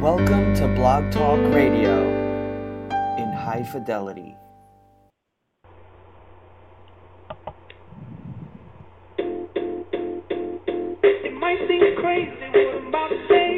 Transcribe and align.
Welcome 0.00 0.54
to 0.54 0.66
Blog 0.66 1.12
Talk 1.12 1.38
Radio 1.52 2.00
in 3.18 3.30
high 3.34 3.62
fidelity. 3.70 4.34
It 11.02 11.34
might 11.34 11.58
seem 11.68 11.96
crazy 12.00 12.32
what 12.32 12.76
I'm 12.76 12.86
about 12.88 13.08
to 13.08 13.18
say. 13.28 13.49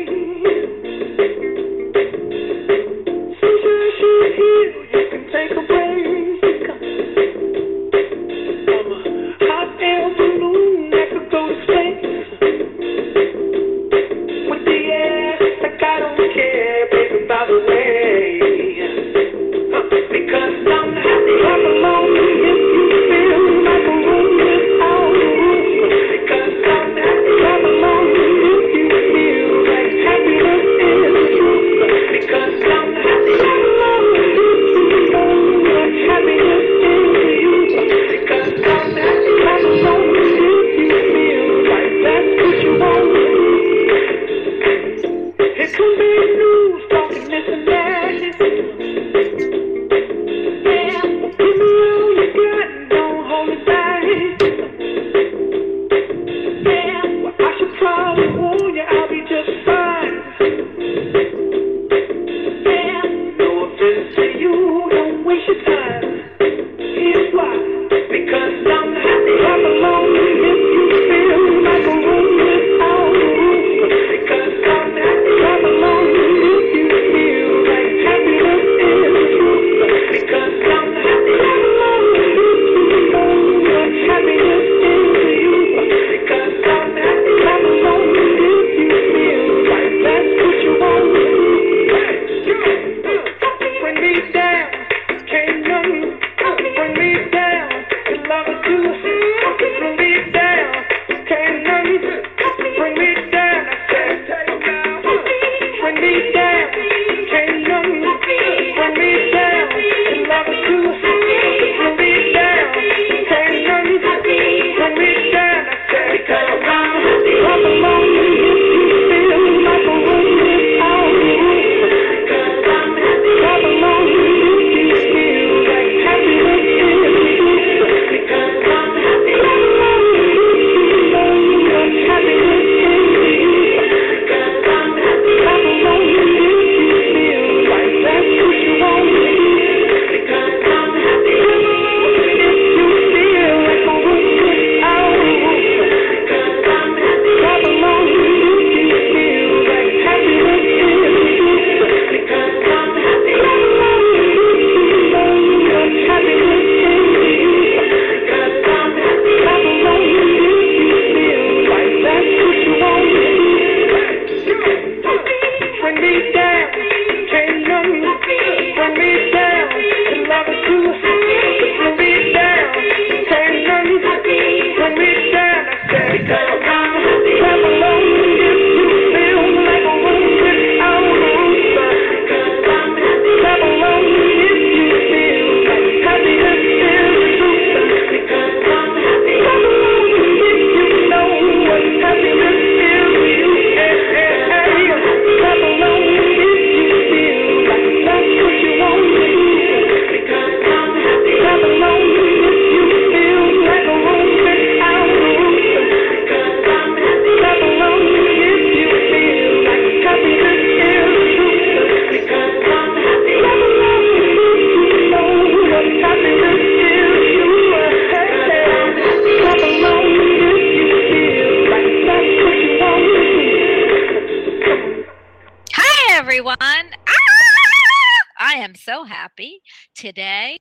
happy. 229.23 229.61
Today 229.95 230.59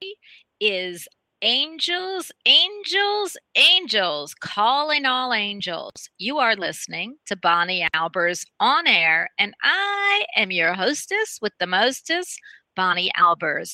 is 0.59 1.07
angels, 1.41 2.31
angels, 2.45 3.35
angels, 3.55 4.35
calling 4.35 5.03
all 5.03 5.33
angels. 5.33 6.09
You 6.19 6.37
are 6.37 6.55
listening 6.55 7.15
to 7.25 7.35
Bonnie 7.35 7.87
Albers 7.95 8.45
on 8.59 8.85
air, 8.85 9.29
and 9.39 9.55
I 9.63 10.25
am 10.35 10.51
your 10.51 10.73
hostess 10.73 11.39
with 11.41 11.53
the 11.59 11.65
mostest, 11.65 12.39
Bonnie 12.75 13.11
Albers. 13.17 13.73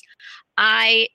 I 0.57 1.09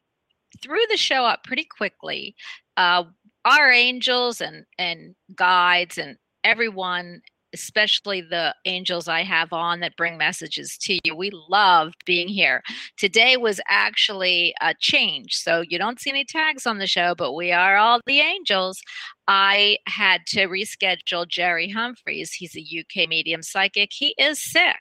threw 0.63 0.81
the 0.91 0.99
show 0.99 1.25
up 1.25 1.43
pretty 1.43 1.65
quickly. 1.65 2.35
Uh, 2.77 3.05
our 3.47 3.73
angels 3.73 4.43
and 4.43 4.67
and 4.79 5.15
guides 5.35 5.97
and 5.97 6.19
everyone 6.45 7.23
especially 7.53 8.21
the 8.21 8.55
angels 8.65 9.09
I 9.09 9.23
have 9.23 9.53
on 9.53 9.81
that 9.81 9.97
bring 9.97 10.17
messages 10.17 10.77
to 10.83 10.99
you. 11.05 11.15
We 11.15 11.31
love 11.49 11.93
being 12.05 12.29
here. 12.29 12.63
Today 12.97 13.37
was 13.37 13.61
actually 13.69 14.55
a 14.61 14.75
change. 14.79 15.37
So 15.37 15.61
you 15.61 15.79
don't 15.79 16.01
see 16.01 16.11
any 16.11 16.25
tags 16.25 16.67
on 16.67 16.79
the 16.79 16.87
show, 16.87 17.15
but 17.15 17.33
we 17.33 17.53
are 17.53 17.77
all 17.77 18.01
the 18.07 18.21
angels. 18.21 18.81
I 19.29 19.79
had 19.87 20.23
to 20.29 20.49
reschedule 20.49 21.29
Jerry 21.29 21.69
Humphreys. 21.69 22.33
He's 22.33 22.57
a 22.57 22.61
UK 22.61 23.09
medium 23.09 23.43
psychic. 23.43 23.91
He 23.93 24.15
is 24.19 24.43
sick. 24.43 24.81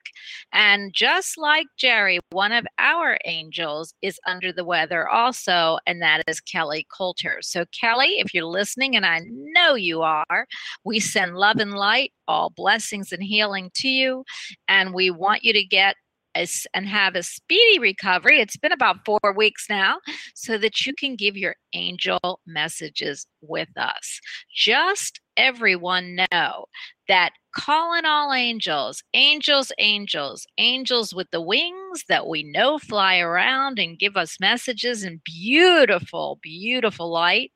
And 0.52 0.94
just 0.94 1.38
like 1.38 1.68
Jerry, 1.78 2.20
one 2.32 2.52
of 2.52 2.66
our 2.80 3.18
angels 3.26 3.94
is 4.02 4.20
under 4.26 4.52
the 4.52 4.66
weather 4.66 5.08
also, 5.08 5.78
and 5.86 6.02
that 6.02 6.24
is 6.28 6.42
Kelly 6.42 6.88
Coulter. 6.96 7.38
So, 7.42 7.66
Kelly, 7.80 8.20
if 8.20 8.34
you're 8.34 8.46
listening, 8.46 8.96
and 8.96 9.06
I 9.06 9.22
know 9.28 9.76
you 9.76 10.02
are, 10.02 10.48
we 10.84 11.00
send 11.00 11.36
love 11.36 11.58
and 11.58 11.74
light, 11.74 12.12
all 12.28 12.50
blessings 12.50 13.12
and 13.12 13.24
healing 13.24 13.70
to 13.76 13.88
you. 13.88 14.24
And 14.68 14.94
we 14.94 15.12
want 15.12 15.44
you 15.44 15.54
to 15.54 15.64
get 15.64 15.96
and 16.36 16.88
have 16.88 17.16
a 17.16 17.24
speedy 17.24 17.80
recovery. 17.80 18.40
It's 18.40 18.58
been 18.58 18.72
about 18.72 19.06
four 19.06 19.34
weeks 19.36 19.66
now, 19.70 19.98
so 20.36 20.58
that 20.58 20.86
you 20.86 20.94
can 20.94 21.16
give 21.16 21.38
your 21.38 21.56
angel 21.74 22.40
messages 22.46 23.26
with 23.42 23.70
us. 23.78 24.20
Just 24.54 25.20
everyone 25.38 26.20
know 26.32 26.66
that 27.08 27.32
calling 27.54 28.06
all 28.06 28.34
angels, 28.34 29.04
angels, 29.14 29.72
angels, 29.80 30.46
angels 30.58 31.14
with 31.14 31.28
the 31.32 31.42
wings 31.42 32.04
that 32.08 32.28
we 32.28 32.44
know 32.44 32.78
fly 32.78 33.20
around 33.20 33.80
and 33.80 34.00
give 34.00 34.16
us 34.16 34.40
messages 34.40 35.04
in 35.04 35.22
beautiful, 35.26 36.40
beautiful 36.42 37.12
light, 37.12 37.52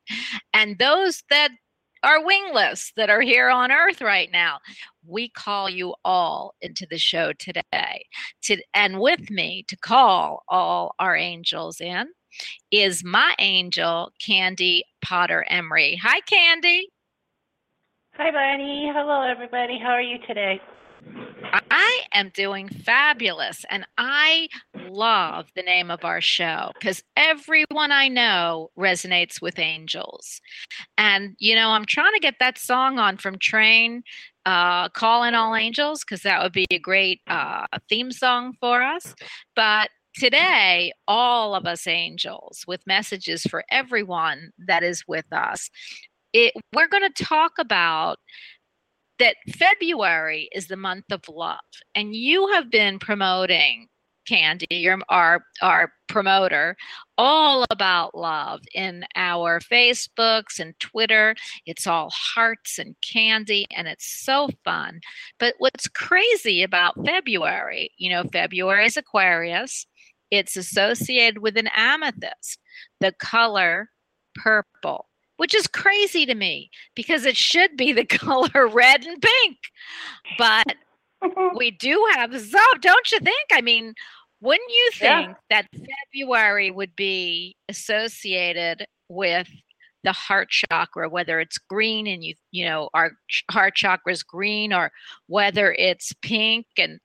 and 0.52 0.78
those 0.78 1.22
that 1.30 1.50
are 2.02 2.24
wingless 2.24 2.92
that 2.96 3.10
are 3.10 3.22
here 3.22 3.48
on 3.48 3.72
earth 3.72 4.00
right 4.00 4.30
now. 4.30 4.58
We 5.06 5.28
call 5.28 5.70
you 5.70 5.94
all 6.04 6.54
into 6.60 6.86
the 6.88 6.98
show 6.98 7.32
today. 7.32 8.06
To, 8.44 8.56
and 8.74 9.00
with 9.00 9.20
mm. 9.20 9.30
me 9.30 9.64
to 9.68 9.76
call 9.76 10.42
all 10.48 10.94
our 10.98 11.16
angels 11.16 11.80
in 11.80 12.06
is 12.70 13.04
my 13.04 13.34
angel, 13.38 14.12
Candy 14.24 14.84
Potter 15.02 15.46
Emery. 15.48 15.98
Hi, 16.02 16.20
Candy. 16.20 16.88
Hi, 18.14 18.30
Bonnie. 18.30 18.90
Hello, 18.94 19.22
everybody. 19.22 19.78
How 19.78 19.90
are 19.90 20.02
you 20.02 20.18
today? 20.26 20.60
I 21.70 22.02
am 22.12 22.30
doing 22.34 22.68
fabulous. 22.68 23.64
And 23.70 23.86
I 23.98 24.48
love 24.88 25.48
the 25.54 25.62
name 25.62 25.90
of 25.90 26.04
our 26.04 26.20
show 26.20 26.70
because 26.74 27.02
everyone 27.16 27.92
I 27.92 28.08
know 28.08 28.70
resonates 28.78 29.40
with 29.40 29.58
angels. 29.58 30.40
And, 30.98 31.36
you 31.38 31.54
know, 31.54 31.70
I'm 31.70 31.84
trying 31.84 32.14
to 32.14 32.20
get 32.20 32.36
that 32.40 32.58
song 32.58 32.98
on 32.98 33.16
from 33.16 33.38
Train, 33.38 34.02
uh, 34.44 34.88
Calling 34.90 35.34
All 35.34 35.54
Angels, 35.54 36.04
because 36.04 36.22
that 36.22 36.42
would 36.42 36.52
be 36.52 36.66
a 36.70 36.78
great 36.78 37.20
uh, 37.26 37.66
theme 37.88 38.12
song 38.12 38.54
for 38.60 38.82
us. 38.82 39.14
But 39.54 39.90
today, 40.14 40.92
all 41.06 41.54
of 41.54 41.66
us 41.66 41.86
angels 41.86 42.64
with 42.66 42.86
messages 42.86 43.42
for 43.42 43.64
everyone 43.70 44.50
that 44.66 44.82
is 44.82 45.04
with 45.06 45.26
us. 45.32 45.70
It, 46.32 46.54
we're 46.74 46.88
going 46.88 47.10
to 47.10 47.24
talk 47.24 47.52
about 47.58 48.18
that 49.18 49.36
February 49.56 50.48
is 50.52 50.66
the 50.66 50.76
month 50.76 51.06
of 51.10 51.22
love, 51.28 51.58
and 51.94 52.14
you 52.14 52.48
have 52.48 52.70
been 52.70 52.98
promoting 52.98 53.88
Candy, 54.26 54.66
your 54.70 54.98
our 55.08 55.44
our 55.62 55.92
promoter, 56.08 56.76
all 57.16 57.64
about 57.70 58.14
love 58.14 58.60
in 58.74 59.04
our 59.14 59.60
Facebooks 59.60 60.58
and 60.58 60.78
Twitter. 60.80 61.34
It's 61.64 61.86
all 61.86 62.10
hearts 62.12 62.78
and 62.78 62.96
candy, 63.08 63.66
and 63.74 63.86
it's 63.88 64.06
so 64.06 64.50
fun. 64.64 65.00
But 65.38 65.54
what's 65.58 65.88
crazy 65.88 66.62
about 66.62 67.04
February, 67.04 67.90
you 67.98 68.10
know, 68.10 68.24
February 68.32 68.86
is 68.86 68.96
Aquarius. 68.96 69.86
It's 70.30 70.56
associated 70.56 71.38
with 71.38 71.56
an 71.56 71.68
amethyst, 71.68 72.58
the 73.00 73.12
color 73.12 73.90
purple 74.34 75.06
which 75.36 75.54
is 75.54 75.66
crazy 75.66 76.26
to 76.26 76.34
me 76.34 76.70
because 76.94 77.24
it 77.24 77.36
should 77.36 77.76
be 77.76 77.92
the 77.92 78.04
color 78.18 78.68
red 78.68 79.04
and 79.04 79.22
pink. 79.22 79.58
But 80.38 80.74
we 81.56 81.70
do 81.70 82.04
have 82.14 82.38
some, 82.40 82.80
don't 82.80 83.12
you 83.12 83.18
think? 83.18 83.46
I 83.52 83.60
mean, 83.60 83.94
wouldn't 84.40 84.70
you 84.70 84.90
think 84.94 85.28
yeah. 85.28 85.34
that 85.50 85.68
February 86.12 86.70
would 86.70 86.94
be 86.94 87.56
associated 87.68 88.86
with 89.08 89.48
the 90.04 90.12
heart 90.12 90.50
chakra, 90.50 91.08
whether 91.08 91.40
it's 91.40 91.58
green 91.58 92.06
and 92.06 92.22
you, 92.22 92.34
you 92.52 92.64
know, 92.64 92.88
our 92.94 93.12
heart 93.50 93.74
chakra 93.74 94.12
is 94.12 94.22
green, 94.22 94.72
or 94.72 94.92
whether 95.26 95.72
it's 95.72 96.12
pink 96.22 96.66
and 96.78 97.00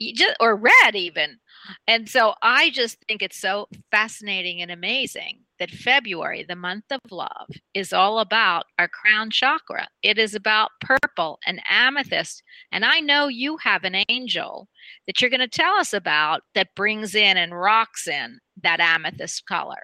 just, 0.00 0.36
or 0.40 0.56
red 0.56 0.96
even. 0.96 1.38
And 1.86 2.08
so 2.08 2.34
I 2.42 2.70
just 2.70 2.98
think 3.06 3.22
it's 3.22 3.40
so 3.40 3.68
fascinating 3.90 4.60
and 4.60 4.70
amazing 4.70 5.40
that 5.62 5.70
February, 5.70 6.44
the 6.48 6.56
month 6.56 6.86
of 6.90 6.98
love, 7.12 7.46
is 7.72 7.92
all 7.92 8.18
about 8.18 8.64
our 8.80 8.88
crown 8.88 9.30
chakra. 9.30 9.86
It 10.02 10.18
is 10.18 10.34
about 10.34 10.72
purple 10.80 11.38
and 11.46 11.62
amethyst. 11.70 12.42
And 12.72 12.84
I 12.84 12.98
know 12.98 13.28
you 13.28 13.56
have 13.58 13.84
an 13.84 14.02
angel 14.08 14.66
that 15.06 15.20
you're 15.20 15.30
going 15.30 15.38
to 15.38 15.46
tell 15.46 15.76
us 15.76 15.92
about 15.92 16.42
that 16.56 16.74
brings 16.74 17.14
in 17.14 17.36
and 17.36 17.56
rocks 17.56 18.08
in 18.08 18.40
that 18.64 18.80
amethyst 18.80 19.46
color. 19.46 19.78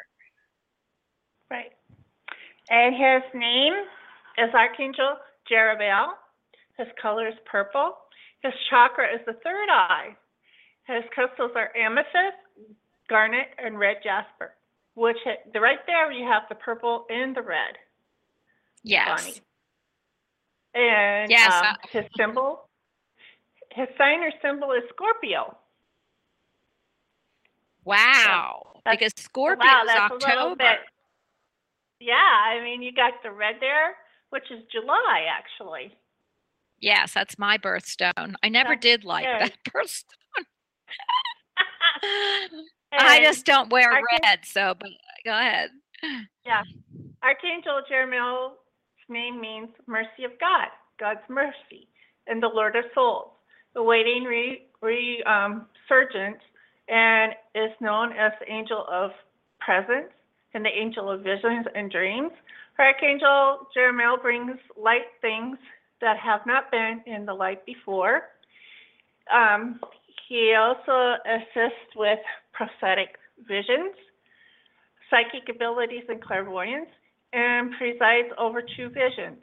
Right. 1.48 1.70
And 2.70 2.92
his 2.92 3.22
name 3.32 3.74
is 4.36 4.52
Archangel 4.54 5.14
Jeremiel. 5.48 6.08
His 6.76 6.88
color 7.00 7.28
is 7.28 7.34
purple. 7.48 7.92
His 8.42 8.52
chakra 8.68 9.14
is 9.14 9.20
the 9.26 9.34
third 9.44 9.68
eye. 9.70 10.16
His 10.88 11.04
crystals 11.12 11.52
are 11.54 11.70
amethyst, 11.76 12.34
garnet, 13.08 13.46
and 13.64 13.78
red 13.78 13.98
jasper. 14.02 14.54
Which 14.98 15.18
the 15.54 15.60
right 15.60 15.78
there 15.86 16.10
you 16.10 16.26
have 16.26 16.42
the 16.48 16.56
purple 16.56 17.06
and 17.08 17.36
the 17.36 17.42
red. 17.42 17.78
Yes. 18.82 19.22
Bonnie. 19.22 19.40
And 20.74 21.30
yes, 21.30 21.52
um, 21.52 21.66
uh, 21.66 21.74
his 21.92 22.04
symbol, 22.16 22.68
his 23.70 23.86
sign 23.96 24.24
or 24.24 24.32
symbol 24.42 24.72
is 24.72 24.82
Scorpio. 24.88 25.56
Wow. 27.84 28.62
So 28.74 28.90
because 28.90 29.12
Scorpio 29.16 29.64
wow, 29.64 29.84
is 29.84 29.90
October. 29.96 30.56
Bit, 30.56 30.78
yeah, 32.00 32.14
I 32.16 32.60
mean 32.64 32.82
you 32.82 32.92
got 32.92 33.12
the 33.22 33.30
red 33.30 33.54
there, 33.60 33.94
which 34.30 34.50
is 34.50 34.64
July 34.72 35.26
actually. 35.30 35.96
Yes, 36.80 37.14
that's 37.14 37.38
my 37.38 37.56
birthstone. 37.56 38.34
I 38.42 38.48
never 38.48 38.70
that's 38.70 38.82
did 38.82 39.04
like 39.04 39.26
good. 39.26 39.52
that 39.52 39.54
birthstone. 39.72 40.44
I 42.92 43.20
just 43.20 43.44
don't 43.44 43.70
wear 43.70 43.92
Archangel, 43.92 44.18
red, 44.22 44.38
so 44.44 44.74
but 44.78 44.90
go 45.24 45.32
ahead. 45.32 45.70
Yeah. 46.46 46.62
Archangel 47.22 47.82
Jeremiah's 47.88 48.52
name 49.08 49.40
means 49.40 49.68
mercy 49.86 50.24
of 50.24 50.32
God, 50.40 50.68
God's 50.98 51.20
mercy, 51.28 51.88
and 52.26 52.42
the 52.42 52.48
Lord 52.48 52.76
of 52.76 52.84
souls, 52.94 53.30
awaiting 53.76 54.24
re, 54.24 54.62
re 54.80 55.22
um, 55.24 55.66
resurgence, 55.90 56.40
and 56.88 57.32
is 57.54 57.70
known 57.80 58.12
as 58.12 58.32
the 58.40 58.50
angel 58.50 58.86
of 58.90 59.10
presence 59.60 60.12
and 60.54 60.64
the 60.64 60.70
angel 60.70 61.10
of 61.10 61.20
visions 61.20 61.66
and 61.74 61.90
dreams. 61.90 62.30
Her 62.76 62.84
Archangel 62.84 63.66
Jeremiah 63.74 64.16
brings 64.20 64.58
light 64.80 65.06
things 65.20 65.58
that 66.00 66.16
have 66.18 66.40
not 66.46 66.70
been 66.70 67.02
in 67.06 67.26
the 67.26 67.34
light 67.34 67.64
before. 67.66 68.22
Um, 69.32 69.80
he 70.28 70.54
also 70.58 71.16
assists 71.24 71.96
with 71.96 72.18
prophetic 72.52 73.16
visions, 73.48 73.96
psychic 75.08 75.48
abilities, 75.48 76.04
and 76.08 76.22
clairvoyance, 76.22 76.90
and 77.32 77.72
presides 77.78 78.28
over 78.36 78.60
two 78.60 78.90
visions. 78.90 79.38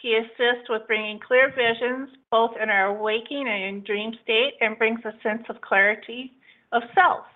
He 0.00 0.16
assists 0.16 0.68
with 0.70 0.86
bringing 0.86 1.20
clear 1.20 1.52
visions 1.54 2.08
both 2.30 2.52
in 2.62 2.70
our 2.70 2.94
waking 2.94 3.46
and 3.48 3.64
in 3.64 3.84
dream 3.84 4.12
state 4.22 4.54
and 4.60 4.78
brings 4.78 5.00
a 5.04 5.12
sense 5.22 5.42
of 5.50 5.60
clarity 5.60 6.32
of 6.72 6.82
self. 6.94 7.26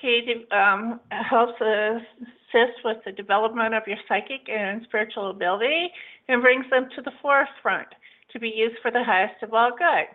He 0.00 0.44
um, 0.52 1.00
helps 1.10 1.60
assist 1.60 2.78
with 2.84 2.98
the 3.04 3.12
development 3.12 3.74
of 3.74 3.82
your 3.86 3.96
psychic 4.08 4.48
and 4.48 4.82
spiritual 4.84 5.30
ability 5.30 5.90
and 6.28 6.42
brings 6.42 6.68
them 6.70 6.88
to 6.94 7.02
the 7.02 7.12
forefront 7.20 7.88
to 8.32 8.38
be 8.38 8.48
used 8.48 8.76
for 8.82 8.90
the 8.90 9.02
highest 9.02 9.42
of 9.42 9.52
all 9.52 9.70
good. 9.70 10.06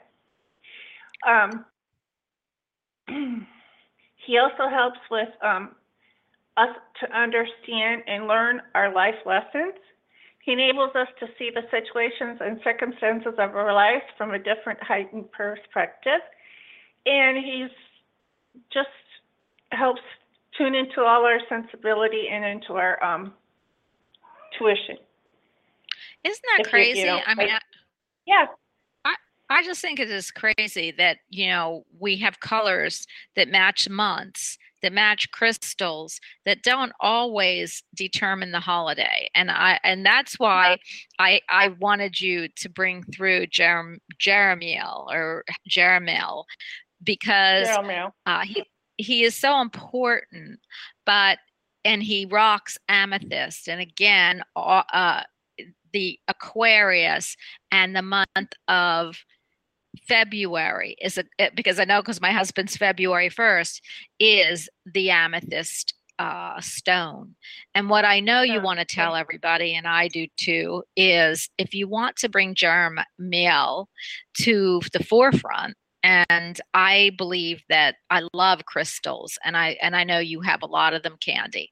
Um, 1.25 1.65
he 4.25 4.37
also 4.37 4.69
helps 4.69 4.99
with 5.09 5.29
um, 5.41 5.75
us 6.57 6.75
to 7.01 7.17
understand 7.17 8.03
and 8.07 8.27
learn 8.27 8.61
our 8.75 8.93
life 8.93 9.15
lessons. 9.25 9.75
He 10.39 10.53
enables 10.53 10.95
us 10.95 11.07
to 11.19 11.27
see 11.37 11.51
the 11.53 11.63
situations 11.71 12.39
and 12.41 12.59
circumstances 12.63 13.33
of 13.37 13.55
our 13.55 13.73
lives 13.73 14.03
from 14.17 14.33
a 14.33 14.39
different 14.39 14.81
heightened 14.81 15.31
perspective. 15.31 16.21
And 17.05 17.37
he's 17.37 17.71
just 18.71 18.87
helps 19.71 20.01
tune 20.57 20.73
into 20.73 21.01
all 21.01 21.25
our 21.25 21.39
sensibility 21.49 22.27
and 22.31 22.45
into 22.45 22.73
our 22.73 23.01
um, 23.03 23.33
tuition. 24.57 24.97
Isn't 26.23 26.43
that 26.55 26.65
if 26.65 26.69
crazy? 26.71 26.99
You, 26.99 27.05
you 27.05 27.11
know, 27.11 27.21
I 27.25 27.35
mean, 27.35 27.49
yeah. 28.25 28.45
I 29.49 29.63
just 29.63 29.81
think 29.81 29.99
it 29.99 30.11
is 30.11 30.31
crazy 30.31 30.91
that, 30.97 31.19
you 31.29 31.47
know, 31.47 31.85
we 31.99 32.17
have 32.17 32.39
colors 32.39 33.05
that 33.35 33.47
match 33.49 33.89
months 33.89 34.57
that 34.83 34.93
match 34.93 35.31
crystals 35.31 36.19
that 36.45 36.63
don't 36.63 36.91
always 36.99 37.83
determine 37.95 38.51
the 38.51 38.59
holiday 38.59 39.29
and 39.35 39.49
i 39.49 39.79
and 39.83 40.05
that's 40.05 40.37
why 40.39 40.77
i 41.19 41.39
i 41.49 41.69
wanted 41.79 42.19
you 42.19 42.47
to 42.49 42.69
bring 42.69 43.03
through 43.03 43.47
Jerem, 43.47 43.97
jeremiel 44.19 45.11
or 45.11 45.43
jeremiel 45.69 46.43
because 47.03 47.67
Jeremiel. 47.67 48.11
uh, 48.25 48.41
he 48.43 48.63
he 48.97 49.23
is 49.23 49.35
so 49.35 49.61
important 49.61 50.59
but 51.05 51.39
and 51.83 52.03
he 52.03 52.25
rocks 52.25 52.77
amethyst 52.87 53.67
and 53.67 53.81
again 53.81 54.43
uh, 54.55 54.83
uh, 54.93 55.23
the 55.93 56.19
aquarius 56.27 57.35
and 57.71 57.95
the 57.95 58.01
month 58.01 58.53
of 58.67 59.17
february 60.07 60.95
is 61.01 61.17
a 61.17 61.23
because 61.55 61.79
i 61.79 61.85
know 61.85 62.01
because 62.01 62.21
my 62.21 62.31
husband's 62.31 62.77
february 62.77 63.29
1st 63.29 63.81
is 64.19 64.69
the 64.85 65.09
amethyst 65.09 65.93
uh, 66.19 66.59
stone. 66.61 67.35
And 67.75 67.89
what 67.89 68.03
i 68.03 68.19
know 68.19 68.41
you 68.41 68.59
want 68.59 68.79
to 68.79 68.85
tell 68.85 69.15
everybody 69.15 69.75
and 69.75 69.87
i 69.87 70.07
do 70.07 70.25
too 70.37 70.83
is 70.95 71.49
if 71.57 71.75
you 71.75 71.87
want 71.87 72.15
to 72.17 72.29
bring 72.29 72.55
germ 72.55 72.99
meal 73.19 73.87
to 74.39 74.81
the 74.93 75.03
forefront 75.03 75.75
and 76.03 76.61
i 76.73 77.11
believe 77.17 77.61
that 77.69 77.95
i 78.09 78.21
love 78.33 78.65
crystals 78.65 79.37
and 79.43 79.57
i 79.57 79.77
and 79.81 79.95
i 79.95 80.03
know 80.03 80.19
you 80.19 80.41
have 80.41 80.61
a 80.61 80.67
lot 80.67 80.93
of 80.93 81.03
them 81.03 81.17
candy. 81.19 81.69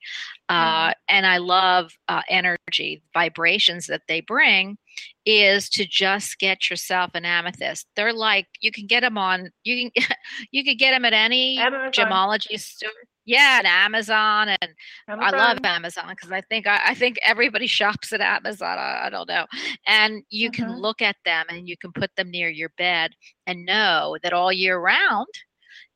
Uh, 0.50 0.94
and 1.10 1.26
i 1.26 1.38
love 1.38 1.92
uh, 2.08 2.22
energy 2.30 3.02
vibrations 3.14 3.88
that 3.88 4.02
they 4.08 4.22
bring 4.22 4.78
is 5.26 5.70
to 5.70 5.86
just 5.86 6.40
get 6.40 6.70
yourself 6.70 7.12
an 7.16 7.26
amethyst. 7.26 7.88
They're 7.96 8.14
like 8.14 8.48
you 8.60 8.72
can 8.72 8.88
get 8.88 9.02
them 9.02 9.18
on 9.18 9.52
you 9.64 9.90
can 9.92 10.06
you 10.52 10.64
could 10.64 10.78
get 10.78 10.92
them 10.92 11.06
at 11.06 11.14
any 11.14 11.58
gemology 11.92 12.60
store 12.60 12.90
yeah 13.26 13.58
and 13.60 13.68
amazon 13.68 14.50
and 14.50 14.74
I 15.08 15.32
love 15.32 15.58
Amazon. 15.64 15.66
Amazon 15.66 16.06
because 16.10 16.32
I 16.32 16.42
think 16.42 16.68
I, 16.68 16.80
I 16.88 16.94
think 16.96 17.18
everybody 17.26 17.68
shops 17.80 18.12
at 18.14 18.22
Amazon. 18.22 18.78
I, 18.78 19.06
I 19.06 19.10
don't 19.10 19.28
know, 19.30 19.46
and 19.88 20.24
you 20.30 20.52
can 20.52 20.68
Mhm. 20.70 20.80
look 20.82 21.02
at 21.02 21.16
them 21.26 21.46
and 21.50 21.68
you 21.68 21.78
can 21.78 21.92
put 21.92 22.12
them 22.16 22.32
near 22.32 22.50
your 22.50 22.70
bed 22.78 23.12
and 23.48 23.66
know 23.66 24.18
that 24.24 24.34
all 24.34 24.52
year 24.52 24.78
round 24.80 25.28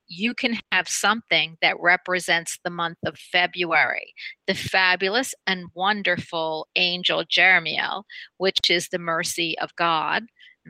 you 0.08 0.34
can 0.34 0.58
have 0.72 0.88
something 0.88 1.56
that 1.62 1.80
represents 1.80 2.58
the 2.64 2.70
month 2.72 2.98
of 3.06 3.16
February, 3.18 4.14
the 4.48 4.56
fabulous 4.56 5.36
and 5.46 5.68
wonderful 5.76 6.68
angel 6.76 7.24
Jeremiel, 7.26 8.04
which 8.38 8.70
is 8.70 8.90
the 8.90 8.98
mercy 9.00 9.58
of 9.60 9.76
God, 9.76 10.24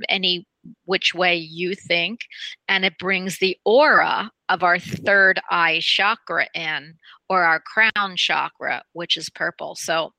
any 0.10 0.46
which 0.86 1.14
way 1.14 1.36
you 1.36 1.76
think, 1.76 2.22
and 2.68 2.86
it 2.86 2.98
brings 3.00 3.38
the 3.38 3.58
aura 3.66 4.32
of 4.50 4.64
our 4.64 4.80
third 4.80 5.40
eye 5.50 5.80
chakra 5.82 6.48
in 6.54 6.96
or 7.30 7.44
our 7.44 7.60
crown 7.62 8.16
chakra, 8.16 8.84
which 8.94 9.18
is 9.18 9.30
purple. 9.30 9.76
So 9.76 10.14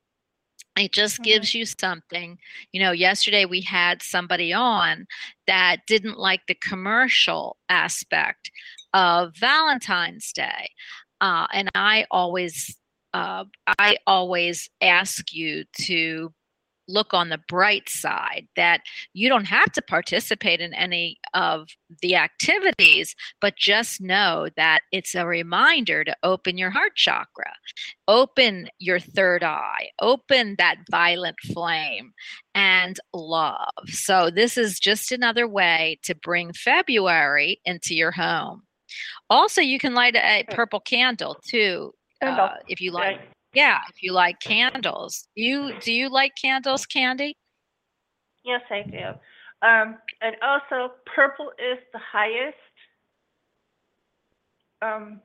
it 0.77 0.93
just 0.93 1.19
Mhm. 1.19 1.25
gives 1.25 1.55
you 1.55 1.67
something. 1.67 2.39
You 2.73 2.81
know, 2.81 2.93
yesterday 2.93 3.45
we 3.45 3.61
had 3.61 4.03
somebody 4.03 4.53
on 4.53 5.07
that 5.47 5.79
didn't 5.87 6.19
like 6.19 6.43
the 6.47 6.55
commercial 6.55 7.57
aspect 7.69 8.51
of 8.95 9.37
Valentine's 9.37 10.33
Day. 10.33 10.71
Uh, 11.21 11.47
and 11.53 11.71
I 11.75 12.07
always, 12.11 12.77
uh, 13.13 13.45
I 13.79 13.99
always 14.07 14.71
ask 14.81 15.33
you 15.33 15.65
to 15.83 16.33
look 16.91 17.15
on 17.15 17.29
the 17.29 17.41
bright 17.49 17.89
side 17.89 18.47
that 18.57 18.81
you 19.13 19.29
don't 19.29 19.45
have 19.45 19.73
to 19.73 19.83
participate 19.83 20.61
in 20.61 20.75
any 20.75 21.19
of 21.35 21.69
the 22.03 22.17
activities, 22.17 23.15
but 23.41 23.57
just 23.57 24.01
know 24.01 24.49
that 24.57 24.81
it's 24.93 25.15
a 25.15 25.27
reminder 25.27 26.05
to 26.05 26.17
open 26.23 26.59
your 26.59 26.71
heart 26.71 26.97
chakra, 26.97 27.53
open 28.09 28.69
your 28.79 28.99
third 28.99 29.43
eye, 29.43 29.89
open 30.01 30.57
that 30.59 30.77
violet 30.91 31.37
flame, 31.53 32.13
and 32.55 32.99
love. 33.15 33.69
So, 33.87 34.31
this 34.31 34.57
is 34.57 34.81
just 34.81 35.13
another 35.13 35.47
way 35.47 35.99
to 36.03 36.15
bring 36.15 36.53
February 36.53 37.61
into 37.65 37.95
your 37.95 38.11
home. 38.11 38.63
Also, 39.29 39.61
you 39.61 39.79
can 39.79 39.95
light 39.95 40.17
a 40.17 40.45
purple 40.51 40.81
candle 40.81 41.37
too, 41.47 41.93
uh, 42.23 42.55
if 42.69 42.81
you 42.81 42.91
like. 42.91 43.21
Yeah, 43.53 43.79
if 43.89 44.03
you 44.03 44.13
like 44.13 44.39
candles. 44.41 45.27
Do 45.37 45.43
you 45.43 45.73
do 45.81 45.93
you 45.93 46.09
like 46.09 46.33
candles, 46.41 46.87
Candy? 46.87 47.37
Yes, 48.45 48.63
I 48.71 48.83
do. 48.83 49.67
Um, 49.67 49.99
and 50.23 50.37
also, 50.43 50.95
purple 51.15 51.51
is 51.59 51.79
the 51.93 51.99
highest 51.99 52.57
um, 54.83 55.21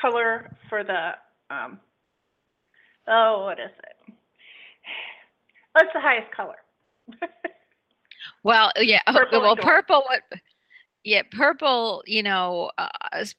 color 0.00 0.50
for 0.68 0.82
the 0.82 1.12
um, 1.54 1.78
oh, 3.06 3.44
what 3.44 3.58
is 3.60 3.70
it? 3.78 4.14
What's 5.72 5.92
the 5.94 6.00
highest 6.00 6.30
color? 6.34 6.56
Well, 8.44 8.72
yeah. 8.76 9.00
oh, 9.06 9.12
Purple 9.12 9.40
well, 9.40 9.56
purple. 9.56 10.02
What? 10.06 10.22
Yeah, 11.04 11.22
purple. 11.32 12.04
You 12.06 12.22
know, 12.22 12.70
uh, 12.78 12.88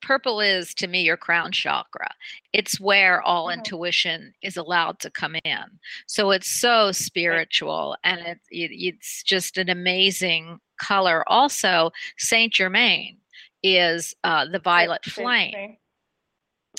purple 0.01 0.41
is 0.41 0.74
to 0.75 0.88
me 0.88 1.01
your 1.03 1.15
crown 1.15 1.51
chakra. 1.51 2.10
It's 2.51 2.79
where 2.79 3.22
all 3.22 3.48
Mhm. 3.48 3.53
intuition 3.55 4.34
is 4.41 4.58
allowed 4.58 5.00
to 5.00 5.10
come 5.10 5.36
in. 5.46 5.79
So 6.05 6.32
it's 6.32 6.50
so 6.50 6.91
spiritual, 6.91 7.96
and 8.03 8.20
it, 8.20 8.39
it 8.51 8.72
it's 8.72 9.24
just 9.24 9.58
an 9.58 9.70
amazing 9.70 10.60
color. 10.77 11.24
Also, 11.29 11.91
Saint 12.17 12.53
Germain 12.53 13.20
is 13.63 14.13
uh, 14.25 14.46
the 14.46 14.60
violet 14.60 15.05
flame. 15.05 15.77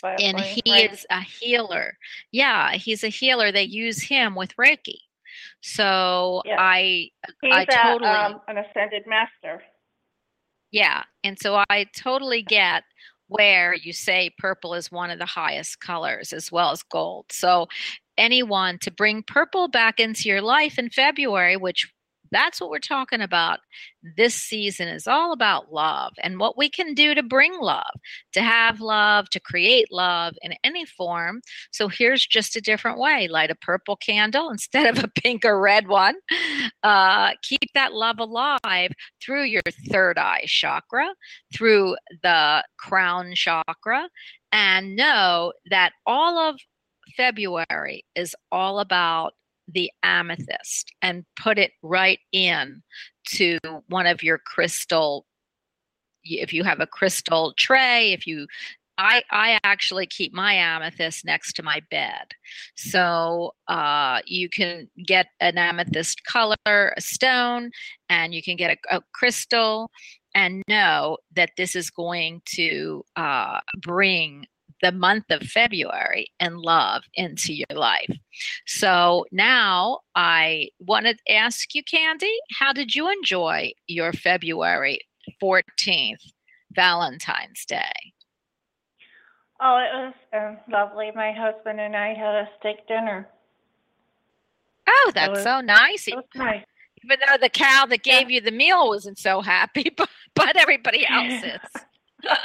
Violet 0.03 0.21
and 0.21 0.39
flame, 0.39 0.61
he 0.67 0.73
right. 0.73 0.93
is 0.93 1.07
a 1.09 1.21
healer. 1.23 1.97
Yeah, 2.31 2.73
he's 2.73 3.05
a 3.05 3.09
healer. 3.09 3.53
They 3.53 3.63
use 3.63 4.03
him 4.03 4.35
with 4.35 4.55
Reiki. 4.57 4.99
So 5.63 6.43
Yeah. 6.45 6.61
I 6.61 7.11
He's 7.41 7.55
I 7.55 7.63
a, 7.63 7.67
totally 7.67 8.11
um, 8.11 8.41
an 8.49 8.59
ascended 8.59 9.07
master. 9.07 9.63
Yeah, 10.75 11.05
and 11.23 11.39
so 11.41 11.63
I 11.71 11.87
totally 11.97 12.43
get 12.43 12.83
where 13.29 13.75
you 13.75 13.93
say 13.93 14.31
purple 14.39 14.75
is 14.75 14.91
one 14.91 15.09
of 15.11 15.21
the 15.21 15.25
highest 15.25 15.79
colors 15.81 16.33
as 16.33 16.51
well 16.51 16.73
as 16.73 16.83
gold. 16.83 17.27
So 17.31 17.69
anyone 18.19 18.79
to 18.81 18.91
bring 18.91 19.23
purple 19.23 19.69
back 19.69 20.01
into 20.01 20.29
your 20.29 20.43
life 20.43 20.77
in 20.77 20.91
February, 20.91 21.57
which 21.57 21.89
that's 22.35 22.61
what 22.61 22.71
we're 22.71 22.79
talking 22.79 23.21
about. 23.21 23.61
This 24.17 24.35
season 24.35 24.89
is 24.89 25.07
all 25.07 25.33
about 25.33 25.73
love 25.73 26.13
and 26.23 26.39
what 26.39 26.59
we 26.59 26.69
can 26.69 26.93
do 26.93 27.15
to 27.15 27.23
bring 27.23 27.59
love, 27.61 27.95
to 28.33 28.43
have 28.43 28.81
love, 28.81 29.31
to 29.31 29.41
create 29.41 29.91
love 29.91 30.35
in 30.43 30.55
any 30.65 30.85
form. 30.85 31.41
So 31.71 31.89
here's 31.89 32.27
just 32.27 32.57
a 32.57 32.61
different 32.61 32.99
way 32.99 33.29
light 33.29 33.51
a 33.51 33.55
purple 33.55 33.97
candle 33.97 34.51
instead 34.51 34.87
of 34.87 35.03
a 35.03 35.09
pink 35.09 35.45
or 35.45 35.61
red 35.61 35.89
one. 35.89 36.17
Uh, 36.83 37.31
keep 37.43 37.71
that 37.75 37.93
love 37.95 38.19
alive 38.19 38.91
through 39.23 39.45
your 39.45 39.63
third 39.91 40.19
eye 40.19 40.45
chakra, 40.47 41.15
through 41.55 41.97
the 42.23 42.65
crown 42.79 43.33
chakra, 43.35 44.09
and 44.53 44.97
know 44.97 45.53
that 45.71 45.93
all 46.07 46.39
of 46.39 46.57
February 47.17 48.05
is 48.15 48.35
all 48.51 48.81
about 48.81 49.35
the 49.69 49.91
amethyst 50.03 50.93
and 51.03 51.25
put 51.37 51.59
it 51.59 51.73
right 51.83 52.19
in 52.33 52.83
to 53.27 53.59
one 53.89 54.07
of 54.07 54.23
your 54.23 54.39
crystal 54.39 55.27
if 56.25 56.53
you 56.53 56.65
have 56.65 56.81
a 56.81 56.87
crystal 56.87 57.53
tray 57.57 58.13
if 58.13 58.27
you 58.27 58.47
I, 58.97 59.23
I 59.31 59.59
actually 59.65 60.07
keep 60.07 60.33
my 60.33 60.55
amethyst 60.55 61.25
next 61.25 61.55
to 61.55 61.63
my 61.63 61.81
bed. 61.91 62.33
So 62.77 63.55
uh, 63.67 64.21
you 64.25 64.49
can 64.49 64.89
get 65.05 65.27
an 65.41 65.59
amethyst 65.59 66.25
color, 66.25 66.57
a 66.65 67.01
stone, 67.01 67.71
and 68.09 68.33
you 68.33 68.43
can 68.43 68.57
get 68.57 68.79
a, 68.91 68.97
a 68.99 69.03
crystal 69.13 69.91
and 70.35 70.63
know 70.69 71.19
that 71.35 71.51
this 71.57 71.75
is 71.77 71.91
going 71.91 72.43
to 72.57 73.05
uh, 73.17 73.61
bring 73.81 74.47
the 74.85 74.93
month 74.93 75.25
of 75.31 75.41
February 75.43 76.31
and 76.39 76.59
love 76.59 77.05
into 77.15 77.55
your 77.55 77.67
life. 77.75 78.15
So 78.67 79.25
now 79.33 80.01
I 80.15 80.69
want 80.79 81.07
to 81.07 81.17
ask 81.33 81.75
you, 81.75 81.83
Candy, 81.83 82.31
how 82.59 82.75
did 82.75 82.95
you 82.95 83.11
enjoy 83.11 83.73
your 83.87 84.13
February 84.13 85.01
14th 85.43 86.21
Valentine's 86.73 87.65
Day? 87.65 88.13
Oh, 89.59 89.79
it 89.79 89.91
was 89.95 90.15
um, 90.35 90.59
lovely. 90.71 91.11
My 91.15 91.33
husband 91.33 91.81
and 91.81 91.97
I 91.97 92.09
had 92.09 92.35
a 92.35 92.49
steak 92.61 92.87
dinner. 92.87 93.27
Oh, 94.87 95.13
that's 95.15 95.31
was- 95.31 95.43
so 95.45 95.63
nice. 95.63 96.07
Nice. 96.35 96.63
Even 97.03 97.19
though 97.27 97.39
the 97.41 97.49
cow 97.49 97.87
that 97.87 98.07
Yeah. 98.07 98.21
gave 98.21 98.31
you 98.31 98.43
the 98.43 98.51
meal 98.51 98.89
wasn't 98.89 99.17
so 99.19 99.41
happy, 99.41 99.91
but, 99.97 100.11
but 100.35 100.57
everybody 100.57 101.07
else 101.09 101.43
is. 101.43 101.83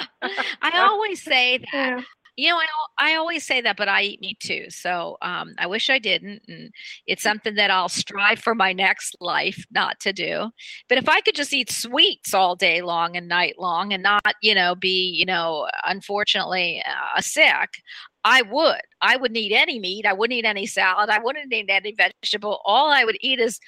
I 0.61 0.79
always 0.79 1.21
say 1.21 1.57
that. 1.57 1.67
Yeah. 1.73 2.01
You 2.39 2.49
know, 2.49 2.57
I, 2.57 3.11
I 3.11 3.15
always 3.15 3.45
say 3.45 3.59
that, 3.61 3.75
but 3.75 3.89
I 3.89 4.03
eat 4.03 4.21
meat 4.21 4.39
too. 4.39 4.69
So 4.69 5.17
um, 5.21 5.55
I 5.57 5.67
wish 5.67 5.89
I 5.89 5.99
didn't. 5.99 6.41
And 6.47 6.71
it's 7.05 7.21
something 7.21 7.55
that 7.55 7.69
I'll 7.69 7.89
strive 7.89 8.39
for 8.39 8.55
my 8.55 8.71
next 8.71 9.17
life 9.19 9.65
not 9.71 9.99
to 10.01 10.13
do. 10.13 10.49
But 10.87 10.97
if 10.97 11.09
I 11.09 11.19
could 11.19 11.35
just 11.35 11.53
eat 11.53 11.69
sweets 11.69 12.33
all 12.33 12.55
day 12.55 12.81
long 12.81 13.17
and 13.17 13.27
night 13.27 13.55
long 13.59 13.91
and 13.91 14.01
not, 14.01 14.35
you 14.41 14.55
know, 14.55 14.73
be, 14.73 15.09
you 15.09 15.25
know, 15.25 15.67
unfortunately 15.85 16.81
uh, 16.87 17.19
sick, 17.19 17.81
I 18.25 18.41
would. 18.43 18.81
I 19.01 19.15
wouldn't 19.15 19.37
eat 19.37 19.53
any 19.53 19.79
meat. 19.79 20.05
I 20.05 20.13
wouldn't 20.13 20.37
eat 20.37 20.45
any 20.45 20.65
salad. 20.65 21.09
I 21.09 21.19
wouldn't 21.19 21.53
eat 21.53 21.69
any 21.69 21.93
vegetable. 21.95 22.59
All 22.65 22.89
I 22.91 23.05
would 23.05 23.17
eat 23.21 23.39
is 23.39 23.59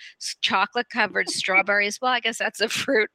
chocolate 0.41 0.89
covered 0.89 1.29
strawberries. 1.29 1.99
Well, 2.01 2.11
I 2.11 2.19
guess 2.19 2.37
that's 2.37 2.59
a 2.61 2.67
fruit. 2.69 3.09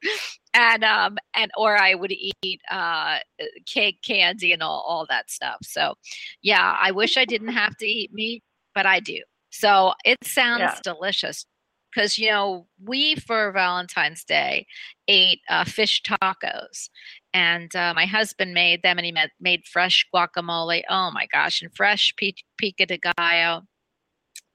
And 0.53 0.83
um 0.83 1.17
and 1.35 1.51
or 1.57 1.77
I 1.79 1.93
would 1.95 2.11
eat 2.11 2.61
uh 2.71 3.19
cake, 3.65 3.99
candy, 4.05 4.51
and 4.53 4.63
all 4.63 4.83
all 4.87 5.05
that 5.09 5.29
stuff. 5.29 5.57
So, 5.63 5.95
yeah, 6.41 6.75
I 6.79 6.91
wish 6.91 7.17
I 7.17 7.25
didn't 7.25 7.49
have 7.49 7.75
to 7.77 7.85
eat 7.87 8.11
meat, 8.13 8.43
but 8.73 8.85
I 8.85 8.99
do. 8.99 9.21
So 9.51 9.93
it 10.05 10.17
sounds 10.23 10.61
Yeah. 10.61 10.81
delicious 10.81 11.45
because 11.93 12.17
you 12.17 12.29
know 12.29 12.67
we 12.83 13.15
for 13.15 13.51
Valentine's 13.51 14.23
Day 14.23 14.67
ate 15.07 15.41
uh, 15.49 15.63
fish 15.65 16.01
tacos, 16.03 16.89
and 17.33 17.75
uh, 17.75 17.93
my 17.95 18.05
husband 18.05 18.53
made 18.53 18.81
them, 18.83 18.97
and 18.97 19.05
he 19.05 19.11
made, 19.11 19.31
made 19.39 19.65
fresh 19.65 20.07
guacamole. 20.13 20.83
Oh 20.89 21.11
my 21.11 21.27
gosh, 21.31 21.61
and 21.61 21.73
fresh 21.75 22.13
pi- 22.19 22.33
pico 22.57 22.85
de 22.85 22.97
gallo, 22.97 23.63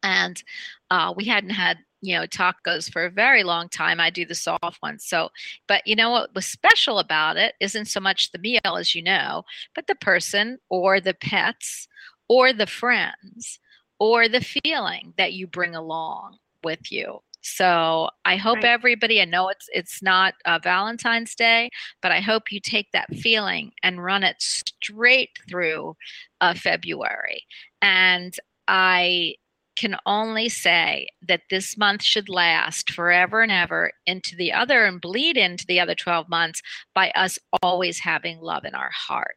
and 0.02 0.43
uh, 0.91 1.12
we 1.17 1.25
hadn't 1.25 1.50
had 1.50 1.79
you 2.00 2.17
know 2.17 2.26
tacos 2.26 2.91
for 2.93 3.05
a 3.05 3.11
very 3.11 3.45
long 3.45 3.69
time. 3.69 4.00
I 4.00 4.11
do 4.11 4.25
the 4.25 4.35
soft 4.35 4.81
ones, 4.83 5.05
so 5.07 5.31
but 5.69 5.87
you 5.87 5.97
know 5.97 6.11
what 6.11 6.35
was 6.35 6.47
special 6.47 6.99
about 6.99 7.37
it 7.37 7.55
isn't 7.61 7.87
so 7.87 8.00
much 8.00 8.33
the 8.33 8.38
meal, 8.38 8.76
as 8.79 8.95
you 8.95 9.02
know, 9.02 9.45
but 9.75 9.87
the 9.87 9.95
person 9.95 10.59
or 10.69 11.00
the 11.00 11.14
pets 11.14 11.88
or 12.29 12.52
the 12.52 12.67
friends 12.67 13.59
or 13.99 14.29
the 14.29 14.41
feeling 14.41 15.14
that 15.19 15.33
you 15.33 15.47
bring 15.47 15.75
along 15.75 16.38
with 16.64 16.91
you. 16.91 17.21
So 17.42 18.08
I 18.25 18.37
hope 18.37 18.56
Right. 18.56 18.66
everybody. 18.66 19.20
I 19.20 19.25
know 19.25 19.49
it's 19.49 19.68
it's 19.72 20.02
not 20.02 20.34
uh, 20.44 20.58
Valentine's 20.62 21.34
Day, 21.34 21.70
but 22.00 22.12
I 22.12 22.20
hope 22.20 22.52
you 22.52 22.61
take 22.61 22.90
that 22.92 23.14
feeling 23.16 23.72
and 23.82 24.02
run 24.02 24.22
it 24.22 24.37
straight 24.40 25.30
through 25.49 25.96
uh, 26.40 26.54
February. 26.54 27.44
And 27.80 28.34
I 28.68 29.34
can 29.76 29.96
only 30.06 30.49
say 30.49 31.08
that 31.26 31.42
this 31.50 31.76
month 31.76 32.02
should 32.02 32.28
last 32.28 32.92
forever 32.92 33.42
and 33.42 33.50
ever 33.50 33.92
into 34.06 34.37
the 34.37 34.52
other 34.52 34.84
and 34.84 35.00
bleed 35.00 35.37
into 35.37 35.66
the 35.66 35.80
other 35.80 35.94
12 35.94 36.28
months 36.28 36.62
by 36.94 37.11
us 37.12 37.38
always 37.62 37.99
having 37.99 38.38
love 38.40 38.64
in 38.64 38.75
our 38.75 38.90
heart. 38.90 39.37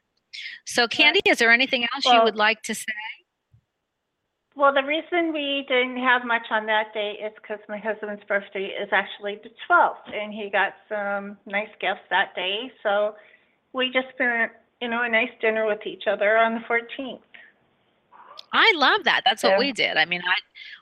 So, 0.65 0.88
Candy, 0.88 1.21
is 1.25 1.38
there 1.38 1.51
anything 1.51 1.88
else 1.93 2.05
you 2.05 2.21
would 2.21 2.35
like 2.35 2.62
to 2.63 2.75
say? 2.75 2.83
Well, 4.55 4.74
the 4.74 4.83
reason 4.83 5.33
we 5.33 5.65
didn't 5.67 5.97
have 5.97 6.24
much 6.24 6.47
on 6.50 6.65
that 6.67 6.93
day 6.93 7.17
is 7.21 7.33
because 7.35 7.59
my 7.67 7.77
husband's 7.77 8.24
birthday 8.24 8.67
is 8.67 8.88
actually 8.93 9.39
the 9.43 9.50
12th, 9.69 10.13
and 10.13 10.33
he 10.33 10.50
got 10.50 10.74
some 10.88 11.38
nice 11.45 11.69
gifts 11.81 12.07
that 12.09 12.33
day. 12.35 12.71
So 12.81 13.15
we 13.74 13.91
just 13.91 14.07
spent, 14.13 14.53
you 14.81 14.88
know, 14.88 15.01
a 15.03 15.09
nice 15.09 15.31
dinner 15.41 15.65
with 15.65 15.85
each 15.85 16.03
other 16.07 16.38
on 16.38 16.53
the 16.53 16.62
14th. 16.62 17.19
I 18.53 18.71
love 18.77 19.03
that. 19.03 19.24
That's 19.25 19.43
what 19.43 19.59
we 19.59 19.74
did. 19.74 19.97
I 19.97 20.05
mean, 20.05 20.21
I, 20.21 20.35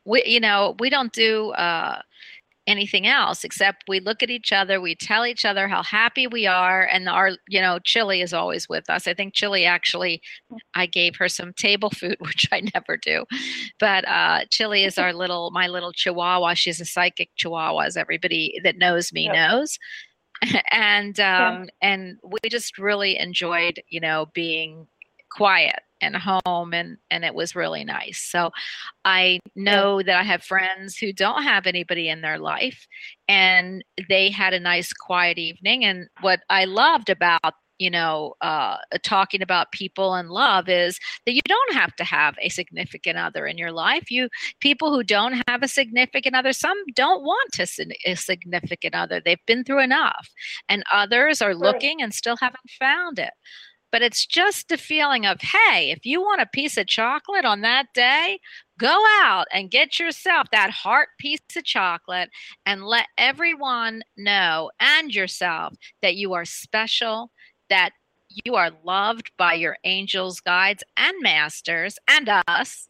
we, 0.05 0.23
you 0.27 0.39
know, 0.39 0.75
we 0.79 0.91
don't 0.91 1.11
do 1.11 1.49
uh, 1.51 2.01
anything 2.67 3.07
else 3.07 3.43
except 3.43 3.83
we 3.87 3.99
look 3.99 4.23
at 4.23 4.29
each 4.29 4.51
other, 4.51 4.79
we 4.79 4.95
tell 4.95 5.25
each 5.25 5.45
other 5.45 5.67
how 5.67 5.83
happy 5.83 6.27
we 6.27 6.47
are, 6.47 6.83
and 6.83 7.09
our, 7.09 7.31
you 7.47 7.59
know, 7.61 7.79
Chili 7.83 8.21
is 8.21 8.33
always 8.33 8.69
with 8.69 8.89
us. 8.89 9.07
I 9.07 9.13
think 9.13 9.33
Chili 9.33 9.65
actually, 9.65 10.21
I 10.75 10.85
gave 10.85 11.15
her 11.17 11.27
some 11.29 11.53
table 11.53 11.89
food, 11.89 12.17
which 12.19 12.47
I 12.51 12.61
never 12.73 12.97
do, 12.97 13.25
but 13.79 14.07
uh, 14.07 14.41
Chili 14.49 14.83
is 14.85 14.97
our 14.97 15.13
little, 15.13 15.51
my 15.51 15.67
little 15.67 15.91
Chihuahua. 15.93 16.53
She's 16.55 16.79
a 16.81 16.85
psychic 16.85 17.29
Chihuahua, 17.35 17.81
as 17.85 17.97
everybody 17.97 18.59
that 18.63 18.77
knows 18.77 19.11
me 19.13 19.25
Yep. 19.25 19.33
knows. 19.35 19.77
and 20.71 21.17
Yeah. 21.17 21.49
um, 21.49 21.69
and 21.81 22.17
we 22.23 22.39
just 22.49 22.77
really 22.77 23.17
enjoyed, 23.17 23.81
you 23.89 23.99
know, 23.99 24.27
being 24.33 24.87
quiet 25.35 25.79
and 26.01 26.15
home 26.15 26.73
and 26.73 26.97
and 27.09 27.23
it 27.23 27.33
was 27.33 27.55
really 27.55 27.83
nice. 27.83 28.19
So 28.19 28.51
i 29.05 29.39
know 29.55 30.01
that 30.01 30.17
i 30.19 30.23
have 30.23 30.43
friends 30.43 30.97
who 30.97 31.13
don't 31.13 31.43
have 31.43 31.67
anybody 31.67 32.09
in 32.09 32.21
their 32.21 32.39
life 32.39 32.87
and 33.27 33.83
they 34.09 34.29
had 34.29 34.53
a 34.53 34.59
nice 34.59 34.91
quiet 34.93 35.37
evening 35.37 35.85
and 35.85 36.07
what 36.21 36.41
i 36.49 36.65
loved 36.65 37.09
about 37.09 37.53
you 37.79 37.89
know 37.89 38.33
uh, 38.41 38.77
talking 39.03 39.41
about 39.41 39.71
people 39.71 40.13
and 40.15 40.29
love 40.29 40.69
is 40.69 40.99
that 41.25 41.33
you 41.33 41.41
don't 41.47 41.73
have 41.73 41.95
to 41.95 42.03
have 42.03 42.35
a 42.41 42.49
significant 42.49 43.17
other 43.17 43.45
in 43.47 43.57
your 43.57 43.71
life. 43.71 44.11
You 44.11 44.29
people 44.59 44.93
who 44.93 45.03
don't 45.03 45.43
have 45.47 45.63
a 45.63 45.67
significant 45.67 46.35
other 46.35 46.53
some 46.53 46.77
don't 46.95 47.23
want 47.23 47.59
a, 47.59 47.67
a 48.05 48.15
significant 48.15 48.95
other. 48.95 49.19
They've 49.19 49.45
been 49.47 49.63
through 49.63 49.81
enough 49.81 50.29
and 50.69 50.83
others 50.91 51.41
are 51.41 51.55
looking 51.55 52.01
and 52.01 52.13
still 52.13 52.37
haven't 52.37 52.69
found 52.79 53.19
it 53.19 53.33
but 53.93 54.01
it's 54.01 54.25
just 54.25 54.67
the 54.67 54.77
feeling 54.77 55.25
of 55.25 55.39
hey 55.39 55.91
if 55.91 56.05
you 56.05 56.19
want 56.19 56.41
a 56.41 56.47
piece 56.47 56.77
of 56.77 56.87
chocolate 56.87 57.45
on 57.45 57.61
that 57.61 57.85
day 57.93 58.39
go 58.79 59.05
out 59.21 59.45
and 59.53 59.71
get 59.71 59.99
yourself 59.99 60.47
that 60.51 60.71
heart 60.71 61.09
piece 61.19 61.39
of 61.55 61.63
chocolate 61.63 62.29
and 62.65 62.83
let 62.83 63.05
everyone 63.17 64.01
know 64.17 64.69
and 64.79 65.13
yourself 65.15 65.73
that 66.01 66.15
you 66.15 66.33
are 66.33 66.43
special 66.43 67.31
that 67.69 67.91
you 68.43 68.55
are 68.55 68.71
loved 68.83 69.31
by 69.37 69.53
your 69.53 69.77
angels 69.83 70.39
guides 70.39 70.83
and 70.97 71.13
masters 71.21 71.97
and 72.09 72.29
us 72.47 72.89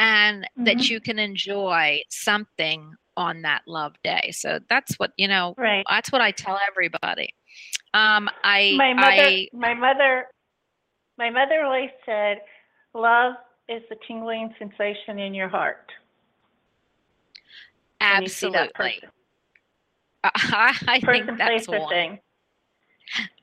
and 0.00 0.48
that 0.56 0.78
Mhm. 0.78 0.90
you 0.90 1.00
can 1.00 1.18
enjoy 1.18 2.02
something 2.10 2.92
on 3.16 3.42
that 3.42 3.62
love 3.66 3.94
day 4.02 4.30
so 4.32 4.58
that's 4.68 4.96
what 4.96 5.12
you 5.16 5.28
know 5.28 5.54
Right. 5.56 5.84
that's 5.88 6.10
what 6.10 6.20
i 6.20 6.32
tell 6.32 6.58
everybody 6.68 7.32
um 7.94 8.28
i 8.44 8.72
My 8.76 8.94
mother, 8.94 9.10
i 9.10 9.48
my 9.52 9.74
mother, 9.74 10.26
my 11.20 11.30
mother 11.30 11.62
always 11.64 11.90
said, 12.04 12.38
"Love 12.94 13.34
is 13.68 13.82
the 13.90 13.96
tingling 14.08 14.52
sensation 14.58 15.20
in 15.20 15.34
your 15.34 15.48
heart." 15.48 15.86
when 18.00 18.22
you 18.22 18.28
see 18.28 18.50
that 18.50 18.70
absolutely. 18.74 19.08
I, 20.24 20.76
I 20.88 21.00
Person, 21.00 21.26
think 21.26 21.38
that's 21.38 21.68
wonderful. 21.68 21.88
thing. 21.90 22.18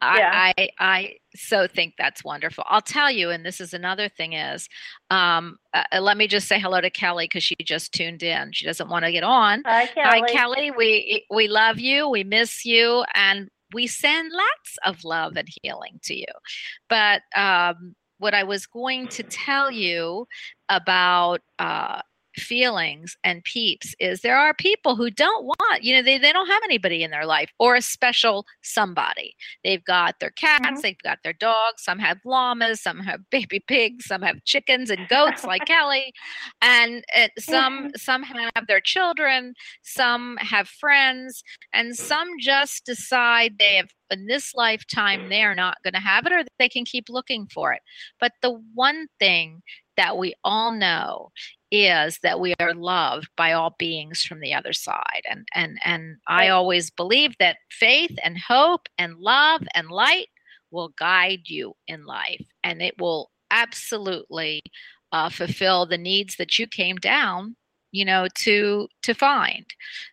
I, 0.01 0.17
Yeah. 0.17 0.31
I 0.57 0.69
I 0.79 1.13
so 1.35 1.67
think 1.67 1.95
that's 1.97 2.23
wonderful. 2.23 2.63
I'll 2.67 2.81
tell 2.81 3.11
you, 3.11 3.29
and 3.29 3.45
this 3.45 3.59
is 3.61 3.73
another 3.73 4.09
thing 4.09 4.33
is, 4.33 4.69
um, 5.11 5.57
uh, 5.73 5.83
uh, 5.91 5.99
let 5.99 6.17
me 6.17 6.27
just 6.27 6.47
say 6.47 6.59
hello 6.59 6.81
to 6.81 6.89
Kelly 6.89 7.25
because 7.25 7.43
she 7.43 7.55
just 7.63 7.93
tuned 7.93 8.23
in. 8.23 8.51
She 8.53 8.65
doesn't 8.65 8.89
want 8.89 9.05
to 9.05 9.11
get 9.11 9.23
on. 9.23 9.61
Hi, 9.65 9.87
Kelly. 9.87 10.21
Hi, 10.21 10.33
Kelly. 10.33 10.71
We 10.71 11.25
we 11.29 11.47
love 11.47 11.79
you. 11.79 12.09
We 12.09 12.23
miss 12.23 12.65
you, 12.65 13.03
and 13.13 13.49
we 13.73 13.87
send 13.87 14.31
lots 14.31 14.77
of 14.85 15.03
love 15.03 15.35
and 15.35 15.47
healing 15.61 15.99
to 16.03 16.15
you. 16.15 16.25
But 16.89 17.21
um, 17.35 17.95
what 18.19 18.33
I 18.33 18.43
was 18.43 18.65
going 18.65 19.07
to 19.09 19.23
tell 19.23 19.71
you 19.71 20.27
about 20.69 21.41
uh, 21.59 22.01
feelings 22.37 23.17
and 23.23 23.43
peeps 23.43 23.93
is 23.99 24.21
there 24.21 24.37
are 24.37 24.53
people 24.53 24.95
who 24.95 25.09
don't 25.09 25.45
want, 25.45 25.83
you 25.83 25.93
know, 25.95 26.01
they, 26.01 26.17
they 26.17 26.31
don't 26.31 26.47
have 26.47 26.61
anybody 26.63 27.03
in 27.03 27.11
their 27.11 27.25
life 27.25 27.51
or 27.59 27.75
a 27.75 27.81
special 27.81 28.45
somebody. 28.61 29.35
They've 29.63 29.83
got 29.83 30.19
their 30.19 30.31
cats, 30.31 30.79
Mhm. 30.79 30.81
they've 30.81 31.01
got 31.03 31.19
their 31.23 31.33
dogs, 31.33 31.83
some 31.83 31.99
have 31.99 32.19
llamas, 32.25 32.81
some 32.81 32.99
have 32.99 33.21
baby 33.31 33.59
pigs, 33.59 34.05
some 34.05 34.21
have 34.21 34.43
chickens 34.45 34.89
and 34.89 35.07
goats 35.07 35.43
like 35.45 35.65
Kelly, 35.67 36.13
and 36.61 37.03
uh, 37.15 37.27
some 37.39 37.89
some 37.95 38.23
have 38.23 38.67
their 38.67 38.81
children, 38.81 39.53
some 39.81 40.37
have 40.37 40.67
friends, 40.67 41.43
and 41.73 41.95
some 41.95 42.27
just 42.39 42.85
decide 42.85 43.57
they 43.59 43.75
have 43.75 43.89
in 44.09 44.27
this 44.27 44.53
lifetime 44.55 45.29
they 45.29 45.43
are 45.43 45.55
not 45.55 45.77
going 45.83 45.93
to 45.93 45.99
have 45.99 46.25
it 46.25 46.31
or 46.31 46.43
they 46.59 46.69
can 46.69 46.85
keep 46.85 47.09
looking 47.09 47.45
for 47.47 47.73
it. 47.73 47.81
But 48.19 48.31
the 48.41 48.51
one 48.73 49.07
thing 49.19 49.61
that 49.97 50.17
we 50.17 50.33
all 50.43 50.71
know 50.71 51.31
is 51.69 52.19
that 52.23 52.39
we 52.39 52.53
are 52.59 52.73
loved 52.73 53.27
by 53.35 53.51
all 53.51 53.75
beings 53.77 54.21
from 54.21 54.39
the 54.39 54.53
other 54.53 54.71
side 54.71 55.21
and 55.29 55.47
and 55.53 55.77
and 55.83 56.15
i 56.27 56.47
always 56.47 56.89
believe 56.89 57.35
that 57.39 57.57
faith 57.69 58.17
and 58.23 58.37
hope 58.37 58.87
and 58.97 59.17
love 59.17 59.61
and 59.75 59.89
light 59.89 60.27
will 60.71 60.93
guide 60.97 61.41
you 61.45 61.73
in 61.87 62.05
life 62.05 62.45
and 62.63 62.81
it 62.81 62.93
will 62.99 63.31
absolutely 63.51 64.61
uh, 65.11 65.29
fulfill 65.29 65.85
the 65.85 65.97
needs 65.97 66.35
that 66.37 66.57
you 66.57 66.67
came 66.67 66.97
down 66.97 67.55
you 67.91 68.03
know 68.03 68.27
to 68.35 68.87
to 69.01 69.13
find 69.13 69.65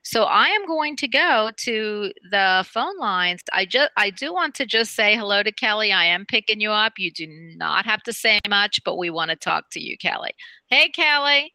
so 0.03 0.25
i 0.25 0.47
am 0.47 0.67
going 0.67 0.97
to 0.97 1.09
go 1.09 1.51
to 1.57 2.13
the 2.31 2.65
phone 2.69 2.97
lines 2.99 3.41
i 3.53 3.65
just 3.65 3.91
i 3.97 4.11
do 4.11 4.33
want 4.33 4.55
to 4.55 4.65
just 4.65 4.95
say 4.95 5.17
hello 5.17 5.43
to 5.43 5.53
kelly 5.53 5.93
i 5.93 6.05
am 6.05 6.25
picking 6.27 6.61
you 6.61 6.71
up 6.71 6.93
you 6.99 7.11
do 7.11 7.27
not 7.57 7.85
have 7.85 8.03
to 8.03 8.13
say 8.13 8.39
much 8.49 8.81
but 8.85 8.97
we 8.97 9.11
want 9.11 9.31
to 9.31 9.37
talk 9.37 9.65
to 9.71 9.81
you 9.81 9.97
kelly 9.99 10.33
hey 10.69 10.89
kelly 10.91 11.53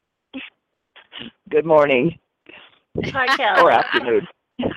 Good 1.50 1.66
morning 1.66 2.18
Hi, 3.06 3.28
Kelly. 3.38 3.62
or 3.62 3.72
afternoon. 3.72 4.28
kelly 4.62 4.72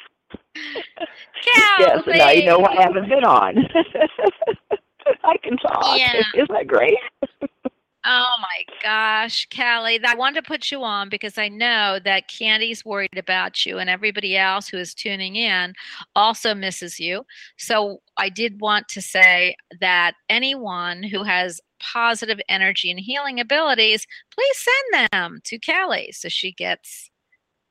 Yes, 1.79 2.03
and 2.07 2.19
now 2.19 2.31
you 2.31 2.45
know 2.45 2.65
I 2.65 2.83
haven't 2.83 3.09
been 3.09 3.25
on. 3.25 3.57
I 5.25 5.37
can 5.43 5.57
talk. 5.57 5.99
Yeah. 5.99 6.23
Isn't 6.35 6.51
that 6.51 6.67
great? 6.67 6.99
Oh 8.05 8.35
my 8.41 8.65
gosh, 8.83 9.47
Callie, 9.55 10.01
I 10.05 10.17
wanted 10.17 10.43
to 10.43 10.49
put 10.49 10.73
you 10.73 10.83
on 10.83 11.09
because 11.09 11.39
I 11.39 11.49
know 11.49 12.01
that 12.05 12.27
Candy's 12.27 12.85
worried 12.85 13.17
about 13.17 13.65
you 13.65 13.79
and 13.79 13.89
everybody 13.89 14.37
else 14.37 14.67
who 14.67 14.77
is 14.77 14.93
tuning 14.93 15.37
in 15.37 15.75
also 16.17 16.53
misses 16.53 16.99
you. 16.99 17.25
So 17.59 18.03
I 18.17 18.29
did 18.29 18.61
want 18.61 18.89
to 18.89 19.01
say 19.01 19.55
that 19.81 20.15
anyone 20.29 21.05
who 21.05 21.23
has 21.23 21.61
positive 21.79 22.41
energy 22.49 22.91
and 22.91 22.99
healing 22.99 23.39
abilities, 23.39 24.05
please 24.35 24.57
send 24.91 25.11
them 25.13 25.41
to 25.45 25.61
Callie 25.61 26.11
so 26.13 26.29
she 26.29 26.53
gets 26.53 27.09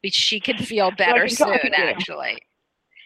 she 0.05 0.39
can 0.39 0.57
feel 0.57 0.91
better 0.91 1.27
soon 1.27 1.73
actually. 1.73 2.37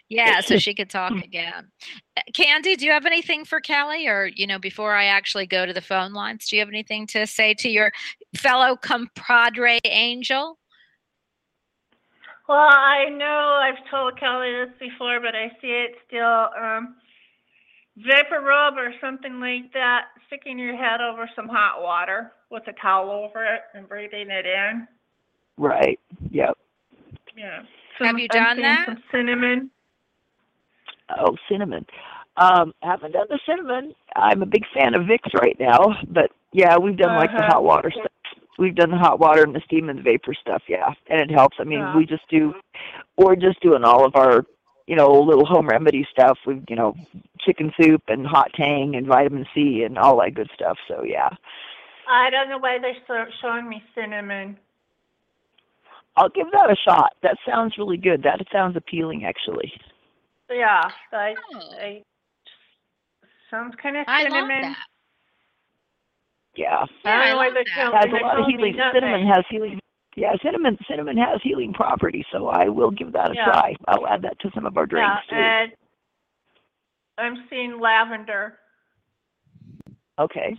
Yeah, 0.08 0.40
so 0.40 0.58
she 0.58 0.74
could 0.74 0.90
talk 0.90 1.12
again. 1.24 1.70
Uh, 2.16 2.20
Candy, 2.34 2.76
do 2.76 2.84
you 2.84 2.92
have 2.92 3.06
anything 3.06 3.44
for 3.44 3.60
Kelly? 3.60 4.06
Or, 4.06 4.26
you 4.26 4.46
know, 4.46 4.58
before 4.58 4.94
I 4.94 5.06
actually 5.06 5.46
go 5.46 5.66
to 5.66 5.72
the 5.72 5.80
phone 5.80 6.12
lines, 6.12 6.48
do 6.48 6.56
you 6.56 6.60
have 6.60 6.68
anything 6.68 7.06
to 7.08 7.26
say 7.26 7.54
to 7.54 7.68
your 7.68 7.90
fellow 8.36 8.76
compadre 8.76 9.80
angel? 9.84 10.58
Well, 12.48 12.58
I 12.58 13.08
know 13.10 13.60
I've 13.60 13.90
told 13.90 14.18
Kelly 14.20 14.52
this 14.52 14.74
before, 14.78 15.18
but 15.20 15.34
I 15.34 15.48
see 15.60 15.68
it 15.68 15.96
still. 16.06 16.48
Um, 16.56 16.96
vapor 17.96 18.40
rub 18.40 18.74
or 18.76 18.94
something 19.00 19.40
like 19.40 19.72
that, 19.72 20.04
sticking 20.28 20.58
your 20.58 20.76
head 20.76 21.00
over 21.00 21.28
some 21.34 21.48
hot 21.48 21.82
water 21.82 22.32
with 22.50 22.62
a 22.68 22.72
towel 22.80 23.10
over 23.10 23.44
it 23.44 23.62
and 23.74 23.88
breathing 23.88 24.30
it 24.30 24.46
in. 24.46 24.86
Right. 25.56 25.98
Yep. 26.30 26.56
Yeah. 27.36 27.62
Have 27.98 28.18
you 28.18 28.28
I'm 28.30 28.56
done 28.56 28.62
that? 28.62 28.86
Some 28.86 29.02
cinnamon. 29.10 29.70
Oh, 31.10 31.36
cinnamon. 31.48 31.86
Um, 32.36 32.74
haven't 32.82 33.12
done 33.12 33.26
the 33.30 33.38
cinnamon. 33.46 33.94
I'm 34.14 34.42
a 34.42 34.46
big 34.46 34.64
fan 34.74 34.94
of 34.94 35.02
Vicks 35.02 35.32
right 35.40 35.56
now, 35.58 35.96
but 36.08 36.30
yeah, 36.52 36.76
we've 36.76 36.96
done 36.96 37.16
like 37.16 37.30
the 37.30 37.38
Uh-huh. 37.38 37.52
hot 37.54 37.64
water 37.64 37.90
stuff. 37.90 38.06
We've 38.58 38.74
done 38.74 38.90
the 38.90 38.96
hot 38.98 39.20
water 39.20 39.42
and 39.42 39.54
the 39.54 39.60
steam 39.60 39.88
and 39.88 39.98
the 39.98 40.02
vapor 40.02 40.34
stuff, 40.34 40.62
yeah, 40.66 40.92
and 41.08 41.20
it 41.20 41.30
helps. 41.30 41.58
I 41.60 41.64
mean, 41.64 41.80
Yeah. 41.80 41.96
we 41.96 42.06
just 42.06 42.26
do, 42.28 42.54
we're 43.16 43.36
just 43.36 43.60
doing 43.60 43.84
all 43.84 44.04
of 44.04 44.16
our, 44.16 44.44
you 44.86 44.96
know, 44.96 45.12
little 45.12 45.44
home 45.44 45.66
remedy 45.68 46.06
stuff. 46.10 46.38
We've, 46.46 46.64
you 46.68 46.76
know, 46.76 46.94
chicken 47.40 47.72
soup 47.80 48.02
and 48.08 48.26
hot 48.26 48.52
tang 48.54 48.96
and 48.96 49.06
vitamin 49.06 49.46
C 49.54 49.82
and 49.84 49.98
all 49.98 50.18
that 50.20 50.34
good 50.34 50.50
stuff. 50.54 50.78
So 50.88 51.04
yeah, 51.04 51.30
I 52.08 52.30
don't 52.30 52.48
know 52.48 52.58
why 52.58 52.78
they're 52.78 53.28
showing 53.40 53.68
me 53.68 53.82
cinnamon. 53.94 54.58
I'll 56.16 56.30
give 56.30 56.50
that 56.52 56.70
a 56.70 56.76
shot. 56.76 57.12
That 57.22 57.36
sounds 57.46 57.76
really 57.76 57.98
good. 57.98 58.22
That 58.22 58.40
sounds 58.50 58.74
appealing, 58.76 59.26
actually. 59.26 59.72
Yeah, 60.50 60.90
I, 61.12 61.34
Oh, 61.54 61.60
I 61.80 62.02
sounds 63.50 63.74
kind 63.82 63.96
of 63.96 64.04
I 64.08 64.22
love 64.22 64.32
cinnamon. 64.32 64.62
that. 64.62 64.76
Yeah. 66.56 66.84
I 66.84 66.86
Yeah, 67.04 67.10
don't 67.10 67.20
I 67.20 67.30
know 67.30 67.36
why 67.36 67.44
love 67.46 67.54
they're 67.54 67.64
that. 67.64 67.74
showing 67.74 67.96
has 67.96 68.06
a 68.06 68.14
they're 68.14 68.22
lot 68.22 68.38
of 68.40 68.46
healing. 68.46 68.76
Cinnamon 68.92 69.26
has 69.26 69.44
healing. 69.50 69.80
Yeah, 70.14 70.32
cinnamon 70.42 70.78
cinnamon 70.88 71.16
has 71.18 71.40
healing 71.42 71.72
properties, 71.74 72.24
so 72.32 72.46
I 72.48 72.68
will 72.68 72.90
give 72.90 73.12
that 73.12 73.30
a 73.30 73.34
Yeah. 73.34 73.44
try. 73.44 73.74
I'll 73.88 74.06
add 74.06 74.22
that 74.22 74.38
to 74.40 74.50
some 74.54 74.64
of 74.64 74.76
our 74.78 74.86
Yeah, 74.86 75.16
drinks 75.18 75.26
too. 75.28 75.36
and 75.36 75.72
I'm 77.18 77.46
seeing 77.50 77.78
lavender. 77.80 78.58
Okay. 80.18 80.56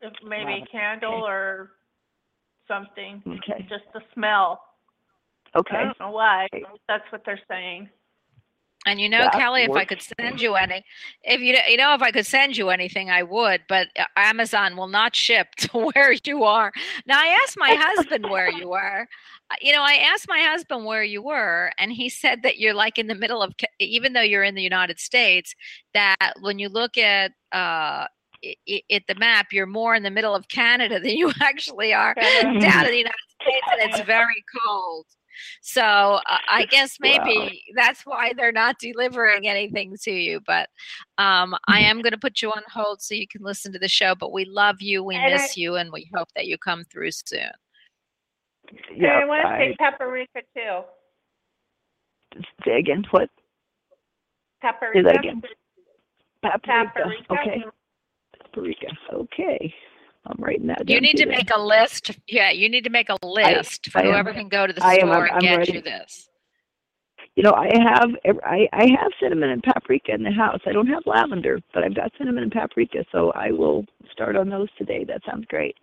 If 0.00 0.12
maybe 0.22 0.44
Lavender, 0.44 0.64
a 0.64 0.68
candle 0.68 1.26
or 1.26 1.70
something. 2.68 3.22
Okay. 3.26 3.66
Just 3.68 3.84
the 3.92 4.00
smell. 4.14 4.62
Okay. 5.56 5.76
I 5.76 5.78
Okay. 5.80 5.86
don't 5.86 6.00
know 6.00 6.10
why. 6.10 6.46
That's 6.88 7.04
what 7.10 7.22
they're 7.24 7.40
saying. 7.48 7.88
And 8.86 9.00
you 9.00 9.08
know, 9.08 9.18
That 9.18 9.32
Kelly, 9.32 9.62
if 9.62 9.70
I 9.70 9.84
could 9.84 10.02
send 10.02 10.40
you 10.40 10.54
any, 10.56 10.84
if 11.22 11.40
you 11.40 11.56
you 11.68 11.76
know, 11.76 11.94
if 11.94 12.02
I 12.02 12.10
could 12.10 12.26
send 12.26 12.56
you 12.56 12.68
anything, 12.68 13.10
I 13.10 13.22
would. 13.22 13.62
But 13.68 13.88
uh, 13.98 14.04
Amazon 14.16 14.76
will 14.76 14.88
not 14.88 15.16
ship 15.16 15.48
to 15.56 15.90
where 15.94 16.12
you 16.24 16.44
are. 16.44 16.72
Now, 17.06 17.18
I 17.18 17.38
asked 17.42 17.56
my 17.58 17.74
husband 17.78 18.28
where 18.28 18.50
you 18.50 18.68
were. 18.68 19.08
Uh, 19.50 19.54
You 19.62 19.72
know, 19.72 19.82
I 19.82 19.94
asked 19.94 20.26
my 20.28 20.40
husband 20.40 20.84
where 20.84 21.02
you 21.04 21.22
were, 21.22 21.72
and 21.78 21.92
he 21.92 22.08
said 22.08 22.42
that 22.42 22.58
you're 22.58 22.74
like 22.74 22.98
in 22.98 23.06
the 23.06 23.14
middle 23.14 23.42
of, 23.42 23.54
even 23.78 24.12
though 24.12 24.20
you're 24.20 24.44
in 24.44 24.54
the 24.54 24.62
United 24.62 25.00
States, 25.00 25.54
that 25.94 26.34
when 26.40 26.58
you 26.58 26.68
look 26.68 26.98
at 26.98 27.32
uh, 27.52 28.06
i- 28.44 28.56
i- 28.68 28.82
at 28.90 29.02
the 29.08 29.14
map, 29.14 29.46
you're 29.52 29.66
more 29.66 29.94
in 29.94 30.02
the 30.02 30.10
middle 30.10 30.34
of 30.34 30.48
Canada 30.48 31.00
than 31.00 31.16
you 31.16 31.32
actually 31.40 31.94
are 31.94 32.14
Canada. 32.14 32.60
down 32.60 32.84
in 32.84 32.90
the 32.90 32.98
United 32.98 33.28
States, 33.40 33.66
and 33.72 33.90
it's 33.90 34.00
very 34.06 34.44
cold. 34.66 35.06
So 35.62 35.82
uh, 35.82 36.20
I 36.50 36.66
guess 36.70 36.96
maybe 37.00 37.62
that's 37.74 38.02
why 38.04 38.32
they're 38.36 38.52
not 38.52 38.78
delivering 38.78 39.46
anything 39.48 39.96
to 40.02 40.10
you. 40.12 40.40
But 40.46 40.68
um, 41.18 41.54
I 41.68 41.80
am 41.80 42.02
going 42.02 42.12
to 42.12 42.18
put 42.18 42.42
you 42.42 42.50
on 42.50 42.62
hold 42.72 43.02
so 43.02 43.14
you 43.14 43.26
can 43.28 43.42
listen 43.42 43.72
to 43.72 43.78
the 43.78 43.88
show. 43.88 44.14
But 44.14 44.32
we 44.32 44.44
love 44.44 44.76
you, 44.80 45.02
we 45.02 45.16
And 45.16 45.24
I- 45.26 45.30
miss 45.36 45.56
you, 45.56 45.76
and 45.76 45.90
we 45.92 46.08
hope 46.14 46.28
that 46.36 46.46
you 46.46 46.58
come 46.58 46.84
through 46.84 47.10
soon. 47.12 47.50
and 48.90 49.06
I 49.06 49.24
want 49.24 49.42
to 49.42 49.48
say 49.58 49.76
paprika 49.78 50.40
too. 50.56 50.82
say 52.64 52.78
again. 52.78 53.04
What? 53.10 53.28
Paprika. 54.62 54.94
Say 54.98 55.02
that 55.02 55.18
again. 55.18 55.42
Paprika. 56.42 56.90
Paprika. 56.94 57.32
Okay. 57.32 57.64
Paprika. 58.40 58.86
Okay. 59.12 59.74
I'm 60.26 60.42
writing 60.42 60.66
that 60.68 60.86
down. 60.86 60.94
You 60.94 61.00
need 61.00 61.16
to 61.18 61.26
then. 61.26 61.36
make 61.36 61.50
a 61.54 61.60
list. 61.60 62.12
Yeah, 62.26 62.50
you 62.50 62.68
need 62.68 62.84
to 62.84 62.90
make 62.90 63.08
a 63.10 63.18
list 63.26 63.90
for 63.90 63.98
I 63.98 64.02
am- 64.02 64.08
whoever 64.08 64.32
can 64.32 64.48
go 64.48 64.66
to 64.66 64.72
the 64.72 64.82
I 64.84 64.94
am- 64.94 65.00
store 65.08 65.12
I'm- 65.14 65.22
and 65.26 65.32
I'm 65.32 65.40
get 65.40 65.56
ready. 65.58 65.72
you 65.74 65.80
this. 65.82 66.28
You 67.36 67.42
know, 67.42 67.52
I 67.52 67.66
have 67.82 68.10
I 68.44 68.68
I 68.72 68.86
have 68.98 69.10
cinnamon 69.20 69.50
and 69.50 69.60
paprika 69.62 70.12
in 70.12 70.22
the 70.22 70.30
house. 70.30 70.60
I 70.66 70.72
don't 70.72 70.86
have 70.86 71.02
lavender, 71.04 71.58
but 71.72 71.82
I've 71.82 71.94
got 71.94 72.12
cinnamon 72.16 72.44
and 72.44 72.52
paprika, 72.52 73.04
so 73.10 73.32
I 73.32 73.50
will 73.50 73.86
start 74.12 74.36
on 74.36 74.48
those 74.50 74.68
today. 74.78 75.02
That 75.04 75.20
sounds 75.26 75.44
great. 75.46 75.76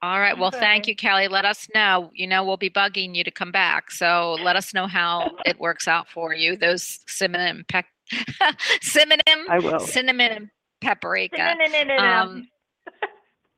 All 0.00 0.20
right. 0.20 0.38
Well, 0.38 0.50
thank 0.52 0.86
you, 0.86 0.94
Kelly. 0.96 1.28
Let 1.28 1.44
us 1.44 1.68
know. 1.74 2.10
You 2.14 2.26
know, 2.28 2.44
we'll 2.44 2.56
be 2.56 2.70
bugging 2.70 3.14
you 3.14 3.24
to 3.24 3.30
come 3.32 3.50
back. 3.52 3.90
So 3.90 4.38
let 4.42 4.54
us 4.56 4.72
know 4.72 4.86
how 4.86 5.32
it 5.44 5.58
works 5.58 5.86
out 5.88 6.08
for 6.08 6.32
you. 6.32 6.56
Those 6.56 7.00
cinnamon, 7.06 7.64
pe- 7.68 7.82
cinnamon, 8.80 9.20
I 9.50 9.58
will. 9.58 9.80
cinnamon 9.80 10.30
and 10.32 10.50
paprika. 10.80 11.56
Cinnamon. 11.60 11.98
Um, 11.98 12.48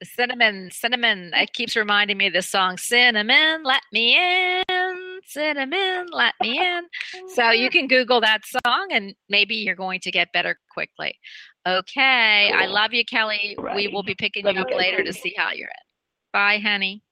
cinnamon, 0.03 0.71
cinnamon. 0.71 1.33
It 1.35 1.53
keeps 1.53 1.77
reminding 1.77 2.17
me 2.19 2.29
of 2.29 2.33
the 2.33 2.43
song 2.43 2.77
"Cinnamon, 2.77 3.63
Let 3.65 3.83
Me 3.93 4.17
In." 4.17 5.01
Cinnamon, 5.27 6.07
let 6.13 6.35
me 6.43 6.59
in. 6.59 6.89
So 7.35 7.51
you 7.51 7.71
can 7.71 7.87
Google 7.87 8.21
that 8.21 8.41
song, 8.47 8.89
and 8.91 9.15
maybe 9.29 9.55
you're 9.55 9.77
going 9.77 10.01
to 10.01 10.11
get 10.11 10.33
better 10.33 10.59
quickly. 10.73 11.15
Okay. 11.69 12.51
I 12.53 12.67
love 12.67 12.93
you, 12.93 13.05
Kelly. 13.05 13.55
Right. 13.59 13.77
We 13.77 13.89
will 13.89 14.03
be 14.03 14.15
picking 14.15 14.45
Love 14.45 14.55
you 14.55 14.61
you 14.61 14.67
up 14.67 14.77
later 14.77 15.05
to 15.05 15.13
see 15.13 15.35
how 15.37 15.53
you're 15.53 15.69
in. 15.69 15.85
Bye, 16.33 16.59
honey. 16.59 17.03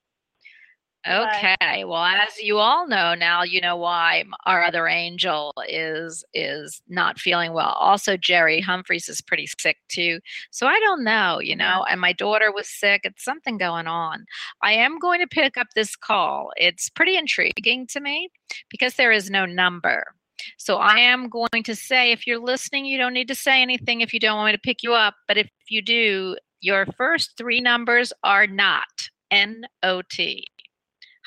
Okay. 1.08 1.84
Well, 1.84 2.02
as 2.02 2.38
you 2.38 2.58
all 2.58 2.86
know 2.86 3.14
now, 3.14 3.42
you 3.42 3.60
know 3.60 3.76
why 3.76 4.24
our 4.44 4.62
other 4.62 4.86
angel 4.86 5.54
is 5.66 6.24
is 6.34 6.82
not 6.88 7.18
feeling 7.18 7.52
well. 7.52 7.72
Also, 7.78 8.16
Jerry 8.16 8.60
Humphreys 8.60 9.08
is 9.08 9.20
pretty 9.20 9.46
sick 9.46 9.78
too. 9.88 10.20
So 10.50 10.66
I 10.66 10.78
don't 10.80 11.02
know, 11.02 11.40
you 11.40 11.56
know. 11.56 11.84
And 11.88 12.00
my 12.00 12.12
daughter 12.12 12.52
was 12.52 12.68
sick. 12.68 13.02
It's 13.04 13.24
something 13.24 13.56
going 13.56 13.86
on. 13.86 14.26
I 14.62 14.72
am 14.72 14.98
going 14.98 15.20
to 15.20 15.26
pick 15.26 15.56
up 15.56 15.68
this 15.74 15.96
call. 15.96 16.50
It's 16.56 16.90
pretty 16.90 17.16
intriguing 17.16 17.86
to 17.88 18.00
me 18.00 18.28
because 18.68 18.94
there 18.94 19.12
is 19.12 19.30
no 19.30 19.46
number. 19.46 20.14
So 20.56 20.76
I 20.76 20.98
am 20.98 21.28
going 21.28 21.62
to 21.64 21.74
say, 21.74 22.12
if 22.12 22.26
you're 22.26 22.38
listening, 22.38 22.84
you 22.84 22.98
don't 22.98 23.14
need 23.14 23.28
to 23.28 23.34
say 23.34 23.60
anything 23.60 24.00
if 24.02 24.14
you 24.14 24.20
don't 24.20 24.36
want 24.36 24.48
me 24.48 24.52
to 24.52 24.58
pick 24.58 24.82
you 24.82 24.94
up. 24.94 25.14
But 25.26 25.36
if 25.38 25.50
you 25.68 25.82
do, 25.82 26.36
your 26.60 26.86
first 26.96 27.36
three 27.36 27.60
numbers 27.60 28.12
are 28.22 28.46
not 28.46 29.08
N 29.30 29.64
O 29.82 30.02
T. 30.02 30.46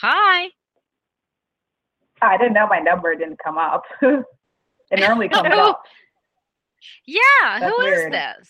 Hi. 0.01 0.49
I 2.21 2.37
didn't 2.37 2.53
know 2.53 2.67
my 2.67 2.79
number 2.79 3.13
didn't 3.15 3.39
come 3.43 3.57
up. 3.57 3.83
it 4.01 4.99
normally 4.99 5.29
comes 5.29 5.49
up. 5.53 5.83
Yeah, 7.05 7.19
That's 7.59 7.65
who 7.65 7.79
is 7.81 7.91
weird. 7.99 8.13
this? 8.13 8.49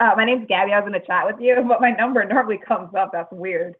Uh, 0.00 0.10
my 0.16 0.24
name's 0.24 0.44
Gabby. 0.48 0.72
I 0.72 0.80
was 0.80 0.88
going 0.88 1.00
to 1.00 1.06
chat 1.06 1.24
with 1.24 1.36
you, 1.40 1.54
but 1.68 1.80
my 1.80 1.92
number 1.92 2.24
normally 2.24 2.58
comes 2.58 2.92
up. 2.98 3.10
That's 3.12 3.30
weird. 3.30 3.74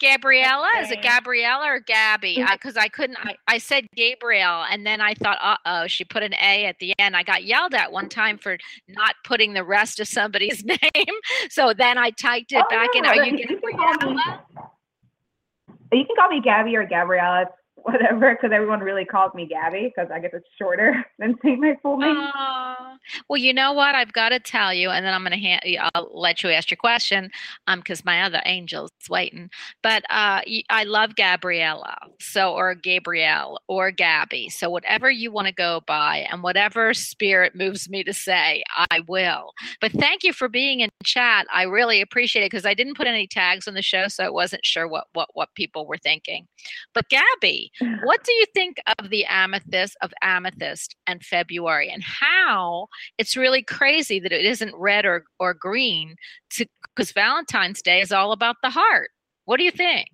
Gabriella? 0.00 0.68
Is 0.80 0.92
it 0.92 1.02
Gabriella 1.02 1.66
or 1.66 1.80
Gabby? 1.80 2.44
Because 2.52 2.76
I, 2.76 2.86
couldn't. 2.86 3.16
I, 3.20 3.34
I 3.48 3.58
said 3.58 3.86
Gabriel, 3.96 4.62
and 4.70 4.86
then 4.86 5.00
I 5.00 5.14
thought, 5.14 5.38
uh 5.42 5.56
oh, 5.66 5.86
she 5.88 6.04
put 6.04 6.22
an 6.22 6.34
A 6.34 6.66
at 6.66 6.78
the 6.78 6.92
end. 7.00 7.16
I 7.16 7.24
got 7.24 7.44
yelled 7.44 7.74
at 7.74 7.90
one 7.90 8.08
time 8.08 8.38
for 8.38 8.58
not 8.88 9.16
putting 9.24 9.54
the 9.54 9.64
rest 9.64 9.98
of 9.98 10.06
somebody's 10.06 10.62
name. 10.64 10.78
So 11.50 11.72
then 11.72 11.98
I 11.98 12.10
typed 12.10 12.52
it 12.52 12.62
Oh, 12.64 12.70
back 12.70 12.90
in. 12.94 13.06
Are 13.06 13.16
you 13.16 13.38
you 13.38 13.46
can 13.46 13.56
me- 13.56 13.72
Gabriella? 13.72 14.40
You 15.92 16.04
can 16.04 16.16
call 16.16 16.28
me 16.28 16.40
Gabby 16.40 16.76
or 16.76 16.86
Gabriella. 16.86 17.42
It's 17.42 17.52
whatever, 17.86 18.34
because 18.34 18.50
everyone 18.52 18.80
really 18.80 19.04
calls 19.04 19.32
me 19.34 19.46
Gabby 19.46 19.92
because 19.94 20.10
I 20.12 20.18
guess 20.18 20.32
it's 20.32 20.48
shorter 20.58 21.04
than 21.18 21.36
saying 21.42 21.60
my 21.60 21.76
full 21.82 21.96
name. 21.98 22.16
Aw. 22.16 22.96
Well, 23.28 23.38
you 23.38 23.54
know 23.54 23.72
what? 23.72 23.94
I've 23.94 24.12
got 24.12 24.30
to 24.30 24.40
tell 24.40 24.74
you, 24.74 24.90
and 24.90 25.06
then 25.06 25.14
I'm 25.14 25.22
going 25.22 25.32
to 25.32 25.38
hand. 25.38 25.62
I'll 25.94 26.10
let 26.12 26.42
you 26.42 26.50
ask 26.50 26.70
your 26.70 26.76
question, 26.76 27.30
um, 27.68 27.78
because 27.78 28.04
my 28.04 28.22
other 28.22 28.42
angel's 28.44 28.90
waiting. 29.08 29.50
But 29.82 30.02
uh, 30.10 30.40
I 30.68 30.84
love 30.84 31.14
Gabriella, 31.14 31.96
so 32.20 32.54
or 32.54 32.74
Gabrielle 32.74 33.60
or 33.68 33.92
Gabby. 33.92 34.48
So 34.48 34.68
whatever 34.68 35.08
you 35.08 35.30
want 35.30 35.46
to 35.46 35.54
go 35.54 35.82
by, 35.86 36.26
and 36.30 36.42
whatever 36.42 36.92
spirit 36.92 37.54
moves 37.54 37.88
me 37.88 38.02
to 38.02 38.12
say, 38.12 38.64
I 38.90 39.00
will. 39.06 39.52
But 39.80 39.92
thank 39.92 40.24
you 40.24 40.32
for 40.32 40.48
being 40.48 40.80
in 40.80 40.90
chat. 41.04 41.46
I 41.52 41.62
really 41.62 42.00
appreciate 42.00 42.42
it 42.42 42.50
because 42.50 42.66
I 42.66 42.74
didn't 42.74 42.96
put 42.96 43.06
any 43.06 43.28
tags 43.28 43.68
on 43.68 43.74
the 43.74 43.82
show, 43.82 44.08
so 44.08 44.24
I 44.24 44.30
wasn't 44.30 44.64
sure 44.64 44.88
what 44.88 45.04
what 45.12 45.28
what 45.34 45.54
people 45.54 45.86
were 45.86 45.98
thinking. 45.98 46.48
But 46.92 47.08
Gabby, 47.08 47.70
what 48.02 48.22
do 48.24 48.32
you 48.32 48.44
think 48.54 48.78
of 48.98 49.10
the 49.10 49.24
amethyst 49.26 49.96
of 50.02 50.12
amethyst 50.22 50.94
and 51.06 51.22
February 51.22 51.90
and 51.90 52.02
how 52.02 52.86
it's 53.18 53.36
really 53.36 53.62
crazy 53.62 54.18
that 54.20 54.32
it 54.32 54.44
isn't 54.44 54.74
red 54.76 55.04
or, 55.04 55.24
or 55.38 55.54
green 55.54 56.16
because 56.94 57.12
Valentine's 57.12 57.82
Day 57.82 58.00
is 58.00 58.12
all 58.12 58.32
about 58.32 58.56
the 58.62 58.70
heart. 58.70 59.10
What 59.44 59.58
do 59.58 59.64
you 59.64 59.70
think? 59.70 60.08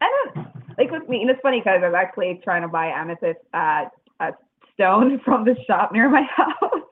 I 0.00 0.22
don't 0.34 0.46
like 0.78 0.90
with 0.90 1.08
me. 1.08 1.22
And 1.22 1.30
it's 1.30 1.40
funny 1.42 1.60
because 1.60 1.80
I 1.82 1.86
was 1.88 1.94
actually 1.96 2.40
trying 2.44 2.62
to 2.62 2.68
buy 2.68 2.86
amethyst 2.86 3.40
uh, 3.54 3.84
a 4.20 4.32
stone 4.74 5.20
from 5.24 5.44
the 5.44 5.56
shop 5.66 5.92
near 5.92 6.08
my 6.08 6.22
house 6.36 6.82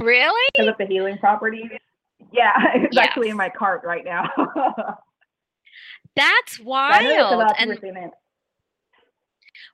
Really? 0.00 0.48
because 0.54 0.68
of 0.68 0.78
the 0.78 0.86
healing 0.86 1.16
properties. 1.18 1.70
Yeah, 2.32 2.52
it's 2.74 2.94
Yes. 2.94 3.06
actually 3.08 3.30
in 3.30 3.36
my 3.36 3.48
cart 3.48 3.80
right 3.84 4.04
now. 4.04 4.28
That's 6.16 6.60
I 6.64 7.02
know 7.02 7.08
there's 7.08 7.32
a 7.32 7.36
wild. 7.36 7.52
And 7.58 7.70
people 7.70 7.80
saying 7.82 7.94
that. 7.94 8.10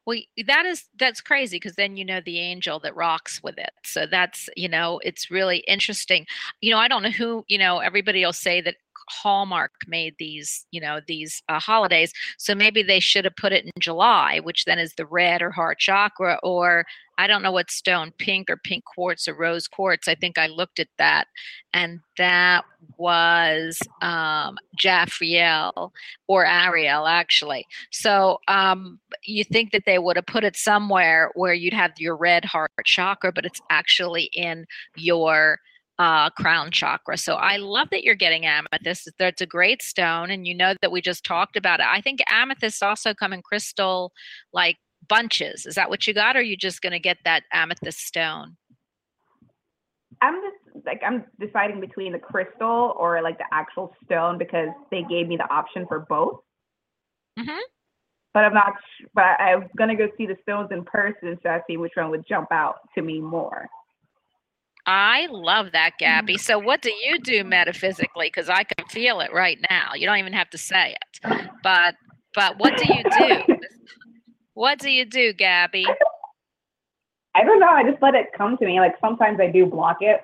well, 0.06 0.18
that 0.46 0.66
is 0.66 0.84
that's 0.98 1.20
crazy 1.20 1.56
because 1.56 1.74
then 1.74 1.96
you 1.96 2.04
know 2.04 2.20
the 2.24 2.38
angel 2.38 2.78
that 2.80 2.96
rocks 2.96 3.42
with 3.42 3.58
it. 3.58 3.72
So 3.84 4.06
that's 4.06 4.48
you 4.56 4.68
know 4.68 5.00
it's 5.04 5.30
really 5.30 5.58
interesting. 5.68 6.26
You 6.60 6.70
know 6.70 6.78
I 6.78 6.88
don't 6.88 7.02
know 7.02 7.10
who 7.10 7.44
you 7.48 7.58
know 7.58 7.78
everybody 7.78 8.24
will 8.24 8.32
say 8.32 8.60
that 8.60 8.76
Hallmark 9.08 9.72
made 9.86 10.14
these 10.18 10.66
you 10.70 10.80
know 10.80 11.00
these 11.06 11.42
uh, 11.48 11.60
holidays. 11.60 12.12
So 12.38 12.54
maybe 12.54 12.82
they 12.82 13.00
should 13.00 13.24
have 13.24 13.36
put 13.36 13.52
it 13.52 13.64
in 13.64 13.70
July, 13.80 14.40
which 14.40 14.64
then 14.64 14.78
is 14.78 14.94
the 14.94 15.06
red 15.06 15.42
or 15.42 15.50
heart 15.50 15.78
chakra, 15.78 16.38
or 16.42 16.84
I 17.18 17.26
don't 17.26 17.42
know 17.42 17.52
what 17.52 17.70
stone, 17.70 18.12
pink 18.18 18.50
or 18.50 18.56
pink 18.56 18.84
quartz 18.84 19.26
or 19.26 19.34
rose 19.34 19.68
quartz. 19.68 20.08
I 20.08 20.14
think 20.14 20.38
I 20.38 20.46
looked 20.48 20.78
at 20.78 20.88
that, 20.98 21.28
and 21.72 22.00
that 22.18 22.64
was 22.98 23.78
um, 24.02 24.58
Jafriel 24.78 25.90
or 26.28 26.46
Ariel 26.46 27.06
actually. 27.06 27.66
So 27.90 28.38
um, 28.48 29.00
you 29.24 29.44
think 29.44 29.72
that 29.72 29.84
they 29.86 29.98
would 29.98 30.16
have 30.16 30.26
put 30.26 30.44
it 30.44 30.56
somewhere 30.56 31.30
where 31.34 31.54
you'd 31.54 31.74
have 31.74 31.92
your 31.98 32.16
red 32.16 32.44
heart 32.44 32.70
chakra, 32.84 33.32
but 33.32 33.46
it's 33.46 33.60
actually 33.70 34.30
in 34.34 34.66
your 34.96 35.58
uh, 35.98 36.30
crown 36.30 36.70
chakra. 36.70 37.16
So 37.16 37.34
I 37.34 37.56
love 37.56 37.88
that 37.90 38.04
you're 38.04 38.14
getting 38.14 38.44
amethyst. 38.44 39.10
That's 39.18 39.40
a 39.40 39.46
great 39.46 39.82
stone, 39.82 40.30
and 40.30 40.46
you 40.46 40.54
know 40.54 40.74
that 40.82 40.92
we 40.92 41.00
just 41.00 41.24
talked 41.24 41.56
about 41.56 41.80
it. 41.80 41.86
I 41.86 42.00
think 42.00 42.20
amethysts 42.28 42.82
also 42.82 43.14
come 43.14 43.32
in 43.32 43.42
crystal 43.42 44.12
like 44.52 44.76
bunches. 45.08 45.66
Is 45.66 45.74
that 45.76 45.88
what 45.90 46.06
you 46.06 46.14
got, 46.14 46.36
or 46.36 46.40
are 46.40 46.42
you 46.42 46.56
just 46.56 46.82
going 46.82 46.92
to 46.92 46.98
get 46.98 47.18
that 47.24 47.44
amethyst 47.52 48.00
stone? 48.00 48.56
I'm 50.22 50.34
just 50.34 50.86
like 50.86 51.02
I'm 51.04 51.24
deciding 51.38 51.80
between 51.80 52.12
the 52.12 52.18
crystal 52.18 52.94
or 52.96 53.20
like 53.22 53.38
the 53.38 53.44
actual 53.52 53.94
stone 54.04 54.38
because 54.38 54.68
they 54.90 55.02
gave 55.08 55.28
me 55.28 55.36
the 55.36 55.50
option 55.52 55.86
for 55.86 56.00
both. 56.00 56.40
Mhm. 57.38 57.58
But 58.32 58.44
I'm 58.44 58.54
not. 58.54 58.74
But 59.14 59.24
I- 59.40 59.52
I'm 59.54 59.68
gonna 59.76 59.96
go 59.96 60.08
see 60.16 60.26
the 60.26 60.36
stones 60.42 60.70
in 60.70 60.84
person 60.84 61.38
so 61.42 61.50
I 61.50 61.60
see 61.66 61.76
which 61.76 61.92
one 61.96 62.10
would 62.10 62.26
jump 62.26 62.50
out 62.50 62.80
to 62.94 63.02
me 63.02 63.20
more. 63.20 63.68
I 64.86 65.26
love 65.26 65.72
that, 65.72 65.98
Gabby. 65.98 66.38
So, 66.38 66.58
what 66.58 66.80
do 66.80 66.92
you 66.92 67.18
do 67.18 67.42
metaphysically? 67.42 68.28
Because 68.28 68.48
I 68.48 68.62
can 68.62 68.86
feel 68.86 69.20
it 69.20 69.32
right 69.32 69.58
now. 69.68 69.94
You 69.94 70.06
don't 70.06 70.18
even 70.18 70.32
have 70.32 70.48
to 70.50 70.58
say 70.58 70.94
it. 70.94 71.50
But, 71.62 71.96
but 72.34 72.58
what 72.58 72.76
do 72.76 72.86
you 72.86 73.02
do? 73.02 73.42
What 74.56 74.78
do 74.78 74.88
you 74.88 75.04
do, 75.04 75.34
Gabby? 75.34 75.86
I 77.34 77.44
don't 77.44 77.60
know. 77.60 77.68
I 77.68 77.84
just 77.84 78.00
let 78.00 78.14
it 78.14 78.28
come 78.34 78.56
to 78.56 78.64
me. 78.64 78.80
Like 78.80 78.94
sometimes 79.02 79.38
I 79.38 79.48
do 79.48 79.66
block 79.66 79.98
it, 80.00 80.22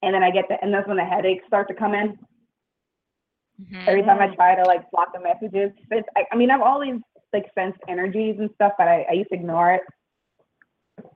and 0.00 0.14
then 0.14 0.22
I 0.22 0.30
get 0.30 0.46
the 0.48 0.56
and 0.62 0.72
that's 0.72 0.88
when 0.88 0.96
the 0.96 1.04
headaches 1.04 1.44
start 1.48 1.68
to 1.68 1.74
come 1.74 1.92
in. 1.92 2.18
Mhm. 3.62 3.86
Every 3.86 4.02
time 4.04 4.20
I 4.20 4.34
try 4.34 4.54
to 4.54 4.62
like 4.62 4.90
block 4.90 5.12
the 5.12 5.20
messages, 5.20 5.70
it's, 5.90 6.08
I, 6.16 6.24
I 6.32 6.36
mean 6.36 6.50
I've 6.50 6.62
always 6.62 6.94
like 7.34 7.44
sensed 7.54 7.78
energies 7.88 8.36
and 8.38 8.48
stuff, 8.54 8.72
but 8.78 8.88
I, 8.88 9.04
I 9.10 9.12
used 9.12 9.28
to 9.28 9.34
ignore 9.34 9.74
it. 9.74 9.82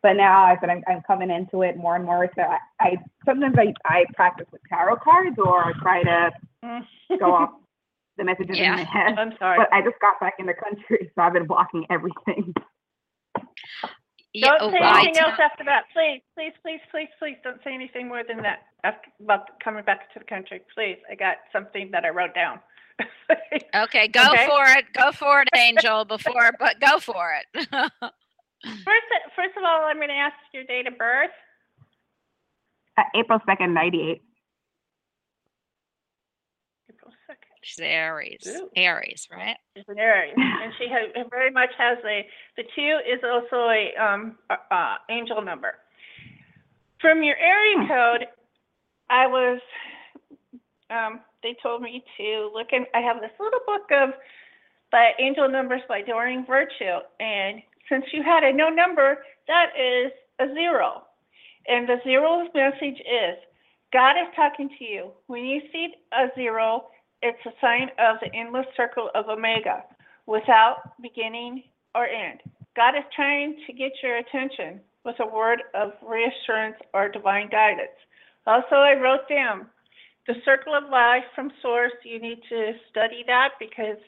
But 0.03 0.17
now 0.17 0.45
I 0.45 0.59
said 0.61 0.69
I'm, 0.69 0.83
I'm 0.87 1.01
coming 1.07 1.31
into 1.31 1.63
it 1.63 1.79
more 1.79 1.97
and 1.97 2.05
more. 2.05 2.29
So 2.37 2.43
I, 2.43 2.59
I 2.81 2.97
sometimes 3.25 3.57
I, 3.59 3.73
I 3.87 4.05
practice 4.15 4.47
with 4.53 4.61
tarot 4.69 4.97
cards 4.97 5.39
or 5.39 5.65
I 5.65 5.73
try 5.81 6.03
to 6.03 6.31
go 7.19 7.35
off 7.35 7.51
the 8.17 8.25
messages 8.25 8.57
Yeah. 8.59 8.73
in 8.73 8.77
my 8.77 8.85
head. 8.85 9.19
I'm 9.19 9.33
sorry. 9.39 9.59
But 9.59 9.73
I 9.73 9.83
just 9.83 9.99
got 10.01 10.19
back 10.21 10.35
in 10.39 10.47
the 10.47 10.55
country, 10.55 11.11
so 11.15 11.23
I've 11.23 11.33
been 11.33 11.47
blocking 11.47 11.87
everything. 11.91 12.55
Yeah, 14.35 14.49
Don't 14.59 14.69
oh, 14.69 14.71
say 14.71 14.85
I 14.85 15.01
anything 15.01 15.17
else 15.17 15.41
after 15.43 15.65
that. 15.65 15.85
Please, 15.95 16.21
please, 16.35 16.53
please, 16.63 16.81
please, 16.91 17.09
please 17.19 17.37
don't 17.43 17.57
say 17.65 17.73
anything 17.73 18.07
more 18.09 18.23
than 18.23 18.43
that 18.43 18.65
after, 18.85 19.09
about 19.25 19.59
coming 19.65 19.83
back 19.83 20.13
to 20.13 20.19
the 20.19 20.27
country. 20.27 20.61
Please, 20.75 20.99
I 21.11 21.15
got 21.15 21.37
something 21.55 21.89
that 21.93 22.05
I 22.05 22.11
wrote 22.11 22.35
down. 22.35 22.61
Okay, 23.75 24.09
go 24.09 24.21
Okay. 24.33 24.47
for 24.47 24.65
it. 24.77 24.85
Go 24.93 25.11
for 25.13 25.41
it, 25.41 25.49
Angel. 25.57 26.05
Before, 26.05 26.51
but 26.59 26.79
go 26.81 26.99
for 26.99 27.35
it. 27.35 27.47
First, 27.71 29.07
first 29.35 29.57
of 29.57 29.65
all, 29.65 29.85
I'm 29.87 29.97
going 29.97 30.09
to 30.09 30.15
ask 30.15 30.35
your 30.53 30.65
date 30.65 30.87
of 30.87 30.97
birth. 30.99 31.31
Uh, 32.99 33.03
April 33.15 33.39
2nd, 33.49 33.73
98. 33.73 34.23
April 36.91 37.13
2nd. 37.31 37.56
She's 37.67 37.81
Aries. 37.81 38.47
Ooh. 38.47 38.71
Aries, 38.77 39.27
right? 39.31 39.57
She's 39.77 39.85
an 39.89 39.99
Aries, 39.99 40.35
and 40.37 40.73
she 40.79 40.87
ha- 40.89 41.25
very 41.29 41.51
much 41.51 41.71
has 41.77 41.99
a. 42.05 42.25
The 42.57 42.63
two 42.75 42.99
is 43.05 43.21
also 43.25 43.69
a 43.69 43.93
um 44.01 44.39
uh, 44.49 44.97
angel 45.11 45.43
number. 45.43 45.75
From 47.01 47.25
your 47.25 47.37
area 47.37 47.89
code, 47.89 48.27
I 49.11 49.27
was. 49.27 49.61
Um, 50.91 51.21
they 51.43 51.57
told 51.61 51.83
me 51.83 52.05
to 52.19 52.51
look 52.55 52.69
in. 52.71 52.87
I 52.95 53.01
have 53.01 53.21
this 53.21 53.33
little 53.41 53.61
book 53.67 53.91
of 53.91 54.11
by 54.93 55.11
angel 55.19 55.51
numbers 55.51 55.83
by 55.89 56.03
Doreen 56.03 56.47
Virtue, 56.47 57.03
and 57.19 57.61
since 57.89 58.05
you 58.13 58.23
had 58.23 58.45
a 58.45 58.53
no 58.53 58.69
number, 58.69 59.19
that 59.49 59.71
is 59.77 60.13
a 60.39 60.55
zero, 60.55 61.03
and 61.67 61.89
the 61.89 61.97
zero's 62.05 62.49
message 62.55 63.01
is 63.01 63.37
God 63.93 64.13
is 64.13 64.29
talking 64.37 64.69
to 64.79 64.85
you. 64.85 65.11
When 65.27 65.45
you 65.45 65.63
see 65.73 65.89
a 66.13 66.29
zero, 66.37 66.85
it's 67.27 67.47
a 67.47 67.61
sign 67.61 67.89
of 67.99 68.17
the 68.21 68.35
endless 68.35 68.67
circle 68.77 69.11
of 69.15 69.29
Omega 69.29 69.83
without 70.27 70.93
beginning 71.01 71.65
or 71.95 72.07
end. 72.07 72.41
God 72.77 72.95
is 72.97 73.05
trying 73.15 73.57
to 73.67 73.73
get 73.73 73.93
your 74.03 74.19
attention 74.19 74.81
with 75.05 75.17
a 75.21 75.27
word 75.27 75.63
of 75.75 75.93
reassurance 76.07 76.77
or 76.95 77.09
divine 77.09 77.49
guidance. 77.49 77.97
Also, 78.47 78.77
I 78.77 78.95
wrote 78.95 79.29
down 79.29 79.67
the 80.27 80.35
circle 80.45 80.75
of 80.75 80.91
life 80.91 81.25
from 81.35 81.51
Source. 81.63 81.93
You 82.05 82.21
need 82.21 82.41
to 82.49 82.73
study 82.91 83.25
that 83.27 83.51
because 83.59 83.99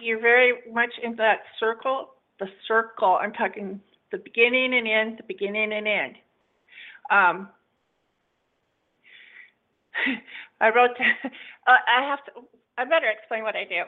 you're 0.00 0.20
very 0.20 0.52
much 0.72 0.90
in 1.02 1.16
that 1.16 1.40
circle. 1.60 2.10
The 2.40 2.46
circle, 2.66 3.18
I'm 3.20 3.32
talking 3.32 3.80
the 4.10 4.18
beginning 4.18 4.74
and 4.74 4.88
end, 4.88 5.18
the 5.18 5.24
beginning 5.26 5.72
and 5.72 5.86
end. 5.86 6.14
Um, 7.10 7.48
I 10.60 10.68
wrote, 10.68 10.90
uh, 11.66 11.70
I 11.86 12.06
have 12.08 12.24
to, 12.26 12.32
I 12.78 12.84
better 12.84 13.10
explain 13.10 13.42
what 13.42 13.56
I 13.56 13.64
do. 13.64 13.82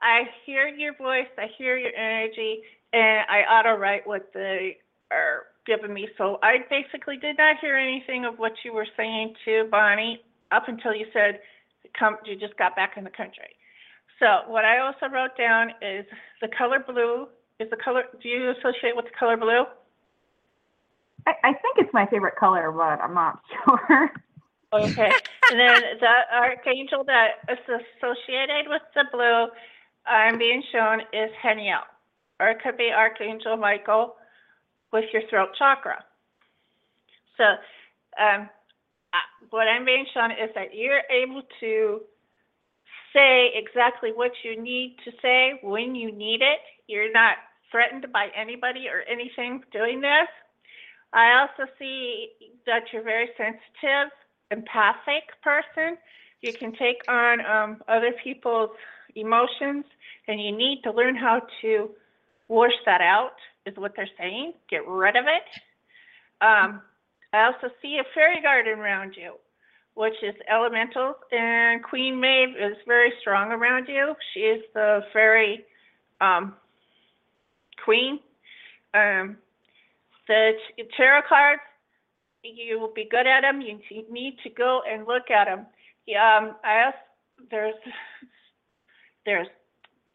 I 0.00 0.24
hear 0.46 0.68
your 0.68 0.94
voice, 0.96 1.26
I 1.36 1.46
hear 1.56 1.76
your 1.76 1.94
energy, 1.94 2.60
and 2.92 3.24
I 3.28 3.42
auto 3.42 3.76
write 3.76 4.06
what 4.06 4.30
they 4.32 4.78
are 5.10 5.44
giving 5.66 5.92
me. 5.92 6.08
So 6.16 6.38
I 6.42 6.58
basically 6.70 7.16
did 7.16 7.36
not 7.36 7.56
hear 7.60 7.76
anything 7.76 8.24
of 8.24 8.38
what 8.38 8.52
you 8.64 8.72
were 8.72 8.86
saying 8.96 9.34
to 9.44 9.68
Bonnie 9.70 10.22
up 10.52 10.68
until 10.68 10.94
you 10.94 11.06
said, 11.12 11.40
come, 11.98 12.16
you 12.24 12.36
just 12.36 12.56
got 12.56 12.76
back 12.76 12.94
in 12.96 13.04
the 13.04 13.10
country. 13.10 13.56
So 14.18 14.50
what 14.50 14.64
I 14.64 14.78
also 14.78 15.06
wrote 15.12 15.36
down 15.36 15.70
is 15.82 16.04
the 16.40 16.48
color 16.56 16.84
blue 16.86 17.28
is 17.60 17.68
the 17.70 17.76
color, 17.76 18.04
do 18.22 18.28
you 18.28 18.50
associate 18.50 18.94
with 18.94 19.06
the 19.06 19.10
color 19.18 19.36
blue? 19.36 19.64
I, 21.26 21.32
I 21.42 21.52
think 21.52 21.78
it's 21.78 21.92
my 21.92 22.06
favorite 22.06 22.36
color, 22.36 22.70
but 22.70 23.00
I'm 23.02 23.14
not 23.14 23.40
sure. 23.88 24.12
Okay, 24.72 25.10
and 25.50 25.58
then 25.58 25.80
the 26.00 26.36
archangel 26.36 27.02
that 27.04 27.40
is 27.50 27.58
associated 27.64 28.68
with 28.68 28.82
the 28.94 29.04
blue, 29.10 29.46
I'm 30.06 30.38
being 30.38 30.62
shown 30.72 31.00
is 31.12 31.30
Haniel. 31.42 31.82
Or 32.40 32.50
it 32.50 32.58
could 32.62 32.76
be 32.76 32.90
Archangel 32.94 33.56
Michael 33.56 34.16
with 34.92 35.06
your 35.12 35.22
throat 35.28 35.50
chakra. 35.58 36.04
So, 37.36 37.44
um, 38.22 38.48
what 39.50 39.68
I'm 39.68 39.84
being 39.84 40.06
shown 40.12 40.32
is 40.32 40.50
that 40.54 40.74
you're 40.74 41.02
able 41.10 41.42
to 41.60 42.00
say 43.14 43.50
exactly 43.54 44.10
what 44.14 44.32
you 44.44 44.60
need 44.60 44.96
to 45.04 45.12
say 45.22 45.58
when 45.62 45.94
you 45.94 46.12
need 46.12 46.42
it. 46.42 46.60
You're 46.86 47.12
not 47.12 47.36
threatened 47.70 48.06
by 48.12 48.28
anybody 48.36 48.86
or 48.88 49.02
anything 49.10 49.62
doing 49.72 50.00
this. 50.00 50.28
I 51.12 51.40
also 51.40 51.70
see 51.78 52.28
that 52.66 52.82
you're 52.92 53.02
very 53.02 53.30
sensitive, 53.36 54.12
empathic 54.50 55.24
person. 55.42 55.96
You 56.40 56.52
can 56.52 56.72
take 56.72 57.02
on 57.08 57.44
um, 57.44 57.82
other 57.88 58.12
people's 58.22 58.70
emotions, 59.14 59.84
and 60.26 60.40
you 60.40 60.56
need 60.56 60.82
to 60.84 60.92
learn 60.92 61.16
how 61.16 61.42
to 61.62 61.90
wash 62.48 62.72
that 62.86 63.00
out, 63.00 63.34
is 63.66 63.76
what 63.76 63.94
they're 63.96 64.08
saying. 64.18 64.54
Get 64.70 64.86
rid 64.86 65.16
of 65.16 65.24
it. 65.26 66.44
Um, 66.44 66.80
I 67.32 67.44
also 67.44 67.72
see 67.82 67.98
a 67.98 68.04
fairy 68.14 68.40
garden 68.40 68.78
around 68.78 69.14
you, 69.16 69.34
which 69.94 70.14
is 70.22 70.34
elemental, 70.50 71.14
and 71.32 71.82
Queen 71.82 72.20
Maeve 72.20 72.56
is 72.56 72.76
very 72.86 73.12
strong 73.20 73.50
around 73.50 73.88
you. 73.88 74.14
She 74.32 74.40
is 74.40 74.62
the 74.74 75.00
fairy 75.12 75.64
um, 76.20 76.54
queen. 77.84 78.20
Um, 78.94 79.36
the 80.28 80.52
tarot 80.96 81.22
cards, 81.28 81.62
you 82.42 82.78
will 82.78 82.92
be 82.92 83.08
good 83.10 83.26
at 83.26 83.42
them. 83.42 83.60
You 83.60 83.78
need 84.10 84.38
to 84.42 84.50
go 84.50 84.82
and 84.88 85.06
look 85.06 85.30
at 85.30 85.46
them. 85.46 85.60
Um, 85.60 86.56
I 86.64 86.84
also, 86.86 86.98
there's 87.50 87.74
there's 89.26 89.48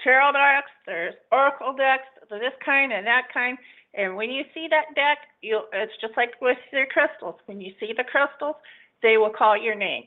tarot 0.03 0.33
decks, 0.33 0.71
there's 0.85 1.15
oracle 1.31 1.73
decks, 1.73 2.07
this 2.29 2.53
kind 2.63 2.91
and 2.91 3.05
that 3.05 3.27
kind. 3.33 3.57
And 3.93 4.15
when 4.15 4.31
you 4.31 4.43
see 4.53 4.67
that 4.69 4.95
deck, 4.95 5.19
you 5.41 5.61
it's 5.71 5.93
just 6.01 6.13
like 6.17 6.33
with 6.41 6.57
your 6.71 6.87
crystals. 6.87 7.35
When 7.45 7.61
you 7.61 7.73
see 7.79 7.93
the 7.95 8.03
crystals, 8.03 8.55
they 9.01 9.17
will 9.17 9.29
call 9.29 9.55
your 9.55 9.75
name. 9.75 10.05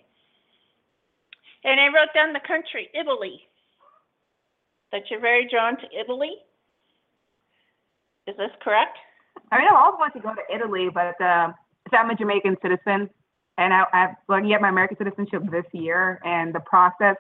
And 1.65 1.81
I 1.81 1.87
wrote 1.87 2.15
down 2.15 2.33
the 2.33 2.41
country, 2.47 2.89
Italy. 2.99 3.41
That 4.93 5.03
you're 5.11 5.21
very 5.21 5.49
drawn 5.49 5.77
to 5.77 5.87
Italy. 5.99 6.33
Is 8.27 8.37
this 8.37 8.51
correct? 8.63 8.97
I 9.53 9.59
mean, 9.59 9.69
I 9.71 9.75
always 9.75 9.99
wanted 9.99 10.21
to 10.21 10.27
go 10.27 10.35
to 10.35 10.55
Italy, 10.55 10.89
but 10.93 11.21
uh, 11.21 11.53
so 11.91 11.97
I'm 11.97 12.11
a 12.11 12.15
Jamaican 12.15 12.57
citizen, 12.63 13.11
and 13.59 13.73
I, 13.75 13.85
I've 13.93 14.11
lucky 14.29 14.49
get 14.49 14.61
my 14.61 14.69
American 14.69 14.97
citizenship 14.99 15.43
this 15.51 15.65
year, 15.73 16.21
and 16.25 16.55
the 16.55 16.61
process 16.61 17.17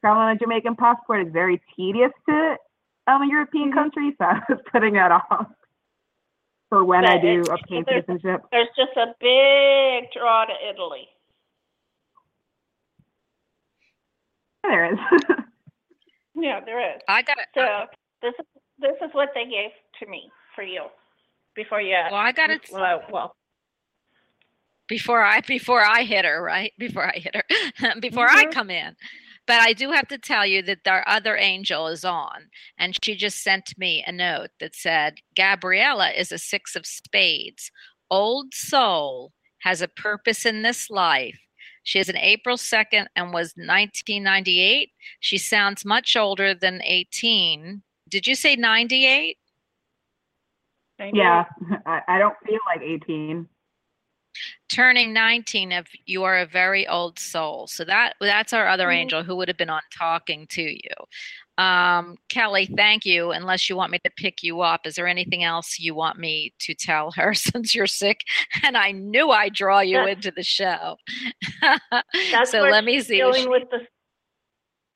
traveling 0.00 0.36
a 0.36 0.38
Jamaican 0.38 0.76
passport 0.76 1.26
is 1.26 1.32
very 1.32 1.60
tedious 1.76 2.10
to 2.28 2.56
um, 3.06 3.22
a 3.22 3.26
European 3.28 3.72
country, 3.72 4.14
so 4.18 4.24
I 4.26 4.40
was 4.48 4.58
putting 4.72 4.96
it 4.96 5.12
off 5.12 5.46
for 6.68 6.84
when 6.84 7.04
I 7.04 7.20
do 7.20 7.42
obtain 7.42 7.84
there's- 7.86 8.04
citizenship. 8.06 8.42
There's 8.50 8.68
just 8.76 8.96
a 8.96 9.14
big 9.20 10.10
draw 10.12 10.44
to 10.44 10.52
Italy. 10.68 11.08
There 14.62 14.92
is. 14.92 14.98
Yeah, 16.34 16.60
there 16.64 16.94
is. 16.94 17.02
I 17.08 17.22
got 17.22 17.36
it. 17.38 17.46
So 17.54 17.86
this 18.22 18.32
is 18.38 18.46
this 18.78 18.94
is 19.04 19.10
what 19.12 19.30
they 19.34 19.44
gave 19.44 19.70
to 19.98 20.06
me 20.10 20.30
for 20.54 20.62
you 20.62 20.84
before 21.54 21.82
you. 21.82 21.96
Well, 22.10 22.14
I 22.20 22.32
got 22.32 22.50
it 22.50 22.62
Well, 22.72 23.02
well, 23.12 23.36
before 24.90 25.22
I 25.24 25.40
before 25.40 25.82
I 25.82 26.02
hit 26.02 26.24
her, 26.26 26.42
right? 26.42 26.72
Before 26.76 27.06
I 27.06 27.16
hit 27.16 27.36
her, 27.36 27.44
before 28.00 28.28
I 28.28 28.44
Mhm. 28.46 28.52
come 28.52 28.70
in. 28.70 28.96
But 29.46 29.60
I 29.60 29.72
do 29.72 29.90
have 29.92 30.08
to 30.08 30.18
tell 30.18 30.44
you 30.44 30.62
that 30.62 30.86
our 30.86 31.04
other 31.06 31.36
angel 31.36 31.86
is 31.86 32.04
on, 32.04 32.50
and 32.76 32.96
she 33.02 33.14
just 33.14 33.42
sent 33.42 33.78
me 33.78 34.04
a 34.06 34.12
note 34.12 34.50
that 34.58 34.74
said, 34.74 35.20
"Gabriella 35.36 36.10
is 36.10 36.32
a 36.32 36.38
six 36.38 36.74
of 36.76 36.86
spades, 36.86 37.70
old 38.10 38.52
soul, 38.52 39.32
has 39.60 39.80
a 39.80 39.88
purpose 39.88 40.44
in 40.44 40.62
this 40.62 40.90
life." 40.90 41.38
She 41.84 41.98
is 42.00 42.08
an 42.08 42.16
April 42.18 42.56
2nd 42.58 43.06
and 43.16 43.32
was 43.32 43.54
1998. 43.56 44.92
She 45.20 45.38
sounds 45.38 45.84
much 45.84 46.16
older 46.16 46.52
than 46.52 46.82
18. 46.82 47.82
Did 48.08 48.26
you 48.26 48.34
say 48.34 48.56
98? 48.56 49.38
yeah, 51.14 51.44
I, 51.86 52.02
I 52.08 52.18
don't 52.18 52.36
feel 52.44 52.58
like 52.66 52.82
18. 52.82 53.48
Turning 54.68 55.12
19 55.12 55.72
if 55.72 55.86
you 56.06 56.22
are 56.24 56.38
a 56.38 56.46
very 56.46 56.86
old 56.86 57.18
soul 57.18 57.66
so 57.66 57.84
that 57.84 58.14
that's 58.20 58.52
our 58.52 58.68
other 58.68 58.88
Mhm. 58.88 58.94
angel 58.96 59.22
who 59.22 59.36
would 59.36 59.48
have 59.48 59.56
been 59.56 59.70
on 59.70 59.82
talking 59.96 60.46
to 60.48 60.62
you 60.62 61.62
um, 61.64 62.16
kelly 62.28 62.66
thank 62.76 63.04
you 63.04 63.32
unless 63.32 63.68
you 63.68 63.76
want 63.76 63.92
me 63.92 63.98
to 64.04 64.10
pick 64.16 64.42
you 64.42 64.60
up 64.60 64.82
is 64.86 64.94
there 64.94 65.06
anything 65.08 65.44
else 65.44 65.78
you 65.78 65.94
want 65.94 66.18
me 66.18 66.52
to 66.58 66.74
tell 66.74 67.10
her 67.12 67.34
since 67.34 67.74
you're 67.74 67.86
sick 67.86 68.20
and 68.62 68.76
i 68.76 68.92
knew 68.92 69.30
i'd 69.30 69.52
draw 69.54 69.80
you 69.80 69.96
That- 69.98 70.08
into 70.08 70.30
the 70.30 70.42
show 70.44 70.96
That's 72.32 72.50
so 72.50 72.60
let 72.62 72.84
me 72.84 72.94
she's 72.94 73.08
see 73.08 73.16
dealing 73.18 73.50
with 73.50 73.68
the. 73.70 73.80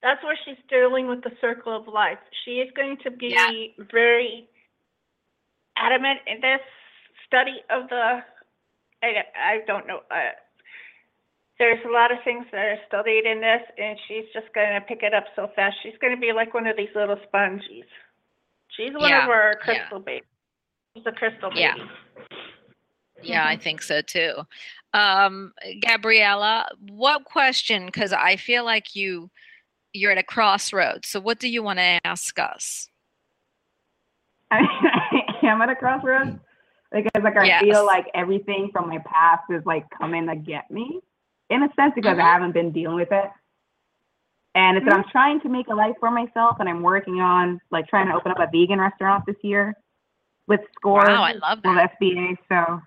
That's 0.03 0.23
where 0.23 0.39
she's 0.45 0.59
dealing 0.69 1.07
with 1.09 1.23
the 1.23 1.33
circle 1.41 1.75
of 1.75 1.89
life. 1.89 2.19
She 2.45 2.61
is 2.61 2.71
going 2.77 2.99
to 3.05 3.11
be 3.11 3.29
Yeah. 3.29 3.51
very 3.91 4.47
adamant 5.79 6.21
in 6.27 6.41
this 6.43 6.61
study 7.27 7.63
of 7.71 7.89
the. 7.89 8.23
I, 9.05 9.55
I 9.55 9.59
don't 9.67 9.87
know. 9.87 10.01
Uh, 10.11 10.33
there's 11.59 11.79
a 11.87 11.91
lot 11.91 12.11
of 12.11 12.19
things 12.25 12.47
that 12.53 12.59
are 12.59 12.79
studied 12.89 13.25
in 13.27 13.41
this, 13.41 13.63
and 13.79 13.99
she's 14.09 14.25
just 14.33 14.53
going 14.55 14.73
to 14.75 14.81
pick 14.81 15.03
it 15.03 15.15
up 15.15 15.25
so 15.37 15.51
fast. 15.55 15.77
She's 15.83 15.95
going 16.01 16.15
to 16.15 16.21
be 16.21 16.33
like 16.33 16.53
one 16.55 16.67
of 16.67 16.77
these 16.77 16.89
little 16.95 17.19
sponges. 17.29 17.85
She's 18.77 18.93
one 18.93 19.09
Yeah, 19.09 19.25
of 19.25 19.31
our 19.31 19.55
yeah. 19.59 19.65
crystal 19.65 20.01
babies. 20.01 20.29
She's 20.97 21.07
a 21.07 21.13
crystal 21.13 21.51
baby. 21.51 21.61
Yeah. 21.61 21.75
Yeah, 23.23 23.47
I 23.47 23.57
think 23.57 23.81
so 23.81 24.03
too. 24.03 24.33
Um, 24.93 25.53
Gabriella, 25.81 26.67
what 26.91 27.25
question? 27.25 27.87
Because 27.87 28.13
I 28.13 28.37
feel 28.37 28.65
like 28.65 28.95
you 28.95 29.31
you're 29.93 30.11
at 30.11 30.19
a 30.19 30.25
crossroads. 30.25 31.09
So 31.09 31.21
what 31.21 31.39
do 31.39 31.49
you 31.49 31.63
want 31.63 31.79
to 31.79 32.01
ask 32.05 32.37
us? 32.39 32.89
I, 34.51 34.59
I 35.43 35.47
am 35.47 35.63
at 35.63 35.71
a 35.71 35.77
crossroads 35.77 36.39
because 36.95 37.23
like 37.25 37.37
I 37.37 37.47
Yes. 37.47 37.63
feel 37.63 37.85
like 37.85 38.07
everything 38.15 38.71
from 38.73 38.89
my 38.89 38.99
past 38.99 39.43
is 39.51 39.65
like 39.67 39.89
coming 39.91 40.27
to 40.29 40.37
get 40.37 40.71
me 40.71 41.01
in 41.51 41.63
a 41.63 41.73
sense 41.75 41.93
because 41.95 42.17
Mhm. 42.17 42.23
I 42.23 42.33
haven't 42.33 42.53
been 42.53 42.71
dealing 42.73 42.97
with 42.97 43.13
it. 43.13 43.31
And 44.55 44.77
it's 44.77 44.87
that 44.87 44.95
I'm 44.95 45.05
trying 45.05 45.41
to 45.41 45.49
make 45.49 45.67
a 45.69 45.75
life 45.75 45.97
for 45.99 46.11
myself 46.11 46.61
and 46.61 46.69
I'm 46.69 46.83
working 46.83 47.21
on 47.21 47.61
like 47.71 47.89
trying 47.89 48.07
to 48.07 48.15
open 48.15 48.31
up 48.31 48.39
a 48.39 48.47
vegan 48.47 48.81
restaurant 48.81 49.27
this 49.27 49.37
year 49.43 49.75
with 50.47 50.61
Score 50.77 51.05
Wow, 51.05 51.23
I 51.25 51.33
love 51.33 51.61
that. 51.63 51.91
with. 52.01 52.11
SBA. 52.13 52.39
So 52.49 52.81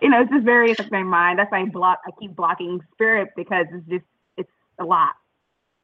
you 0.00 0.08
know, 0.10 0.20
it's 0.20 0.30
just 0.32 0.44
very 0.44 0.72
it's 0.72 0.80
like 0.80 0.90
my 0.90 1.04
mind. 1.04 1.38
That's 1.38 1.50
why 1.52 1.60
I 1.60 1.64
block 1.66 2.00
I 2.06 2.10
keep 2.18 2.34
blocking 2.34 2.80
spirit 2.92 3.30
because 3.36 3.66
it's 3.70 3.86
just 3.88 4.04
it's 4.36 4.50
a 4.80 4.84
lot. 4.84 5.14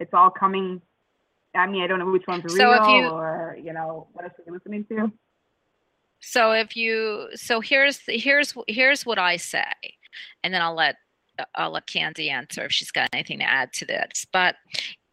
It's 0.01 0.13
all 0.13 0.31
coming 0.31 0.83
I 1.55 1.67
mean, 1.67 1.83
I 1.83 1.87
don't 1.87 1.99
know 1.99 2.11
which 2.11 2.27
one's 2.27 2.45
So 2.45 2.71
real 2.71 2.89
you- 2.89 3.09
or, 3.09 3.57
you 3.61 3.73
know, 3.73 4.07
what 4.13 4.25
else 4.25 4.35
are 4.39 4.43
you 4.47 4.53
listening 4.53 4.85
to? 4.87 5.11
So 6.21 6.53
if 6.53 6.77
you 6.77 7.29
so 7.35 7.61
here's 7.61 8.01
here's 8.07 8.55
here's 8.67 9.07
what 9.07 9.19
I 9.19 9.37
say, 9.37 9.73
and 10.43 10.53
then 10.53 10.63
I'll 10.63 10.75
let 10.75 10.97
I'll 11.55 11.71
let 11.71 11.87
Candy 11.87 12.31
answer 12.31 12.65
if 12.65 12.73
she's 12.73 12.91
got 12.91 13.09
anything 13.13 13.39
to 13.39 13.45
add 13.45 13.73
to 13.75 13.87
this. 13.87 14.27
But 14.33 14.57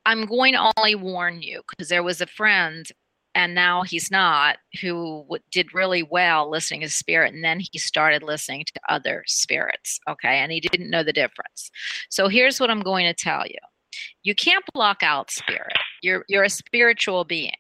I'm 0.06 0.26
going 0.26 0.54
to 0.54 0.72
only 0.78 0.96
warn 0.96 1.42
you 1.42 1.62
because 1.70 1.90
there 1.90 2.04
was 2.04 2.22
a 2.22 2.28
friend, 2.28 2.88
and 3.34 3.56
now 3.56 3.84
he's 3.84 4.12
not, 4.12 4.58
who 4.82 5.26
did 5.52 5.74
really 5.74 6.04
well 6.04 6.50
listening 6.50 6.82
to 6.82 6.90
spirit, 6.90 7.34
and 7.34 7.44
then 7.44 7.60
he 7.60 7.78
started 7.78 8.24
listening 8.24 8.66
to 8.66 8.82
other 8.90 9.24
spirits. 9.28 10.00
Okay, 10.10 10.38
and 10.40 10.52
he 10.52 10.60
didn't 10.60 10.90
know 10.90 11.04
the 11.04 11.14
difference. 11.14 11.70
So 12.10 12.28
here's 12.28 12.60
what 12.60 12.70
I'm 12.72 12.82
going 12.82 13.06
to 13.06 13.14
tell 13.14 13.46
you: 13.46 13.60
you 14.24 14.36
can't 14.36 14.66
block 14.74 15.04
out 15.04 15.32
spirit. 15.32 15.74
You're 16.02 16.26
you're 16.28 16.44
a 16.44 16.50
spiritual 16.50 17.26
being 17.26 17.54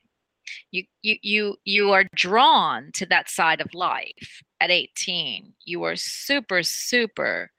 you 0.72 0.84
you 1.02 1.16
you 1.22 1.56
you 1.66 1.92
are 1.92 2.06
drawn 2.16 2.92
to 2.94 3.06
that 3.06 3.30
side 3.30 3.62
of 3.62 3.74
life 3.74 4.42
at 4.60 4.72
18 4.72 5.54
you 5.66 5.84
are 5.84 5.96
super 5.96 6.64
super 6.64 7.52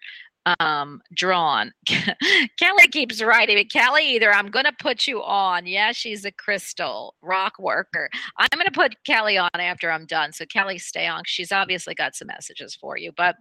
um 0.61 1.01
drawn. 1.13 1.73
Kelly 2.59 2.87
keeps 2.93 3.21
writing 3.21 3.57
me 3.57 3.65
kelly 3.65 4.15
either 4.15 4.33
i'm 4.33 4.49
gonna 4.49 4.73
put 4.79 5.09
you 5.09 5.21
on 5.23 5.67
yeah 5.67 5.91
she's 5.91 6.25
a 6.25 6.31
crystal 6.31 7.15
rock 7.21 7.55
worker. 7.59 8.09
I'm 8.39 8.49
gonna 8.57 8.71
put 8.71 8.95
kelly 9.05 9.37
on 9.37 9.51
after 9.55 9.91
i'm 9.91 10.07
done 10.07 10.33
so 10.33 10.45
kelly 10.47 10.79
stay 10.79 11.07
on 11.09 11.23
she's 11.27 11.51
obviously 11.51 11.95
got 11.95 12.15
some 12.15 12.29
messages 12.29 12.77
for 12.77 12.97
you 12.97 13.11
but 13.17 13.35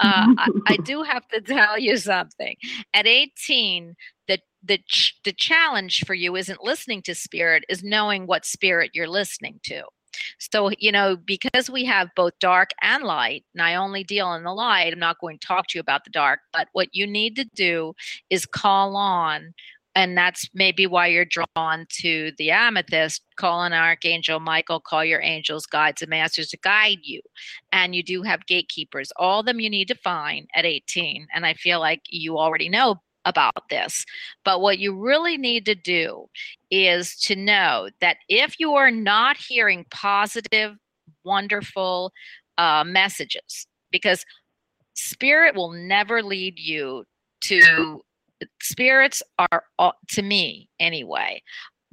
uh, 0.00 0.34
I, 0.36 0.48
I 0.66 0.76
do 0.84 1.02
have 1.02 1.26
to 1.28 1.40
tell 1.40 1.78
you 1.78 1.96
something. 1.96 2.56
At 2.92 3.06
18 3.06 3.94
the 4.64 4.78
ch- 4.88 5.18
the 5.24 5.32
challenge 5.32 6.04
for 6.06 6.14
you 6.14 6.36
isn't 6.36 6.62
listening 6.62 7.02
to 7.02 7.14
spirit 7.14 7.64
is 7.68 7.82
knowing 7.82 8.26
what 8.26 8.44
spirit 8.44 8.90
you're 8.94 9.08
listening 9.08 9.60
to. 9.64 9.82
So 10.38 10.70
you 10.78 10.92
know 10.92 11.16
because 11.16 11.70
we 11.70 11.84
have 11.84 12.08
both 12.16 12.38
dark 12.40 12.70
and 12.82 13.02
light 13.04 13.44
and 13.54 13.62
i 13.62 13.74
only 13.74 14.04
deal 14.04 14.32
in 14.34 14.44
the 14.44 14.52
light 14.52 14.92
i'm 14.92 14.98
not 14.98 15.20
going 15.20 15.38
to 15.38 15.46
talk 15.46 15.66
to 15.68 15.78
you 15.78 15.80
about 15.80 16.04
the 16.04 16.10
dark 16.10 16.40
but 16.52 16.68
what 16.72 16.88
you 16.92 17.06
need 17.06 17.36
to 17.36 17.44
do 17.54 17.94
is 18.30 18.46
call 18.46 18.96
on 18.96 19.54
and 19.96 20.16
that's 20.16 20.48
maybe 20.54 20.86
why 20.86 21.06
you're 21.06 21.24
drawn 21.24 21.86
to 21.88 22.32
the 22.38 22.50
amethyst 22.50 23.22
call 23.36 23.60
on 23.60 23.72
archangel 23.72 24.40
michael 24.40 24.80
call 24.80 25.04
your 25.04 25.20
angels 25.22 25.66
guides 25.66 26.02
and 26.02 26.10
masters 26.10 26.48
to 26.48 26.58
guide 26.58 26.98
you. 27.02 27.20
And 27.72 27.94
you 27.94 28.02
do 28.02 28.22
have 28.22 28.46
gatekeepers. 28.46 29.12
All 29.16 29.40
of 29.40 29.46
them 29.46 29.60
you 29.60 29.70
need 29.70 29.88
to 29.88 29.94
find 29.96 30.48
at 30.54 30.64
18 30.64 31.26
and 31.34 31.46
i 31.46 31.54
feel 31.54 31.80
like 31.80 32.02
you 32.08 32.38
already 32.38 32.68
know 32.68 33.00
about 33.24 33.68
this. 33.70 34.04
But 34.44 34.60
what 34.60 34.78
you 34.78 34.98
really 34.98 35.36
need 35.36 35.64
to 35.66 35.74
do 35.74 36.26
is 36.70 37.16
to 37.22 37.36
know 37.36 37.88
that 38.00 38.18
if 38.28 38.58
you 38.58 38.74
are 38.74 38.90
not 38.90 39.36
hearing 39.36 39.86
positive, 39.90 40.76
wonderful 41.24 42.12
uh, 42.58 42.84
messages, 42.84 43.66
because 43.90 44.24
spirit 44.94 45.54
will 45.54 45.72
never 45.72 46.22
lead 46.22 46.58
you 46.58 47.04
to 47.40 48.02
spirits 48.60 49.22
are 49.38 49.62
to 50.08 50.22
me 50.22 50.68
anyway 50.80 51.40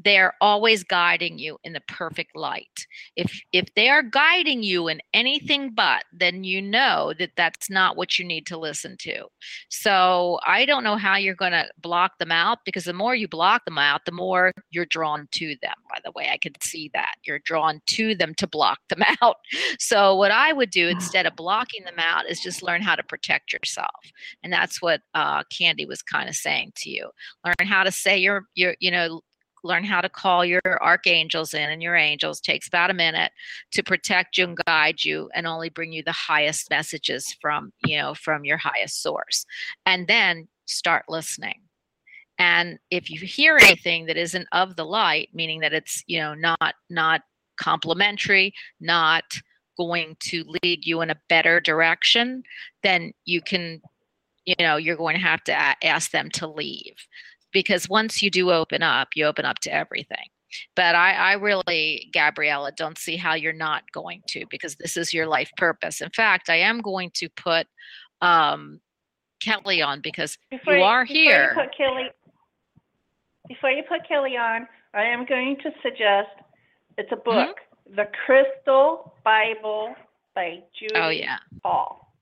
they're 0.03 0.33
always 0.41 0.83
guiding 0.83 1.37
you 1.37 1.57
in 1.63 1.73
the 1.73 1.81
perfect 1.87 2.35
light. 2.35 2.85
If 3.15 3.41
if 3.51 3.73
they 3.75 3.89
are 3.89 4.03
guiding 4.03 4.63
you 4.63 4.87
in 4.87 5.01
anything 5.13 5.71
but 5.73 6.03
then 6.13 6.43
you 6.43 6.61
know 6.61 7.13
that 7.19 7.31
that's 7.35 7.69
not 7.69 7.97
what 7.97 8.17
you 8.17 8.25
need 8.25 8.45
to 8.47 8.57
listen 8.57 8.95
to. 8.99 9.25
So 9.69 10.39
i 10.45 10.65
don't 10.65 10.83
know 10.83 10.95
how 10.95 11.15
you're 11.15 11.35
going 11.35 11.51
to 11.51 11.69
block 11.81 12.17
them 12.19 12.31
out 12.31 12.59
because 12.65 12.85
the 12.85 12.93
more 12.93 13.15
you 13.15 13.27
block 13.27 13.65
them 13.65 13.77
out 13.77 14.01
the 14.05 14.11
more 14.11 14.51
you're 14.71 14.85
drawn 14.85 15.27
to 15.33 15.55
them 15.61 15.75
by 15.89 15.99
the 16.03 16.11
way. 16.11 16.29
I 16.31 16.37
can 16.37 16.53
see 16.61 16.89
that. 16.93 17.15
You're 17.23 17.39
drawn 17.39 17.81
to 17.87 18.15
them 18.15 18.33
to 18.35 18.47
block 18.47 18.79
them 18.89 19.03
out. 19.21 19.37
So 19.79 20.15
what 20.15 20.31
i 20.31 20.53
would 20.53 20.71
do 20.71 20.87
instead 20.87 21.25
of 21.25 21.35
blocking 21.35 21.83
them 21.83 21.99
out 21.99 22.29
is 22.29 22.39
just 22.39 22.63
learn 22.63 22.81
how 22.81 22.95
to 22.95 23.03
protect 23.03 23.53
yourself. 23.53 23.89
And 24.43 24.51
that's 24.51 24.81
what 24.81 25.01
uh, 25.13 25.43
candy 25.45 25.85
was 25.85 26.01
kind 26.01 26.29
of 26.29 26.35
saying 26.35 26.73
to 26.77 26.89
you. 26.89 27.09
Learn 27.45 27.67
how 27.67 27.83
to 27.83 27.91
say 27.91 28.17
your 28.17 28.45
your 28.55 28.75
you 28.79 28.91
know 28.91 29.21
learn 29.63 29.83
how 29.83 30.01
to 30.01 30.09
call 30.09 30.43
your 30.43 30.61
archangels 30.81 31.53
in 31.53 31.69
and 31.69 31.81
your 31.81 31.95
angels 31.95 32.39
takes 32.39 32.67
about 32.67 32.89
a 32.89 32.93
minute 32.93 33.31
to 33.71 33.83
protect 33.83 34.37
you 34.37 34.45
and 34.45 34.57
guide 34.65 35.03
you 35.03 35.29
and 35.33 35.45
only 35.47 35.69
bring 35.69 35.91
you 35.91 36.03
the 36.03 36.11
highest 36.11 36.69
messages 36.69 37.35
from 37.41 37.71
you 37.85 37.97
know 37.97 38.13
from 38.13 38.45
your 38.45 38.57
highest 38.57 39.01
source. 39.01 39.45
And 39.85 40.07
then 40.07 40.47
start 40.65 41.05
listening. 41.09 41.61
And 42.39 42.79
if 42.89 43.09
you 43.11 43.19
hear 43.19 43.57
anything 43.57 44.05
that 44.07 44.17
isn't 44.17 44.47
of 44.51 44.75
the 44.75 44.85
light 44.85 45.29
meaning 45.33 45.59
that 45.61 45.73
it's 45.73 46.03
you 46.07 46.19
know 46.19 46.33
not 46.33 46.75
not 46.89 47.21
complimentary 47.57 48.53
not 48.79 49.23
going 49.77 50.15
to 50.19 50.43
lead 50.63 50.85
you 50.85 51.01
in 51.01 51.09
a 51.11 51.19
better 51.29 51.59
direction 51.59 52.43
then 52.81 53.11
you 53.25 53.41
can 53.41 53.81
you 54.45 54.55
know 54.59 54.77
you're 54.77 54.95
going 54.97 55.15
to 55.15 55.21
have 55.21 55.43
to 55.43 55.53
ask 55.85 56.11
them 56.11 56.29
to 56.29 56.47
leave 56.47 56.95
because 57.51 57.89
once 57.89 58.21
you 58.21 58.29
do 58.29 58.51
open 58.51 58.83
up, 58.83 59.09
you 59.15 59.25
open 59.25 59.45
up 59.45 59.59
to 59.59 59.73
everything. 59.73 60.27
But 60.75 60.95
I, 60.95 61.13
I 61.13 61.33
really, 61.33 62.09
Gabriella, 62.13 62.71
don't 62.73 62.97
see 62.97 63.15
how 63.15 63.35
you're 63.35 63.53
not 63.53 63.83
going 63.93 64.21
to 64.29 64.45
because 64.49 64.75
this 64.75 64.97
is 64.97 65.13
your 65.13 65.27
life 65.27 65.49
purpose. 65.57 66.01
In 66.01 66.09
fact, 66.09 66.49
I 66.49 66.57
am 66.57 66.81
going 66.81 67.11
to 67.15 67.29
put 67.29 67.67
um, 68.21 68.81
Kelly 69.41 69.81
on 69.81 70.01
because 70.01 70.37
Before 70.49 70.75
you 70.75 70.83
are 70.83 71.05
before 71.05 71.15
here. 71.15 71.55
You 71.55 71.63
put 71.63 71.77
Kelly, 71.77 72.09
before 73.47 73.71
you 73.71 73.83
put 73.87 74.07
Kelly 74.07 74.35
on, 74.37 74.67
I 74.93 75.03
am 75.03 75.25
going 75.25 75.57
to 75.63 75.71
suggest 75.81 76.29
it's 76.97 77.11
a 77.11 77.15
Mm-hmm. 77.15 77.47
book, 77.47 77.57
The 77.95 78.07
Crystal 78.25 79.13
Bible 79.23 79.95
by 80.35 80.59
Judy 80.77 80.95
oh 80.95 81.09
yeah, 81.09 81.37
Hall. 81.63 82.13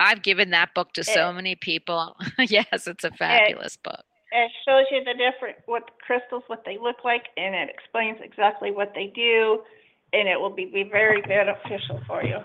I've 0.00 0.22
given 0.22 0.50
that 0.50 0.74
book 0.74 0.92
to 0.94 1.04
so 1.04 1.32
many 1.32 1.56
people. 1.56 2.16
yes, 2.38 2.86
it's 2.86 3.04
a 3.04 3.10
fabulous 3.10 3.76
book. 3.76 4.04
It 4.30 4.50
shows 4.66 4.84
you 4.90 5.02
the 5.04 5.14
different 5.14 5.56
what 5.66 5.86
the 5.86 5.92
crystals, 6.04 6.42
what 6.48 6.62
they 6.64 6.78
look 6.78 6.96
like, 7.04 7.24
and 7.36 7.54
it 7.54 7.70
explains 7.70 8.18
exactly 8.22 8.70
what 8.70 8.92
they 8.94 9.12
do, 9.14 9.62
and 10.12 10.28
it 10.28 10.38
will 10.38 10.50
be, 10.50 10.66
be 10.66 10.84
very 10.84 11.22
beneficial 11.22 12.00
for 12.06 12.22
you. 12.22 12.36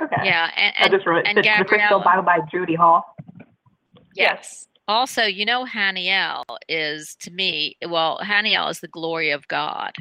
Okay. 0.00 0.22
Yeah, 0.24 0.50
and, 0.56 0.74
I 0.78 0.84
and 0.84 0.92
just 0.92 1.06
wrote 1.06 1.26
and 1.26 1.38
the, 1.38 1.42
the 1.42 1.64
Crystal 1.64 2.00
Bible 2.00 2.22
by 2.22 2.38
Judy 2.50 2.74
Hall. 2.74 3.16
Yes. 4.14 4.66
Also, 4.86 5.22
you 5.24 5.46
know, 5.46 5.64
Haniel 5.64 6.44
is 6.68 7.16
to 7.20 7.30
me, 7.30 7.76
well, 7.88 8.20
Haniel 8.22 8.70
is 8.70 8.80
the 8.80 8.88
glory 8.88 9.30
of 9.30 9.48
God. 9.48 9.92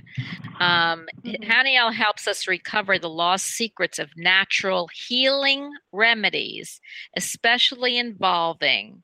Um, 0.59 1.07
Mhm. 1.25 1.43
Haniel 1.43 1.93
helps 1.93 2.27
us 2.27 2.47
recover 2.47 2.99
the 2.99 3.09
lost 3.09 3.47
secrets 3.47 3.99
of 3.99 4.11
natural 4.17 4.89
healing 4.93 5.71
remedies, 5.93 6.81
especially 7.15 7.97
involving 7.97 9.03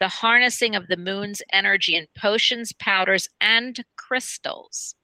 the 0.00 0.08
harnessing 0.08 0.74
of 0.76 0.88
the 0.88 0.96
moon's 0.96 1.42
energy 1.52 1.94
in 1.96 2.06
potions, 2.16 2.72
powders, 2.72 3.28
and 3.40 3.84
crystals. 3.96 4.94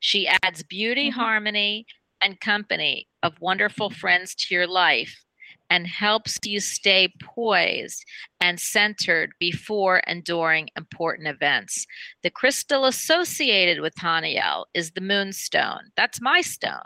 She 0.00 0.28
adds 0.28 0.62
beauty, 0.62 1.10
Mhm. 1.10 1.12
harmony, 1.12 1.86
and 2.22 2.40
company 2.40 3.08
of 3.22 3.40
wonderful 3.40 3.90
friends 3.90 4.34
to 4.36 4.54
your 4.54 4.66
life 4.66 5.25
and 5.70 5.86
helps 5.86 6.38
you 6.44 6.60
stay 6.60 7.12
poised 7.22 8.04
and 8.40 8.60
centered 8.60 9.32
before 9.38 10.02
and 10.06 10.24
during 10.24 10.68
important 10.76 11.28
events. 11.28 11.86
The 12.22 12.30
crystal 12.30 12.84
associated 12.84 13.80
with 13.80 13.94
Haniel 13.96 14.66
is 14.74 14.92
the 14.92 15.00
moonstone. 15.00 15.90
That's 15.96 16.20
my 16.20 16.40
stone, 16.40 16.82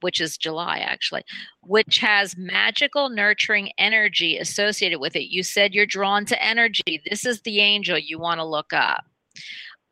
which 0.00 0.20
is 0.20 0.36
July 0.36 0.78
actually, 0.78 1.24
which 1.62 1.98
has 1.98 2.36
magical 2.36 3.10
nurturing 3.10 3.72
energy 3.78 4.38
associated 4.38 4.98
with 4.98 5.16
it. 5.16 5.30
You 5.30 5.42
said 5.42 5.74
you're 5.74 5.86
drawn 5.86 6.24
to 6.26 6.42
energy. 6.42 7.02
This 7.08 7.26
is 7.26 7.42
the 7.42 7.60
angel 7.60 7.98
you 7.98 8.18
want 8.18 8.38
to 8.38 8.44
look 8.44 8.72
up. 8.72 9.04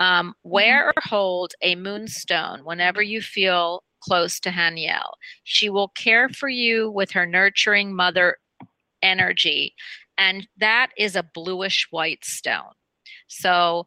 Um, 0.01 0.35
wear 0.43 0.89
or 0.89 0.95
hold 1.05 1.53
a 1.63 1.77
moonstone 1.77 2.65
whenever 2.65 3.01
you 3.01 3.23
feel 3.23 3.85
close 4.05 4.39
to 4.41 4.51
Haniel. 4.51 5.15
She 5.45 5.71
will 5.71 5.89
care 5.89 6.29
for 6.29 6.49
you 6.49 6.91
with 6.91 7.11
her 7.13 7.27
nurturing 7.27 7.95
mother 7.95 8.39
energy. 9.03 9.75
And 10.19 10.47
that 10.59 10.91
is 10.97 11.17
a 11.17 11.23
bluish 11.35 11.87
white 11.91 12.25
stone. 12.25 12.73
So 13.27 13.87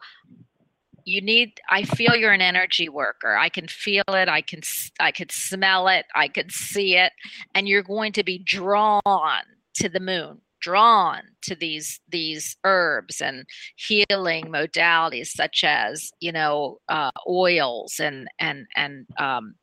you 1.06 1.22
need 1.22 1.54
i 1.70 1.84
feel 1.84 2.18
you're 2.18 2.34
an 2.34 2.42
energy 2.42 2.90
worker 2.90 3.38
i 3.38 3.48
can 3.48 3.66
feel 3.66 4.04
it 4.10 4.28
i 4.28 4.42
can 4.42 4.60
i 5.00 5.10
could 5.10 5.32
smell 5.32 5.88
it 5.88 6.06
i 6.16 6.28
could 6.28 6.52
see 6.52 6.98
it 6.98 7.14
and 7.56 7.66
you're 7.66 7.82
going 7.82 8.12
to 8.12 8.26
be 8.26 8.38
drawn 8.40 9.02
to 9.74 9.88
the 9.88 10.02
moon 10.02 10.42
drawn 10.60 11.22
to 11.42 11.56
these 11.56 12.00
these 12.10 12.58
herbs 12.64 13.22
and 13.22 13.46
healing 13.76 14.46
modalities 14.46 15.28
such 15.28 15.64
as 15.64 16.12
you 16.20 16.32
know 16.32 16.78
uh, 16.90 17.12
oils 17.28 18.00
and 18.00 18.28
and 18.40 18.66
and 18.76 19.06
um, 19.20 19.56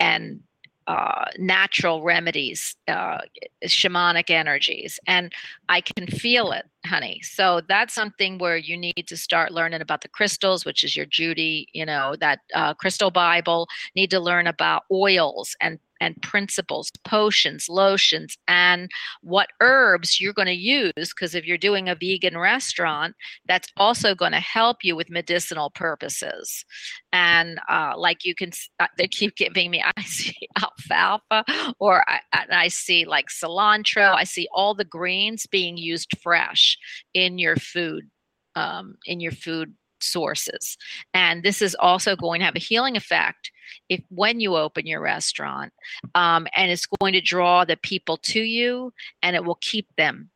and 0.00 0.40
uh, 0.86 1.24
natural 1.38 2.02
remedies, 2.02 2.76
uh, 2.88 3.18
shamanic 3.64 4.30
energies, 4.30 5.00
and 5.06 5.32
I 5.68 5.80
can 5.80 6.06
feel 6.06 6.52
it, 6.52 6.66
honey. 6.84 7.20
So 7.22 7.60
that's 7.68 7.94
something 7.94 8.38
where 8.38 8.56
you 8.56 8.76
need 8.76 9.06
to 9.06 9.16
start 9.16 9.52
learning 9.52 9.80
about 9.80 10.02
the 10.02 10.08
crystals, 10.08 10.64
which 10.64 10.84
is 10.84 10.96
your 10.96 11.06
Judy, 11.06 11.68
you 11.72 11.86
know, 11.86 12.16
that 12.20 12.40
uh, 12.54 12.74
crystal 12.74 13.10
Bible. 13.10 13.68
Need 13.94 14.10
to 14.10 14.20
learn 14.20 14.46
about 14.46 14.84
oils 14.90 15.56
and 15.60 15.78
and 16.00 16.20
principles, 16.22 16.90
potions, 17.04 17.68
lotions, 17.68 18.36
and 18.46 18.90
what 19.22 19.48
herbs 19.60 20.20
you're 20.20 20.32
going 20.32 20.46
to 20.46 20.52
use. 20.52 20.92
Because 20.96 21.34
if 21.34 21.46
you're 21.46 21.56
doing 21.56 21.88
a 21.88 21.94
vegan 21.94 22.36
restaurant, 22.36 23.14
that's 23.46 23.68
also 23.76 24.14
going 24.14 24.32
to 24.32 24.40
help 24.40 24.78
you 24.82 24.96
with 24.96 25.08
medicinal 25.08 25.70
purposes. 25.70 26.64
And 27.12 27.58
uh, 27.70 27.94
like 27.96 28.24
you 28.24 28.34
can, 28.34 28.50
uh, 28.80 28.88
they 28.98 29.08
keep 29.08 29.36
giving 29.36 29.70
me, 29.70 29.82
I 29.96 30.02
see 30.02 30.36
alfalfa, 30.60 31.44
or 31.78 32.04
I, 32.08 32.20
I 32.50 32.68
see 32.68 33.04
like 33.04 33.28
cilantro. 33.28 34.14
I 34.14 34.24
see 34.24 34.48
all 34.52 34.74
the 34.74 34.84
greens 34.84 35.46
being 35.46 35.76
used 35.76 36.10
fresh 36.22 36.73
in 37.14 37.38
your 37.38 37.56
food, 37.56 38.08
um, 38.54 38.96
in 39.06 39.20
your 39.20 39.32
food 39.32 39.74
sources. 40.00 40.76
And 41.14 41.42
this 41.42 41.62
is 41.62 41.74
also 41.78 42.14
going 42.16 42.40
to 42.40 42.44
have 42.44 42.56
a 42.56 42.60
healing 42.60 42.96
effect 42.96 43.50
if 43.88 44.02
when 44.10 44.40
you 44.40 44.56
open 44.56 44.86
your 44.86 45.00
restaurant, 45.00 45.72
um, 46.14 46.46
and 46.54 46.70
it's 46.70 46.86
going 46.86 47.14
to 47.14 47.20
draw 47.20 47.64
the 47.64 47.76
people 47.78 48.16
to 48.18 48.40
you, 48.40 48.92
and 49.22 49.34
it 49.34 49.44
will 49.44 49.58
keep 49.62 49.88
them 49.96 50.30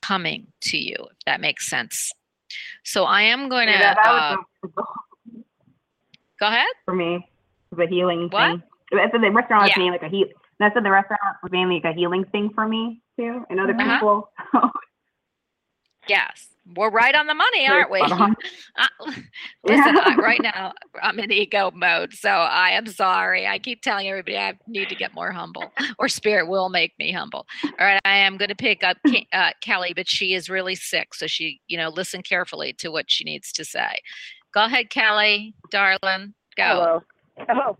coming 0.00 0.46
to 0.62 0.78
you. 0.78 0.94
If 0.98 1.24
that 1.26 1.40
makes 1.40 1.68
sense. 1.68 2.12
So 2.84 3.04
I 3.04 3.22
am 3.22 3.48
going 3.48 3.66
to 3.66 3.72
Yeah, 3.74 3.94
uh, 4.04 4.36
was 4.62 4.72
go 6.38 6.46
ahead. 6.46 6.66
for 6.84 6.94
me. 6.94 7.28
The 7.72 7.86
healing 7.86 8.28
What? 8.30 8.48
thing. 8.48 8.62
I 8.92 9.10
said 9.10 9.20
the 9.22 9.30
restaurant 9.30 9.62
was 9.62 9.68
Yeah. 9.70 9.78
being 9.78 9.92
like 9.92 10.02
a 10.02 10.08
heal. 10.08 10.26
I 10.60 10.72
said 10.72 10.84
the 10.84 10.90
restaurant 10.90 11.20
was 11.42 11.52
mainly 11.52 11.76
like 11.82 11.84
a 11.84 11.96
healing 11.96 12.24
thing 12.26 12.50
for 12.54 12.66
me 12.68 13.02
too, 13.18 13.44
and 13.50 13.58
other 13.60 13.74
Uh-huh. 13.74 13.92
people. 13.94 14.32
Yes, 16.08 16.48
we're 16.76 16.90
right 16.90 17.14
on 17.14 17.26
the 17.26 17.34
money, 17.34 17.66
aren't 17.66 17.90
we? 17.90 17.98
spot 17.98 18.20
on. 18.20 18.36
Uh, 18.78 19.12
Listen, 19.64 19.96
Yeah. 19.96 20.02
I, 20.04 20.14
right 20.16 20.40
now 20.42 20.72
I'm 21.02 21.18
in 21.18 21.30
ego 21.32 21.70
mode, 21.74 22.14
so 22.14 22.28
I 22.28 22.70
am 22.70 22.86
sorry. 22.86 23.46
I 23.46 23.58
keep 23.58 23.82
telling 23.82 24.08
everybody 24.08 24.38
I 24.38 24.54
need 24.66 24.88
to 24.88 24.94
get 24.94 25.12
more 25.14 25.32
humble, 25.32 25.72
or 25.98 26.08
spirit 26.08 26.48
will 26.48 26.68
make 26.68 26.98
me 26.98 27.12
humble. 27.12 27.46
All 27.64 27.86
right, 27.86 28.00
I 28.04 28.16
am 28.18 28.36
going 28.36 28.48
to 28.48 28.54
pick 28.54 28.82
up 28.84 28.96
Ke- 29.06 29.26
uh, 29.32 29.50
Kelly, 29.60 29.92
but 29.94 30.08
she 30.08 30.34
is 30.34 30.48
really 30.48 30.74
sick, 30.74 31.14
so 31.14 31.26
she, 31.26 31.60
you 31.66 31.76
know, 31.76 31.88
listen 31.88 32.22
carefully 32.22 32.72
to 32.74 32.90
what 32.90 33.10
she 33.10 33.24
needs 33.24 33.52
to 33.52 33.64
say. 33.64 33.98
Go 34.54 34.64
ahead, 34.64 34.90
Kelly, 34.90 35.54
darling. 35.70 36.34
Go. 36.56 36.64
Hello. 36.64 37.02
Hello. 37.48 37.78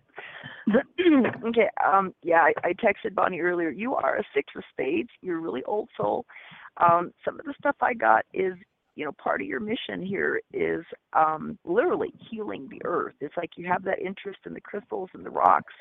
okay. 1.48 1.68
Um. 1.84 2.14
Yeah. 2.22 2.42
I, 2.42 2.52
I 2.64 2.72
texted 2.74 3.14
Bonnie 3.14 3.40
earlier. 3.40 3.70
You 3.70 3.94
are 3.94 4.16
a 4.16 4.22
six 4.34 4.52
of 4.56 4.62
spades. 4.70 5.08
You're 5.20 5.38
a 5.38 5.40
really 5.40 5.64
old 5.64 5.88
soul. 5.96 6.24
Um. 6.80 7.12
Some 7.24 7.38
of 7.38 7.46
the 7.46 7.54
stuff 7.58 7.76
I 7.80 7.94
got 7.94 8.24
is 8.32 8.54
you 8.96 9.04
know, 9.04 9.12
part 9.12 9.40
of 9.40 9.46
your 9.46 9.60
mission 9.60 10.04
here 10.04 10.42
is 10.52 10.84
um, 11.14 11.58
literally 11.64 12.12
healing 12.30 12.68
the 12.70 12.82
earth. 12.84 13.14
It's 13.20 13.36
like 13.36 13.50
you 13.56 13.66
have 13.66 13.84
that 13.84 13.98
interest 13.98 14.40
in 14.44 14.52
the 14.52 14.60
crystals 14.60 15.08
and 15.14 15.24
the 15.24 15.30
rocks. 15.30 15.72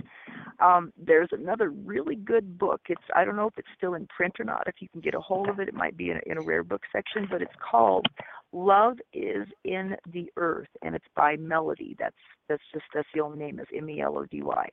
Um, 0.60 0.94
there's 0.98 1.30
another 1.32 1.70
really 1.70 2.16
good 2.16 2.58
book. 2.58 2.82
It's 2.88 3.02
I 3.16 3.26
don't 3.26 3.36
know 3.36 3.48
if 3.48 3.58
it's 3.58 3.68
still 3.76 3.96
in 3.96 4.08
print 4.08 4.36
or 4.40 4.46
not. 4.46 4.64
If 4.68 4.76
you 4.80 4.88
can 4.90 5.02
get 5.02 5.16
a 5.16 5.20
hold 5.20 5.50
of 5.50 5.60
it, 5.60 5.68
it 5.68 5.74
might 5.74 5.98
be 5.98 6.12
in 6.12 6.18
a, 6.18 6.32
in 6.32 6.38
a 6.38 6.42
rare 6.42 6.64
book 6.64 6.84
section, 6.94 7.28
but 7.30 7.42
it's 7.42 7.52
called 7.60 8.06
Love 8.54 8.98
is 9.14 9.48
in 9.64 9.96
the 10.14 10.32
Earth, 10.38 10.70
and 10.82 10.96
it's 10.96 11.06
by 11.16 11.36
Melody. 11.36 11.96
That's 12.00 12.16
that's 12.48 12.64
just 12.74 12.86
that's 12.94 13.08
the 13.14 13.22
only 13.22 13.40
name 13.40 13.60
is 13.60 13.68
M 13.76 13.90
E 13.90 14.02
L 14.02 14.18
O 14.18 14.26
D 14.26 14.44
Y. 14.44 14.70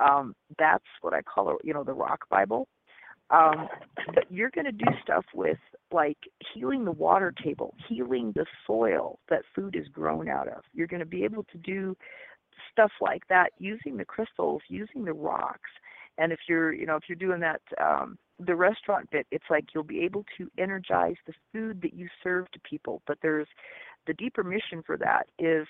Um, 0.00 0.34
that's 0.58 0.84
what 1.00 1.14
I 1.14 1.22
call 1.22 1.56
you 1.64 1.72
know, 1.72 1.84
the 1.84 1.92
Rock 1.92 2.20
Bible. 2.28 2.68
Um, 3.30 3.68
but 4.14 4.24
you're 4.30 4.50
going 4.50 4.64
to 4.64 4.72
do 4.72 4.86
stuff 5.02 5.24
with 5.34 5.58
like 5.92 6.18
healing 6.52 6.84
the 6.84 6.92
water 6.92 7.32
table, 7.42 7.74
healing 7.88 8.32
the 8.34 8.46
soil 8.66 9.18
that 9.28 9.42
food 9.54 9.76
is 9.76 9.86
grown 9.88 10.28
out 10.28 10.48
of. 10.48 10.62
You're 10.72 10.88
going 10.88 11.00
to 11.00 11.06
be 11.06 11.24
able 11.24 11.44
to 11.44 11.58
do 11.58 11.96
stuff 12.72 12.90
like 13.00 13.22
that 13.28 13.50
using 13.58 13.96
the 13.96 14.04
crystals, 14.04 14.62
using 14.68 15.04
the 15.04 15.12
rocks. 15.12 15.70
And 16.18 16.32
if 16.32 16.40
you're, 16.48 16.72
you 16.72 16.86
know, 16.86 16.96
if 16.96 17.04
you're 17.08 17.16
doing 17.16 17.40
that, 17.40 17.60
um, 17.80 18.18
the 18.38 18.54
restaurant 18.54 19.10
bit, 19.10 19.26
it's 19.30 19.44
like 19.48 19.66
you'll 19.74 19.84
be 19.84 20.00
able 20.00 20.24
to 20.38 20.50
energize 20.58 21.16
the 21.26 21.32
food 21.52 21.80
that 21.82 21.94
you 21.94 22.08
serve 22.22 22.50
to 22.52 22.60
people. 22.60 23.02
But 23.06 23.18
there's 23.22 23.48
the 24.06 24.14
deeper 24.14 24.42
mission 24.42 24.82
for 24.84 24.96
that 24.98 25.28
is 25.38 25.66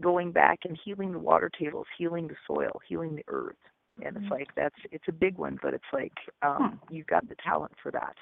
going 0.00 0.32
back 0.32 0.60
and 0.64 0.78
healing 0.84 1.12
the 1.12 1.18
water 1.18 1.50
tables, 1.58 1.86
healing 1.98 2.28
the 2.28 2.36
soil, 2.46 2.80
healing 2.88 3.16
the 3.16 3.24
earth. 3.28 3.56
And 4.04 4.16
it's 4.16 4.30
like 4.30 4.48
that's 4.56 4.74
it's 4.90 5.04
a 5.08 5.12
big 5.12 5.36
one, 5.36 5.58
but 5.62 5.74
it's 5.74 5.84
like 5.92 6.12
um, 6.42 6.80
you've 6.90 7.06
got 7.06 7.28
the 7.28 7.34
talent 7.44 7.72
for 7.82 7.90
that. 7.92 8.14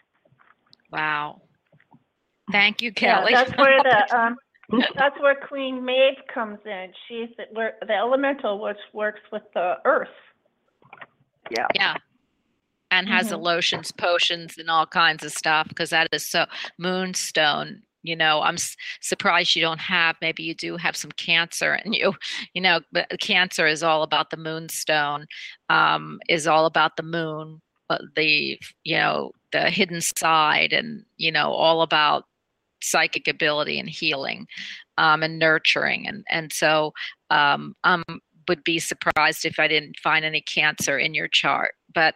Wow. 0.90 1.42
Thank 2.50 2.80
you, 2.82 2.88
Yeah, 3.00 3.18
Kelly. 3.20 3.32
that's 3.34 3.56
where 3.58 3.82
the, 3.82 4.18
um, 4.18 4.36
that's 4.96 5.18
where 5.20 5.34
Queen 5.34 5.84
Maeve 5.84 6.16
comes 6.32 6.58
in. 6.64 6.92
She's 7.06 7.28
the, 7.36 7.70
the 7.86 7.92
elemental 7.94 8.58
which 8.60 8.78
works 8.92 9.20
with 9.30 9.42
the 9.54 9.74
earth. 9.84 10.08
Yeah. 11.50 11.66
Yeah. 11.74 11.94
And 12.90 13.06
has 13.06 13.28
the 13.28 13.36
Mhm. 13.38 13.42
lotions, 13.42 13.92
potions, 13.92 14.56
and 14.56 14.70
all 14.70 14.86
kinds 14.86 15.22
of 15.22 15.30
stuff 15.32 15.68
because 15.68 15.90
that 15.90 16.08
is 16.12 16.24
so 16.24 16.46
moonstone. 16.78 17.82
You 18.08 18.16
know, 18.16 18.40
I'm 18.42 18.54
s- 18.54 18.76
surprised 19.00 19.54
you 19.54 19.62
don't 19.62 19.80
have. 19.80 20.16
Maybe 20.20 20.42
you 20.42 20.54
do 20.54 20.76
have 20.76 20.96
some 20.96 21.12
cancer 21.12 21.76
in 21.84 21.92
you. 21.92 22.14
You 22.54 22.62
know, 22.62 22.80
but 22.92 23.08
cancer 23.20 23.66
is 23.66 23.82
all 23.82 24.02
about 24.02 24.30
the 24.30 24.36
moonstone. 24.36 25.26
Um, 25.68 26.18
is 26.28 26.46
all 26.46 26.66
about 26.66 26.96
the 26.96 27.02
moon, 27.02 27.60
the 28.16 28.58
you 28.84 28.96
know 28.96 29.32
the 29.52 29.70
hidden 29.70 30.00
side, 30.00 30.72
and 30.72 31.04
you 31.16 31.30
know 31.32 31.52
all 31.52 31.82
about 31.82 32.24
psychic 32.82 33.28
ability 33.28 33.78
and 33.78 33.88
healing, 33.88 34.46
um, 34.98 35.22
and 35.22 35.38
nurturing. 35.38 36.06
And 36.08 36.24
and 36.30 36.52
so 36.52 36.92
um, 37.30 37.74
um 37.84 38.04
would 38.48 38.64
be 38.64 38.78
surprised 38.78 39.44
if 39.44 39.58
I 39.58 39.68
didn't 39.68 39.98
find 40.02 40.24
any 40.24 40.40
cancer 40.40 40.98
in 40.98 41.14
your 41.14 41.28
chart. 41.28 41.74
But 41.94 42.14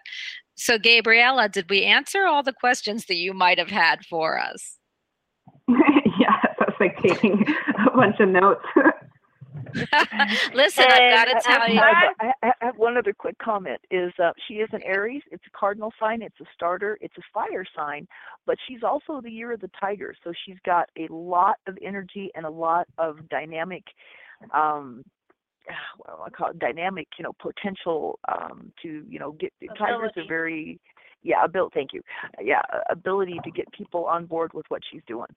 so, 0.55 0.79
Gabriella, 0.79 1.49
did 1.49 1.69
we 1.71 1.85
answer 1.85 2.27
all 2.27 2.43
the 2.43 2.53
questions 2.53 3.07
that 3.07 3.17
you 3.17 3.33
might 3.35 3.59
have 3.59 3.71
had 3.71 4.05
for 4.07 4.39
us? 4.39 4.79
Yes, 5.69 6.47
I 6.61 6.65
was 6.67 6.75
like 6.81 6.99
taking 7.03 7.45
a 7.87 7.91
bunch 7.91 8.21
of 8.21 8.29
notes. 8.29 8.65
Listen, 10.55 10.85
I've 10.89 11.15
got 11.15 11.25
to 11.27 11.41
tell 11.41 11.63
as 11.63 11.73
you. 11.73 11.81
I, 11.81 12.13
I 12.21 12.33
I 12.43 12.53
have 12.61 12.77
one 12.77 12.97
other 12.97 13.13
quick 13.13 13.37
comment. 13.39 13.81
Is 13.91 14.13
uh, 14.23 14.33
she 14.47 14.55
is 14.55 14.69
an 14.73 14.83
Aries? 14.83 15.23
It's 15.31 15.45
a 15.47 15.59
cardinal 15.59 15.93
sign. 15.99 16.23
It's 16.23 16.41
a 16.41 16.45
starter. 16.55 16.99
It's 17.01 17.17
a 17.19 17.23
fire 17.33 17.65
sign, 17.77 18.07
but 18.47 18.57
she's 18.67 18.83
also 18.83 19.21
the 19.21 19.31
year 19.31 19.53
of 19.53 19.61
the 19.61 19.71
tiger. 19.79 20.15
So 20.25 20.33
she's 20.45 20.59
got 20.65 20.91
a 20.99 21.13
lot 21.13 21.57
of 21.67 21.79
energy 21.83 22.31
and 22.35 22.45
a 22.45 22.51
lot 22.51 22.87
of 22.99 23.29
dynamic. 23.29 23.85
Um, 24.53 25.05
what 25.97 26.17
do 26.17 26.23
I 26.23 26.31
call 26.31 26.51
it? 26.51 26.59
Dynamic, 26.59 27.09
you 27.19 27.23
know, 27.23 27.33
potential 27.41 28.19
um, 28.29 28.73
to 28.83 29.05
you 29.09 29.19
know 29.19 29.33
get 29.33 29.53
tigers 29.79 30.13
are 30.17 30.27
very, 30.29 30.81
yeah, 31.23 31.45
abil- 31.45 31.71
Thank 31.73 31.93
you. 31.93 32.03
Yeah, 32.41 32.63
ability 32.91 33.39
to 33.45 33.51
get 33.51 33.71
people 33.73 34.07
on 34.07 34.27
board 34.27 34.53
with 34.53 34.67
what 34.69 34.83
she's 34.91 35.03
doing. 35.07 35.29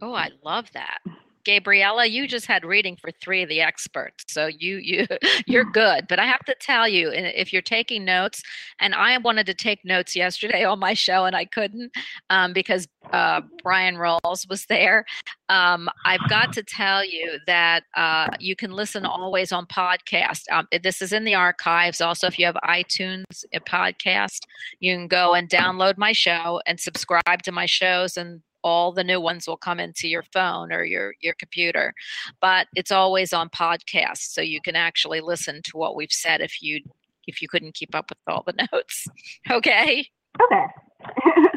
Oh, 0.00 0.14
I 0.14 0.30
love 0.44 0.66
that. 0.74 0.98
Gabriella, 1.44 2.06
you 2.06 2.26
just 2.26 2.46
had 2.46 2.64
reading 2.64 2.96
for 2.96 3.10
three 3.10 3.42
of 3.42 3.48
the 3.48 3.60
experts, 3.60 4.24
so 4.28 4.46
you 4.46 4.76
you 4.76 5.06
you're 5.46 5.64
good. 5.64 6.06
But 6.08 6.18
I 6.18 6.26
have 6.26 6.44
to 6.46 6.54
tell 6.60 6.88
you, 6.88 7.10
if 7.12 7.52
you're 7.52 7.62
taking 7.62 8.04
notes, 8.04 8.42
and 8.78 8.94
I 8.94 9.16
wanted 9.18 9.46
to 9.46 9.54
take 9.54 9.84
notes 9.84 10.14
yesterday 10.14 10.64
on 10.72 10.78
my 10.78 10.94
show 10.94 11.24
and 11.24 11.36
I 11.36 11.44
couldn't 11.44 11.92
um, 12.30 12.52
because 12.52 12.88
uh, 13.12 13.40
Brian 13.62 13.96
Rawls 13.96 14.48
was 14.48 14.66
there. 14.66 15.04
Um, 15.48 15.88
I've 16.04 16.26
got 16.28 16.52
to 16.54 16.62
tell 16.62 17.04
you 17.04 17.38
that 17.46 17.84
uh, 17.96 18.28
you 18.40 18.56
can 18.56 18.72
listen 18.72 19.04
always 19.04 19.52
on 19.52 19.66
podcast. 19.66 20.42
Um, 20.50 20.66
this 20.82 21.02
is 21.02 21.12
in 21.12 21.24
the 21.24 21.34
archives. 21.34 22.00
Also, 22.00 22.26
if 22.26 22.38
you 22.38 22.46
have 22.46 22.56
iTunes 22.64 23.44
a 23.52 23.60
podcast, 23.60 24.40
you 24.80 24.94
can 24.94 25.08
go 25.08 25.34
and 25.34 25.48
download 25.48 25.98
my 25.98 26.12
show 26.12 26.60
and 26.66 26.80
subscribe 26.80 27.42
to 27.44 27.52
my 27.52 27.66
shows 27.66 28.16
and 28.16 28.42
all 28.62 28.92
the 28.92 29.04
new 29.04 29.20
ones 29.20 29.46
will 29.46 29.56
come 29.56 29.80
into 29.80 30.08
your 30.08 30.24
phone 30.32 30.72
or 30.72 30.84
your 30.84 31.14
your 31.20 31.34
computer 31.38 31.92
but 32.40 32.66
it's 32.74 32.90
always 32.90 33.32
on 33.32 33.48
podcast 33.50 34.18
so 34.32 34.40
you 34.40 34.60
can 34.60 34.76
actually 34.76 35.20
listen 35.20 35.60
to 35.62 35.76
what 35.76 35.96
we've 35.96 36.12
said 36.12 36.40
if 36.40 36.62
you 36.62 36.80
if 37.26 37.40
you 37.40 37.48
couldn't 37.48 37.74
keep 37.74 37.94
up 37.94 38.10
with 38.10 38.18
all 38.26 38.44
the 38.46 38.66
notes 38.72 39.06
okay 39.50 40.06
okay. 40.42 40.66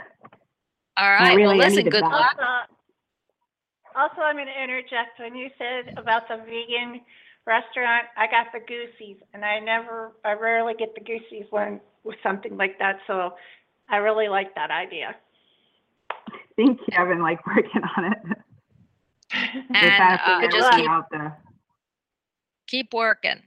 all 0.97 1.11
right 1.11 1.35
really, 1.35 1.57
well 1.57 1.57
listen 1.57 1.83
good 1.85 2.03
that. 2.03 2.11
luck 2.11 2.37
Also, 2.39 2.73
also, 3.95 4.21
I'm 4.21 4.35
going 4.35 4.47
to 4.47 4.63
interject. 4.63 5.19
When 5.19 5.35
you 5.35 5.49
said 5.57 5.97
about 5.97 6.27
the 6.27 6.37
vegan 6.37 7.01
restaurant, 7.47 8.07
I 8.17 8.27
got 8.27 8.47
the 8.51 8.59
goosies, 8.59 9.17
and 9.33 9.45
I 9.45 9.59
never, 9.59 10.11
I 10.25 10.33
rarely 10.33 10.73
get 10.77 10.93
the 10.93 11.01
goosies 11.01 11.45
when 11.49 11.79
with 12.03 12.17
something 12.21 12.57
like 12.57 12.77
that. 12.79 12.97
So 13.07 13.33
I 13.89 13.97
really 13.97 14.27
like 14.27 14.53
that 14.55 14.69
idea. 14.69 15.15
Thank 16.57 16.79
you. 16.79 16.97
I've 16.97 17.07
been 17.07 17.21
like 17.21 17.45
working 17.47 17.81
on 17.97 18.05
it. 18.11 18.17
And 19.73 20.19
uh, 20.25 20.47
just 20.47 20.71
keep 20.71 20.89
out 20.89 21.05
there. 21.11 21.37
keep 22.67 22.93
working. 22.93 23.41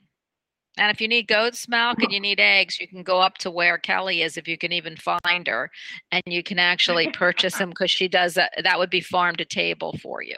And 0.76 0.90
if 0.90 1.00
you 1.00 1.08
need 1.08 1.28
goat's 1.28 1.68
milk 1.68 2.02
and 2.02 2.12
you 2.12 2.20
need 2.20 2.38
eggs 2.40 2.78
you 2.78 2.86
can 2.86 3.02
go 3.02 3.20
up 3.20 3.38
to 3.38 3.50
where 3.50 3.78
kelly 3.78 4.22
is 4.22 4.36
if 4.36 4.46
you 4.46 4.58
can 4.58 4.72
even 4.72 4.96
find 4.96 5.46
her 5.48 5.70
and 6.12 6.22
you 6.26 6.42
can 6.42 6.58
actually 6.58 7.08
purchase 7.12 7.58
them 7.58 7.70
because 7.70 7.90
she 7.90 8.06
does 8.06 8.34
that 8.34 8.52
that 8.62 8.78
would 8.78 8.90
be 8.90 9.00
farm 9.00 9.34
to 9.36 9.44
table 9.44 9.96
for 10.02 10.22
you. 10.22 10.36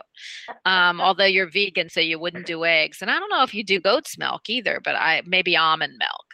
Um, 0.65 1.01
although 1.01 1.25
you're 1.27 1.51
vegan 1.51 1.89
so 1.89 2.01
you 2.01 2.19
wouldn't 2.19 2.47
do 2.47 2.65
eggs. 2.65 3.03
And 3.03 3.11
i 3.11 3.19
don't 3.19 3.31
know 3.31 3.43
if 3.43 3.55
you 3.55 3.65
do 3.65 3.81
goat's 3.81 4.17
milk 4.19 4.49
either 4.49 4.81
but 4.85 4.95
i 4.95 5.23
maybe 5.27 5.57
almond 5.57 5.95
milk. 5.99 6.27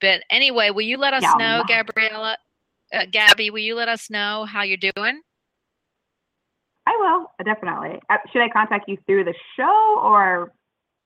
But 0.00 0.22
anyway 0.30 0.70
will 0.70 0.82
you 0.82 0.98
let 0.98 1.14
us 1.14 1.22
Yeah, 1.22 1.34
know 1.36 1.62
gabriella 1.66 2.36
uh, 2.94 3.06
gabby 3.10 3.50
will 3.50 3.58
you 3.58 3.74
let 3.74 3.88
us 3.88 4.08
know 4.10 4.44
how 4.44 4.62
you're 4.62 4.76
doing 4.94 5.20
I 6.86 6.96
will 7.00 7.44
definitely. 7.44 8.00
Uh, 8.10 8.16
Should 8.32 8.42
I 8.42 8.48
contact 8.48 8.88
you 8.88 8.98
through 9.06 9.24
the 9.24 9.34
show 9.56 10.00
or 10.02 10.52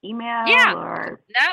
email 0.04 0.46
Yeah. 0.46 0.74
or 0.74 1.20
No, 1.38 1.46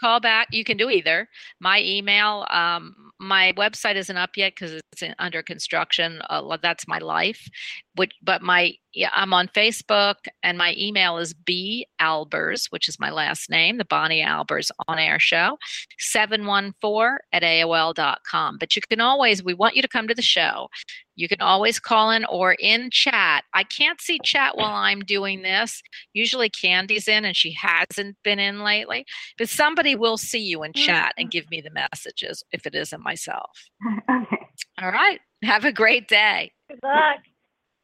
call 0.00 0.20
back. 0.20 0.48
You 0.50 0.64
can 0.64 0.76
do 0.76 0.90
either. 0.90 1.28
My 1.60 1.80
email, 1.82 2.46
um, 2.50 2.94
my 3.18 3.52
website 3.56 3.96
isn't 3.96 4.16
up 4.16 4.30
yet 4.36 4.54
because 4.54 4.72
it's 4.72 5.02
in, 5.02 5.14
under 5.18 5.42
construction. 5.42 6.20
Uh, 6.28 6.56
that's 6.62 6.88
my 6.88 6.98
life. 6.98 7.48
Which, 7.96 8.12
but 8.22 8.42
my 8.42 8.74
yeah, 8.96 9.10
I'm 9.14 9.34
on 9.34 9.48
Facebook, 9.48 10.14
and 10.42 10.56
my 10.56 10.74
email 10.78 11.18
is 11.18 11.34
b 11.34 11.86
albers, 12.00 12.66
which 12.70 12.88
is 12.88 12.98
my 12.98 13.10
last 13.10 13.50
name, 13.50 13.76
the 13.76 13.84
Bonnie 13.84 14.22
Albers 14.22 14.70
on 14.88 14.98
air 14.98 15.18
show, 15.18 15.58
seven 15.98 16.46
one 16.46 16.72
four 16.80 17.20
at 17.32 17.42
aol.com. 17.42 18.56
But 18.58 18.74
you 18.74 18.82
can 18.88 19.00
always. 19.00 19.44
We 19.44 19.54
want 19.54 19.76
you 19.76 19.82
to 19.82 19.88
come 19.88 20.08
to 20.08 20.14
the 20.14 20.22
show. 20.22 20.68
You 21.14 21.28
can 21.28 21.40
always 21.40 21.78
call 21.78 22.10
in 22.10 22.24
or 22.26 22.54
in 22.54 22.90
chat. 22.90 23.44
I 23.54 23.64
can't 23.64 24.00
see 24.00 24.18
chat 24.22 24.56
while 24.56 24.74
I'm 24.74 25.00
doing 25.00 25.42
this. 25.42 25.82
Usually 26.12 26.48
Candy's 26.48 27.08
in 27.08 27.24
and 27.24 27.36
she 27.36 27.52
hasn't 27.52 28.16
been 28.22 28.38
in 28.38 28.62
lately. 28.62 29.06
But 29.38 29.48
somebody 29.48 29.94
will 29.94 30.18
see 30.18 30.40
you 30.40 30.62
in 30.62 30.72
mm-hmm. 30.72 30.84
chat 30.84 31.14
and 31.16 31.30
give 31.30 31.50
me 31.50 31.60
the 31.60 31.70
messages 31.70 32.44
if 32.52 32.66
it 32.66 32.74
isn't 32.74 33.02
myself. 33.02 33.50
okay. 34.10 34.36
All 34.80 34.90
right. 34.90 35.20
Have 35.42 35.64
a 35.64 35.72
great 35.72 36.08
day. 36.08 36.52
Good 36.68 36.80
luck. 36.82 37.20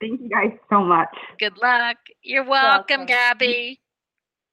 Thank 0.03 0.21
you 0.21 0.29
guys 0.29 0.51
so 0.69 0.83
much. 0.83 1.17
Good 1.39 1.57
luck. 1.63 1.97
You're 2.23 2.43
welcome, 2.45 3.03
Welcome. 3.03 3.07
Gabby. 3.07 3.81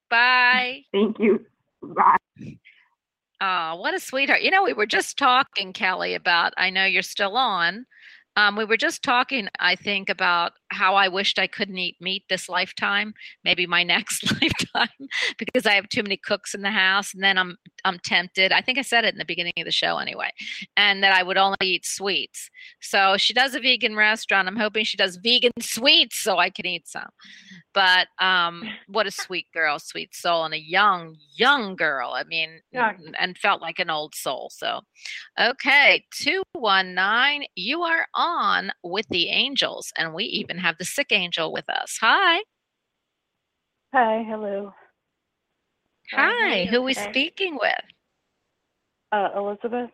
Bye. 0.08 0.82
Thank 0.92 1.18
you. 1.18 1.44
Bye. 1.82 2.16
Oh, 3.40 3.74
what 3.76 3.92
a 3.92 3.98
sweetheart. 3.98 4.42
You 4.42 4.52
know, 4.52 4.62
we 4.62 4.74
were 4.74 4.86
just 4.86 5.18
talking, 5.18 5.72
Kelly, 5.72 6.14
about 6.14 6.52
I 6.56 6.70
know 6.70 6.84
you're 6.84 7.02
still 7.02 7.36
on. 7.36 7.84
Um, 8.36 8.54
we 8.54 8.64
were 8.64 8.76
just 8.76 9.02
talking, 9.02 9.48
I 9.58 9.74
think, 9.74 10.08
about 10.08 10.52
how 10.70 10.94
I 10.94 11.08
wished 11.08 11.38
I 11.38 11.46
couldn't 11.46 11.78
eat 11.78 11.96
meat 12.00 12.24
this 12.28 12.48
lifetime, 12.48 13.14
maybe 13.44 13.66
my 13.66 13.82
next 13.94 14.24
lifetime, 14.40 15.08
because 15.38 15.66
I 15.66 15.72
have 15.74 15.88
too 15.88 16.02
many 16.02 16.16
cooks 16.16 16.54
in 16.54 16.62
the 16.62 16.70
house, 16.70 17.12
and 17.14 17.22
then 17.22 17.38
I'm 17.38 17.56
I'm 17.84 17.98
tempted. 17.98 18.52
I 18.52 18.60
think 18.60 18.78
I 18.78 18.82
said 18.82 19.04
it 19.04 19.14
in 19.14 19.18
the 19.18 19.24
beginning 19.24 19.52
of 19.58 19.64
the 19.64 19.70
show 19.72 19.98
anyway, 19.98 20.30
and 20.76 21.02
that 21.02 21.12
I 21.12 21.22
would 21.22 21.36
only 21.38 21.56
eat 21.62 21.86
sweets. 21.86 22.50
So 22.80 23.16
she 23.16 23.32
does 23.32 23.54
a 23.54 23.60
vegan 23.60 23.96
restaurant. 23.96 24.48
I'm 24.48 24.56
hoping 24.56 24.84
she 24.84 24.96
does 24.96 25.16
vegan 25.16 25.52
sweets 25.60 26.18
so 26.18 26.38
I 26.38 26.50
can 26.50 26.66
eat 26.66 26.86
some. 26.88 27.08
But 27.72 28.08
um, 28.18 28.64
what 28.88 29.06
a 29.06 29.10
sweet 29.12 29.46
girl, 29.54 29.78
sweet 29.78 30.14
soul, 30.14 30.44
and 30.44 30.54
a 30.54 30.58
young, 30.60 31.16
young 31.36 31.76
girl. 31.76 32.10
I 32.14 32.24
mean, 32.24 32.60
Yeah. 32.72 32.94
and 33.18 33.38
felt 33.38 33.62
like 33.62 33.78
an 33.78 33.90
old 33.90 34.14
soul. 34.14 34.50
So, 34.52 34.80
okay, 35.38 36.04
219, 36.12 37.46
you 37.54 37.82
are 37.82 38.06
on 38.14 38.72
with 38.82 39.06
the 39.08 39.28
angels, 39.28 39.92
and 39.96 40.12
we 40.14 40.24
even 40.24 40.58
have 40.60 40.78
the 40.78 40.84
sick 40.84 41.08
angel 41.10 41.52
with 41.52 41.68
us. 41.68 41.98
Hi. 42.00 42.40
Hi, 43.94 44.24
hello. 44.28 44.72
Hi, 46.12 46.16
how 46.16 46.28
Hi. 46.28 46.64
you 46.64 46.70
Who 46.70 46.82
we 46.82 46.94
today? 46.94 47.08
speaking 47.10 47.58
with? 47.60 47.84
Uh, 49.12 49.28
Elizabeth? 49.36 49.90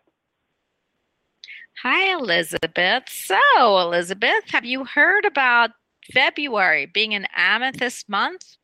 Hi, 1.83 2.12
Elizabeth. 2.14 3.05
So, 3.09 3.39
Elizabeth, 3.57 4.45
have 4.49 4.64
you 4.64 4.85
heard 4.85 5.25
about 5.25 5.71
February 6.12 6.87
being 6.87 7.14
an 7.14 7.27
amethyst 7.35 8.09
month? 8.09 8.57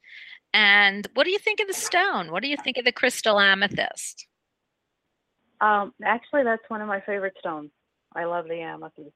And 0.54 1.06
what 1.14 1.24
do 1.24 1.30
you 1.30 1.38
think 1.38 1.60
of 1.60 1.66
the 1.66 1.74
stone? 1.74 2.30
What 2.30 2.42
do 2.42 2.48
you 2.48 2.56
think 2.56 2.76
of 2.76 2.84
the 2.84 2.92
crystal 2.92 3.40
amethyst? 3.40 4.26
Um, 5.60 5.94
actually, 6.04 6.44
that's 6.44 6.62
one 6.68 6.82
of 6.82 6.88
my 6.88 7.00
favorite 7.00 7.34
stones. 7.38 7.70
I 8.14 8.24
love 8.24 8.46
the 8.46 8.60
amethyst. 8.60 9.14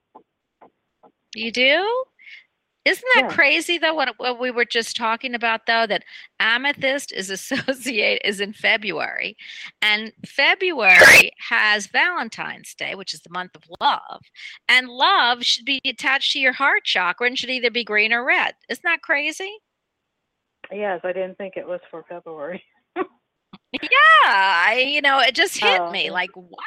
You 1.34 1.52
do? 1.52 2.04
Isn't 2.86 3.04
that 3.16 3.22
Yeah. 3.28 3.34
crazy 3.34 3.78
though? 3.78 3.94
What, 3.94 4.14
what 4.18 4.38
we 4.38 4.50
were 4.50 4.64
just 4.64 4.96
talking 4.96 5.34
about 5.34 5.66
though, 5.66 5.86
that 5.86 6.04
amethyst 6.40 7.12
is 7.12 7.30
associated 7.36 8.26
is 8.26 8.40
in 8.40 8.52
February, 8.52 9.36
and 9.82 10.12
February 10.24 11.32
has 11.48 11.88
Valentine's 11.88 12.74
Day, 12.74 12.94
which 12.94 13.12
is 13.12 13.20
the 13.20 13.30
month 13.30 13.56
of 13.56 13.64
love, 13.80 14.22
and 14.68 14.88
love 14.88 15.42
should 15.42 15.64
be 15.64 15.80
attached 15.84 16.32
to 16.32 16.38
your 16.38 16.52
heart 16.52 16.84
chakra 16.84 17.26
and 17.26 17.38
should 17.38 17.50
either 17.50 17.70
be 17.70 17.84
green 17.84 18.12
or 18.12 18.24
red. 18.24 18.54
Isn't 18.68 18.84
that 18.84 19.02
crazy? 19.02 19.52
Yes, 20.72 21.00
I 21.04 21.12
didn't 21.12 21.36
think 21.38 21.56
it 21.56 21.66
was 21.66 21.80
for 21.90 22.04
February. 22.08 22.62
Yeah, 23.72 23.88
I, 24.24 24.84
you 24.88 25.02
know, 25.02 25.20
it 25.20 25.34
just 25.34 25.58
hit 25.58 25.80
Oh, 25.80 25.90
me 25.90 26.10
like, 26.10 26.30
what? 26.34 26.64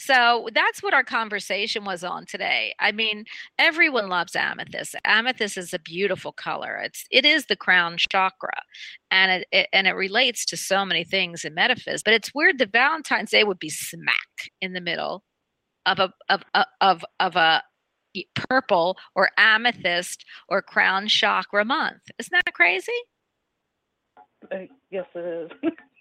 So 0.00 0.48
that's 0.54 0.80
what 0.80 0.94
our 0.94 1.02
conversation 1.02 1.84
was 1.84 2.04
on 2.04 2.24
today. 2.24 2.72
I 2.78 2.92
mean, 2.92 3.24
everyone 3.58 4.08
loves 4.08 4.36
amethyst. 4.36 4.94
Amethyst 5.04 5.58
is 5.58 5.74
a 5.74 5.80
beautiful 5.80 6.30
color. 6.30 6.76
It's 6.76 7.04
it 7.10 7.24
is 7.24 7.46
the 7.46 7.56
crown 7.56 7.96
chakra, 7.98 8.62
and 9.10 9.32
it, 9.32 9.48
it 9.50 9.68
and 9.72 9.88
it 9.88 9.94
relates 9.94 10.44
to 10.46 10.56
so 10.56 10.84
many 10.84 11.02
things 11.02 11.44
in 11.44 11.52
metaphysics. 11.52 12.04
But 12.04 12.14
it's 12.14 12.32
weird 12.32 12.58
that 12.58 12.70
Valentine's 12.70 13.30
Day 13.30 13.42
would 13.42 13.58
be 13.58 13.70
smack 13.70 14.14
in 14.60 14.72
the 14.72 14.80
middle 14.80 15.24
of 15.84 15.98
a 15.98 16.12
of 16.28 16.44
of 16.54 16.66
of, 16.80 17.04
of 17.18 17.34
a 17.34 17.64
purple 18.36 18.96
or 19.16 19.30
amethyst 19.36 20.24
or 20.48 20.62
crown 20.62 21.08
chakra 21.08 21.64
month. 21.64 22.02
Isn't 22.20 22.38
that 22.44 22.54
crazy? 22.54 22.92
Uh, 24.52 24.58
yes, 24.92 25.06
it 25.16 25.50
is. 25.64 25.72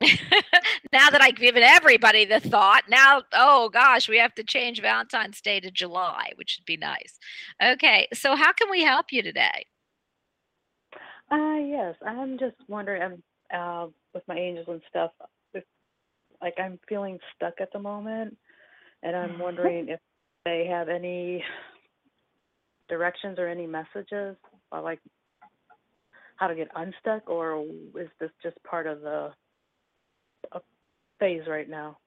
now 0.92 1.10
that 1.10 1.20
I've 1.22 1.36
given 1.36 1.62
everybody 1.62 2.24
the 2.24 2.40
thought, 2.40 2.84
now, 2.88 3.22
oh 3.32 3.68
gosh, 3.70 4.08
we 4.08 4.18
have 4.18 4.34
to 4.34 4.44
change 4.44 4.80
Valentine's 4.80 5.40
Day 5.40 5.60
to 5.60 5.70
July, 5.70 6.32
which 6.36 6.58
would 6.58 6.66
be 6.66 6.76
nice. 6.76 7.18
Okay, 7.62 8.06
so 8.12 8.36
how 8.36 8.52
can 8.52 8.70
we 8.70 8.82
help 8.82 9.06
you 9.10 9.22
today? 9.22 9.66
uh, 11.30 11.58
yes, 11.66 11.94
I'm 12.06 12.38
just 12.38 12.56
wondering, 12.68 13.02
I'm, 13.02 13.22
uh, 13.58 13.86
with 14.14 14.22
my 14.28 14.36
angels 14.36 14.66
and 14.68 14.82
stuff, 14.88 15.10
if, 15.54 15.64
like, 16.40 16.54
I'm 16.58 16.78
feeling 16.88 17.18
stuck 17.34 17.54
at 17.60 17.72
the 17.72 17.78
moment, 17.78 18.36
and 19.02 19.16
I'm 19.16 19.38
wondering 19.38 19.88
if 19.88 20.00
they 20.44 20.66
have 20.70 20.88
any 20.88 21.42
directions 22.88 23.38
or 23.38 23.48
any 23.48 23.66
messages, 23.66 24.36
or 24.70 24.80
like 24.80 25.00
how 26.36 26.46
to 26.46 26.54
get 26.54 26.68
unstuck, 26.74 27.28
or 27.28 27.64
is 27.98 28.08
this 28.20 28.30
just 28.42 28.62
part 28.62 28.86
of 28.86 29.00
the 29.00 29.32
uh, 30.52 30.60
phase 31.18 31.46
right 31.46 31.68
now? 31.68 31.98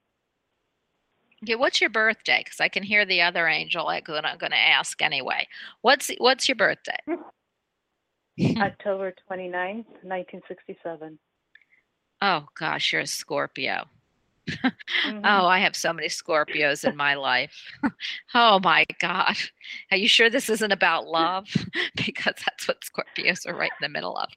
Okay, 1.43 1.55
what's 1.55 1.79
your 1.79 1.89
birthday? 1.89 2.41
Because 2.43 2.59
I 2.59 2.67
can 2.67 2.83
hear 2.83 3.05
the 3.05 3.21
other 3.21 3.47
angel. 3.47 3.87
I'm 3.87 4.01
gonna, 4.03 4.35
gonna 4.37 4.55
ask 4.55 5.01
anyway. 5.01 5.47
What's 5.81 6.11
what's 6.17 6.49
your 6.49 6.55
birthday? 6.55 6.97
October 8.57 9.13
29th, 9.29 9.85
1967. 10.03 11.19
Oh 12.21 12.45
gosh, 12.57 12.91
you're 12.91 13.01
a 13.01 13.07
Scorpio. 13.07 13.85
Mhm. 15.05 15.21
Oh, 15.23 15.45
I 15.45 15.59
have 15.59 15.75
so 15.75 15.93
many 15.93 16.07
Scorpios 16.07 16.83
in 16.83 16.95
my 16.95 17.13
life. 17.13 17.71
oh 18.33 18.59
my 18.63 18.83
God. 18.99 19.35
Are 19.91 19.97
you 19.97 20.07
sure 20.07 20.29
this 20.29 20.49
isn't 20.49 20.71
about 20.71 21.07
love? 21.07 21.47
because 21.95 22.33
that's 22.45 22.67
what 22.67 22.81
Scorpios 22.81 23.47
are 23.47 23.55
right 23.55 23.71
in 23.79 23.83
the 23.83 23.89
middle 23.89 24.17
of. 24.17 24.29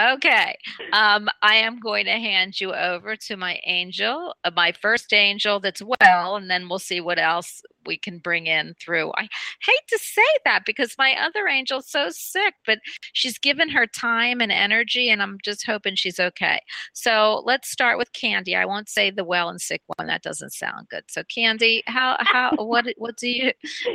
Okay. 0.00 0.56
Um, 0.92 1.28
I 1.42 1.56
am 1.56 1.78
going 1.78 2.06
to 2.06 2.12
hand 2.12 2.60
you 2.60 2.72
over 2.72 3.16
to 3.16 3.36
my 3.36 3.60
angel, 3.66 4.34
uh, 4.44 4.50
my 4.54 4.72
first 4.72 5.12
angel 5.12 5.60
that's 5.60 5.82
well, 5.82 6.36
and 6.36 6.50
then 6.50 6.68
we'll 6.68 6.78
see 6.78 7.00
what 7.00 7.18
else 7.18 7.60
we 7.86 7.98
can 7.98 8.18
bring 8.18 8.46
in 8.46 8.74
through. 8.80 9.12
I 9.16 9.28
hate 9.62 9.86
to 9.88 9.98
say 9.98 10.22
that 10.44 10.64
because 10.64 10.94
my 10.96 11.14
other 11.20 11.48
angel's 11.48 11.90
so 11.90 12.08
sick, 12.10 12.54
but 12.66 12.78
she's 13.12 13.38
given 13.38 13.68
her 13.70 13.86
time 13.86 14.40
and 14.40 14.52
energy, 14.52 15.10
and 15.10 15.22
I'm 15.22 15.38
just 15.44 15.66
hoping 15.66 15.96
she's 15.96 16.20
okay. 16.20 16.60
So 16.94 17.42
let's 17.44 17.70
start 17.70 17.98
with 17.98 18.12
Candy. 18.12 18.56
I 18.56 18.64
won't 18.64 18.88
say 18.88 19.10
the 19.10 19.24
well 19.24 19.48
and 19.48 19.60
sick 19.60 19.82
one. 19.96 20.06
That 20.06 20.22
doesn't 20.22 20.52
sound 20.52 20.88
good. 20.88 21.04
So 21.08 21.22
Candy, 21.24 21.82
how 21.86 22.16
how 22.20 22.52
what 22.58 22.86
what 22.96 23.16
do 23.16 23.28
you 23.28 23.52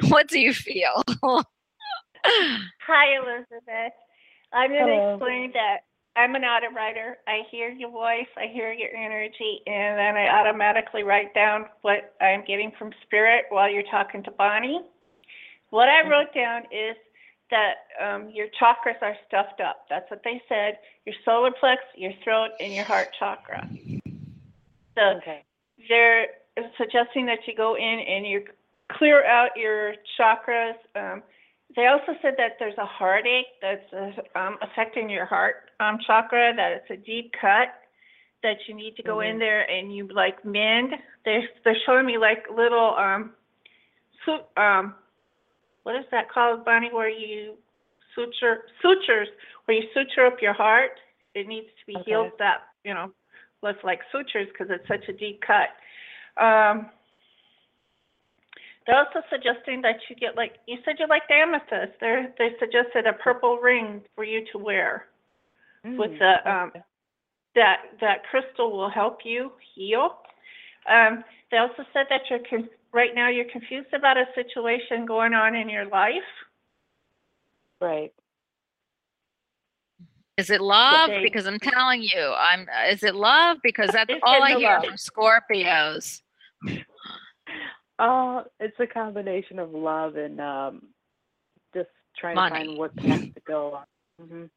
what 0.10 0.28
do 0.28 0.40
you 0.40 0.54
feel? 0.54 1.04
Hi, 2.26 3.16
Elizabeth. 3.18 3.94
I'm 4.54 4.72
going 4.72 4.88
to 4.88 5.12
explain 5.12 5.52
that 5.54 5.80
I'm 6.16 6.34
an 6.36 6.44
auto 6.46 6.74
writer. 6.74 7.18
I 7.28 7.42
hear 7.52 7.70
your 7.70 7.92
voice, 7.92 8.28
I 8.38 8.48
hear 8.48 8.72
your 8.72 8.96
energy, 8.96 9.62
and 9.68 9.98
then 9.98 10.16
I 10.16 10.30
automatically 10.30 11.04
write 11.04 11.34
down 11.34 11.66
what 11.82 12.16
I'm 12.22 12.44
getting 12.46 12.72
from 12.80 12.92
spirit 13.06 13.46
while 13.50 13.70
you're 13.70 13.84
talking 13.92 14.24
to 14.24 14.32
Bonnie. 14.32 14.82
What 15.72 15.90
I 15.90 16.08
wrote 16.10 16.34
down 16.34 16.64
is 16.72 16.96
that 17.52 17.74
um, 18.02 18.30
your 18.34 18.48
chakras 18.60 19.02
are 19.02 19.16
stuffed 19.28 19.60
up. 19.60 19.86
That's 19.90 20.10
what 20.10 20.22
they 20.24 20.42
said. 20.48 20.80
Your 21.06 21.16
solar 21.26 21.52
plex, 21.52 21.78
your 21.96 22.14
throat, 22.24 22.52
and 22.60 22.74
your 22.74 22.86
heart 22.86 23.10
chakra. 23.20 23.68
So 24.98 25.18
Okay. 25.18 25.44
they're 25.90 26.28
suggesting 26.78 27.26
that 27.26 27.40
you 27.46 27.56
go 27.56 27.76
in 27.76 28.00
and 28.08 28.26
you 28.26 28.46
clear 28.94 29.26
out 29.26 29.50
your 29.58 29.96
chakras. 30.18 30.76
Um, 30.96 31.24
they 31.76 31.88
also 31.88 32.16
said 32.22 32.36
that 32.38 32.54
there's 32.58 32.78
a 32.78 32.86
heartache 32.86 33.48
that's 33.62 33.92
uh, 33.92 34.40
um, 34.40 34.58
affecting 34.62 35.10
your 35.10 35.26
heart 35.26 35.65
um, 35.80 35.98
chakra, 36.06 36.54
that 36.56 36.72
it's 36.72 36.90
a 36.90 36.98
deep 36.98 37.32
cut, 37.40 37.70
that 38.44 38.58
you 38.68 38.76
need 38.76 38.96
to 38.96 39.04
go 39.04 39.22
in 39.22 39.36
Mhm. 39.36 39.40
there 39.40 39.70
and 39.70 39.96
you 39.96 40.08
like 40.08 40.44
mend. 40.46 40.94
They're, 41.24 41.48
they're 41.64 41.78
showing 41.86 42.06
me 42.06 42.18
like 42.18 42.50
little, 42.50 42.96
um, 42.96 43.34
su- 44.26 44.46
um, 44.58 44.96
what 45.84 45.96
is 45.96 46.06
that 46.12 46.30
called, 46.30 46.66
Bonnie, 46.66 46.92
where 46.92 47.10
you 47.10 47.58
suture, 48.14 48.66
sutures, 48.82 49.28
where 49.66 49.78
you 49.78 49.90
suture 49.94 50.26
up 50.26 50.42
your 50.42 50.54
heart. 50.54 51.00
It 51.34 51.48
needs 51.48 51.68
to 51.80 51.86
be 51.86 51.96
Okay. 51.96 52.04
healed 52.06 52.32
that, 52.40 52.70
you 52.84 52.94
know, 52.94 53.12
looks 53.62 53.84
like 53.84 54.00
sutures 54.12 54.48
because 54.50 54.68
it's 54.70 54.88
such 54.88 55.08
a 55.10 55.14
deep 55.14 55.42
cut. 55.42 55.70
Um, 56.42 56.90
they're 58.86 58.98
also 58.98 59.22
suggesting 59.30 59.82
that 59.82 59.96
you 60.10 60.16
get 60.16 60.38
like 60.38 60.58
you 60.68 60.78
said 60.86 60.96
you 61.00 61.08
liked 61.08 61.32
amethyst. 61.32 62.00
They're 62.00 62.34
they 62.38 62.50
suggested 62.60 63.08
a 63.08 63.14
purple 63.14 63.58
ring 63.58 64.02
for 64.16 64.24
you 64.24 64.46
to 64.52 64.58
wear. 64.60 65.08
With 65.98 66.12
Mm, 66.12 66.20
the, 66.20 66.52
um. 66.52 66.72
That 67.56 67.78
that 68.02 68.24
crystal 68.30 68.70
will 68.76 68.90
help 68.90 69.20
you 69.24 69.52
heal. 69.76 70.18
Um, 70.90 71.24
they 71.52 71.58
also 71.58 71.86
said 71.94 72.06
that 72.10 72.22
you're 72.30 72.40
con- 72.50 72.68
right 72.92 73.16
now 73.16 73.30
you're 73.30 73.50
confused 73.50 73.94
about 73.94 74.18
a 74.18 74.26
situation 74.36 75.06
going 75.06 75.34
on 75.34 75.56
in 75.56 75.70
your 75.70 75.86
life. 75.86 76.12
Right. 77.80 78.12
Is 80.38 80.50
it 80.50 80.60
love? 80.60 81.08
they- 81.10 81.24
Because 81.24 81.48
I'm 81.48 81.60
telling 81.60 82.02
you, 82.04 82.34
I'm. 82.38 82.68
Is 82.90 83.04
it 83.04 83.16
love? 83.16 83.60
Because 83.64 83.90
that's 83.94 84.12
all 84.24 84.44
I 84.44 84.56
hear 84.58 84.78
love. 84.78 84.84
from 84.86 84.96
Scorpios. 84.96 86.22
Uh, 87.98 88.44
it's 88.60 88.78
a 88.82 88.88
combination 88.88 89.60
of 89.60 89.72
love 89.72 90.18
and 90.18 90.42
um, 90.42 90.82
just 91.74 91.88
trying 92.20 92.36
Money. 92.36 92.60
to 92.60 92.66
find 92.66 92.78
what 92.78 92.94
path 92.98 93.22
to 93.22 93.42
go 93.48 93.80
on. 94.20 94.50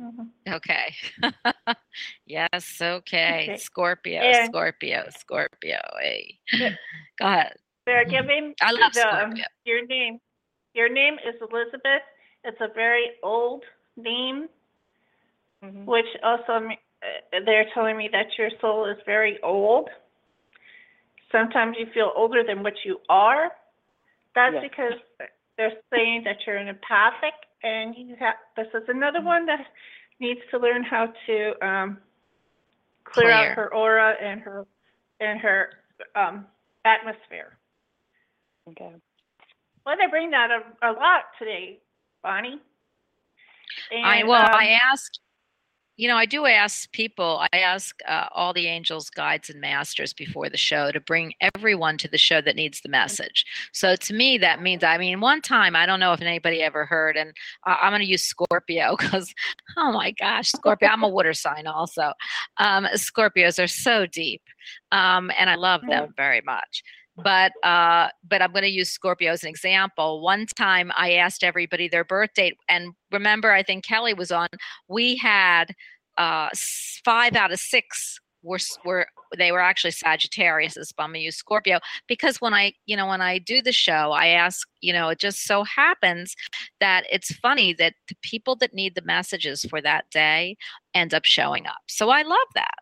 Hmm 0.00 0.22
Okay. 0.48 0.94
yes. 2.26 2.78
Okay. 2.80 3.42
Okay. 3.44 3.56
Scorpio. 3.58 4.22
Scorpio. 4.46 5.04
Scorpio. 5.10 5.80
Hey. 6.00 6.38
Yeah. 6.52 6.70
Go 7.20 7.26
ahead. 7.26 7.54
They're 7.86 8.04
Mhm. 8.06 8.10
giving 8.10 8.54
I 8.62 8.72
love 8.72 8.92
the, 8.94 9.04
um, 9.06 9.30
Scorpio. 9.32 9.44
your 9.64 9.86
name. 9.86 10.18
Your 10.74 10.88
name 10.88 11.14
is 11.26 11.34
Elizabeth. 11.40 12.02
It's 12.44 12.60
a 12.60 12.68
very 12.74 13.12
old 13.22 13.64
name, 13.96 14.48
Mhm. 15.62 15.84
which 15.84 16.06
also 16.22 16.52
uh, 16.66 17.40
they're 17.44 17.66
telling 17.74 17.96
me 17.96 18.08
that 18.12 18.26
your 18.38 18.50
soul 18.60 18.86
is 18.86 18.96
very 19.04 19.38
old. 19.42 19.90
Sometimes 21.32 21.76
you 21.78 21.86
feel 21.92 22.12
older 22.16 22.42
than 22.42 22.62
what 22.62 22.74
you 22.84 23.00
are. 23.08 23.52
That's 24.34 24.54
Yes. 24.54 24.62
because 24.62 24.98
they're 25.56 25.76
saying 25.92 26.24
that 26.24 26.36
you're 26.46 26.56
an 26.56 26.68
empathic, 26.68 27.34
and 27.62 27.94
you 27.96 28.16
have. 28.18 28.34
This 28.56 28.66
is 28.74 28.88
another 28.88 29.18
Mm-hmm. 29.18 29.26
one 29.26 29.46
that 29.46 29.60
needs 30.20 30.40
to 30.50 30.58
learn 30.58 30.82
how 30.82 31.12
to 31.26 31.66
um, 31.66 31.98
clear, 33.04 33.26
Clear. 33.26 33.32
out 33.32 33.54
her 33.56 33.74
aura 33.74 34.14
and 34.22 34.40
her 34.40 34.66
and 35.20 35.40
her 35.40 35.70
um, 36.14 36.46
atmosphere. 36.84 37.56
Okay. 38.68 38.92
Well, 39.84 39.96
they 39.98 40.06
bring 40.10 40.30
that 40.30 40.50
a, 40.50 40.90
a 40.90 40.92
lot 40.92 41.24
today, 41.38 41.80
Bonnie. 42.22 42.60
I 43.92 44.24
well, 44.24 44.42
um, 44.42 44.50
I 44.52 44.78
ask, 44.90 45.12
you 45.96 46.08
know, 46.08 46.16
I 46.16 46.24
do 46.26 46.46
ask 46.46 46.90
people. 46.92 47.44
I 47.52 47.58
ask 47.58 47.98
uh, 48.08 48.26
all 48.34 48.52
the 48.52 48.66
angels, 48.66 49.10
guides, 49.10 49.50
and 49.50 49.60
masters 49.60 50.12
before 50.12 50.48
the 50.48 50.56
show 50.56 50.90
to 50.92 51.00
bring 51.00 51.34
everyone 51.40 51.98
to 51.98 52.08
the 52.08 52.18
show 52.18 52.40
that 52.40 52.56
needs 52.56 52.80
the 52.80 52.88
message. 52.88 53.44
So 53.72 53.96
to 53.96 54.14
me, 54.14 54.38
that 54.38 54.62
means. 54.62 54.82
I 54.82 54.96
mean, 54.96 55.20
one 55.20 55.42
time, 55.42 55.76
I 55.76 55.86
don't 55.86 56.00
know 56.00 56.12
if 56.12 56.22
anybody 56.22 56.62
ever 56.62 56.86
heard, 56.86 57.16
and 57.16 57.32
I'm 57.64 57.90
going 57.90 58.00
to 58.00 58.06
use 58.06 58.24
Scorpio 58.24 58.96
because, 58.98 59.34
oh 59.76 59.92
my 59.92 60.12
gosh, 60.12 60.50
Scorpio. 60.50 60.88
I'm 60.88 61.02
a 61.02 61.08
water 61.10 61.34
sign 61.34 61.66
also. 61.66 62.12
Um, 62.56 62.86
Scorpios 62.94 63.62
are 63.62 63.68
so 63.68 64.06
deep, 64.06 64.42
um, 64.92 65.30
and 65.38 65.50
I 65.50 65.56
love 65.56 65.82
them 65.86 66.14
very 66.16 66.40
much 66.40 66.82
but 67.22 67.52
uh 67.62 68.08
but 68.28 68.42
i'm 68.42 68.52
going 68.52 68.62
to 68.62 68.68
use 68.68 68.90
scorpio 68.90 69.32
as 69.32 69.42
an 69.42 69.48
example. 69.48 70.22
One 70.22 70.46
time 70.46 70.90
i 70.96 71.12
asked 71.12 71.44
everybody 71.44 71.88
their 71.88 72.04
birth 72.04 72.30
date 72.34 72.56
and 72.68 72.92
remember 73.10 73.52
i 73.52 73.62
think 73.62 73.84
kelly 73.84 74.14
was 74.14 74.30
on 74.30 74.48
we 74.88 75.16
had 75.16 75.72
uh 76.18 76.48
five 77.04 77.36
out 77.36 77.52
of 77.52 77.58
six 77.58 78.20
were 78.42 78.58
were 78.84 79.06
they 79.36 79.52
were 79.52 79.60
actually 79.60 79.90
sagittarius 79.90 80.74
but 80.74 81.02
i'm 81.02 81.10
going 81.10 81.20
to 81.20 81.24
use 81.24 81.36
scorpio 81.36 81.78
because 82.08 82.40
when 82.40 82.54
i 82.54 82.72
you 82.86 82.96
know 82.96 83.06
when 83.06 83.20
i 83.20 83.38
do 83.38 83.60
the 83.60 83.72
show 83.72 84.12
i 84.12 84.28
ask 84.28 84.66
you 84.80 84.92
know 84.92 85.08
it 85.08 85.18
just 85.18 85.44
so 85.44 85.62
happens 85.64 86.34
that 86.80 87.04
it's 87.12 87.32
funny 87.36 87.72
that 87.72 87.94
the 88.08 88.16
people 88.22 88.56
that 88.56 88.74
need 88.74 88.94
the 88.94 89.02
messages 89.02 89.64
for 89.68 89.80
that 89.80 90.04
day 90.10 90.56
end 90.94 91.14
up 91.14 91.24
showing 91.24 91.66
up. 91.66 91.78
So 91.86 92.10
i 92.10 92.22
love 92.22 92.48
that 92.54 92.79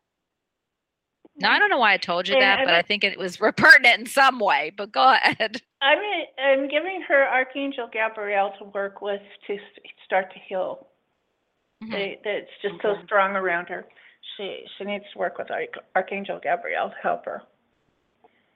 now 1.38 1.52
I 1.52 1.58
don't 1.58 1.70
know 1.70 1.78
why 1.78 1.92
I 1.92 1.96
told 1.96 2.28
you 2.28 2.34
And 2.34 2.42
that, 2.42 2.60
I 2.60 2.64
but 2.64 2.74
I 2.74 2.82
think 2.82 3.04
it 3.04 3.18
was 3.18 3.36
pertinent 3.56 4.00
in 4.00 4.06
some 4.06 4.38
way. 4.38 4.72
But 4.76 4.92
go 4.92 5.12
ahead. 5.12 5.62
I'm, 5.82 5.98
I'm 6.42 6.68
giving 6.68 7.02
her 7.08 7.24
Archangel 7.26 7.88
Gabrielle 7.92 8.52
to 8.58 8.64
work 8.64 9.00
with 9.00 9.22
to 9.46 9.56
start 10.04 10.32
to 10.32 10.38
heal. 10.48 10.88
Mhm. 11.82 11.92
They, 11.92 12.18
that's 12.24 12.50
just 12.62 12.82
so 12.82 12.96
strong 13.04 13.36
around 13.36 13.68
her. 13.68 13.86
She 14.36 14.64
she 14.76 14.84
needs 14.84 15.04
to 15.12 15.18
work 15.18 15.38
with 15.38 15.50
Arch- 15.50 15.78
Archangel 15.94 16.40
Gabrielle 16.42 16.90
to 16.90 16.96
help 17.02 17.24
her. 17.24 17.42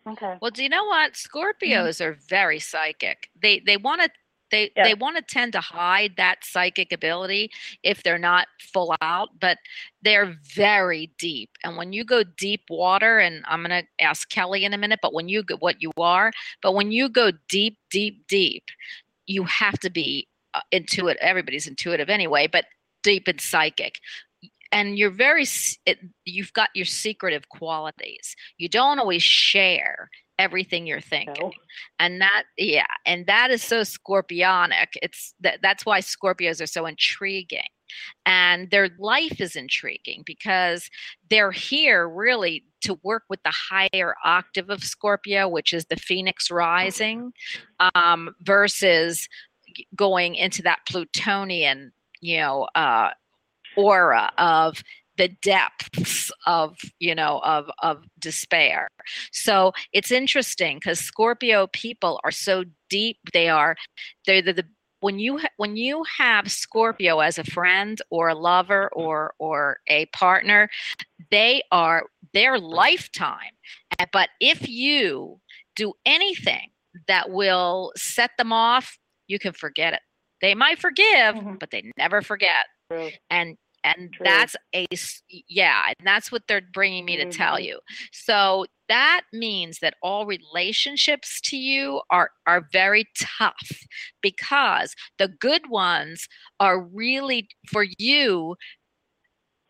Okay. 0.07 0.37
Well, 0.41 0.51
do 0.51 0.64
you 0.64 0.68
know 0.68 0.85
what? 0.87 1.12
Scorpios 1.12 2.01
are 2.01 2.14
very 2.28 2.59
psychic. 2.59 3.30
They 3.41 3.61
they 3.61 3.76
want 3.76 4.03
to 4.03 4.11
they 4.53 4.70
Yeah. 4.76 4.84
they 4.84 4.94
want 4.94 5.16
to 5.16 5.22
tend 5.22 5.53
to 5.55 5.61
hide 5.61 6.14
that 6.16 6.44
psychic 6.44 6.92
ability 6.92 7.50
if 7.82 8.05
they're 8.05 8.18
not 8.18 8.46
full 8.61 8.94
out, 9.03 9.30
but 9.40 9.59
they're 10.03 10.36
very 10.55 11.11
deep. 11.18 11.50
And 11.64 11.76
when 11.76 11.92
you 11.92 12.05
go 12.05 12.22
deep 12.22 12.62
water, 12.70 13.18
and 13.18 13.44
I'm 13.48 13.64
going 13.64 13.82
to 13.82 14.05
ask 14.05 14.28
Kelly 14.30 14.64
in 14.64 14.72
a 14.74 14.78
minute, 14.78 15.00
but 15.03 15.12
when 15.12 15.28
you 15.28 15.42
go 15.42 15.57
what 15.57 15.82
you 15.82 15.90
are, 15.98 16.30
but 16.62 16.72
when 16.74 16.92
you 16.92 17.09
go 17.09 17.32
deep, 17.48 17.78
deep, 17.90 18.24
deep, 18.28 18.64
you 19.26 19.44
have 19.44 19.78
to 19.80 19.90
be 19.90 20.28
uh, 20.55 20.61
intuitive. 20.70 21.20
Everybody's 21.20 21.66
intuitive 21.66 22.09
anyway, 22.11 22.46
but 22.46 22.66
deep 23.03 23.26
and 23.26 23.40
psychic. 23.40 23.98
And 24.70 24.98
you're 24.98 25.11
very, 25.11 25.44
it, 25.86 25.98
you've 26.24 26.53
got 26.55 26.70
your 26.74 26.86
secretive 26.86 27.48
qualities. 27.50 28.34
You 28.59 28.68
don't 28.68 28.98
always 28.98 29.22
share 29.22 30.09
everything 30.43 30.86
you're 30.86 31.01
thinking. 31.01 31.34
No. 31.40 31.53
and 31.99 32.20
that 32.20 32.45
yeah 32.59 32.86
and 33.07 33.26
that 33.26 33.51
is 33.51 33.62
so 33.62 33.82
scorpionic. 33.82 34.88
It's 35.01 35.34
that 35.40 35.61
that's 35.62 35.86
why 35.86 36.01
scorpios 36.01 36.61
are 36.62 36.66
so 36.66 36.86
intriguing. 36.86 37.70
And 38.24 38.70
their 38.70 38.88
life 38.99 39.40
is 39.40 39.55
intriguing 39.55 40.22
because 40.24 40.88
they're 41.28 41.53
here 41.53 42.09
really 42.09 42.64
to 42.82 42.99
work 43.03 43.24
with 43.28 43.40
the 43.45 43.53
higher 43.70 44.14
octave 44.24 44.70
of 44.70 44.82
scorpio 44.82 45.49
which 45.49 45.72
is 45.72 45.84
the 45.86 45.97
phoenix 45.97 46.51
rising 46.51 47.32
um, 47.95 48.34
versus 48.40 49.28
going 49.95 50.34
into 50.34 50.62
that 50.62 50.80
plutonian 50.88 51.93
you 52.20 52.38
know 52.38 52.66
uh, 52.74 53.11
aura 53.76 54.30
of 54.38 54.82
the 55.23 55.29
depths 55.43 56.33
of 56.47 56.77
you 56.99 57.14
know 57.14 57.41
of 57.45 57.70
of 57.83 57.97
despair. 58.18 58.89
So 59.33 59.73
it's 59.93 60.11
interesting 60.11 60.79
because 60.79 60.99
scorpio 60.99 61.68
people 61.68 62.20
are 62.25 62.33
so 62.33 62.64
deep 62.91 63.18
they 63.33 63.49
are 63.49 63.77
they're 64.27 64.43
the, 64.43 64.53
the 64.53 64.66
when 65.01 65.18
you 65.18 65.39
ha- 65.39 65.55
when 65.62 65.77
you 65.77 66.05
have 66.18 66.51
scorpio 66.51 67.20
as 67.20 67.39
a 67.39 67.45
friend 67.45 68.01
or 68.11 68.29
a 68.29 68.35
lover 68.35 68.89
or 69.03 69.35
or 69.39 69.79
a 69.89 70.07
partner 70.07 70.68
they 71.31 71.62
are 71.70 72.01
their 72.35 72.59
lifetime 72.59 73.55
Uh, 73.99 74.07
but 74.12 74.29
if 74.41 74.68
you 74.68 75.39
do 75.77 75.93
anything 76.05 76.68
that 77.09 77.31
will 77.31 77.93
set 77.97 78.31
them 78.39 78.53
off 78.53 78.99
you 79.29 79.39
can 79.39 79.53
forget 79.53 79.93
it. 79.95 80.01
They 80.41 80.55
might 80.55 80.79
forgive 80.81 81.35
Mhm. 81.37 81.59
but 81.61 81.70
they 81.70 81.83
never 81.97 82.23
forget. 82.23 82.66
And 83.31 83.57
and 83.85 84.12
True. 84.12 84.24
that's 84.24 84.57
a 84.74 84.87
yeah 85.49 85.87
and 85.89 86.07
that's 86.07 86.30
what 86.30 86.43
they're 86.49 86.62
bringing 86.72 87.05
me 87.05 87.16
to 87.16 87.26
tell 87.26 87.57
Mhm. 87.57 87.64
you 87.64 87.80
so 88.12 88.66
that 88.89 89.22
means 89.33 89.78
that 89.80 89.95
all 90.03 90.26
relationships 90.26 91.41
to 91.43 91.57
you 91.57 92.03
are 92.11 92.30
are 92.47 92.68
very 92.72 93.07
tough 93.18 93.85
because 94.20 94.95
the 95.18 95.28
good 95.28 95.68
ones 95.70 96.28
are 96.61 96.80
really 96.80 97.49
for 97.66 97.87
you 97.99 98.57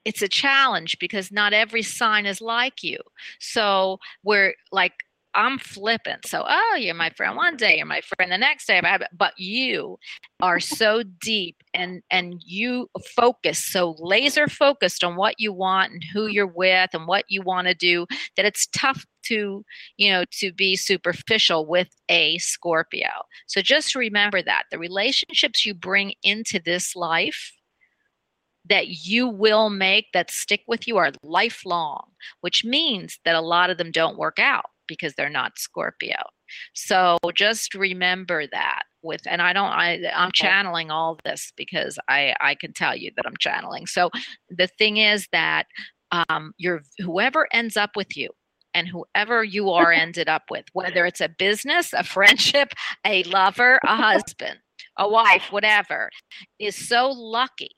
it's 0.04 0.22
a 0.22 0.28
challenge 0.28 0.96
because 0.98 1.30
not 1.30 1.52
every 1.52 1.82
sign 1.82 2.26
is 2.26 2.40
like 2.40 2.82
you 2.82 2.98
so 3.38 3.98
we're 4.24 4.54
like 4.72 4.94
i'm 5.34 5.58
flippant 5.58 6.26
so 6.26 6.44
oh 6.46 6.76
you're 6.78 6.94
my 6.94 7.10
friend 7.10 7.36
one 7.36 7.56
day 7.56 7.76
you're 7.76 7.86
my 7.86 8.00
friend 8.00 8.30
the 8.30 8.38
next 8.38 8.66
day 8.66 8.80
but 9.16 9.32
you 9.38 9.98
are 10.40 10.60
so 10.60 11.02
deep 11.20 11.56
and 11.74 12.02
and 12.10 12.42
you 12.44 12.88
focus 13.16 13.64
so 13.64 13.96
laser 13.98 14.46
focused 14.48 15.02
on 15.02 15.16
what 15.16 15.34
you 15.38 15.52
want 15.52 15.92
and 15.92 16.04
who 16.12 16.26
you're 16.26 16.46
with 16.46 16.90
and 16.92 17.06
what 17.06 17.24
you 17.28 17.42
want 17.42 17.66
to 17.66 17.74
do 17.74 18.06
that 18.36 18.44
it's 18.44 18.66
tough 18.68 19.04
to 19.22 19.64
you 19.96 20.10
know 20.10 20.24
to 20.30 20.52
be 20.52 20.76
superficial 20.76 21.66
with 21.66 21.88
a 22.08 22.38
scorpio. 22.38 23.08
So 23.46 23.60
just 23.60 23.94
remember 23.94 24.42
that 24.42 24.64
the 24.70 24.78
relationships 24.78 25.64
you 25.64 25.74
bring 25.74 26.14
into 26.22 26.60
this 26.62 26.94
life 26.96 27.52
that 28.68 28.88
you 29.04 29.26
will 29.26 29.70
make 29.70 30.06
that 30.12 30.30
stick 30.30 30.62
with 30.68 30.86
you 30.86 30.96
are 30.96 31.10
lifelong 31.24 32.04
which 32.42 32.64
means 32.64 33.18
that 33.24 33.34
a 33.34 33.40
lot 33.40 33.70
of 33.70 33.78
them 33.78 33.90
don't 33.90 34.16
work 34.16 34.38
out 34.38 34.66
because 34.86 35.14
they're 35.14 35.28
not 35.30 35.58
scorpio. 35.58 36.16
So 36.74 37.18
just 37.34 37.74
remember 37.74 38.46
that 38.52 38.82
with 39.04 39.22
and 39.26 39.42
i 39.42 39.52
don't 39.52 39.72
i 39.72 40.00
i'm 40.14 40.30
channeling 40.32 40.92
all 40.92 41.18
this 41.24 41.52
because 41.56 41.98
i 42.08 42.34
i 42.40 42.54
can 42.54 42.72
tell 42.72 42.94
you 42.94 43.10
that 43.16 43.26
i'm 43.26 43.36
channeling. 43.38 43.86
So 43.86 44.10
the 44.48 44.68
thing 44.78 44.98
is 44.98 45.26
that 45.32 45.66
um 46.12 46.52
your 46.56 46.82
whoever 46.98 47.48
ends 47.52 47.76
up 47.76 47.90
with 47.96 48.16
you 48.16 48.28
and 48.74 48.88
whoever 48.88 49.44
you 49.44 49.70
are 49.70 49.92
ended 49.92 50.28
up 50.28 50.44
with 50.50 50.64
whether 50.72 51.04
it's 51.06 51.20
a 51.20 51.28
business 51.28 51.92
a 51.92 52.04
friendship 52.04 52.72
a 53.06 53.22
lover 53.24 53.78
a 53.84 53.96
husband 53.96 54.58
a 54.98 55.08
wife 55.08 55.50
whatever 55.50 56.10
is 56.58 56.76
so 56.76 57.08
lucky 57.10 57.70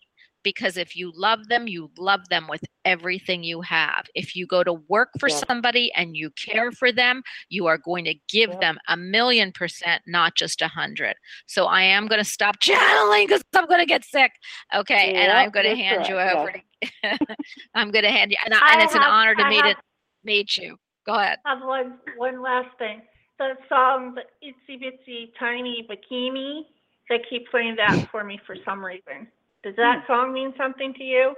because 0.44 0.76
if 0.76 0.94
you 0.94 1.10
love 1.16 1.48
them, 1.48 1.66
you 1.66 1.90
love 1.98 2.28
them 2.28 2.46
with 2.48 2.62
everything 2.84 3.42
you 3.42 3.62
have. 3.62 4.04
If 4.14 4.36
you 4.36 4.46
go 4.46 4.62
to 4.62 4.74
work 4.74 5.08
for 5.18 5.28
Yeah. 5.28 5.40
somebody 5.48 5.92
and 5.94 6.16
you 6.16 6.30
care 6.30 6.70
for 6.70 6.92
them, 6.92 7.22
you 7.48 7.66
are 7.66 7.78
going 7.78 8.04
to 8.04 8.14
give 8.28 8.50
Yeah. 8.50 8.58
them 8.60 8.78
a 8.88 8.96
million 8.96 9.50
percent, 9.50 10.02
not 10.06 10.36
just 10.36 10.62
a 10.62 10.68
hundred. 10.68 11.16
So 11.46 11.64
I 11.66 11.82
am 11.82 12.06
going 12.06 12.20
to 12.22 12.24
stop 12.30 12.60
channeling 12.60 13.26
because 13.26 13.42
I'm 13.56 13.66
going 13.66 13.80
to 13.80 13.86
get 13.86 14.04
sick. 14.04 14.30
Okay, 14.72 15.14
and 15.14 15.32
I'm 15.32 15.50
going 15.50 15.66
to 15.66 15.74
hand 15.74 16.06
you 16.06 16.18
over 16.20 16.52
to. 16.52 17.18
I'm 17.74 17.90
going 17.90 18.04
to 18.04 18.10
hand 18.10 18.30
you, 18.30 18.36
and, 18.44 18.54
I, 18.54 18.74
and 18.74 18.82
it's 18.82 18.94
an 18.94 19.02
honor 19.02 19.34
to 19.34 19.42
I 19.42 19.48
meet 19.50 19.62
have- 19.64 19.70
it, 19.72 19.76
meet 20.22 20.56
you. 20.56 20.76
Go 21.06 21.14
ahead. 21.14 21.38
I 21.44 21.54
have 21.56 21.66
one, 21.66 21.98
one 22.16 22.40
last 22.42 22.76
thing. 22.78 23.02
The 23.38 23.54
song, 23.68 24.14
the 24.14 24.22
Itsy 24.46 24.80
Bitsy 24.80 25.32
Tiny 25.38 25.86
Bikini, 25.90 26.62
they 27.08 27.20
keep 27.28 27.48
playing 27.50 27.76
that 27.76 28.08
for 28.12 28.22
me 28.24 28.38
for 28.46 28.56
some 28.64 28.84
reason. 28.84 29.26
Does 29.64 29.74
that 29.76 30.04
song 30.06 30.32
mean 30.34 30.52
something 30.58 30.92
to 30.94 31.02
you? 31.02 31.34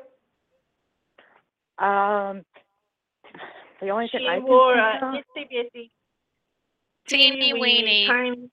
Um, 1.78 2.42
the 3.80 3.90
only 3.90 4.08
thing 4.08 4.26
I 4.28 4.36
She 4.36 4.40
can 4.40 4.42
wore 4.44 4.74
think 4.74 5.02
a 5.02 5.06
of- 5.06 5.14
Itsy 5.36 5.48
Bitsy, 5.52 5.90
Teeny 7.06 7.52
weeny 7.52 8.06
tiny 8.08 8.50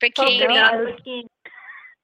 polka 0.00 0.22
bikini. 0.22 0.54
dot 0.54 0.72
bikini. 0.74 1.26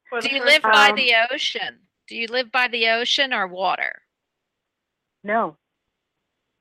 for 0.08 0.20
the 0.20 0.28
Do 0.28 0.34
you 0.34 0.40
first 0.42 0.52
live 0.52 0.62
by 0.62 0.88
Um, 0.90 0.96
the 0.96 1.12
ocean? 1.30 1.78
Do 2.08 2.16
you 2.16 2.26
live 2.26 2.50
by 2.50 2.66
the 2.68 2.88
ocean 2.88 3.32
or 3.32 3.46
water? 3.46 4.02
No. 5.22 5.56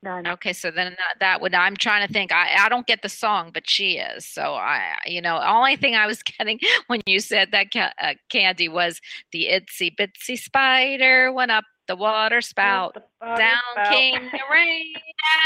None. 0.02 0.28
Okay, 0.28 0.52
so 0.52 0.70
then 0.70 0.92
that, 0.92 1.14
that 1.18 1.40
would 1.40 1.54
I'm 1.54 1.76
trying 1.76 2.06
to 2.06 2.12
think. 2.12 2.30
I 2.30 2.54
I 2.64 2.68
don't 2.68 2.86
get 2.86 3.02
the 3.02 3.08
song, 3.08 3.50
but 3.52 3.68
she 3.68 3.98
is. 3.98 4.24
So 4.26 4.54
I 4.54 4.96
you 5.06 5.20
know 5.20 5.40
only 5.42 5.74
thing 5.74 5.96
I 5.96 6.06
was 6.06 6.22
getting 6.38 6.60
when 6.86 7.00
you 7.06 7.18
said 7.18 7.50
that 7.50 7.72
ca- 7.72 7.92
uh, 8.00 8.14
candy 8.30 8.68
was 8.68 9.00
the 9.32 9.48
itsy 9.50 9.94
bitsy 9.96 10.38
spider 10.38 11.32
went 11.32 11.50
up 11.50 11.64
the 11.88 11.96
water 11.96 12.40
spout. 12.40 12.94
the 12.94 13.02
water 13.20 13.38
Down 13.42 13.58
spout. 13.72 13.92
came 13.92 14.22
the 14.30 14.38
rain 14.52 14.92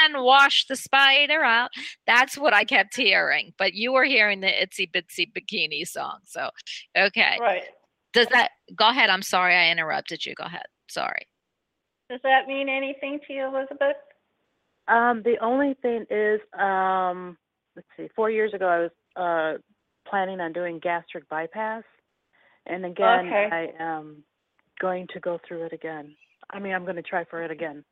and 0.05 0.23
washed 0.23 0.69
the 0.69 0.77
spider 0.77 1.43
out. 1.43 1.71
That's 2.07 2.37
what 2.37 2.53
I 2.53 2.65
kept 2.65 2.95
hearing. 2.95 3.55
But 3.57 3.73
you 3.73 3.93
were 3.93 4.05
hearing 4.05 4.41
the 4.41 4.49
itsy 4.49 4.91
bitsy 4.91 5.33
bikini 5.33 5.87
song. 5.89 6.19
So 6.25 6.51
okay. 6.99 7.39
Right. 7.41 7.65
Does 8.13 8.27
that 8.33 8.51
go 8.77 8.91
ahead? 8.91 9.09
I'm 9.09 9.23
sorry 9.23 9.55
I 9.55 9.71
interrupted 9.71 10.27
you. 10.27 10.35
Go 10.35 10.45
ahead. 10.45 10.67
Sorry. 10.91 11.27
Does 12.11 12.21
that 12.25 12.47
mean 12.47 12.69
anything 12.69 13.19
to 13.27 13.33
you, 13.33 13.47
Elizabeth? 13.47 13.97
Um, 14.89 15.23
the 15.25 15.37
only 15.41 15.75
thing 15.81 16.05
is, 16.11 16.41
um, 16.59 17.37
let's 17.77 17.89
see, 17.97 18.09
four 18.17 18.31
years 18.31 18.53
ago 18.55 18.67
I 18.67 18.79
was 18.79 18.91
uh, 19.17 19.59
planning 20.09 20.41
on 20.41 20.53
doing 20.53 20.79
gastric 20.81 21.29
bypass, 21.29 21.85
and 22.67 22.85
again 22.85 23.27
Okay. 23.27 23.49
I 23.51 23.73
am 23.83 24.25
going 24.81 25.07
to 25.15 25.21
go 25.21 25.39
through 25.47 25.65
it 25.65 25.73
again. 25.73 26.15
I 26.51 26.59
mean, 26.59 26.75
I'm 26.75 26.85
going 26.85 26.97
to 26.97 27.03
try 27.03 27.25
for 27.25 27.43
it 27.43 27.51
again. 27.51 27.85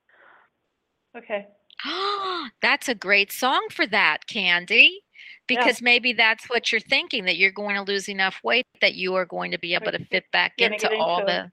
Okay. 1.17 1.47
that's 2.63 2.89
a 2.89 2.95
great 2.95 3.33
song 3.33 3.67
for 3.71 3.87
that, 3.87 4.27
Candy. 4.27 5.03
Yeah. 5.49 5.61
Because 5.61 5.83
maybe 5.83 6.13
that's 6.13 6.49
what 6.49 6.71
you're 6.71 6.81
thinking 6.81 7.25
that 7.25 7.37
you're 7.37 7.53
going 7.53 7.77
to 7.77 7.83
lose 7.83 8.09
enough 8.09 8.37
weight 8.45 8.67
that 8.81 8.95
you 8.95 9.15
are 9.15 9.27
going 9.27 9.51
to 9.51 9.59
be 9.59 9.75
able 9.75 9.93
to 9.93 10.05
fit 10.07 10.25
back 10.33 10.53
Gonna 10.59 10.75
into 10.75 10.95
all 10.97 11.21
into 11.21 11.33
the. 11.33 11.51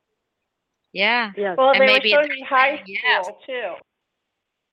Yeah. 0.93 1.31
Yes. 1.35 1.55
Well, 1.57 1.71
And 1.71 1.81
they 1.81 1.85
maybe 1.85 2.13
were 2.13 2.21
at 2.21 2.27
showing 2.27 2.45
high 2.45 2.75
time, 2.77 2.83
yes. 2.87 3.25
school 3.25 3.39
too. 3.45 3.73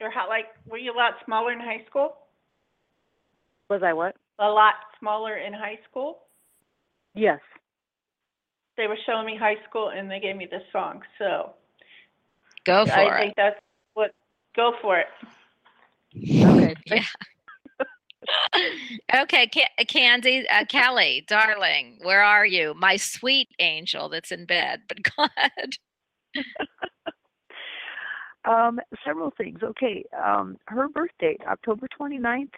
You're 0.00 0.10
how, 0.10 0.28
like, 0.28 0.46
were 0.66 0.78
you 0.78 0.92
a 0.92 0.96
lot 0.96 1.14
smaller 1.24 1.52
in 1.52 1.60
high 1.60 1.84
school? 1.88 2.16
Was 3.70 3.82
I 3.82 3.92
what? 3.92 4.16
A 4.38 4.48
lot 4.48 4.74
smaller 4.98 5.36
in 5.36 5.52
high 5.52 5.78
school? 5.88 6.18
Yes. 7.14 7.40
They 8.76 8.86
were 8.88 8.98
showing 9.06 9.26
me 9.26 9.36
high 9.38 9.56
school 9.68 9.90
and 9.90 10.10
they 10.10 10.18
gave 10.18 10.36
me 10.36 10.46
this 10.50 10.62
song. 10.72 11.02
So 11.18 11.52
Go 12.64 12.86
for 12.86 12.92
I 12.92 13.18
it. 13.18 13.22
think 13.22 13.34
that's 13.36 13.60
what, 13.94 14.10
go 14.56 14.72
for 14.82 14.98
it. 14.98 15.06
Okay. 16.42 16.74
Yeah. 16.86 17.04
okay, 19.22 19.48
Ca- 19.52 19.84
Candy, 19.86 20.48
uh, 20.48 20.64
Kelly, 20.64 21.24
darling, 21.28 21.98
where 22.02 22.22
are 22.22 22.46
you? 22.46 22.74
My 22.74 22.96
sweet 22.96 23.48
angel 23.58 24.08
that's 24.08 24.32
in 24.32 24.46
bed. 24.46 24.82
But 24.88 24.98
go 25.16 25.26
ahead. 25.36 25.74
Um, 28.44 28.78
several 29.06 29.32
things. 29.36 29.60
Okay, 29.62 30.04
um, 30.22 30.58
her 30.66 30.88
birth 30.88 31.10
date, 31.18 31.40
October 31.48 31.86
29th. 31.98 32.50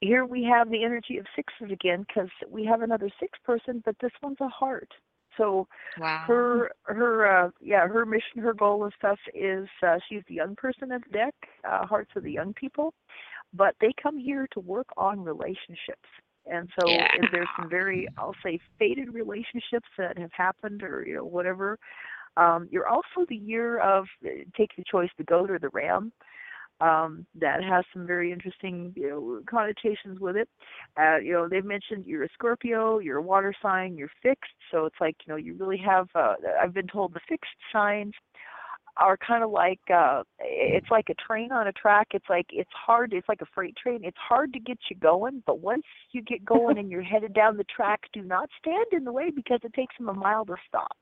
Here 0.00 0.26
we 0.26 0.42
have 0.44 0.70
the 0.70 0.84
energy 0.84 1.16
of 1.16 1.26
sixes 1.34 1.72
again 1.72 2.04
because 2.06 2.28
we 2.48 2.66
have 2.66 2.82
another 2.82 3.10
six 3.18 3.38
person, 3.44 3.82
but 3.84 3.96
this 4.00 4.12
one's 4.22 4.40
a 4.40 4.48
heart. 4.48 4.90
So 5.38 5.66
Wow. 5.96 6.26
her 6.26 6.70
her 6.84 7.26
uh 7.46 7.50
yeah 7.60 7.86
her 7.86 8.04
mission 8.06 8.38
her 8.38 8.54
goal 8.54 8.84
and 8.84 8.92
stuff 8.98 9.18
is 9.34 9.68
uh 9.86 9.98
she's 10.08 10.22
the 10.28 10.34
young 10.34 10.54
person 10.56 10.90
at 10.92 11.02
the 11.04 11.10
deck 11.10 11.34
uh 11.68 11.86
hearts 11.86 12.10
of 12.16 12.22
the 12.24 12.32
young 12.32 12.52
people 12.54 12.94
but 13.54 13.74
they 13.80 13.92
come 14.02 14.18
here 14.18 14.46
to 14.52 14.60
work 14.60 14.88
on 14.96 15.20
relationships 15.22 16.08
and 16.50 16.68
so 16.78 16.88
Yeah. 16.90 17.06
if 17.18 17.30
there's 17.30 17.48
some 17.56 17.68
very 17.68 18.08
i'll 18.18 18.34
say 18.44 18.58
faded 18.78 19.12
relationships 19.14 19.88
that 19.98 20.18
have 20.18 20.32
happened 20.32 20.82
or 20.82 21.04
you 21.06 21.14
know 21.14 21.24
whatever 21.24 21.78
um 22.36 22.68
you're 22.70 22.88
also 22.88 23.24
the 23.28 23.36
year 23.36 23.78
of 23.78 24.06
uh, 24.24 24.30
take 24.56 24.70
the 24.76 24.84
choice 24.90 25.10
the 25.18 25.24
goat 25.24 25.50
or 25.50 25.58
the 25.58 25.70
ram 25.70 26.12
um 26.80 27.26
that 27.34 27.62
has 27.62 27.84
some 27.92 28.06
very 28.06 28.32
interesting 28.32 28.92
you 28.96 29.08
know 29.08 29.40
connotations 29.48 30.20
with 30.20 30.36
it 30.36 30.48
uh, 30.98 31.16
you 31.16 31.32
know, 31.32 31.48
they've 31.48 31.64
mentioned 31.64 32.04
you're 32.06 32.24
a 32.24 32.28
Scorpio, 32.34 32.98
you're 32.98 33.18
a 33.18 33.22
water 33.22 33.54
sign, 33.62 33.96
you're 33.96 34.10
fixed. 34.22 34.52
So 34.70 34.86
it's 34.86 34.96
like, 35.00 35.16
you 35.26 35.32
know, 35.32 35.36
you 35.36 35.54
really 35.58 35.78
have, 35.78 36.08
uh, 36.14 36.34
I've 36.62 36.72
been 36.74 36.86
told 36.86 37.14
the 37.14 37.20
fixed 37.28 37.50
signs 37.72 38.14
are 38.98 39.16
kind 39.16 39.44
of 39.44 39.50
like, 39.50 39.80
uh, 39.94 40.22
it's 40.38 40.90
like 40.90 41.06
a 41.10 41.14
train 41.14 41.52
on 41.52 41.68
a 41.68 41.72
track. 41.72 42.08
It's 42.12 42.28
like, 42.28 42.46
it's 42.50 42.70
hard, 42.74 43.12
it's 43.12 43.28
like 43.28 43.40
a 43.42 43.46
freight 43.54 43.76
train. 43.76 44.00
It's 44.02 44.16
hard 44.16 44.52
to 44.52 44.60
get 44.60 44.78
you 44.90 44.96
going, 44.96 45.42
but 45.46 45.60
once 45.60 45.84
you 46.12 46.22
get 46.22 46.44
going 46.44 46.78
and 46.78 46.90
you're 46.90 47.02
headed 47.02 47.34
down 47.34 47.56
the 47.56 47.64
track, 47.64 48.00
do 48.12 48.22
not 48.22 48.48
stand 48.58 48.86
in 48.92 49.04
the 49.04 49.12
way 49.12 49.30
because 49.30 49.60
it 49.64 49.74
takes 49.74 49.96
them 49.98 50.08
a 50.08 50.14
mile 50.14 50.44
to 50.46 50.56
stop. 50.66 50.96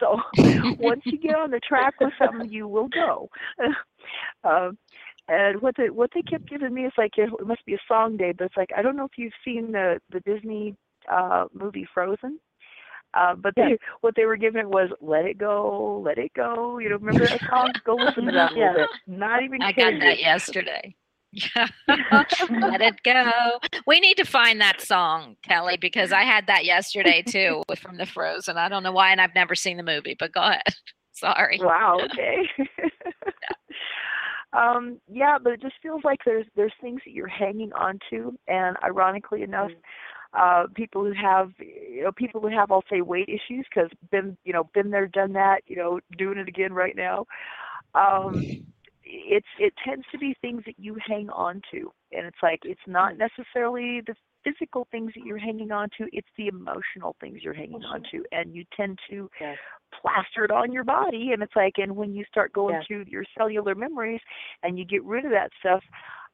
So 0.00 0.18
once 0.78 1.02
you 1.04 1.18
get 1.18 1.34
on 1.34 1.50
the 1.50 1.60
track 1.60 1.94
with 2.00 2.12
something, 2.18 2.50
you 2.50 2.68
will 2.68 2.88
go. 2.88 3.28
um, 4.44 4.78
and 5.28 5.62
what 5.62 5.74
they 5.76 5.88
what 5.88 6.10
they 6.14 6.22
kept 6.22 6.48
giving 6.48 6.74
me 6.74 6.84
is 6.84 6.92
like 6.98 7.12
it 7.16 7.30
it 7.40 7.46
must 7.46 7.64
be 7.64 7.74
a 7.74 7.78
song 7.88 8.16
day, 8.16 8.32
but 8.36 8.44
it's 8.44 8.56
like 8.56 8.68
I 8.76 8.82
don't 8.82 8.96
know 8.96 9.06
if 9.06 9.16
you've 9.16 9.32
seen 9.44 9.72
the 9.72 9.98
the 10.12 10.20
Disney 10.20 10.74
uh 11.10 11.46
movie 11.54 11.86
Frozen. 11.94 12.38
Uh, 13.14 13.34
but 13.34 13.54
they, 13.56 13.78
what 14.00 14.14
they 14.16 14.24
were 14.24 14.36
giving 14.36 14.68
was 14.68 14.90
"Let 15.00 15.24
It 15.24 15.38
Go, 15.38 16.02
Let 16.04 16.18
It 16.18 16.32
Go." 16.34 16.78
You 16.78 16.88
know, 16.88 16.96
remember 16.96 17.28
that 17.28 17.40
song? 17.50 17.72
Go 17.84 17.94
listen 17.96 18.26
to 18.26 18.32
that 18.32 18.52
a 18.52 18.54
little 18.54 18.74
Yeah. 18.74 18.86
bit. 18.86 18.90
Not 19.06 19.42
even 19.42 19.62
I 19.62 19.72
got 19.72 19.92
that 20.00 20.18
you. 20.18 20.24
yesterday. 20.24 20.94
Let 21.88 22.80
it 22.80 23.02
go. 23.02 23.58
We 23.86 24.00
need 24.00 24.16
to 24.18 24.24
find 24.24 24.60
that 24.60 24.80
song, 24.80 25.36
Kelly, 25.42 25.76
because 25.76 26.12
I 26.12 26.22
had 26.22 26.46
that 26.46 26.64
yesterday 26.64 27.22
too 27.22 27.62
from 27.76 27.96
the 27.96 28.06
Frozen. 28.06 28.56
I 28.56 28.68
don't 28.68 28.82
know 28.82 28.92
why, 28.92 29.10
and 29.10 29.20
I've 29.20 29.34
never 29.34 29.54
seen 29.54 29.76
the 29.76 29.82
movie, 29.82 30.16
but 30.18 30.32
go 30.32 30.42
ahead. 30.42 30.62
Sorry. 31.12 31.58
Wow. 31.62 31.98
Okay. 32.04 32.48
um, 34.52 35.00
yeah, 35.10 35.38
but 35.42 35.52
it 35.54 35.62
just 35.62 35.74
feels 35.82 36.02
like 36.04 36.20
there's 36.24 36.46
there's 36.56 36.72
things 36.80 37.00
that 37.04 37.12
you're 37.12 37.26
hanging 37.28 37.72
on 37.72 37.98
to, 38.10 38.36
and 38.48 38.76
ironically 38.84 39.42
enough, 39.42 39.70
uh, 40.36 40.64
people 40.74 41.04
who 41.04 41.12
have 41.12 41.50
you 41.58 42.02
know 42.04 42.12
people 42.12 42.40
who 42.40 42.48
have 42.48 42.70
I'll 42.70 42.84
say 42.90 43.00
weight 43.00 43.28
issues 43.28 43.66
because 43.72 43.90
been 44.10 44.36
you 44.44 44.52
know 44.52 44.68
been 44.74 44.90
there 44.90 45.06
done 45.06 45.32
that 45.34 45.60
you 45.66 45.76
know 45.76 46.00
doing 46.18 46.38
it 46.38 46.48
again 46.48 46.72
right 46.72 46.96
now. 46.96 47.26
Um, 47.94 48.46
it's 49.04 49.46
it 49.58 49.74
tends 49.86 50.04
to 50.12 50.18
be 50.18 50.34
things 50.40 50.62
that 50.66 50.78
you 50.78 50.96
hang 51.06 51.30
on 51.30 51.60
to, 51.72 51.92
and 52.12 52.26
it's 52.26 52.42
like 52.42 52.60
it's 52.64 52.80
not 52.86 53.16
necessarily 53.18 54.00
the 54.06 54.14
physical 54.44 54.86
things 54.90 55.12
that 55.14 55.24
you're 55.24 55.38
hanging 55.38 55.70
on 55.72 55.88
to; 55.98 56.06
it's 56.12 56.28
the 56.36 56.48
emotional 56.48 57.16
things 57.20 57.40
you're 57.42 57.54
hanging 57.54 57.84
on 57.84 58.02
to, 58.10 58.24
and 58.32 58.54
you 58.54 58.64
tend 58.76 58.98
to 59.10 59.30
Yes. 59.40 59.58
plaster 60.02 60.44
it 60.44 60.50
on 60.50 60.72
your 60.72 60.84
body 60.84 61.30
and 61.32 61.42
it's 61.42 61.54
like 61.54 61.74
and 61.76 61.94
when 61.94 62.12
you 62.14 62.24
start 62.28 62.52
going 62.52 62.76
Yes. 62.76 62.84
through 62.86 63.04
your 63.06 63.24
cellular 63.36 63.74
memories 63.74 64.20
and 64.62 64.78
you 64.78 64.84
get 64.84 65.04
rid 65.04 65.24
of 65.24 65.30
that 65.30 65.50
stuff 65.60 65.82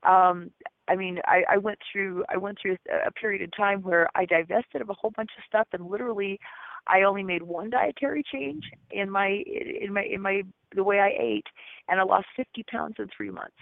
um 0.09 0.51
i 0.91 0.97
mean 0.97 1.18
i 1.26 1.43
i 1.49 1.57
went 1.57 1.78
through 1.91 2.24
i 2.28 2.36
went 2.36 2.59
through 2.61 2.76
a, 2.91 3.09
a 3.09 3.11
period 3.12 3.43
of 3.43 3.51
time 3.57 3.80
where 3.82 4.09
i 4.14 4.24
divested 4.26 4.82
of 4.82 4.91
a 4.91 4.95
whole 4.95 5.12
bunch 5.16 5.30
of 5.38 5.45
stuff 5.47 5.66
and 5.72 5.88
literally 5.88 6.38
i 6.86 7.03
only 7.03 7.22
made 7.22 7.43
one 7.43 7.70
dietary 7.70 8.22
change 8.30 8.64
in 8.91 9.09
my 9.09 9.43
in 9.80 9.93
my 9.93 10.03
in 10.03 10.20
my 10.20 10.43
the 10.74 10.84
way 10.84 10.99
i 10.99 11.11
ate 11.18 11.47
and 11.88 12.01
i 12.01 12.03
lost 12.03 12.26
50 12.36 12.62
pounds 12.64 12.95
in 12.99 13.09
3 13.16 13.30
months. 13.30 13.53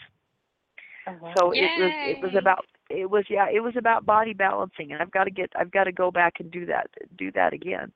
Oh, 1.07 1.17
wow. 1.23 1.35
so 1.39 1.53
it 1.53 1.71
was 1.79 1.93
it 2.07 2.23
was 2.23 2.35
about 2.37 2.65
it 2.91 3.09
was 3.09 3.25
yeah 3.31 3.47
it 3.51 3.61
was 3.61 3.75
about 3.77 4.05
body 4.05 4.35
balancing 4.35 4.93
and 4.93 5.01
i've 5.01 5.11
got 5.11 5.25
to 5.25 5.31
get 5.31 5.51
i've 5.57 5.71
got 5.71 5.85
to 5.85 5.93
go 5.93 6.11
back 6.11 6.35
and 6.39 6.51
do 6.51 6.67
that 6.67 6.89
do 7.17 7.31
that 7.33 7.53
again 7.53 7.93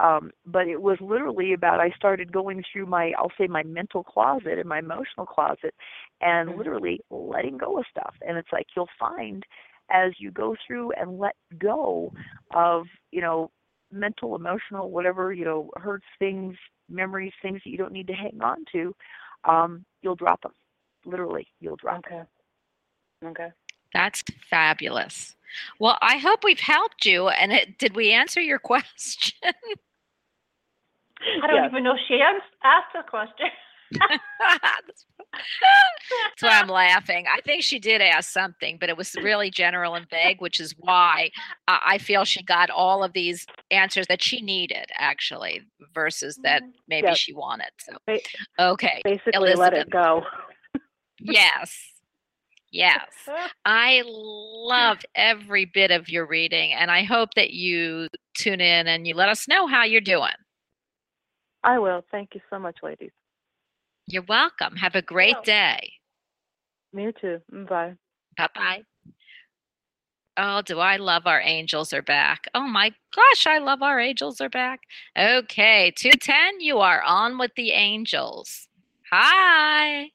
um 0.00 0.30
but 0.46 0.68
it 0.68 0.80
was 0.82 0.98
literally 1.00 1.52
about 1.52 1.80
i 1.80 1.90
started 1.90 2.32
going 2.32 2.62
through 2.72 2.86
my 2.86 3.12
i'll 3.18 3.32
say 3.38 3.46
my 3.46 3.62
mental 3.64 4.02
closet 4.02 4.58
and 4.58 4.68
my 4.68 4.78
emotional 4.78 5.26
closet 5.26 5.74
and 6.20 6.50
Mhm. 6.50 6.56
literally 6.56 7.00
letting 7.10 7.58
go 7.58 7.78
of 7.78 7.84
stuff 7.90 8.14
and 8.26 8.36
it's 8.38 8.52
like 8.52 8.66
you'll 8.76 8.88
find 8.98 9.44
as 9.90 10.12
you 10.18 10.30
go 10.30 10.56
through 10.66 10.92
and 10.92 11.18
let 11.18 11.36
go 11.58 12.12
of 12.54 12.86
you 13.10 13.20
know 13.20 13.50
mental 13.92 14.34
emotional 14.36 14.90
whatever 14.90 15.32
you 15.32 15.44
know 15.44 15.70
hurts 15.76 16.06
things 16.18 16.56
memories 16.88 17.32
things 17.42 17.60
that 17.64 17.70
you 17.70 17.78
don't 17.78 17.92
need 17.92 18.06
to 18.06 18.14
hang 18.14 18.38
on 18.42 18.64
to 18.72 18.94
um 19.44 19.84
you'll 20.02 20.16
drop 20.16 20.40
them 20.42 20.52
literally 21.04 21.46
you'll 21.60 21.76
drop 21.76 22.04
Okay. 22.06 22.22
Okay. 23.24 23.50
That's 23.92 24.22
fabulous. 24.48 25.36
Well, 25.78 25.98
I 26.00 26.18
hope 26.18 26.44
we've 26.44 26.60
helped 26.60 27.04
you. 27.04 27.28
And 27.28 27.52
it, 27.52 27.78
did 27.78 27.96
we 27.96 28.12
answer 28.12 28.40
your 28.40 28.58
question? 28.60 29.52
I 31.42 31.46
don't 31.46 31.56
Yes. 31.56 31.70
even 31.70 31.84
know 31.84 31.96
she 32.08 32.20
asked 32.22 32.94
a 32.98 33.02
question. 33.08 33.46
That's 36.30 36.42
why 36.42 36.60
I'm 36.60 36.68
laughing. 36.68 37.26
I 37.32 37.40
think 37.42 37.62
she 37.62 37.78
did 37.78 38.00
ask 38.00 38.30
something, 38.30 38.78
but 38.80 38.88
it 38.88 38.96
was 38.96 39.14
really 39.16 39.50
general 39.50 39.94
and 39.94 40.08
vague, 40.08 40.40
which 40.40 40.60
is 40.60 40.74
why 40.78 41.30
uh, 41.68 41.78
I 41.84 41.98
feel 41.98 42.24
she 42.24 42.42
got 42.42 42.70
all 42.70 43.02
of 43.04 43.12
these 43.12 43.46
answers 43.70 44.06
that 44.08 44.22
she 44.22 44.40
needed, 44.40 44.86
actually, 44.96 45.62
versus 45.94 46.38
that 46.42 46.62
maybe 46.88 47.08
Yeah. 47.08 47.14
she 47.14 47.32
wanted. 47.32 47.70
So, 47.78 47.96
okay. 48.58 49.00
Basically, 49.04 49.54
let 49.54 49.74
it 49.74 49.90
go. 49.90 50.24
Yes. 51.20 51.76
Yes. 52.72 53.04
I 53.64 54.02
loved 54.06 55.04
every 55.14 55.64
bit 55.64 55.90
of 55.90 56.08
your 56.08 56.26
reading, 56.26 56.72
and 56.72 56.90
I 56.90 57.02
hope 57.04 57.30
that 57.34 57.50
you 57.50 58.08
tune 58.34 58.60
in 58.60 58.86
and 58.86 59.06
you 59.06 59.14
let 59.14 59.28
us 59.28 59.48
know 59.48 59.66
how 59.66 59.84
you're 59.84 60.00
doing. 60.00 60.30
I 61.62 61.78
will. 61.78 62.02
Thank 62.10 62.34
you 62.34 62.40
so 62.50 62.58
much, 62.58 62.78
ladies. 62.82 63.12
You're 64.06 64.24
welcome. 64.28 64.76
Have 64.76 64.94
a 64.94 65.02
great 65.02 65.34
Well- 65.34 65.42
day. 65.44 65.92
Me 66.92 67.12
too. 67.20 67.40
Bye. 67.68 67.94
Bye 68.36 68.48
bye. 68.54 68.84
Oh, 70.36 70.62
do 70.62 70.80
I 70.80 70.96
love 70.96 71.26
our 71.26 71.40
angels 71.40 71.92
are 71.92 72.02
back? 72.02 72.46
Oh 72.54 72.66
my 72.66 72.92
gosh, 73.14 73.46
I 73.46 73.58
love 73.58 73.82
our 73.82 74.00
angels 74.00 74.40
are 74.40 74.48
back. 74.48 74.80
Okay, 75.16 75.92
210, 75.96 76.60
you 76.60 76.78
are 76.78 77.02
on 77.02 77.36
with 77.38 77.54
the 77.56 77.72
angels. 77.72 78.66
Hi. 79.12 80.10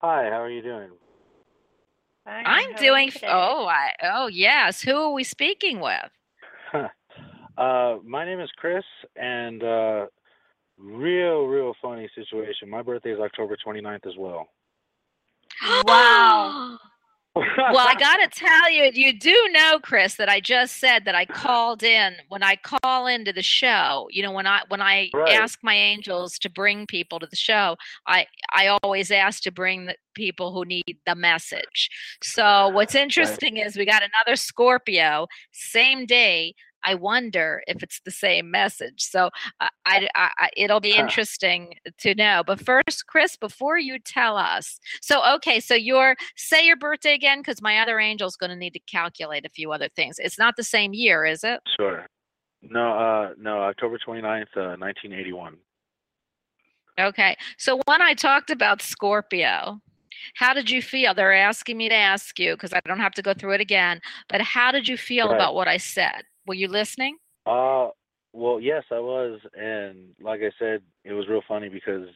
Hi, 0.00 0.24
how 0.30 0.40
are 0.42 0.50
you 0.50 0.62
doing? 0.62 0.90
Hi, 2.26 2.38
I'm 2.38 2.44
how 2.44 2.52
are 2.52 2.60
you 2.70 2.76
doing 2.76 3.10
today? 3.10 3.28
oh, 3.30 3.66
I 3.66 3.92
oh 4.02 4.26
yes. 4.26 4.82
Who 4.82 4.96
are 4.96 5.12
we 5.12 5.24
speaking 5.24 5.80
with? 5.80 6.10
uh, 7.58 7.96
my 8.04 8.24
name 8.24 8.40
is 8.40 8.50
Chris, 8.56 8.84
and 9.16 9.62
uh, 9.62 10.06
real, 10.84 11.46
real 11.46 11.74
funny 11.80 12.08
situation. 12.14 12.68
My 12.68 12.82
birthday 12.82 13.10
is 13.12 13.20
October 13.20 13.56
29th 13.64 14.06
as 14.06 14.16
well. 14.18 14.48
Wow. 15.86 16.78
well, 17.36 17.88
I 17.88 17.94
got 17.96 18.18
to 18.18 18.28
tell 18.28 18.70
you, 18.70 18.90
you 18.94 19.18
do 19.18 19.36
know, 19.50 19.80
Chris, 19.82 20.14
that 20.16 20.28
I 20.28 20.38
just 20.38 20.76
said 20.78 21.04
that 21.04 21.16
I 21.16 21.24
called 21.24 21.82
in 21.82 22.14
when 22.28 22.44
I 22.44 22.54
call 22.56 23.08
into 23.08 23.32
the 23.32 23.42
show. 23.42 24.06
You 24.10 24.22
know, 24.22 24.30
when 24.30 24.46
I 24.46 24.60
when 24.68 24.80
I 24.80 25.10
Right. 25.12 25.34
ask 25.34 25.58
my 25.62 25.74
angels 25.74 26.38
to 26.40 26.50
bring 26.50 26.86
people 26.86 27.18
to 27.18 27.26
the 27.26 27.34
show, 27.34 27.76
I 28.06 28.26
I 28.52 28.76
always 28.82 29.10
ask 29.10 29.42
to 29.44 29.50
bring 29.50 29.86
the 29.86 29.96
people 30.14 30.52
who 30.52 30.64
need 30.64 30.98
the 31.06 31.16
message. 31.16 31.90
So 32.22 32.68
what's 32.68 32.94
interesting 32.94 33.56
is 33.56 33.76
we 33.76 33.84
got 33.84 34.02
another 34.04 34.36
Scorpio, 34.36 35.26
same 35.50 36.06
day. 36.06 36.54
I 36.84 36.94
wonder 36.94 37.62
if 37.66 37.82
it's 37.82 38.00
the 38.04 38.10
same 38.10 38.50
message. 38.50 39.02
So 39.02 39.30
I, 39.60 39.68
I, 39.86 40.08
I 40.14 40.30
I- 40.38 40.50
it'll 40.56 40.80
be 40.80 40.94
interesting 40.96 41.74
to 41.98 42.14
know. 42.14 42.42
But 42.46 42.60
first, 42.60 43.06
Chris, 43.06 43.36
before 43.36 43.78
you 43.78 43.98
tell 43.98 44.36
us, 44.36 44.78
so 45.00 45.22
okay, 45.36 45.60
so 45.60 45.74
your 45.74 46.16
say 46.36 46.64
your 46.66 46.76
birthday 46.76 47.14
again, 47.14 47.40
because 47.40 47.62
my 47.62 47.78
other 47.78 47.98
angel's 47.98 48.36
going 48.36 48.50
to 48.50 48.56
need 48.56 48.72
to 48.74 48.80
calculate 48.80 49.44
a 49.46 49.48
few 49.50 49.72
other 49.72 49.88
things. 49.96 50.18
It's 50.18 50.38
not 50.38 50.56
the 50.56 50.62
same 50.62 50.92
year, 50.94 51.24
is 51.24 51.42
it? 51.44 51.60
Sure. 51.76 52.06
No, 52.62 52.92
uh, 52.98 53.34
no, 53.38 53.62
October 53.62 53.98
29th, 53.98 54.56
uh, 54.56 54.76
1981. 54.78 55.56
Okay. 56.98 57.36
So 57.58 57.80
when 57.86 58.00
I 58.02 58.14
talked 58.14 58.50
about 58.50 58.80
Scorpio, 58.80 59.80
how 60.34 60.54
did 60.54 60.70
you 60.70 60.80
feel? 60.80 61.12
They're 61.12 61.32
asking 61.34 61.76
me 61.76 61.88
to 61.88 61.94
ask 61.94 62.38
you 62.38 62.54
because 62.54 62.72
I 62.72 62.80
don't 62.86 63.00
have 63.00 63.12
to 63.14 63.22
go 63.22 63.34
through 63.34 63.52
it 63.52 63.60
again. 63.60 64.00
But 64.28 64.40
how 64.40 64.70
did 64.72 64.88
you 64.88 64.96
feel 64.96 65.26
Right. 65.28 65.34
about 65.34 65.54
what 65.54 65.68
I 65.68 65.76
said? 65.76 66.22
Were 66.46 66.54
you 66.54 66.68
listening? 66.68 67.16
Uh, 67.46 67.88
well, 68.32 68.60
yes, 68.60 68.82
I 68.90 68.98
was, 68.98 69.40
and 69.54 70.14
like 70.20 70.40
I 70.40 70.50
said, 70.58 70.82
it 71.04 71.12
was 71.12 71.28
real 71.28 71.42
funny 71.46 71.68
because 71.68 72.08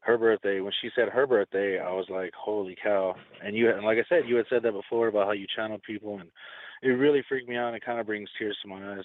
her 0.00 0.16
birthday. 0.16 0.60
When 0.60 0.72
she 0.80 0.88
said 0.94 1.08
her 1.08 1.26
birthday, 1.26 1.78
I 1.78 1.90
was 1.90 2.06
like, 2.08 2.32
"Holy 2.34 2.76
cow!" 2.80 3.16
And 3.44 3.56
you, 3.56 3.70
and 3.70 3.84
like 3.84 3.98
I 3.98 4.04
said, 4.08 4.28
you 4.28 4.36
had 4.36 4.46
said 4.48 4.62
that 4.62 4.72
before 4.72 5.08
about 5.08 5.26
how 5.26 5.32
you 5.32 5.46
channel 5.54 5.78
people, 5.84 6.20
and 6.20 6.30
it 6.82 6.88
really 6.88 7.22
freaked 7.28 7.48
me 7.48 7.56
out. 7.56 7.68
and 7.68 7.76
It 7.76 7.84
kind 7.84 7.98
of 7.98 8.06
brings 8.06 8.28
tears 8.38 8.56
to 8.62 8.68
my 8.68 8.92
eyes 8.94 9.04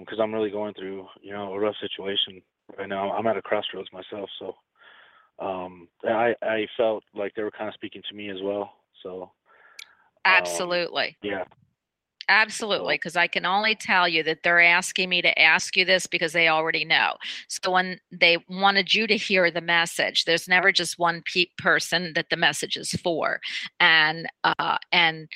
because 0.00 0.18
I'm 0.20 0.34
really 0.34 0.50
going 0.50 0.74
through, 0.74 1.06
you 1.22 1.32
know, 1.32 1.54
a 1.54 1.58
rough 1.58 1.76
situation 1.80 2.42
right 2.76 2.88
now. 2.88 3.12
I'm 3.12 3.26
at 3.28 3.36
a 3.36 3.42
crossroads 3.42 3.88
myself, 3.92 4.28
so 4.38 4.54
um, 5.38 5.88
I 6.04 6.34
I 6.42 6.66
felt 6.76 7.04
like 7.14 7.34
they 7.34 7.42
were 7.42 7.52
kind 7.52 7.68
of 7.68 7.74
speaking 7.74 8.02
to 8.08 8.16
me 8.16 8.30
as 8.30 8.38
well. 8.42 8.72
So 9.02 9.22
um, 9.22 9.30
Absolutely. 10.24 11.16
yeah, 11.22 11.44
Absolutely, 12.28 12.94
because 12.94 13.16
I 13.16 13.26
can 13.26 13.44
only 13.44 13.74
tell 13.74 14.06
you 14.08 14.22
that 14.22 14.44
they're 14.44 14.60
asking 14.60 15.08
me 15.08 15.20
to 15.22 15.36
ask 15.38 15.76
you 15.76 15.84
this 15.84 16.06
because 16.06 16.32
they 16.32 16.48
already 16.48 16.84
know. 16.84 17.14
So 17.48 17.72
when 17.72 17.98
they 18.12 18.38
wanted 18.48 18.94
you 18.94 19.06
to 19.08 19.16
hear 19.16 19.50
the 19.50 19.60
message, 19.60 20.24
there's 20.24 20.46
never 20.46 20.70
just 20.70 20.98
one 20.98 21.22
pe- 21.24 21.46
person 21.58 22.12
that 22.14 22.30
the 22.30 22.36
message 22.36 22.76
is 22.76 22.92
for, 22.92 23.40
and 23.80 24.28
uh, 24.44 24.78
and 24.92 25.28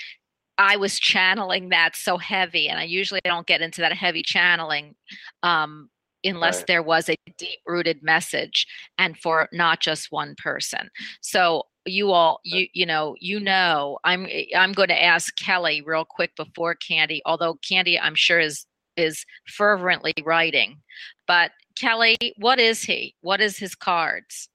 I 0.59 0.77
was 0.77 1.01
channeling 1.01 1.71
that 1.71 1.97
so 1.97 2.19
heavy, 2.19 2.69
and 2.69 2.79
I 2.79 2.85
usually 2.85 3.21
don't 3.25 3.47
get 3.47 3.63
into 3.63 3.81
that 3.83 3.93
heavy 3.95 4.23
channeling 4.23 4.95
um, 5.43 5.91
unless 6.25 6.61
Right. 6.61 6.67
there 6.67 6.83
was 6.83 7.09
a 7.09 7.17
deep 7.39 7.61
rooted 7.67 8.03
message, 8.03 8.67
and 8.99 9.19
for 9.19 9.49
not 9.53 9.81
just 9.81 10.13
one 10.13 10.35
person. 10.37 10.91
So 11.23 11.65
you 11.87 12.11
all 12.13 12.41
you 12.45 12.67
you 12.73 12.87
know 12.87 13.15
you 13.21 13.39
know 13.41 13.99
i'm 14.05 14.27
i'm 14.57 14.73
going 14.73 14.89
to 14.89 15.03
ask 15.03 15.37
kelly 15.37 15.83
real 15.83 16.05
quick 16.05 16.35
before 16.37 16.75
candy 16.75 17.21
although 17.27 17.55
candy 17.67 17.99
i'm 18.01 18.15
sure 18.15 18.41
is 18.41 18.67
is 18.97 19.25
fervently 19.47 20.15
writing 20.25 20.77
but 21.27 21.51
kelly 21.77 22.17
what 22.39 22.59
is 22.59 22.83
he 22.83 23.15
what 23.21 23.41
is 23.41 23.59
his 23.59 23.75
cards 23.75 24.49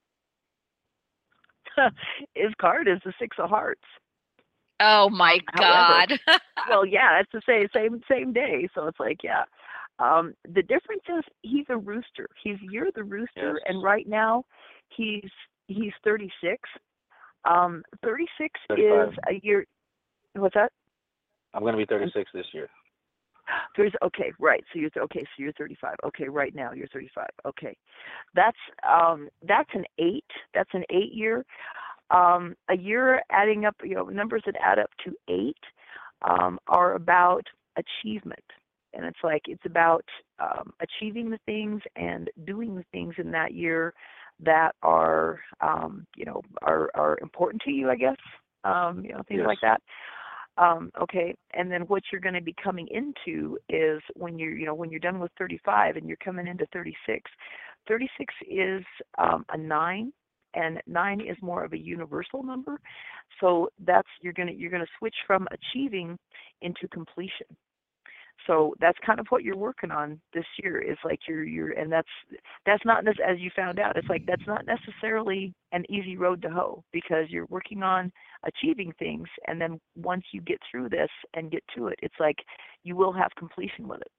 His 2.36 2.52
card 2.60 2.88
is 2.88 3.00
the 3.06 3.14
six 3.20 3.38
of 3.40 3.50
hearts. 3.50 3.84
oh 4.80 5.10
my 5.10 5.40
However- 5.54 6.18
god 6.28 6.40
well, 6.70 6.86
yeah, 6.86 7.20
it's 7.22 7.32
the 7.32 7.42
same 7.48 7.68
same 7.74 8.02
same 8.10 8.34
day, 8.34 8.68
so 8.76 8.88
it's 8.88 9.00
like, 9.00 9.24
yeah. 9.24 9.44
Um, 10.00 10.34
the 10.46 10.62
difference 10.62 11.04
is 11.10 11.24
he's 11.42 11.66
a 11.70 11.78
rooster. 11.78 12.28
He's 12.44 12.58
you're 12.62 12.92
the 12.96 13.04
rooster, 13.04 13.54
Yes. 13.54 13.64
and 13.68 13.84
right 13.84 14.08
now 14.08 14.44
he's 14.90 15.30
he's 15.68 15.94
36. 16.04 16.58
Um, 17.46 17.84
36 18.04 18.60
is 18.78 19.14
a 19.28 19.40
year. 19.42 19.66
What's 20.36 20.56
that? 20.56 20.72
I'm 21.54 21.64
gonna 21.64 21.78
be 21.78 21.86
36 21.86 22.30
this 22.34 22.46
year. 22.54 22.70
There's 23.78 23.94
okay, 24.04 24.32
right. 24.40 24.64
So 24.72 24.80
you're 24.80 24.92
okay. 25.04 25.22
So 25.22 25.44
you're 25.44 25.54
35. 25.54 25.96
Okay, 26.06 26.30
right 26.30 26.54
now 26.54 26.72
you're 26.74 26.88
35. 26.88 27.26
Okay, 27.46 27.76
that's 28.36 28.58
um 28.88 29.30
that's 29.48 29.70
an 29.74 29.86
eight. 29.98 30.26
That's 30.54 30.70
an 30.74 30.84
eight 30.90 31.14
year. 31.14 31.46
Um, 32.12 32.56
a 32.70 32.76
year 32.76 33.22
adding 33.32 33.66
up, 33.66 33.76
you 33.84 33.94
know, 33.94 34.06
numbers 34.06 34.42
that 34.48 34.56
add 34.64 34.80
up 34.80 34.90
to 35.06 35.14
eight 35.28 35.58
um, 36.28 36.58
are 36.68 36.96
about 36.96 37.46
achievement, 37.78 38.44
and 38.94 39.06
it's 39.06 39.20
like 39.24 39.44
it's 39.48 39.66
about 39.66 40.06
um, 40.40 40.74
achieving 40.82 41.30
the 41.30 41.40
things 41.46 41.82
and 41.96 42.30
doing 42.46 42.76
the 42.76 42.86
things 42.92 43.14
in 43.20 43.32
that 43.32 43.54
year 43.54 43.94
that 44.44 44.76
are 44.82 45.40
um, 45.62 46.06
you 46.16 46.26
know 46.26 46.42
are 46.62 46.90
are 46.96 47.18
important 47.22 47.62
to 47.64 47.72
you. 47.72 47.90
I 47.90 47.96
guess 47.96 48.18
um, 48.64 49.04
you 49.04 49.14
know 49.14 49.22
things 49.28 49.44
like 49.46 49.60
that. 49.62 49.82
Um, 50.60 50.92
okay, 51.02 51.34
and 51.54 51.72
then 51.72 51.84
what 51.84 52.04
you're 52.12 52.20
going 52.20 52.36
to 52.36 52.42
be 52.42 52.56
coming 52.62 52.88
into 52.92 53.58
is 53.70 54.02
when 54.16 54.38
you're, 54.38 54.58
you 54.58 54.66
know, 54.66 54.74
when 54.74 54.92
you're 54.92 55.00
done 55.00 55.20
with 55.20 55.32
35 55.38 55.96
and 55.96 56.06
you're 56.06 56.18
coming 56.18 56.48
into 56.48 56.66
36. 56.74 57.32
36 57.88 58.34
is 58.50 58.84
um, 59.18 59.46
a 59.54 59.58
nine, 59.58 60.12
and 60.54 60.82
nine 60.86 61.22
is 61.22 61.38
more 61.42 61.64
of 61.64 61.72
a 61.72 61.78
universal 61.78 62.44
number. 62.44 62.80
So 63.40 63.70
that's 63.86 64.08
you're 64.22 64.34
going 64.34 64.50
to 64.50 64.54
you're 64.54 64.72
going 64.72 64.84
to 64.84 64.92
switch 65.00 65.16
from 65.26 65.48
achieving 65.52 66.18
into 66.62 66.90
completion. 66.90 67.48
So 68.50 68.74
that's 68.82 68.98
kind 69.06 69.20
of 69.20 69.28
what 69.30 69.44
you're 69.44 69.56
working 69.56 69.92
on 69.92 70.20
this 70.34 70.46
year. 70.64 70.82
Is 70.82 70.98
like 71.06 71.20
you're 71.28 71.44
you're, 71.44 71.72
and 71.72 71.92
that's 71.92 72.08
that's 72.66 72.84
not 72.84 73.04
nec- 73.04 73.20
as 73.20 73.38
you 73.40 73.52
found 73.56 73.80
out. 73.80 73.96
It's 73.96 74.10
like 74.10 74.26
that's 74.26 74.48
not 74.48 74.66
necessarily 74.66 75.54
an 75.72 75.86
easy 75.90 76.18
road 76.18 76.42
to 76.42 76.50
hoe 76.50 76.84
because 76.92 77.26
you're 77.30 77.46
working 77.50 77.84
on 77.84 78.12
achieving 78.46 78.94
things 78.98 79.28
and 79.48 79.60
then 79.60 79.80
once 79.96 80.24
you 80.32 80.42
get 80.42 80.60
through 80.70 80.90
this 80.90 81.10
and 81.34 81.52
get 81.52 81.64
to 81.76 81.88
it 81.88 81.96
it's 82.02 82.16
like 82.20 82.38
you 82.84 82.96
will 82.96 83.12
have 83.12 83.30
completion 83.38 83.88
with 83.88 84.02
it 84.02 84.12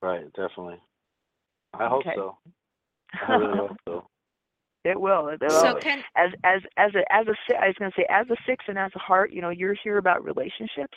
Right, 0.00 0.24
definitely. 0.34 0.80
I 1.74 1.88
hope 1.88 2.04
so. 2.14 2.38
I 3.28 3.34
really 3.34 3.58
hope 3.58 3.76
so. 3.86 4.06
it 4.84 5.00
will 5.00 5.28
it 5.28 5.40
so 5.40 5.74
can 5.82 6.04
as 6.16 6.30
as 6.44 6.62
as 6.76 6.92
a 6.94 7.12
as 7.12 7.26
a 7.26 7.34
si- 7.48 7.56
I 7.56 7.66
was 7.66 7.74
going 7.78 7.90
to 7.90 8.00
say 8.00 8.06
as 8.08 8.26
a 8.30 8.36
six 8.46 8.64
and 8.68 8.78
as 8.78 8.92
a 8.94 9.00
heart 9.00 9.32
you 9.32 9.42
know 9.42 9.50
you're 9.50 9.76
here 9.82 9.98
about 9.98 10.24
relationships 10.24 10.96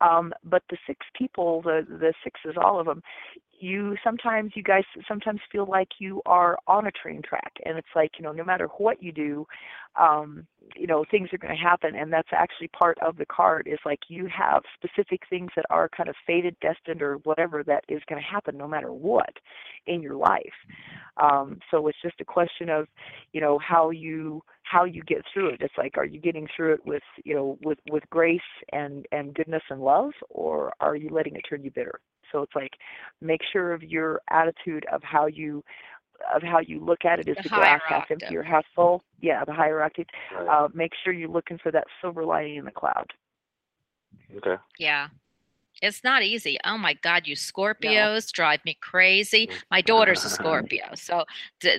um 0.00 0.32
but 0.44 0.62
the 0.70 0.76
six 0.86 1.06
people 1.16 1.62
the 1.62 1.86
the 1.88 2.12
sixes 2.24 2.54
all 2.56 2.80
of 2.80 2.86
them 2.86 3.02
you 3.60 3.94
sometimes 4.02 4.52
you 4.54 4.62
guys 4.62 4.84
sometimes 5.06 5.40
feel 5.52 5.66
like 5.66 5.88
you 5.98 6.22
are 6.26 6.58
on 6.66 6.86
a 6.86 6.90
train 6.90 7.20
track 7.22 7.52
and 7.64 7.76
it's 7.76 7.88
like 7.94 8.12
you 8.18 8.24
know 8.24 8.32
no 8.32 8.44
matter 8.44 8.68
what 8.78 9.02
you 9.02 9.12
do 9.12 9.46
um 10.00 10.46
you 10.76 10.86
know 10.86 11.04
things 11.10 11.28
are 11.32 11.38
going 11.38 11.54
to 11.54 11.60
happen 11.62 11.94
and 11.94 12.12
that's 12.12 12.28
actually 12.32 12.68
part 12.68 12.96
of 13.00 13.16
the 13.16 13.26
card 13.26 13.68
is 13.70 13.78
like 13.84 13.98
you 14.08 14.26
have 14.26 14.62
specific 14.74 15.20
things 15.28 15.50
that 15.56 15.64
are 15.68 15.88
kind 15.88 16.08
of 16.08 16.14
fated 16.26 16.56
destined 16.60 17.02
or 17.02 17.16
whatever 17.24 17.62
that 17.62 17.84
is 17.88 18.00
going 18.08 18.20
to 18.20 18.26
happen 18.26 18.56
no 18.56 18.68
matter 18.68 18.92
what 18.92 19.32
in 19.86 20.02
your 20.02 20.16
life. 20.16 20.42
Um 21.20 21.58
so 21.70 21.86
it's 21.88 22.00
just 22.02 22.20
a 22.20 22.24
question 22.24 22.68
of 22.70 22.86
you 23.32 23.40
know 23.40 23.58
how 23.58 23.90
you 23.90 24.42
how 24.70 24.84
you 24.84 25.02
get 25.02 25.22
through 25.32 25.48
it 25.48 25.60
it's 25.60 25.74
like 25.78 25.96
are 25.98 26.04
you 26.04 26.20
getting 26.20 26.46
through 26.54 26.74
it 26.74 26.84
with 26.86 27.02
you 27.24 27.34
know 27.34 27.58
with 27.64 27.78
with 27.90 28.04
grace 28.10 28.40
and 28.72 29.06
and 29.12 29.34
goodness 29.34 29.62
and 29.70 29.80
love 29.80 30.12
or 30.28 30.72
are 30.80 30.96
you 30.96 31.08
letting 31.10 31.34
it 31.36 31.42
turn 31.48 31.62
you 31.64 31.70
bitter 31.70 31.98
so 32.30 32.42
it's 32.42 32.54
like 32.54 32.72
make 33.20 33.40
sure 33.52 33.72
of 33.72 33.82
your 33.82 34.20
attitude 34.30 34.84
of 34.92 35.02
how 35.02 35.26
you 35.26 35.62
of 36.34 36.42
how 36.42 36.60
you 36.60 36.78
look 36.84 37.04
at 37.04 37.18
it 37.18 37.28
is 37.28 37.36
The 37.36 37.44
the, 37.44 37.48
glass 37.48 37.80
higher 37.88 38.00
half 38.00 38.10
empty 38.10 38.26
octave. 38.26 38.38
or 38.40 38.42
half 38.42 38.64
full. 38.74 39.02
Yeah, 39.20 39.42
the 39.44 39.54
higher 39.54 39.82
octave. 39.82 40.06
Right. 40.36 40.46
Uh, 40.64 40.68
make 40.74 40.92
sure 41.02 41.12
you're 41.14 41.30
looking 41.30 41.58
for 41.58 41.72
that 41.72 41.86
silver 42.00 42.24
lining 42.24 42.56
in 42.56 42.64
the 42.66 42.70
cloud. 42.70 43.10
okay. 44.36 44.56
Yeah. 44.78 45.08
It's 45.82 46.04
not 46.04 46.22
easy. 46.22 46.58
Oh 46.64 46.76
my 46.78 46.94
God, 46.94 47.26
you 47.26 47.34
Scorpios 47.36 48.30
drive 48.32 48.60
me 48.64 48.76
crazy. 48.80 49.48
My 49.70 49.80
daughter's 49.80 50.24
a 50.24 50.30
Scorpio. 50.38 50.90
So 50.94 51.24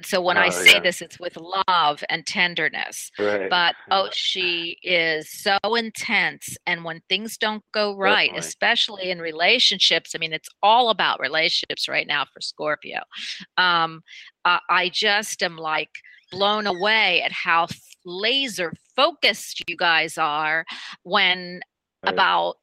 so 0.04 0.22
when 0.22 0.38
I 0.38 0.48
Oh, 0.48 0.50
say 0.52 0.74
yeah. 0.74 0.80
this, 0.80 1.02
it's 1.02 1.20
with 1.20 1.38
love 1.38 2.04
and 2.10 2.26
tenderness. 2.26 3.12
Right. 3.20 3.50
But 3.50 3.76
oh, 3.92 4.10
she 4.14 4.78
is 4.84 5.30
so 5.30 5.58
intense. 5.76 6.58
And 6.66 6.84
when 6.84 7.02
things 7.10 7.38
don't 7.38 7.64
go 7.74 7.96
right, 7.96 8.28
Definitely. 8.30 8.40
especially 8.48 9.12
in 9.12 9.20
relationships, 9.20 10.14
I 10.16 10.18
mean, 10.18 10.34
it's 10.34 10.50
all 10.64 10.90
about 10.90 11.20
relationships 11.20 11.88
right 11.88 12.08
now 12.08 12.26
for 12.34 12.42
Scorpio. 12.42 13.00
Um, 13.58 14.02
uh, 14.46 14.60
I 14.70 14.90
just 14.90 15.44
am 15.44 15.58
like 15.58 15.90
blown 16.32 16.66
away 16.66 17.22
at 17.22 17.32
how 17.32 17.68
laser 18.06 18.74
focused 18.96 19.62
you 19.68 19.78
guys 19.78 20.18
are 20.18 20.66
when 21.04 21.62
about 22.04 22.56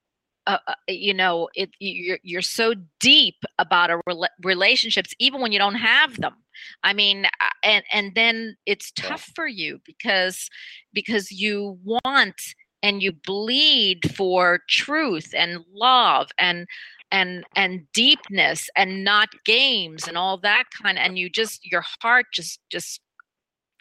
uh, 0.48 0.58
uh, 0.66 0.74
you 0.88 1.12
know 1.12 1.48
it 1.54 1.70
you're 1.78 2.18
you're 2.22 2.42
so 2.42 2.74
deep 3.00 3.36
about 3.58 3.90
a 3.90 4.00
rela- 4.08 4.28
relationships 4.42 5.14
even 5.18 5.40
when 5.40 5.52
you 5.52 5.58
don't 5.58 5.74
have 5.76 6.16
them. 6.20 6.34
I 6.82 6.94
mean 6.94 7.26
uh, 7.26 7.50
and 7.62 7.84
and 7.92 8.14
then 8.14 8.56
it's 8.66 8.90
tough 8.92 9.30
for 9.36 9.46
you 9.46 9.78
because 9.84 10.48
because 10.92 11.30
you 11.30 11.78
want 11.84 12.40
and 12.82 13.02
you 13.02 13.12
bleed 13.12 14.10
for 14.14 14.60
truth 14.68 15.34
and 15.36 15.64
love 15.72 16.30
and 16.38 16.66
and 17.12 17.44
and 17.54 17.86
deepness 17.92 18.70
and 18.74 19.04
not 19.04 19.28
games 19.44 20.08
and 20.08 20.16
all 20.16 20.38
that 20.38 20.64
kind 20.82 20.98
and 20.98 21.18
you 21.18 21.28
just 21.28 21.64
your 21.70 21.84
heart 22.00 22.26
just 22.32 22.58
just 22.70 23.00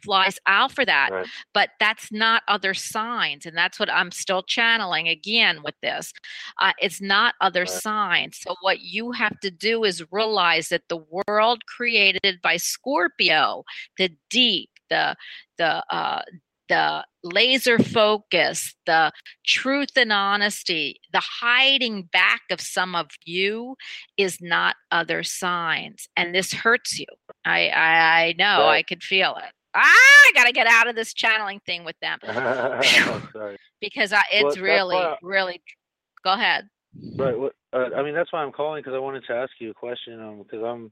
flies 0.03 0.37
out 0.47 0.71
for 0.71 0.85
that 0.85 1.09
Right. 1.11 1.27
but 1.53 1.69
that's 1.79 2.11
not 2.11 2.43
other 2.47 2.73
signs 2.73 3.45
and 3.45 3.57
that's 3.57 3.79
what 3.79 3.91
i'm 3.91 4.11
still 4.11 4.43
channeling 4.43 5.07
again 5.07 5.61
with 5.63 5.75
this 5.81 6.13
uh, 6.61 6.73
it's 6.79 7.01
not 7.01 7.35
other 7.41 7.61
Right. 7.61 7.69
signs 7.69 8.39
so 8.39 8.55
what 8.61 8.81
you 8.81 9.11
have 9.11 9.39
to 9.41 9.49
do 9.51 9.83
is 9.83 10.03
realize 10.11 10.69
that 10.69 10.83
the 10.89 11.03
world 11.27 11.61
created 11.67 12.39
by 12.41 12.57
scorpio 12.57 13.63
the 13.97 14.09
deep 14.29 14.69
the 14.89 15.15
the 15.57 15.83
uh 15.93 16.21
the 16.69 17.05
laser 17.23 17.79
focus, 17.79 18.75
the 18.85 19.11
truth 19.45 19.91
and 19.95 20.11
honesty, 20.11 20.99
the 21.13 21.21
hiding 21.23 22.03
back 22.11 22.41
of 22.51 22.59
some 22.61 22.95
of 22.95 23.07
you 23.25 23.75
is 24.17 24.39
not 24.41 24.75
other 24.91 25.23
signs. 25.23 26.07
And 26.17 26.35
this 26.35 26.53
hurts 26.53 26.99
you. 26.99 27.05
I 27.45 27.69
I, 27.69 28.25
I 28.27 28.35
know, 28.37 28.67
I 28.67 28.81
Right. 28.81 28.83
could 28.83 29.03
feel 29.03 29.35
it. 29.37 29.51
Ah, 29.77 29.83
I 29.83 30.31
gotta 30.33 30.51
get 30.51 30.67
out 30.67 30.87
of 30.87 30.95
this 30.95 31.13
channeling 31.13 31.59
thing 31.65 31.83
with 31.83 31.95
them 31.99 32.19
because 33.81 34.11
I, 34.11 34.23
it's 34.31 34.55
that's 34.55 34.57
really, 34.57 34.97
really. 35.21 35.61
Go 36.23 36.33
ahead. 36.33 36.67
Right. 37.15 37.37
What, 37.37 37.53
uh, 37.73 37.89
I 37.95 38.03
mean, 38.03 38.15
that's 38.15 38.33
why 38.33 38.41
I'm 38.41 38.51
calling 38.51 38.81
because 38.81 38.95
I 38.95 38.99
wanted 38.99 39.23
to 39.27 39.33
ask 39.33 39.51
you 39.59 39.69
a 39.71 39.73
question. 39.73 40.19
Um, 40.19 40.37
because 40.39 40.63
I'm 40.65 40.91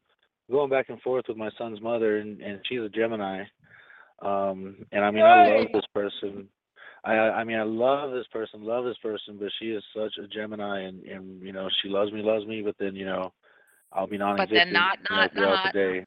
going 0.52 0.70
back 0.70 0.90
and 0.90 1.02
forth 1.02 1.26
with 1.28 1.38
my 1.38 1.50
son's 1.58 1.82
mother, 1.82 2.18
and 2.18 2.42
and 2.42 2.60
she's 2.70 2.82
a 2.82 2.90
Gemini. 2.90 3.44
Um, 4.22 4.86
and 4.92 5.04
I 5.04 5.12
mean, 5.12 5.24
I 5.24 5.58
love 5.58 5.68
this 5.74 5.86
person. 5.94 6.48
I 7.04 7.14
I 7.14 7.44
mean, 7.44 7.58
I 7.58 7.64
love 7.64 8.12
this 8.12 8.28
person, 8.32 8.64
love 8.64 8.86
this 8.86 8.98
person, 9.02 9.38
but 9.40 9.50
she 9.60 9.72
is 9.72 9.84
such 9.96 10.14
a 10.24 10.28
Gemini, 10.28 10.82
and 10.82 11.04
and 11.06 11.42
you 11.42 11.54
know, 11.54 11.70
she 11.82 11.90
loves 11.90 12.12
me, 12.12 12.22
loves 12.22 12.46
me, 12.46 12.62
but 12.62 12.76
then 12.80 12.96
you 12.96 13.06
know, 13.06 13.34
I'll 13.92 14.08
be 14.08 14.18
But 14.18 14.26
non-existent 14.26 14.68
then 14.68 14.74
not, 14.74 14.98
you 14.98 15.16
know, 15.16 15.22
not, 15.22 15.34
throughout 15.34 15.66
not. 15.66 15.74
the 15.74 15.80
day. 15.80 16.06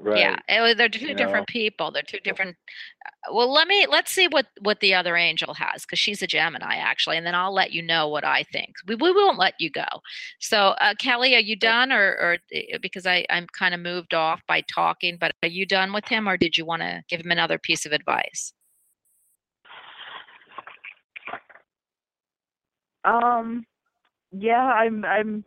Right. 0.00 0.38
Yeah, 0.48 0.70
it 0.70 0.78
they're 0.78 0.88
two 0.88 1.08
you 1.08 1.14
different 1.14 1.48
people. 1.48 1.90
They're 1.90 2.02
two 2.02 2.20
different. 2.20 2.56
uh, 3.04 3.34
Well, 3.34 3.52
let 3.52 3.66
me 3.66 3.84
let's 3.90 4.12
see 4.12 4.28
what 4.28 4.46
what 4.60 4.78
the 4.80 4.94
other 4.94 5.16
angel 5.16 5.54
has 5.54 5.82
because 5.82 5.98
she's 5.98 6.22
a 6.22 6.26
Gemini 6.26 6.76
actually, 6.76 7.16
and 7.16 7.26
then 7.26 7.34
I'll 7.34 7.52
let 7.52 7.72
you 7.72 7.82
know 7.82 8.06
what 8.08 8.24
I 8.24 8.44
think. 8.52 8.76
We 8.86 8.94
we 8.94 9.10
won't 9.12 9.38
let 9.38 9.54
you 9.58 9.70
go. 9.70 9.86
So, 10.38 10.68
uh, 10.80 10.94
Kelly, 11.00 11.34
are 11.34 11.40
you 11.40 11.56
done, 11.56 11.90
or 11.92 12.16
or 12.20 12.38
uh, 12.54 12.78
because 12.80 13.06
I 13.06 13.26
I'm 13.28 13.46
kind 13.48 13.74
of 13.74 13.80
moved 13.80 14.14
off 14.14 14.40
by 14.46 14.62
talking, 14.72 15.16
but 15.20 15.32
are 15.42 15.48
you 15.48 15.66
done 15.66 15.92
with 15.92 16.06
him, 16.06 16.28
or 16.28 16.36
did 16.36 16.56
you 16.56 16.64
want 16.64 16.82
to 16.82 17.02
give 17.08 17.20
him 17.20 17.32
another 17.32 17.58
piece 17.58 17.84
of 17.84 17.92
advice? 17.92 18.52
Um, 23.04 23.64
yeah, 24.32 24.64
I'm, 24.64 25.04
I'm, 25.04 25.44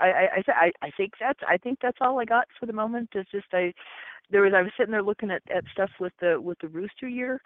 I, 0.00 0.42
I, 0.48 0.70
I, 0.82 0.90
think 0.96 1.12
that's, 1.20 1.40
I 1.46 1.56
think 1.56 1.78
that's 1.80 1.98
all 2.00 2.18
I 2.18 2.24
got 2.24 2.46
for 2.58 2.66
the 2.66 2.72
moment. 2.72 3.10
It's 3.14 3.30
just 3.30 3.46
I, 3.52 3.72
there 4.30 4.42
was, 4.42 4.52
I 4.54 4.62
was 4.62 4.72
sitting 4.76 4.92
there 4.92 5.02
looking 5.02 5.30
at 5.30 5.42
at 5.54 5.64
stuff 5.72 5.90
with 6.00 6.12
the 6.20 6.40
with 6.40 6.58
the 6.60 6.68
rooster 6.68 7.08
year, 7.08 7.40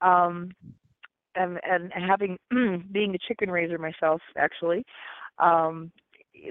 um, 0.00 0.50
and 1.34 1.58
and 1.66 1.92
having 1.94 2.38
being 2.92 3.14
a 3.14 3.18
chicken 3.28 3.50
raiser 3.50 3.78
myself 3.78 4.20
actually, 4.36 4.84
um, 5.38 5.90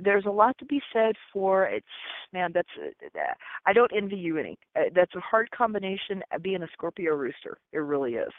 there's 0.03 0.25
a 0.25 0.31
lot 0.31 0.57
to 0.59 0.65
be 0.65 0.81
said 0.91 1.15
for 1.31 1.65
it's 1.65 1.85
man 2.31 2.51
that's 2.53 2.67
uh, 2.79 3.19
I 3.65 3.73
don't 3.73 3.91
envy 3.95 4.15
you 4.15 4.37
any. 4.37 4.57
Uh, 4.75 4.83
That's 4.95 5.13
a 5.15 5.19
hard 5.19 5.49
combination 5.51 6.23
uh, 6.33 6.39
being 6.39 6.63
a 6.63 6.67
Scorpio 6.73 7.15
rooster. 7.15 7.57
It 7.71 7.79
really 7.79 8.15
is 8.15 8.31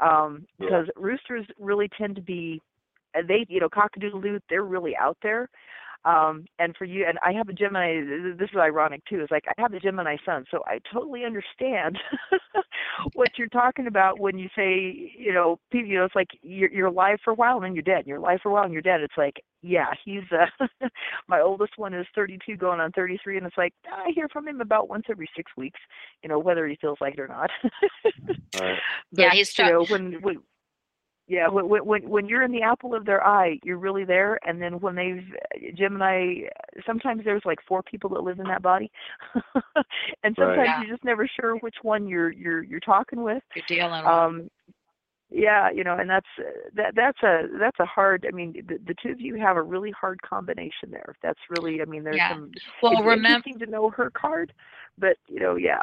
um, 0.00 0.46
Yeah. 0.58 0.66
because 0.66 0.86
roosters 0.96 1.46
really 1.58 1.88
tend 1.96 2.16
to 2.16 2.22
be 2.22 2.60
uh, 3.16 3.22
they 3.26 3.46
you 3.48 3.60
know 3.60 3.68
cockadoodle 3.68 4.40
they're 4.48 4.64
really 4.64 4.96
out 4.96 5.16
there 5.22 5.48
um 6.06 6.46
and 6.58 6.74
for 6.76 6.84
you 6.84 7.04
and 7.06 7.18
i 7.24 7.32
have 7.32 7.48
a 7.48 7.52
gemini 7.52 8.00
this 8.38 8.48
is 8.50 8.56
ironic 8.56 9.04
too 9.04 9.20
is 9.20 9.28
like 9.30 9.44
i 9.48 9.60
have 9.60 9.74
a 9.74 9.80
gemini 9.80 10.16
son 10.24 10.44
so 10.50 10.62
i 10.66 10.78
totally 10.92 11.24
understand 11.24 11.98
what 13.14 13.28
you're 13.36 13.48
talking 13.48 13.86
about 13.86 14.20
when 14.20 14.38
you 14.38 14.48
say 14.56 15.12
you 15.18 15.32
know 15.32 15.58
people 15.70 15.88
you 15.88 15.98
know 15.98 16.04
it's 16.04 16.14
like 16.14 16.28
you're 16.42 16.70
you're 16.70 16.86
alive 16.86 17.18
for 17.24 17.32
a 17.32 17.34
while 17.34 17.56
and 17.56 17.64
then 17.64 17.74
you're 17.74 17.82
dead 17.82 17.98
and 17.98 18.06
you're 18.06 18.18
alive 18.18 18.38
for 18.42 18.50
a 18.50 18.52
while 18.52 18.64
and 18.64 18.72
you're 18.72 18.82
dead 18.82 19.00
it's 19.00 19.18
like 19.18 19.42
yeah 19.62 19.90
he's 20.04 20.22
uh 20.32 20.66
my 21.28 21.40
oldest 21.40 21.72
one 21.76 21.92
is 21.92 22.06
32 22.14 22.56
going 22.56 22.80
on 22.80 22.92
33 22.92 23.38
and 23.38 23.46
it's 23.46 23.58
like 23.58 23.74
i 23.92 24.10
hear 24.14 24.28
from 24.28 24.46
him 24.46 24.60
about 24.60 24.88
once 24.88 25.04
every 25.10 25.28
six 25.36 25.50
weeks 25.56 25.80
you 26.22 26.28
know 26.28 26.38
whether 26.38 26.66
he 26.66 26.76
feels 26.80 26.98
like 27.00 27.14
it 27.14 27.20
or 27.20 27.28
not 27.28 27.50
Right. 28.60 28.78
Yeah, 29.12 29.28
but, 29.28 29.36
he's 29.36 29.58
you 29.58 29.64
know 29.66 29.84
when 29.84 30.14
when 30.22 30.38
yeah 31.28 31.48
when 31.48 31.68
when 31.68 31.84
when 31.84 32.08
when 32.08 32.26
you're 32.28 32.42
in 32.42 32.52
the 32.52 32.62
apple 32.62 32.94
of 32.94 33.04
their 33.04 33.24
eye 33.26 33.58
you're 33.64 33.78
really 33.78 34.04
there 34.04 34.38
and 34.46 34.60
then 34.60 34.78
when 34.80 34.94
they've 34.94 35.24
gemini 35.74 36.34
sometimes 36.86 37.22
there's 37.24 37.42
like 37.44 37.58
four 37.66 37.82
people 37.82 38.10
that 38.10 38.22
live 38.22 38.38
in 38.38 38.46
that 38.46 38.62
body 38.62 38.90
and 40.22 40.36
sometimes 40.38 40.68
Yeah. 40.68 40.80
you're 40.80 40.90
just 40.90 41.04
never 41.04 41.28
sure 41.40 41.56
which 41.56 41.76
one 41.82 42.06
you're 42.06 42.30
you're 42.32 42.62
you're 42.62 42.80
talking 42.80 43.22
with 43.22 43.42
You're 43.54 43.64
dealing 43.68 44.04
with. 44.04 44.12
um 44.12 44.50
yeah 45.30 45.68
you 45.70 45.82
know 45.82 45.96
and 45.98 46.08
that's 46.08 46.26
uh, 46.38 46.44
that 46.74 46.94
that's 46.94 47.20
a 47.24 47.42
that's 47.58 47.80
a 47.80 47.84
hard 47.84 48.24
i 48.28 48.30
mean 48.34 48.52
the, 48.68 48.78
the 48.86 48.94
two 49.02 49.10
of 49.10 49.20
you 49.20 49.34
have 49.34 49.56
a 49.56 49.62
really 49.62 49.90
hard 49.90 50.20
combination 50.22 50.90
there 50.90 51.16
that's 51.22 51.40
really 51.50 51.82
i 51.82 51.84
mean 51.84 52.04
there's 52.04 52.18
Yeah. 52.18 52.28
some 52.34 52.52
well, 52.80 52.92
it's 52.92 53.00
remember, 53.00 53.28
interesting 53.28 53.58
to 53.58 53.66
know 53.66 53.90
her 53.90 54.10
card 54.10 54.52
but 54.98 55.16
you 55.28 55.40
know 55.40 55.56
yeah 55.56 55.82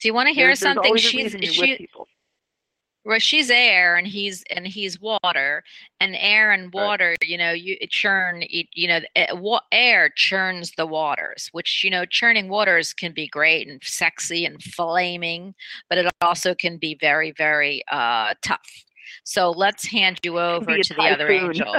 do 0.00 0.08
you 0.08 0.12
want 0.14 0.28
to 0.28 0.34
hear 0.34 0.48
there's, 0.48 0.60
there's 0.60 0.76
something? 0.76 0.84
always 0.84 1.04
a 1.06 1.08
She's 1.08 1.32
she 1.54 1.60
with 1.60 1.78
people 1.78 2.08
well 3.04 3.18
she's 3.18 3.50
air 3.50 3.96
and 3.96 4.06
he's 4.06 4.44
and 4.54 4.66
he's 4.66 5.00
water 5.00 5.62
and 6.00 6.14
air 6.18 6.50
and 6.52 6.64
Right. 6.64 6.74
water 6.74 7.16
you 7.24 7.38
know 7.38 7.52
you 7.52 7.76
churn 7.88 8.42
you 8.48 8.88
know 8.88 9.00
eh, 9.16 9.26
air 9.72 10.10
churns 10.14 10.72
the 10.76 10.86
waters 10.86 11.48
which 11.52 11.82
you 11.84 11.90
know 11.90 12.04
churning 12.04 12.48
waters 12.48 12.92
can 12.92 13.12
be 13.12 13.26
great 13.28 13.68
and 13.68 13.82
sexy 13.82 14.44
and 14.44 14.62
flaming 14.62 15.54
but 15.88 15.98
it 15.98 16.10
also 16.20 16.54
can 16.54 16.76
be 16.76 16.96
very 17.00 17.32
very 17.32 17.82
uh 17.90 18.34
tough 18.42 18.60
so 19.24 19.50
let's 19.50 19.86
hand 19.86 20.18
you 20.24 20.38
over 20.38 20.76
to 20.78 20.94
the 20.94 21.02
other 21.02 21.30
angel 21.30 21.74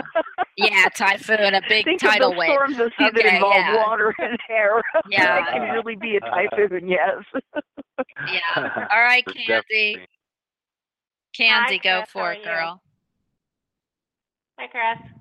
yeah 0.58 0.86
typhoon 0.96 1.54
a 1.56 1.62
big 1.70 1.86
Think 1.86 2.02
tidal 2.02 2.32
of 2.32 2.36
those 2.36 2.40
wave 2.40 2.52
storms 2.54 2.80
of 2.80 2.92
sea 2.98 3.10
that 3.14 3.18
Okay, 3.26 3.36
involve 3.36 3.56
yeah. 3.56 3.76
water 3.76 4.14
and 4.20 4.38
air. 4.50 4.82
Yeah. 5.10 5.36
that 5.46 5.52
can 5.54 5.62
really 5.72 5.96
be 5.96 6.18
a 6.18 6.20
typhoon. 6.20 6.88
Yes. 6.88 7.24
yeah 8.32 8.88
all 8.92 9.02
right 9.02 9.26
candy 9.26 10.00
Definitely. 11.42 11.80
candy 11.80 11.82
Hi, 11.84 11.90
go 11.90 12.00
Chris, 12.02 12.10
how 12.14 12.20
for 12.20 12.26
are 12.26 12.34
it 12.34 12.38
you? 12.40 12.44
girl 12.46 12.82
Hi, 14.60 14.68
Chris. 14.68 15.12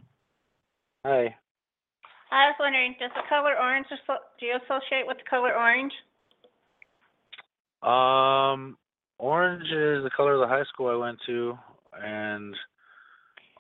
Hi. 1.06 1.34
I 2.30 2.46
was 2.48 2.56
wondering, 2.60 2.94
does 3.00 3.10
the 3.14 3.22
color 3.28 3.56
orange, 3.58 3.86
asso- 3.90 4.20
do 4.38 4.46
you 4.46 4.56
associate 4.56 5.06
with 5.06 5.16
the 5.16 5.24
color 5.28 5.56
orange? 5.56 5.92
Um, 7.82 8.76
orange 9.18 9.64
is 9.64 10.04
the 10.04 10.10
color 10.14 10.34
of 10.34 10.40
the 10.40 10.46
high 10.46 10.64
school 10.64 10.88
I 10.90 10.96
went 10.96 11.18
to, 11.26 11.58
and 12.02 12.54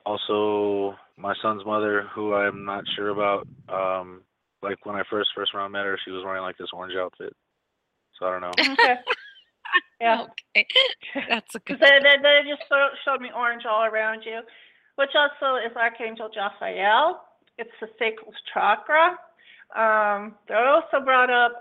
also 0.04 0.96
my 1.16 1.34
son's 1.40 1.64
mother, 1.64 2.08
who 2.14 2.34
I'm 2.34 2.64
not 2.66 2.84
sure 2.94 3.08
about. 3.08 3.48
Um, 3.68 4.20
like 4.62 4.84
when 4.84 4.96
I 4.96 5.02
first 5.10 5.30
first 5.34 5.54
round 5.54 5.72
met 5.72 5.86
her, 5.86 5.98
she 6.04 6.10
was 6.10 6.22
wearing 6.24 6.42
like 6.42 6.58
this 6.58 6.68
orange 6.74 6.94
outfit. 6.94 7.34
So 8.18 8.26
I 8.26 8.32
don't 8.32 8.42
know. 8.42 8.72
Okay. 8.74 8.96
Yeah. 10.00 10.18
okay 10.54 10.66
that's 11.28 11.54
a 11.56 11.60
good 11.60 11.80
They, 11.80 11.98
they, 12.02 12.16
they 12.22 12.40
just 12.48 12.68
sort 12.68 12.92
showed 13.04 13.20
me 13.20 13.30
orange 13.34 13.64
all 13.68 13.84
around 13.84 14.22
you, 14.24 14.40
which 14.96 15.10
also 15.16 15.56
is 15.56 15.76
Archangel 15.76 16.30
Raphael. 16.36 17.22
It's 17.58 17.70
the 17.80 17.88
sacral 17.98 18.32
chakra. 18.54 19.16
Um, 19.76 20.36
they 20.48 20.54
also 20.54 21.04
brought 21.04 21.30
up 21.30 21.52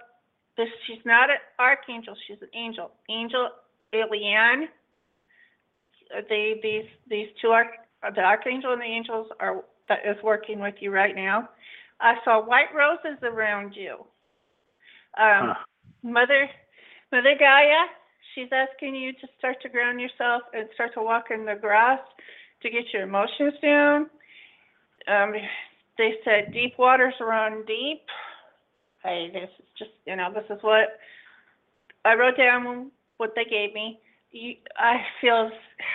this 0.58 0.70
she's 0.88 1.04
not 1.06 1.30
an 1.30 1.38
archangel, 1.60 2.16
she's 2.28 2.38
an 2.42 2.50
angel. 2.56 2.92
Angel 3.10 3.50
Eliane. 3.94 4.66
They 6.30 6.60
these 6.64 6.86
these 7.10 7.30
two 7.42 7.50
arch 7.50 7.68
uh, 8.06 8.12
the 8.12 8.22
archangel 8.22 8.74
and 8.74 8.82
the 8.82 8.86
angels 8.86 9.28
are 9.40 9.64
that 9.90 10.00
is 10.06 10.18
working 10.24 10.60
with 10.60 10.76
you 10.82 10.92
right 10.92 11.16
now. 11.16 11.50
I 12.02 12.16
saw 12.26 12.46
white 12.46 12.74
roses 12.76 13.20
around 13.24 13.74
you. 13.76 14.06
Um, 15.20 15.48
Huh. 15.48 15.56
Mother 16.04 16.50
Mother 17.12 17.36
Gaia, 17.40 17.86
she's 18.34 18.50
asking 18.52 18.96
you 18.96 19.14
to 19.14 19.28
start 19.38 19.62
to 19.62 19.70
ground 19.70 20.00
yourself 20.00 20.44
and 20.54 20.68
start 20.74 20.94
to 20.94 21.02
walk 21.02 21.26
in 21.32 21.46
the 21.46 21.56
grass 21.60 22.00
to 22.62 22.70
get 22.70 22.86
your 22.94 23.04
emotions 23.04 23.54
down. 23.62 24.10
Um, 25.08 25.34
they 25.98 26.14
said 26.24 26.54
deep 26.54 26.78
waters 26.78 27.14
run 27.20 27.64
deep. 27.66 28.02
Hey, 29.04 29.30
this 29.34 29.50
is 29.60 29.66
just 29.78 29.92
you 30.06 30.16
know 30.16 30.32
this 30.34 30.46
is 30.50 30.62
what 30.62 31.00
I 32.06 32.16
wrote 32.16 32.38
down 32.38 32.92
what 33.18 33.34
they 33.36 33.46
gave 33.46 33.74
me. 33.74 34.00
You, 34.32 34.56
I 34.78 34.98
feel 35.22 35.50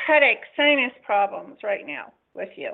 headache, 0.07 0.41
sinus 0.57 0.93
problems 1.05 1.59
right 1.63 1.87
now 1.87 2.13
with 2.35 2.51
you. 2.57 2.73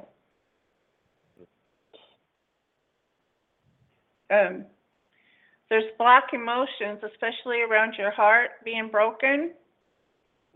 Um, 4.31 4.65
there's 5.71 5.85
block 5.99 6.25
emotions, 6.33 7.01
especially 7.03 7.63
around 7.63 7.95
your 7.97 8.11
heart 8.11 8.51
being 8.65 8.89
broken. 8.91 9.53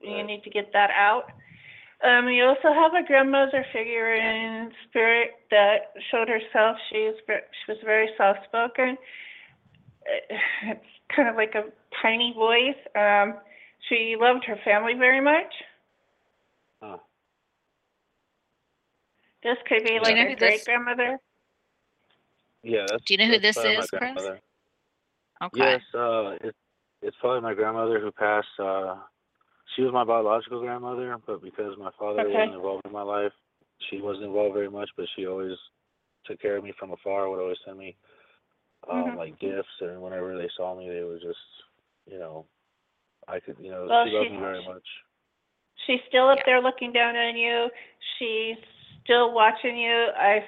You 0.03 0.23
need 0.23 0.43
to 0.45 0.51
get 0.51 0.71
that 0.75 0.91
out. 0.91 1.25
Um, 2.05 2.29
you 2.29 2.45
also 2.45 2.75
have 2.75 2.93
a 2.93 3.07
grandmother 3.07 3.65
figure 3.73 4.15
in 4.15 4.71
spirit 4.89 5.31
that 5.51 5.95
showed 6.11 6.29
herself. 6.29 6.77
She's 6.91 7.15
she 7.27 7.73
was 7.73 7.79
very 7.85 8.11
soft 8.19 8.41
spoken. 8.45 8.99
It's 10.65 10.85
kind 11.17 11.29
of 11.31 11.37
like 11.37 11.55
a 11.55 11.65
tiny 12.03 12.35
voice. 12.37 12.77
Um, 12.95 13.39
she 13.89 14.17
loved 14.21 14.45
her 14.45 14.57
family 14.65 14.93
very 14.99 15.21
much. 15.23 15.53
Huh. 16.83 16.99
This 19.43 19.57
could 19.67 19.85
be 19.85 19.89
Do 19.91 19.95
you 19.95 20.01
like 20.03 20.17
know 20.17 20.23
a 20.23 20.25
who 20.25 20.37
this- 20.37 20.39
great 20.39 20.65
grandmother. 20.67 21.19
Yeah, 22.63 22.85
that's. 22.89 23.05
Do 23.05 23.15
you 23.15 23.19
know 23.19 23.33
who 23.33 23.39
this 23.39 23.57
is, 23.57 23.87
Chris? 23.91 24.29
Grandmother. 25.51 25.77
Okay. 25.77 25.85
Yes, 25.85 25.95
uh, 25.95 26.49
it, 26.49 26.55
it's 27.03 27.17
probably 27.21 27.41
my 27.43 27.55
grandmother 27.55 28.01
who 28.01 28.11
passed. 28.13 28.47
Uh, 28.59 28.97
she 29.75 29.83
was 29.83 29.93
my 29.93 30.05
biological 30.05 30.61
grandmother, 30.61 31.17
but 31.27 31.43
because 31.43 31.77
my 31.79 31.91
father 31.99 32.21
Okay. 32.21 32.33
wasn't 32.33 32.55
involved 32.55 32.87
in 32.87 32.93
my 32.93 33.03
life, 33.03 33.33
she 33.91 34.01
wasn't 34.01 34.27
involved 34.27 34.55
very 34.55 34.71
much. 34.71 34.91
But 34.97 35.07
she 35.17 35.27
always 35.27 35.57
took 36.27 36.41
care 36.41 36.57
of 36.57 36.65
me 36.65 36.73
from 36.79 36.93
afar. 36.93 37.29
Would 37.29 37.41
always 37.41 37.59
send 37.65 37.79
me 37.79 37.97
um, 38.89 39.13
Mhm. 39.13 39.17
like 39.17 39.39
gifts, 39.39 39.81
and 39.81 40.01
whenever 40.03 40.37
they 40.37 40.49
saw 40.57 40.75
me, 40.75 40.89
they 40.89 41.03
were 41.03 41.19
just, 41.19 41.39
you 42.07 42.19
know, 42.19 42.47
I 43.27 43.41
could, 43.41 43.57
you 43.59 43.71
know, 43.71 43.87
Well, 43.87 44.05
she 44.05 44.13
loved 44.13 44.29
she- 44.29 44.35
me 44.35 44.41
very 44.41 44.63
much. 44.63 44.87
She's 45.87 46.01
still 46.09 46.29
up 46.29 46.39
Yeah. 46.39 46.45
there 46.47 46.61
looking 46.61 46.93
down 46.93 47.17
on 47.17 47.37
you. 47.37 47.71
She's 48.19 48.57
still 49.03 49.33
watching 49.33 49.77
you. 49.77 50.07
I 50.17 50.47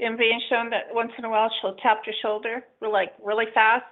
am 0.00 0.16
being 0.16 0.40
shown 0.48 0.70
that 0.70 0.92
once 0.92 1.12
in 1.16 1.24
a 1.24 1.30
while 1.30 1.50
she'll 1.60 1.76
tap 1.76 2.06
your 2.06 2.14
shoulder, 2.20 2.66
like 2.80 3.14
really 3.22 3.46
fast, 3.52 3.86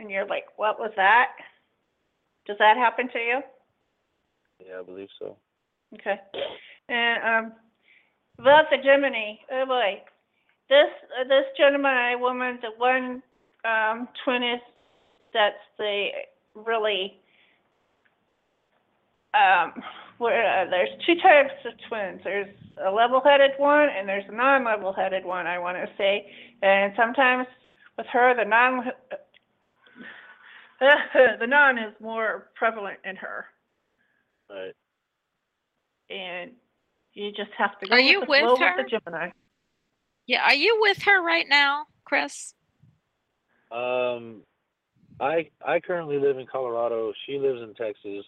and 0.00 0.10
you're 0.10 0.26
like, 0.26 0.44
"What 0.56 0.78
was 0.78 0.92
that?" 0.96 1.32
Does 2.46 2.56
that 2.58 2.76
happen 2.76 3.08
to 3.08 3.18
you? 3.18 3.40
Yeah, 4.64 4.80
I 4.80 4.82
believe 4.82 5.08
so. 5.18 5.36
Okay. 5.94 6.20
And 6.88 7.46
um, 7.46 7.52
about 8.38 8.64
the 8.70 8.76
Gemini, 8.76 9.34
oh 9.52 9.66
boy, 9.66 10.02
this 10.68 10.88
uh, 11.18 11.24
this 11.24 11.44
Gemini 11.56 12.14
woman, 12.14 12.58
the 12.60 12.70
one 12.76 13.22
um, 13.64 14.08
twin 14.24 14.42
is 14.42 14.60
that's 15.32 15.56
the 15.78 16.08
really 16.54 17.18
um, 19.34 19.72
where 20.18 20.62
uh, 20.62 20.70
there's 20.70 20.90
two 21.06 21.16
types 21.16 21.54
of 21.64 21.72
twins. 21.88 22.20
There's 22.22 22.54
a 22.84 22.90
level-headed 22.90 23.52
one 23.58 23.88
and 23.88 24.08
there's 24.08 24.24
a 24.28 24.34
non-level-headed 24.34 25.24
one. 25.24 25.46
I 25.46 25.58
want 25.58 25.76
to 25.76 25.88
say, 25.98 26.30
and 26.62 26.92
sometimes 26.96 27.46
with 27.98 28.06
her, 28.12 28.34
the 28.36 28.48
non 28.48 28.84
the 31.40 31.46
non 31.46 31.78
is 31.78 31.94
more 32.00 32.50
prevalent 32.54 32.98
in 33.04 33.16
her 33.16 33.46
Right. 34.50 34.72
and 36.10 36.52
you 37.14 37.30
just 37.32 37.50
have 37.56 37.78
to 37.80 37.86
go 37.86 37.94
Are 37.94 37.98
with 37.98 38.06
you 38.06 38.20
the 38.20 38.26
with 38.28 38.40
flow 38.42 38.56
her? 38.56 38.74
with 38.76 38.86
the 38.90 38.98
Gemini. 38.98 39.30
Yeah. 40.26 40.42
Are 40.44 40.54
you 40.54 40.78
with 40.80 41.02
her 41.02 41.22
right 41.22 41.46
now, 41.48 41.86
Chris? 42.04 42.54
Um, 43.70 44.42
I 45.20 45.48
I 45.64 45.80
currently 45.80 46.18
live 46.18 46.38
in 46.38 46.46
Colorado. 46.46 47.12
She 47.26 47.38
lives 47.38 47.60
in 47.62 47.74
Texas. 47.74 48.24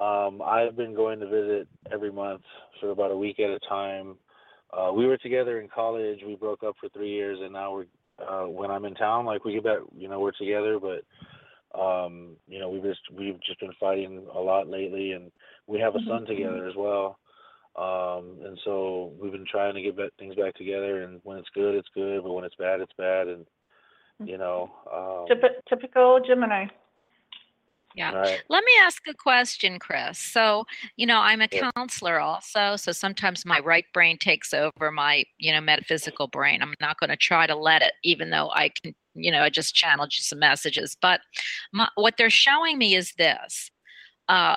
Um, 0.00 0.42
I've 0.42 0.76
been 0.76 0.94
going 0.94 1.20
to 1.20 1.26
visit 1.28 1.68
every 1.92 2.10
month 2.10 2.42
for 2.80 2.90
about 2.90 3.10
a 3.12 3.16
week 3.16 3.38
at 3.40 3.50
a 3.50 3.58
time. 3.68 4.16
Uh, 4.72 4.92
we 4.92 5.06
were 5.06 5.16
together 5.18 5.60
in 5.60 5.68
college. 5.68 6.18
We 6.26 6.34
broke 6.34 6.64
up 6.64 6.74
for 6.80 6.88
three 6.88 7.10
years, 7.10 7.38
and 7.40 7.52
now 7.52 7.72
we're 7.74 7.86
uh, 8.26 8.48
when 8.48 8.70
I'm 8.70 8.84
in 8.84 8.94
town, 8.94 9.24
like 9.26 9.44
we 9.44 9.52
get 9.54 9.64
back, 9.64 9.78
you 9.96 10.08
know, 10.08 10.20
we're 10.20 10.32
together. 10.32 10.78
But 10.80 11.02
um, 11.78 12.36
you 12.46 12.58
know, 12.58 12.68
we've 12.68 12.82
just 12.82 13.00
we've 13.12 13.40
just 13.42 13.60
been 13.60 13.72
fighting 13.80 14.26
a 14.34 14.38
lot 14.38 14.68
lately, 14.68 15.12
and 15.12 15.30
we 15.66 15.80
have 15.80 15.94
a 15.94 16.04
son 16.06 16.26
together 16.26 16.66
as 16.66 16.74
well. 16.76 17.18
Um, 17.76 18.36
and 18.44 18.58
so 18.64 19.12
we've 19.20 19.32
been 19.32 19.46
trying 19.50 19.74
to 19.74 19.82
get 19.82 19.96
back, 19.96 20.10
things 20.18 20.36
back 20.36 20.54
together. 20.54 21.02
And 21.02 21.20
when 21.24 21.38
it's 21.38 21.48
good, 21.54 21.74
it's 21.74 21.88
good. 21.94 22.22
But 22.22 22.32
when 22.32 22.44
it's 22.44 22.54
bad, 22.54 22.80
it's 22.80 22.92
bad. 22.96 23.26
And 23.26 23.46
you 24.20 24.38
know, 24.38 24.70
um, 24.92 25.26
Typ- 25.36 25.60
typical 25.68 26.20
Gemini. 26.24 26.66
Yeah. 27.94 28.12
right. 28.12 28.40
Let 28.48 28.64
me 28.64 28.72
ask 28.82 29.02
a 29.08 29.14
question, 29.14 29.78
Chris. 29.78 30.18
So, 30.18 30.64
you 30.96 31.06
know, 31.06 31.20
I'm 31.20 31.40
a 31.40 31.48
Yeah. 31.50 31.70
counselor 31.76 32.20
also, 32.20 32.76
so 32.76 32.92
sometimes 32.92 33.46
my 33.46 33.60
right 33.60 33.84
brain 33.94 34.18
takes 34.18 34.52
over 34.52 34.90
my, 34.90 35.24
you 35.38 35.52
know, 35.52 35.60
metaphysical 35.60 36.26
brain. 36.26 36.60
I'm 36.60 36.74
not 36.80 36.98
going 36.98 37.10
to 37.10 37.16
try 37.16 37.46
to 37.46 37.54
let 37.54 37.82
it, 37.82 37.92
even 38.02 38.30
though 38.30 38.50
I 38.50 38.70
can, 38.70 38.94
you 39.14 39.30
know, 39.30 39.42
I 39.42 39.50
just 39.50 39.74
channeled 39.76 40.12
you 40.16 40.22
some 40.22 40.40
messages. 40.40 40.96
But 41.00 41.20
my, 41.72 41.88
what 41.94 42.16
they're 42.18 42.30
showing 42.30 42.78
me 42.78 42.96
is 42.96 43.12
this: 43.16 43.70
uh, 44.28 44.56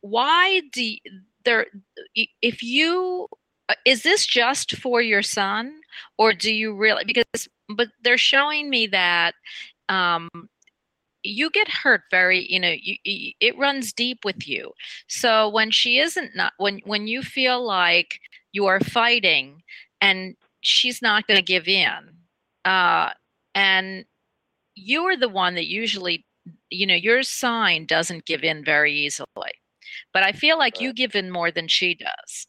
why 0.00 0.62
do 0.72 0.94
there? 1.44 1.66
If 2.42 2.62
you 2.62 3.28
uh, 3.68 3.74
is 3.84 4.02
this 4.02 4.26
just 4.26 4.76
for 4.76 5.02
your 5.02 5.22
son, 5.22 5.80
or 6.18 6.32
do 6.32 6.52
you 6.54 6.74
really? 6.76 7.04
Because, 7.04 7.48
but 7.68 7.88
they're 8.02 8.18
showing 8.18 8.70
me 8.70 8.86
that. 8.88 9.34
Um, 9.88 10.28
you 11.26 11.50
get 11.50 11.68
hurt 11.68 12.02
very 12.10 12.50
you 12.50 12.60
know 12.60 12.74
you, 12.80 12.96
you, 13.04 13.32
it 13.40 13.58
runs 13.58 13.92
deep 13.92 14.24
with 14.24 14.46
you. 14.48 14.72
So 15.08 15.48
when 15.48 15.70
she 15.70 15.98
isn't 15.98 16.36
not 16.36 16.52
when 16.58 16.80
when 16.84 17.06
you 17.06 17.22
feel 17.22 17.64
like 17.64 18.20
you 18.52 18.66
are 18.66 18.80
fighting 18.80 19.62
and 20.00 20.36
she's 20.60 21.02
not 21.02 21.26
going 21.26 21.36
to 21.38 21.44
give 21.44 21.68
in 21.68 22.10
uh 22.64 23.10
and 23.54 24.04
you 24.74 25.02
are 25.04 25.16
the 25.16 25.28
one 25.28 25.54
that 25.54 25.66
usually 25.66 26.24
you 26.70 26.86
know 26.86 26.94
your 26.94 27.22
sign 27.22 27.86
doesn't 27.86 28.26
give 28.26 28.44
in 28.44 28.64
very 28.64 28.92
easily 28.92 29.26
but 30.12 30.22
i 30.22 30.32
feel 30.32 30.58
like 30.58 30.80
you 30.80 30.92
give 30.92 31.14
in 31.14 31.30
more 31.30 31.50
than 31.50 31.68
she 31.68 31.94
does. 31.94 32.46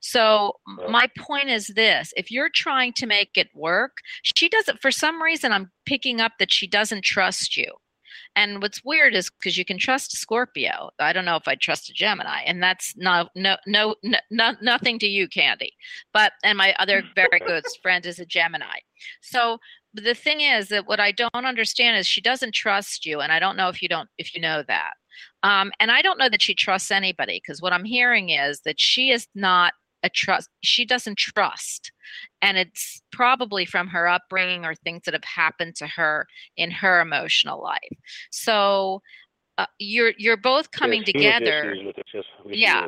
So 0.00 0.54
my 0.88 1.08
point 1.16 1.50
is 1.50 1.68
this 1.68 2.12
if 2.16 2.32
you're 2.32 2.50
trying 2.52 2.92
to 2.94 3.06
make 3.06 3.30
it 3.36 3.48
work 3.54 3.98
she 4.22 4.48
doesn't 4.48 4.80
for 4.82 4.90
some 4.90 5.22
reason 5.22 5.52
i'm 5.52 5.70
picking 5.86 6.20
up 6.20 6.32
that 6.38 6.52
she 6.52 6.66
doesn't 6.66 7.04
trust 7.04 7.56
you 7.56 7.72
and 8.38 8.62
what's 8.62 8.84
weird 8.84 9.16
is 9.16 9.30
because 9.30 9.58
you 9.58 9.64
can 9.64 9.78
trust 9.78 10.16
Scorpio. 10.16 10.90
I 11.00 11.12
don't 11.12 11.24
know 11.24 11.34
if 11.34 11.48
I 11.48 11.56
trust 11.56 11.90
a 11.90 11.92
Gemini, 11.92 12.42
and 12.46 12.62
that's 12.62 12.96
no 12.96 13.28
no 13.34 13.56
no 13.66 13.96
no, 14.04 14.18
no 14.30 14.54
nothing 14.62 15.00
to 15.00 15.08
you, 15.08 15.26
Candy. 15.26 15.72
But 16.12 16.34
and 16.44 16.56
my 16.56 16.72
other 16.78 17.02
very 17.16 17.40
good 17.40 17.64
friend 17.82 18.06
is 18.06 18.20
a 18.20 18.24
Gemini. 18.24 18.78
So 19.22 19.58
the 19.92 20.14
thing 20.14 20.40
is 20.40 20.68
that 20.68 20.86
what 20.86 21.00
I 21.00 21.10
don't 21.10 21.34
understand 21.34 21.98
is 21.98 22.06
she 22.06 22.20
doesn't 22.20 22.54
trust 22.54 23.04
you, 23.04 23.18
and 23.18 23.32
I 23.32 23.40
don't 23.40 23.56
know 23.56 23.70
if 23.70 23.82
you 23.82 23.88
don't 23.88 24.08
if 24.18 24.32
you 24.36 24.40
know 24.40 24.62
that. 24.68 24.92
Um, 25.42 25.72
and 25.80 25.90
I 25.90 26.00
don't 26.00 26.18
know 26.18 26.28
that 26.28 26.42
she 26.42 26.54
trusts 26.54 26.92
anybody 26.92 27.42
because 27.44 27.60
what 27.60 27.72
I'm 27.72 27.84
hearing 27.84 28.28
is 28.28 28.60
that 28.60 28.78
she 28.78 29.10
is 29.10 29.26
not 29.34 29.72
a 30.02 30.08
trust. 30.08 30.48
She 30.62 30.84
doesn't 30.84 31.18
trust, 31.18 31.92
and 32.42 32.56
it's 32.56 33.02
probably 33.12 33.64
from 33.64 33.88
her 33.88 34.08
upbringing 34.08 34.64
or 34.64 34.74
things 34.74 35.02
that 35.04 35.14
have 35.14 35.24
happened 35.24 35.76
to 35.76 35.86
her 35.86 36.26
in 36.56 36.70
her 36.70 37.00
emotional 37.00 37.62
life. 37.62 37.98
So 38.30 39.02
uh, 39.58 39.66
you're 39.78 40.12
you're 40.18 40.36
both 40.36 40.70
coming 40.70 41.02
huge 41.02 41.14
together, 41.14 41.76
with 41.84 41.98
it, 41.98 42.06
just 42.12 42.28
with 42.44 42.54
Yeah. 42.56 42.86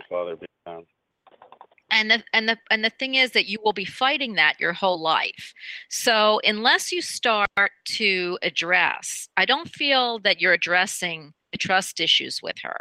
and 1.91 2.11
the 2.11 2.23
and 2.33 2.49
the 2.49 2.59
and 2.71 2.85
the 2.85 2.91
thing 2.91 3.17
is 3.17 3.33
that 3.33 3.47
you 3.47 3.59
will 3.65 3.73
be 3.73 3.85
fighting 3.85 4.35
that 4.35 4.59
your 4.61 4.73
whole 4.73 5.01
life. 5.01 5.53
So 5.89 6.41
unless 6.45 6.93
you 6.93 7.03
start 7.03 7.49
to 7.87 8.39
address, 8.43 9.29
I 9.37 9.45
don't 9.45 9.69
feel 9.69 10.19
that 10.21 10.41
you're 10.41 10.53
addressing 10.53 11.33
trust 11.59 12.01
issues 12.01 12.41
with 12.43 12.57
her. 12.63 12.77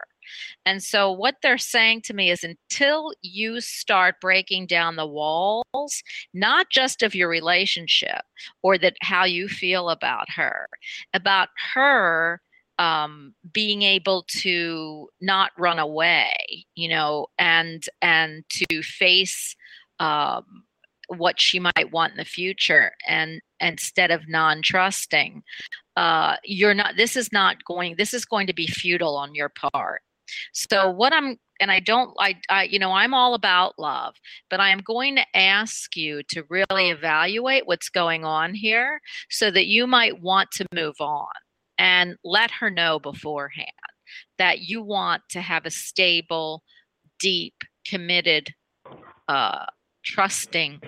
And 0.66 0.84
so 0.84 1.12
what 1.12 1.38
they're 1.42 1.58
saying 1.58 2.02
to 2.04 2.14
me 2.14 2.30
is 2.30 2.44
until 2.44 3.14
you 3.22 3.62
start 3.62 4.22
breaking 4.22 4.68
down 4.68 4.96
the 4.96 5.08
walls, 5.08 6.04
not 6.34 6.68
just 6.70 7.02
of 7.02 7.16
your 7.16 7.30
relationship 7.30 8.22
or 8.62 8.78
that 8.78 8.96
how 9.02 9.26
you 9.26 9.48
feel 9.48 9.90
about 9.90 10.30
her, 10.32 10.68
about 11.14 11.50
her 11.74 12.42
um, 12.78 13.34
being 13.52 13.82
able 13.82 14.24
to 14.30 15.10
not 15.20 15.52
run 15.58 15.80
away, 15.80 16.34
you 16.76 16.88
know, 16.88 17.28
and 17.38 17.84
and 18.02 18.44
to 18.50 18.82
face 18.82 19.56
um, 20.00 20.64
what 21.18 21.40
she 21.40 21.60
might 21.60 21.92
want 21.92 22.12
in 22.12 22.18
the 22.18 22.26
future, 22.26 22.92
and 23.08 23.42
instead 23.60 24.12
of 24.12 24.28
non-trusting, 24.28 25.44
uh, 25.96 26.36
you're 26.44 26.74
not. 26.74 26.96
This 26.98 27.16
is 27.16 27.32
not 27.32 27.64
going. 27.66 27.96
This 27.98 28.14
is 28.14 28.26
going 28.26 28.48
to 28.48 28.54
be 28.54 28.68
futile 28.68 29.16
on 29.16 29.36
your 29.36 29.50
part. 29.50 30.02
So 30.54 30.90
what 30.90 31.14
I'm 31.14 31.38
and 31.60 31.72
I 31.72 31.80
don't 31.80 32.14
I, 32.20 32.36
I 32.50 32.64
you 32.64 32.80
know 32.80 32.92
I'm 32.92 33.14
all 33.14 33.34
about 33.34 33.78
love, 33.78 34.16
but 34.50 34.60
I 34.60 34.70
am 34.70 34.80
going 34.80 35.16
to 35.16 35.26
ask 35.38 35.96
you 35.96 36.22
to 36.30 36.44
really 36.50 36.90
evaluate 36.90 37.68
what's 37.68 37.90
going 37.90 38.26
on 38.26 38.54
here 38.54 39.02
so 39.30 39.52
that 39.52 39.68
you 39.68 39.88
might 39.88 40.22
want 40.22 40.52
to 40.52 40.66
move 40.74 40.96
on 41.00 41.28
and 41.78 42.16
let 42.24 42.52
her 42.52 42.70
know 42.70 43.00
beforehand 43.00 43.68
that 44.38 44.62
you 44.62 44.82
want 44.82 45.22
to 45.30 45.42
have 45.42 45.66
a 45.66 45.72
stable, 45.72 46.64
deep, 47.20 47.54
committed, 47.88 48.54
uh, 49.28 49.66
trusting 50.04 50.82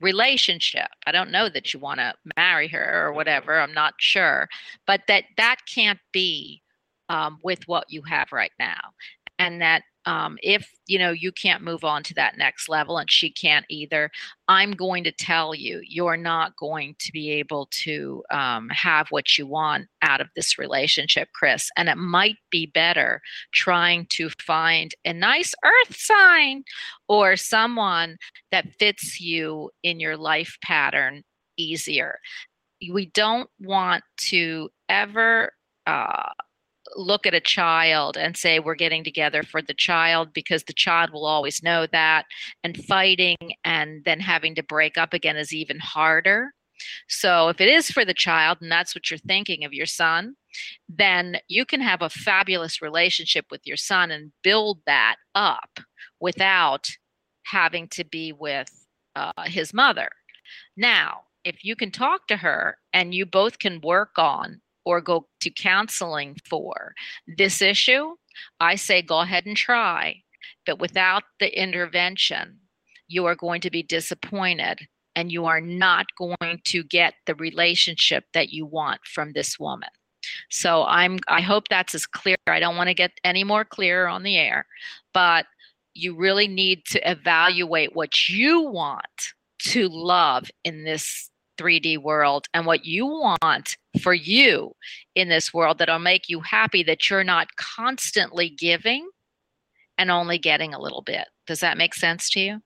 relationship. 0.00 0.88
I 1.06 1.12
don't 1.12 1.30
know 1.30 1.48
that 1.48 1.72
you 1.72 1.80
want 1.80 2.00
to 2.00 2.14
marry 2.36 2.68
her 2.68 3.06
or 3.06 3.12
whatever. 3.12 3.58
I'm 3.58 3.74
not 3.74 3.94
sure, 3.98 4.48
but 4.86 5.02
that 5.08 5.24
that 5.36 5.56
can't 5.72 5.98
be 6.12 6.62
um, 7.08 7.38
with 7.42 7.66
what 7.66 7.86
you 7.88 8.02
have 8.02 8.28
right 8.32 8.52
now, 8.58 8.92
and 9.38 9.60
that 9.60 9.82
um, 10.08 10.38
if 10.42 10.70
you 10.86 10.98
know 10.98 11.10
you 11.10 11.30
can't 11.30 11.62
move 11.62 11.84
on 11.84 12.02
to 12.02 12.14
that 12.14 12.36
next 12.36 12.68
level 12.68 12.98
and 12.98 13.10
she 13.10 13.30
can't 13.30 13.66
either 13.68 14.10
i'm 14.48 14.72
going 14.72 15.04
to 15.04 15.12
tell 15.12 15.54
you 15.54 15.80
you're 15.86 16.16
not 16.16 16.56
going 16.56 16.94
to 16.98 17.12
be 17.12 17.30
able 17.30 17.68
to 17.70 18.22
um, 18.30 18.68
have 18.70 19.08
what 19.10 19.36
you 19.36 19.46
want 19.46 19.86
out 20.02 20.20
of 20.20 20.28
this 20.34 20.58
relationship 20.58 21.28
chris. 21.34 21.70
And 21.76 21.88
it 21.88 21.96
might 21.96 22.36
be 22.50 22.66
better 22.66 23.20
trying 23.52 24.06
to 24.10 24.30
find 24.44 24.94
a 25.04 25.12
nice 25.12 25.54
earth 25.64 25.96
sign 25.96 26.64
or 27.08 27.36
someone 27.36 28.16
that 28.50 28.66
fits 28.78 29.20
you 29.20 29.70
in 29.82 30.00
your 30.00 30.16
life 30.16 30.56
pattern 30.62 31.22
easier. 31.56 32.18
We 32.92 33.06
don't 33.06 33.50
want 33.60 34.04
to 34.28 34.70
ever 34.88 35.52
uh, 35.86 36.30
look 36.96 37.26
at 37.26 37.34
a 37.34 37.40
child 37.40 38.16
and 38.16 38.36
say 38.36 38.58
we're 38.58 38.74
getting 38.74 39.04
together 39.04 39.42
for 39.42 39.62
the 39.62 39.74
child 39.74 40.32
because 40.32 40.64
the 40.64 40.72
child 40.72 41.10
will 41.12 41.26
always 41.26 41.62
know 41.62 41.86
that 41.92 42.24
and 42.64 42.84
fighting 42.84 43.36
and 43.64 44.04
then 44.04 44.20
having 44.20 44.54
to 44.54 44.62
break 44.62 44.98
up 44.98 45.12
again 45.12 45.36
is 45.36 45.52
even 45.52 45.78
harder. 45.78 46.52
So 47.08 47.48
if 47.48 47.60
it 47.60 47.68
is 47.68 47.90
for 47.90 48.04
the 48.04 48.14
child 48.14 48.58
and 48.60 48.70
that's 48.70 48.94
what 48.94 49.10
you're 49.10 49.18
thinking 49.18 49.64
of 49.64 49.72
your 49.72 49.86
son 49.86 50.36
then 50.88 51.38
you 51.48 51.64
can 51.64 51.80
have 51.80 52.02
a 52.02 52.10
fabulous 52.10 52.80
relationship 52.82 53.46
with 53.50 53.60
your 53.64 53.76
son 53.76 54.10
and 54.10 54.32
build 54.42 54.80
that 54.86 55.16
up 55.34 55.78
without 56.20 56.88
having 57.44 57.88
to 57.88 58.04
be 58.04 58.32
with 58.32 58.68
uh, 59.16 59.32
his 59.44 59.72
mother. 59.72 60.08
Now 60.76 61.22
if 61.44 61.64
you 61.64 61.76
can 61.76 61.90
talk 61.90 62.26
to 62.28 62.36
her 62.36 62.78
and 62.92 63.14
you 63.14 63.24
both 63.24 63.58
can 63.58 63.80
work 63.80 64.18
on 64.18 64.60
or 64.88 65.02
go 65.02 65.26
to 65.38 65.50
counseling 65.50 66.34
for 66.48 66.94
this 67.36 67.60
issue, 67.60 68.16
I 68.58 68.76
say 68.76 69.02
go 69.02 69.20
ahead 69.20 69.44
and 69.44 69.54
try. 69.54 70.22
But 70.64 70.78
without 70.78 71.24
the 71.40 71.60
intervention, 71.60 72.58
you 73.06 73.26
are 73.26 73.34
going 73.34 73.60
to 73.60 73.70
be 73.70 73.82
disappointed 73.82 74.78
and 75.14 75.30
you 75.30 75.44
are 75.44 75.60
not 75.60 76.06
going 76.16 76.62
to 76.64 76.82
get 76.84 77.12
the 77.26 77.34
relationship 77.34 78.24
that 78.32 78.48
you 78.48 78.64
want 78.64 79.00
from 79.04 79.32
this 79.32 79.58
woman. 79.58 79.90
So 80.48 80.84
I'm 80.84 81.18
I 81.28 81.42
hope 81.42 81.68
that's 81.68 81.94
as 81.94 82.06
clear. 82.06 82.36
I 82.46 82.58
don't 82.58 82.76
want 82.76 82.88
to 82.88 82.94
get 82.94 83.12
any 83.24 83.44
more 83.44 83.66
clear 83.66 84.06
on 84.06 84.22
the 84.22 84.38
air, 84.38 84.64
but 85.12 85.44
you 85.92 86.16
really 86.16 86.48
need 86.48 86.86
to 86.86 87.10
evaluate 87.10 87.94
what 87.94 88.26
you 88.30 88.62
want 88.62 89.34
to 89.64 89.86
love 89.90 90.50
in 90.64 90.84
this 90.84 91.28
3D 91.58 91.98
world 91.98 92.46
and 92.54 92.66
what 92.66 92.84
you 92.84 93.06
want 93.06 93.76
for 94.00 94.14
you 94.14 94.72
in 95.14 95.28
this 95.28 95.52
world 95.52 95.78
that'll 95.78 95.98
make 95.98 96.28
you 96.28 96.40
happy 96.40 96.82
that 96.84 97.08
you're 97.10 97.24
not 97.24 97.48
constantly 97.56 98.48
giving 98.48 99.08
and 99.96 100.10
only 100.10 100.38
getting 100.38 100.74
a 100.74 100.80
little 100.80 101.02
bit. 101.02 101.26
Does 101.46 101.60
that 101.60 101.76
make 101.76 101.94
sense 101.94 102.30
to 102.30 102.40
you? 102.40 102.60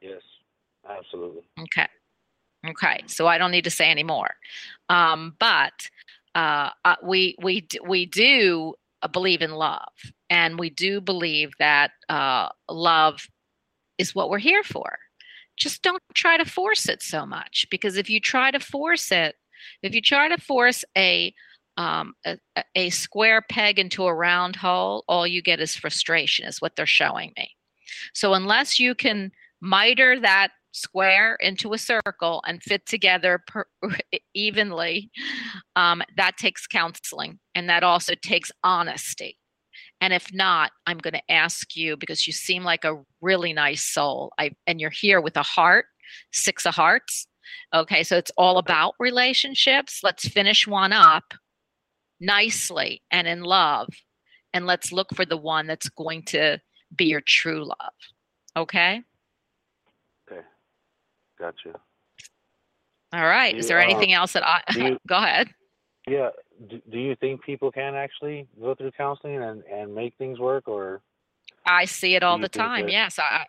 Yes, 0.00 0.22
absolutely. 0.88 1.42
Okay. 1.60 1.88
Okay. 2.68 3.02
So 3.06 3.26
I 3.26 3.38
don't 3.38 3.50
need 3.50 3.64
to 3.64 3.70
say 3.70 3.86
any 3.90 4.04
more. 4.04 4.30
Um, 4.88 5.34
but 5.38 5.88
uh, 6.34 6.70
uh, 6.84 6.96
we 7.02 7.34
we 7.42 7.66
we 7.86 8.06
do 8.06 8.74
uh, 9.02 9.08
believe 9.08 9.42
in 9.42 9.52
love, 9.52 9.88
and 10.30 10.58
we 10.58 10.70
do 10.70 11.00
believe 11.00 11.52
that 11.58 11.92
uh, 12.08 12.48
love 12.68 13.26
is 13.98 14.14
what 14.14 14.30
we're 14.30 14.38
here 14.38 14.62
for 14.62 14.98
just 15.56 15.82
don't 15.82 16.02
try 16.14 16.36
to 16.36 16.44
force 16.44 16.88
it 16.88 17.02
so 17.02 17.26
much 17.26 17.66
because 17.70 17.96
if 17.96 18.08
you 18.10 18.20
try 18.20 18.50
to 18.50 18.60
force 18.60 19.10
it 19.10 19.36
if 19.82 19.94
you 19.94 20.00
try 20.00 20.28
to 20.28 20.38
force 20.38 20.84
a 20.96 21.34
um, 21.76 22.14
a, 22.24 22.38
a 22.74 22.90
square 22.90 23.42
peg 23.42 23.78
into 23.78 24.06
a 24.06 24.14
round 24.14 24.56
hole 24.56 25.04
all 25.08 25.26
you 25.26 25.42
get 25.42 25.60
is 25.60 25.76
frustration 25.76 26.46
is 26.46 26.60
what 26.60 26.74
they're 26.76 26.86
showing 26.86 27.32
me. 27.36 27.50
So 28.14 28.34
unless 28.34 28.80
you 28.80 28.94
can 28.94 29.30
miter 29.60 30.18
that 30.20 30.48
square 30.72 31.36
into 31.40 31.72
a 31.72 31.78
circle 31.78 32.42
and 32.46 32.62
fit 32.62 32.86
together 32.86 33.42
per, 33.46 33.64
evenly 34.34 35.10
um, 35.74 36.02
that 36.16 36.36
takes 36.36 36.66
counseling 36.66 37.38
and 37.54 37.68
that 37.68 37.82
also 37.82 38.14
takes 38.22 38.52
honesty 38.62 39.38
and 40.00 40.12
if 40.12 40.32
not, 40.32 40.72
I'm 40.86 40.98
going 40.98 41.14
to 41.14 41.32
ask 41.32 41.76
you 41.76 41.96
because 41.96 42.26
you 42.26 42.32
seem 42.32 42.62
like 42.64 42.84
a 42.84 43.02
really 43.20 43.52
nice 43.52 43.84
soul. 43.84 44.32
I 44.38 44.50
and 44.66 44.80
you're 44.80 44.90
here 44.90 45.20
with 45.20 45.36
a 45.36 45.42
heart, 45.42 45.86
six 46.32 46.66
of 46.66 46.74
hearts. 46.74 47.26
Okay, 47.74 48.02
so 48.02 48.16
it's 48.16 48.32
all 48.36 48.58
about 48.58 48.94
relationships. 48.98 50.00
Let's 50.02 50.28
finish 50.28 50.66
one 50.66 50.92
up 50.92 51.34
nicely 52.20 53.02
and 53.10 53.26
in 53.26 53.42
love. 53.42 53.88
And 54.52 54.66
let's 54.66 54.92
look 54.92 55.08
for 55.14 55.24
the 55.24 55.36
one 55.36 55.66
that's 55.66 55.88
going 55.90 56.22
to 56.26 56.58
be 56.94 57.06
your 57.06 57.20
true 57.20 57.64
love. 57.64 57.92
Okay? 58.56 59.02
Okay. 60.30 60.40
Gotcha. 61.38 61.78
All 63.12 63.26
right. 63.26 63.56
Is 63.56 63.68
there 63.68 63.78
uh, 63.78 63.84
anything 63.84 64.12
else 64.12 64.32
that 64.32 64.46
I 64.46 64.62
you- 64.74 64.98
go 65.08 65.16
ahead? 65.16 65.48
Yeah. 66.08 66.30
Do, 66.68 66.80
do 66.90 66.98
you 66.98 67.14
think 67.16 67.42
people 67.42 67.70
can 67.70 67.94
actually 67.94 68.46
go 68.60 68.74
through 68.74 68.92
counseling 68.92 69.42
and, 69.42 69.62
and 69.64 69.94
make 69.94 70.14
things 70.16 70.38
work 70.38 70.66
or 70.68 71.02
I 71.66 71.84
see 71.84 72.14
it 72.14 72.22
all 72.22 72.38
the 72.38 72.48
time. 72.48 72.82
that- 72.86 72.92
Yes, 72.92 73.18
I, 73.18 73.46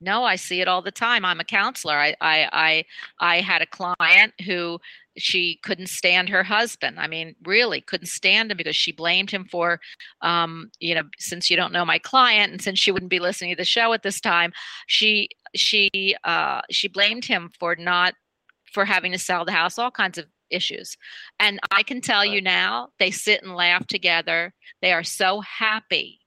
no, 0.00 0.22
I 0.24 0.36
see 0.36 0.60
it 0.60 0.68
all 0.68 0.80
the 0.80 0.92
time. 0.92 1.24
I'm 1.24 1.40
a 1.40 1.44
counselor. 1.44 1.94
I, 1.94 2.14
I, 2.20 2.48
I, 2.52 2.84
I 3.18 3.40
had 3.40 3.62
a 3.62 3.66
client 3.66 4.32
who 4.46 4.80
she 5.16 5.58
couldn't 5.64 5.88
stand 5.88 6.28
her 6.28 6.44
husband. 6.44 7.00
I 7.00 7.08
mean, 7.08 7.34
really 7.44 7.80
couldn't 7.80 8.06
stand 8.06 8.52
him 8.52 8.56
because 8.56 8.76
she 8.76 8.92
blamed 8.92 9.30
him 9.30 9.44
for, 9.44 9.80
um, 10.22 10.70
you 10.78 10.94
know, 10.94 11.02
since 11.18 11.50
you 11.50 11.56
don't 11.56 11.72
know 11.72 11.84
my 11.84 11.98
client 11.98 12.52
and 12.52 12.62
since 12.62 12.78
she 12.78 12.92
wouldn't 12.92 13.10
be 13.10 13.18
listening 13.18 13.50
to 13.50 13.56
the 13.56 13.64
show 13.64 13.92
at 13.92 14.04
this 14.04 14.20
time, 14.20 14.52
she, 14.86 15.30
she, 15.56 16.14
uh, 16.22 16.60
she 16.70 16.86
blamed 16.86 17.24
him 17.24 17.50
for 17.58 17.74
not, 17.74 18.14
for 18.72 18.84
having 18.84 19.10
to 19.10 19.18
sell 19.18 19.44
the 19.44 19.52
house, 19.52 19.78
all 19.78 19.90
kinds 19.90 20.16
of 20.18 20.26
issues. 20.50 20.96
And 21.38 21.60
I 21.70 21.82
can 21.82 22.00
tell 22.00 22.24
you 22.24 22.40
now, 22.40 22.88
they 22.98 23.10
sit 23.10 23.42
and 23.42 23.54
laugh 23.54 23.86
together. 23.86 24.54
They 24.82 24.92
are 24.92 25.04
so 25.04 25.40
happy 25.40 26.20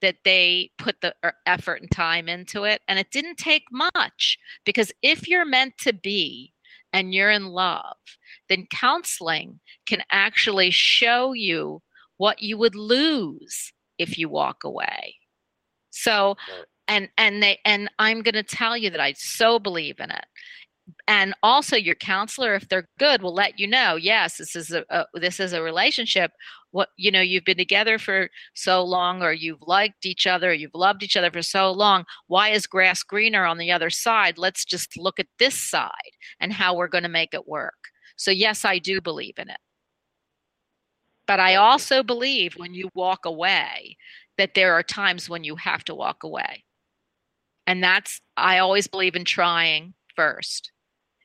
that 0.00 0.16
they 0.24 0.70
put 0.78 1.00
the 1.00 1.14
er, 1.24 1.34
effort 1.46 1.80
and 1.80 1.90
time 1.90 2.28
into 2.28 2.64
it. 2.64 2.82
And 2.88 2.98
it 2.98 3.10
didn't 3.10 3.36
take 3.36 3.64
much 3.70 4.38
because 4.64 4.92
if 5.02 5.28
you're 5.28 5.44
meant 5.44 5.74
to 5.78 5.92
be 5.92 6.52
and 6.92 7.14
you're 7.14 7.30
in 7.30 7.46
love, 7.46 7.96
then 8.48 8.66
counseling 8.70 9.60
can 9.86 10.02
actually 10.10 10.70
show 10.70 11.32
you 11.32 11.82
what 12.16 12.42
you 12.42 12.58
would 12.58 12.74
lose 12.74 13.72
if 13.98 14.18
you 14.18 14.28
walk 14.28 14.64
away. 14.64 15.16
So, 15.90 16.36
Right. 16.48 16.64
and 16.88 17.08
and 17.16 17.42
they 17.42 17.60
and 17.64 17.88
I'm 17.98 18.22
going 18.22 18.34
to 18.34 18.42
tell 18.42 18.76
you 18.76 18.90
that 18.90 19.00
I 19.00 19.12
so 19.14 19.58
believe 19.58 20.00
in 20.00 20.10
it 20.10 20.24
and 21.06 21.34
also 21.42 21.76
your 21.76 21.94
counselor 21.94 22.54
if 22.54 22.68
they're 22.68 22.88
good 22.98 23.22
will 23.22 23.34
let 23.34 23.58
you 23.58 23.66
know 23.66 23.96
yes 23.96 24.36
this 24.36 24.56
is 24.56 24.72
a, 24.72 24.84
a 24.90 25.04
this 25.14 25.40
is 25.40 25.52
a 25.52 25.62
relationship. 25.62 26.32
What 26.70 26.88
you 26.96 27.10
know 27.10 27.20
you've 27.20 27.44
been 27.44 27.56
together 27.56 27.98
for 27.98 28.28
so 28.54 28.82
long 28.82 29.22
or 29.22 29.32
you've 29.32 29.62
liked 29.62 30.06
each 30.06 30.26
other 30.26 30.50
or 30.50 30.54
you've 30.54 30.74
loved 30.74 31.02
each 31.02 31.16
other 31.16 31.30
for 31.30 31.42
so 31.42 31.70
long. 31.70 32.04
Why 32.26 32.48
is 32.48 32.66
grass 32.66 33.02
greener 33.02 33.44
on 33.44 33.58
the 33.58 33.70
other 33.70 33.90
side? 33.90 34.38
Let's 34.38 34.64
just 34.64 34.96
look 34.96 35.20
at 35.20 35.26
this 35.38 35.54
side 35.54 35.90
and 36.40 36.52
how 36.52 36.74
we're 36.74 36.88
going 36.88 37.04
to 37.04 37.08
make 37.08 37.34
it 37.34 37.48
work. 37.48 37.74
So 38.16 38.30
yes 38.30 38.64
i 38.64 38.78
do 38.78 39.00
believe 39.00 39.34
in 39.38 39.50
it. 39.50 39.60
But 41.26 41.40
i 41.40 41.54
also 41.56 42.02
believe 42.02 42.54
when 42.56 42.74
you 42.74 42.88
walk 42.94 43.24
away 43.24 43.96
that 44.38 44.54
there 44.54 44.72
are 44.74 44.82
times 44.82 45.28
when 45.28 45.44
you 45.44 45.56
have 45.56 45.84
to 45.84 45.94
walk 45.94 46.22
away. 46.22 46.64
And 47.66 47.82
that's 47.82 48.20
i 48.36 48.58
always 48.58 48.86
believe 48.86 49.14
in 49.14 49.24
trying 49.24 49.94
first 50.16 50.72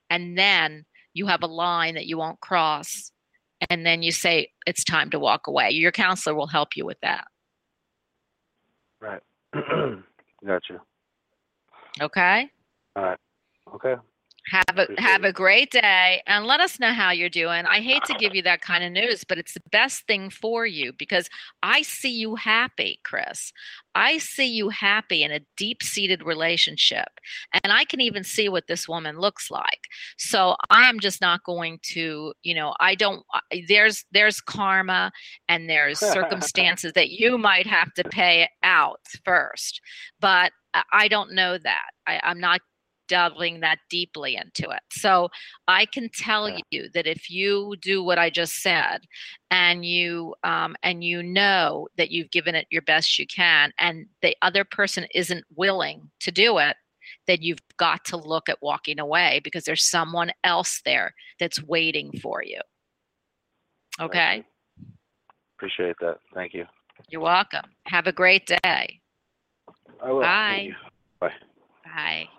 and 0.09 0.37
then 0.37 0.85
you 1.13 1.27
have 1.27 1.43
a 1.43 1.47
line 1.47 1.95
that 1.95 2.05
you 2.05 2.17
won't 2.17 2.39
cross 2.39 3.11
and 3.69 3.85
then 3.85 4.03
you 4.03 4.11
say 4.11 4.49
it's 4.65 4.83
time 4.83 5.09
to 5.09 5.19
walk 5.19 5.47
away. 5.47 5.71
Your 5.71 5.91
counselor 5.91 6.35
will 6.35 6.47
help 6.47 6.75
you 6.75 6.85
with 6.85 6.99
that. 7.01 7.25
Right. 9.01 9.21
gotcha. 10.45 10.81
Okay? 12.01 12.49
All 12.95 13.03
right. 13.03 13.17
Okay. 13.73 13.95
Have 14.51 14.77
a 14.77 14.83
Appreciate 14.83 14.99
have 14.99 15.23
it. 15.23 15.27
a 15.27 15.33
great 15.33 15.71
day 15.71 16.21
and 16.25 16.45
let 16.45 16.59
us 16.61 16.79
know 16.79 16.93
how 16.93 17.11
you're 17.11 17.29
doing. 17.29 17.65
I 17.65 17.81
hate 17.81 18.03
to 18.05 18.13
give 18.13 18.33
you 18.33 18.41
that 18.43 18.61
kind 18.61 18.83
of 18.83 18.91
news, 18.91 19.23
but 19.23 19.37
it's 19.37 19.53
the 19.53 19.61
best 19.71 20.07
thing 20.07 20.29
for 20.29 20.65
you 20.65 20.93
because 20.93 21.29
I 21.63 21.81
see 21.81 22.11
you 22.11 22.35
happy, 22.35 22.99
Chris. 23.03 23.51
I 23.93 24.19
see 24.19 24.45
you 24.45 24.69
happy 24.69 25.23
in 25.23 25.31
a 25.31 25.41
deep-seated 25.57 26.23
relationship. 26.23 27.07
And 27.63 27.73
I 27.73 27.83
can 27.83 27.99
even 27.99 28.23
see 28.23 28.47
what 28.47 28.67
this 28.67 28.87
woman 28.87 29.17
looks 29.19 29.51
like. 29.51 29.87
So 30.17 30.55
I 30.69 30.87
am 30.87 30.99
just 30.99 31.19
not 31.19 31.43
going 31.43 31.79
to, 31.93 32.33
you 32.43 32.55
know, 32.55 32.73
I 32.79 32.95
don't 32.95 33.25
there's 33.67 34.05
there's 34.11 34.39
karma 34.39 35.11
and 35.49 35.69
there's 35.69 35.99
circumstances 36.13 36.93
that 36.93 37.09
you 37.09 37.37
might 37.37 37.67
have 37.67 37.93
to 37.95 38.03
pay 38.05 38.47
out 38.63 39.01
first. 39.25 39.81
But 40.21 40.51
I- 40.73 40.83
I 40.93 41.07
don't 41.07 41.33
know 41.33 41.57
that. 41.57 41.89
I, 42.05 42.19
I'm 42.23 42.39
not 42.39 42.61
delving 43.07 43.59
that 43.61 43.79
deeply 43.89 44.35
into 44.35 44.69
it. 44.69 44.81
So 44.91 45.29
I 45.67 45.85
can 45.85 46.09
tell 46.09 46.49
Yeah. 46.49 46.59
you 46.71 46.89
that 46.93 47.07
if 47.07 47.29
you 47.29 47.75
do 47.81 48.03
what 48.03 48.17
I 48.19 48.29
just 48.29 48.55
said, 48.61 48.99
and 49.51 49.85
you 49.85 50.35
um, 50.43 50.75
and 50.83 51.03
you 51.03 51.23
know 51.23 51.87
that 51.97 52.11
you've 52.11 52.31
given 52.31 52.55
it 52.55 52.67
your 52.69 52.81
best 52.83 53.17
you 53.19 53.25
can, 53.27 53.71
and 53.79 54.05
the 54.21 54.35
other 54.41 54.63
person 54.63 55.07
isn't 55.13 55.45
willing 55.55 56.09
to 56.21 56.31
do 56.31 56.57
it, 56.57 56.75
then 57.27 57.37
you've 57.41 57.59
got 57.77 58.03
to 58.05 58.17
look 58.17 58.49
at 58.49 58.61
walking 58.61 58.99
away 58.99 59.39
because 59.43 59.63
there's 59.63 59.85
someone 59.89 60.31
else 60.43 60.81
there 60.85 61.13
that's 61.39 61.61
waiting 61.63 62.11
for 62.21 62.43
you. 62.43 62.59
Okay, 63.99 64.43
Appreciate 65.57 65.95
that. 66.01 66.19
Thank 66.35 66.53
you. 66.53 66.65
you're 67.09 67.21
welcome. 67.21 67.65
Have 67.87 68.05
a 68.07 68.11
great 68.11 68.45
day. 68.63 68.99
I 70.03 70.11
will. 70.11 70.21
Bye. 70.21 70.69
Bye. 71.19 71.31
Bye. 71.83 72.29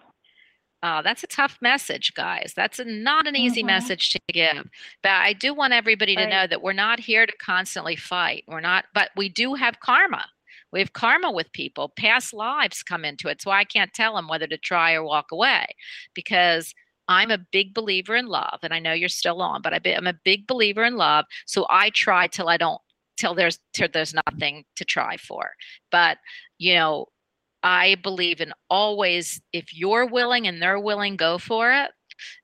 Oh, 0.83 1.01
that's 1.03 1.25
a 1.25 1.27
tough 1.27 1.59
message, 1.61 2.15
guys. 2.15 2.53
That's 2.55 2.79
a, 2.79 2.85
not 2.85 3.27
an 3.27 3.35
easy 3.35 3.63
Mhm. 3.63 3.67
message 3.67 4.11
to 4.11 4.21
give. 4.33 4.69
But 5.03 5.11
I 5.13 5.33
do 5.33 5.53
want 5.53 5.73
everybody 5.73 6.15
to 6.15 6.23
Right. 6.23 6.31
know 6.31 6.47
that 6.47 6.63
we're 6.63 6.73
not 6.73 7.01
here 7.01 7.27
to 7.27 7.37
constantly 7.39 7.97
fight. 7.97 8.45
We're 8.47 8.61
not, 8.61 8.87
but 8.95 9.11
we 9.17 9.29
do 9.29 9.55
have 9.55 9.81
karma. 9.81 10.25
We 10.71 10.79
have 10.81 10.93
karma 10.93 11.33
with 11.33 11.51
people. 11.53 11.89
Past 11.89 12.33
lives 12.33 12.83
come 12.83 13.05
into 13.05 13.29
it. 13.29 13.43
So 13.43 13.51
I 13.51 13.65
can't 13.65 13.93
tell 13.93 14.15
them 14.15 14.29
whether 14.29 14.47
to 14.47 14.59
try 14.59 14.93
or 14.93 15.03
walk 15.03 15.33
away 15.33 15.67
because 16.15 16.75
I'm 17.09 17.31
a 17.31 17.39
big 17.39 17.75
believer 17.75 18.15
in 18.15 18.27
love. 18.27 18.61
And 18.63 18.73
I 18.73 18.79
know 18.79 18.93
you're 18.93 19.09
still 19.09 19.41
on, 19.43 19.63
but 19.63 19.73
I 19.75 19.79
be, 19.81 19.95
I'm 19.97 20.07
a 20.07 20.13
big 20.13 20.47
believer 20.47 20.85
in 20.85 20.97
love. 20.97 21.25
So 21.47 21.67
I 21.71 21.91
try 21.91 22.27
till 22.29 22.49
I 22.49 22.57
don't, 22.59 22.81
till 23.17 23.35
there's, 23.35 23.59
till 23.73 23.89
there's 23.93 24.15
nothing 24.15 24.65
to 24.77 24.85
try 24.85 25.17
for. 25.17 25.55
But, 25.91 26.19
you 26.59 26.75
know, 26.75 27.07
I 27.63 27.97
believe 27.97 28.41
in 28.41 28.53
always, 28.71 29.41
if 29.53 29.75
you're 29.77 30.07
willing 30.07 30.47
and 30.47 30.63
they're 30.63 30.81
willing, 30.81 31.17
go 31.17 31.39
for 31.39 31.73
it. 31.73 31.91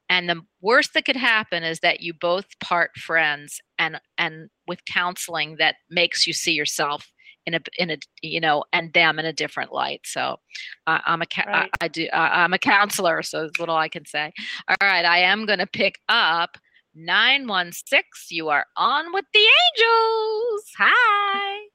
And 0.08 0.28
the 0.28 0.42
worst 0.60 0.94
that 0.94 1.04
could 1.06 1.16
happen 1.16 1.62
is 1.62 1.80
that 1.80 2.00
you 2.00 2.12
both 2.14 2.46
part 2.60 2.96
friends 2.96 3.60
and 3.78 4.00
and 4.18 4.50
with 4.66 4.84
counseling 4.84 5.56
that 5.58 5.76
makes 5.90 6.26
you 6.26 6.32
see 6.32 6.52
yourself 6.52 7.10
in 7.46 7.54
a 7.54 7.60
in 7.78 7.90
a 7.90 7.96
you 8.22 8.40
know 8.40 8.64
and 8.72 8.92
them 8.92 9.18
in 9.18 9.24
a 9.26 9.32
different 9.32 9.72
light. 9.72 10.02
So 10.04 10.38
uh, 10.86 10.98
I'm 11.06 11.22
a 11.22 11.26
ca- 11.26 11.44
Right. 11.46 11.70
I, 11.80 11.84
I 11.86 11.88
do 11.88 12.06
uh, 12.12 12.30
I'm 12.32 12.52
a 12.52 12.58
counselor, 12.58 13.22
so 13.22 13.42
that's 13.42 13.58
little 13.58 13.76
I 13.76 13.88
can 13.88 14.04
say. 14.04 14.32
All 14.68 14.76
right, 14.82 15.04
I 15.04 15.18
am 15.18 15.46
going 15.46 15.58
to 15.58 15.66
pick 15.66 15.98
up 16.08 16.58
916. 16.94 18.36
You 18.36 18.48
are 18.50 18.66
on 18.76 19.12
with 19.12 19.24
the 19.32 19.40
angels. 19.40 20.64
Hi. 20.78 21.73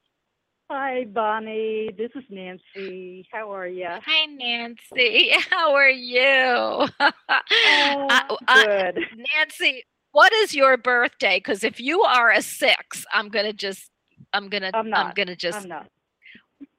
Hi, 0.71 1.05
Bonnie. 1.05 1.89
This 1.97 2.11
is 2.15 2.23
Nancy. 2.29 3.27
How 3.31 3.51
are 3.51 3.67
you? 3.67 3.87
Hi, 3.89 4.25
Nancy. 4.27 5.31
How 5.49 5.73
are 5.73 5.89
you? 5.89 6.87
Uh, 7.31 8.21
Oh, 8.29 8.37
uh, 8.47 8.63
good. 8.63 9.03
Nancy, 9.35 9.83
what 10.11 10.31
is 10.33 10.53
your 10.55 10.77
birthday? 10.77 11.37
Because 11.37 11.63
if 11.63 11.79
you 11.79 12.01
are 12.01 12.31
a 12.31 12.41
six, 12.41 13.05
I'm 13.13 13.29
gonna 13.29 13.53
just, 13.53 13.89
I'm 14.33 14.49
gonna, 14.49 14.71
I'm 14.73 14.85
I'm 14.85 14.89
not. 14.89 15.15
gonna 15.15 15.35
just. 15.35 15.59
I'm 15.59 15.67
not. 15.69 15.87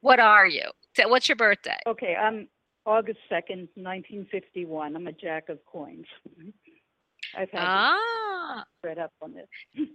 What 0.01 0.19
are 0.21 0.47
you? 0.47 0.65
So 0.97 1.09
What's 1.09 1.29
your 1.29 1.37
birthday? 1.37 1.79
Okay, 1.87 2.15
I'm 2.17 2.49
August 2.87 3.19
2nd, 3.31 3.69
1951. 3.77 4.97
I'm 4.97 5.07
a 5.07 5.13
jack 5.13 5.49
of 5.49 5.59
coins. 5.67 6.07
I've 7.37 7.51
had 7.51 7.61
Ah, 7.63 8.65
to 8.83 8.89
read 8.89 8.99
up 8.99 9.13
on 9.23 9.35
this. 9.35 9.87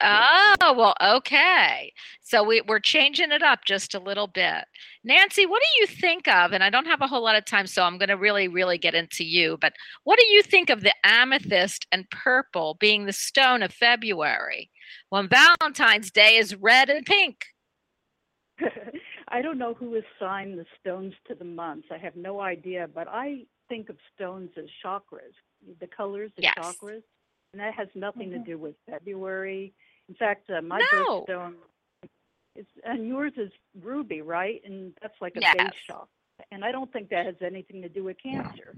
Oh, 0.00 0.74
well, 0.76 0.94
okay. 1.16 1.92
So 2.22 2.42
we, 2.42 2.60
we're 2.62 2.80
changing 2.80 3.32
it 3.32 3.42
up 3.42 3.60
just 3.64 3.94
a 3.94 3.98
little 4.00 4.26
bit. 4.26 4.64
Nancy, 5.04 5.46
what 5.46 5.62
do 5.62 5.80
you 5.80 5.86
think 5.86 6.28
of? 6.28 6.52
And 6.52 6.62
I 6.62 6.70
don't 6.70 6.86
have 6.86 7.00
a 7.00 7.06
whole 7.06 7.22
lot 7.22 7.36
of 7.36 7.44
time, 7.44 7.66
so 7.66 7.82
I'm 7.82 7.98
going 7.98 8.08
to 8.08 8.16
really, 8.16 8.48
really 8.48 8.78
get 8.78 8.94
into 8.94 9.24
you. 9.24 9.58
But 9.60 9.74
what 10.04 10.18
do 10.18 10.26
you 10.26 10.42
think 10.42 10.70
of 10.70 10.82
the 10.82 10.94
amethyst 11.04 11.86
and 11.92 12.08
purple 12.10 12.76
being 12.80 13.06
the 13.06 13.12
stone 13.12 13.62
of 13.62 13.72
February 13.72 14.70
when 15.10 15.28
Valentine's 15.28 16.10
Day 16.10 16.36
is 16.36 16.54
red 16.56 16.90
and 16.90 17.04
pink? 17.06 17.46
I 19.28 19.42
don't 19.42 19.58
know 19.58 19.74
who 19.74 19.96
assigned 19.96 20.58
the 20.58 20.66
stones 20.80 21.14
to 21.28 21.34
the 21.34 21.44
months. 21.44 21.88
I 21.90 21.98
have 21.98 22.16
no 22.16 22.40
idea, 22.40 22.88
but 22.92 23.08
I 23.08 23.44
think 23.68 23.88
of 23.88 23.96
stones 24.14 24.50
as 24.56 24.66
chakras, 24.84 25.34
the 25.80 25.88
colors 25.88 26.30
of 26.38 26.44
Yes. 26.44 26.54
chakras, 26.56 27.02
and 27.52 27.60
that 27.60 27.74
has 27.74 27.88
nothing 27.94 28.30
Mhm. 28.30 28.32
to 28.32 28.38
do 28.38 28.58
with 28.58 28.74
February. 28.88 29.74
In 30.08 30.14
fact, 30.14 30.50
uh, 30.50 30.62
my 30.62 30.80
No. 30.92 31.24
birthstone 31.28 31.54
is, 32.54 32.66
and 32.84 33.06
yours 33.06 33.32
is 33.36 33.50
ruby, 33.82 34.22
right? 34.22 34.60
And 34.64 34.92
that's 35.02 35.14
like 35.20 35.36
a 35.36 35.40
Yes. 35.40 35.54
base 35.58 35.72
chakra, 35.86 36.06
and 36.52 36.64
I 36.64 36.72
don't 36.72 36.92
think 36.92 37.08
that 37.10 37.26
has 37.26 37.34
anything 37.44 37.82
to 37.82 37.88
do 37.88 38.04
with 38.04 38.16
cancer. 38.22 38.76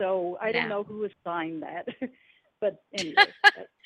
So 0.00 0.36
I 0.40 0.52
don't 0.52 0.68
know 0.68 0.84
who 0.84 1.04
assigned 1.04 1.62
that, 1.62 1.86
but 2.60 2.76
anyway. 2.92 3.14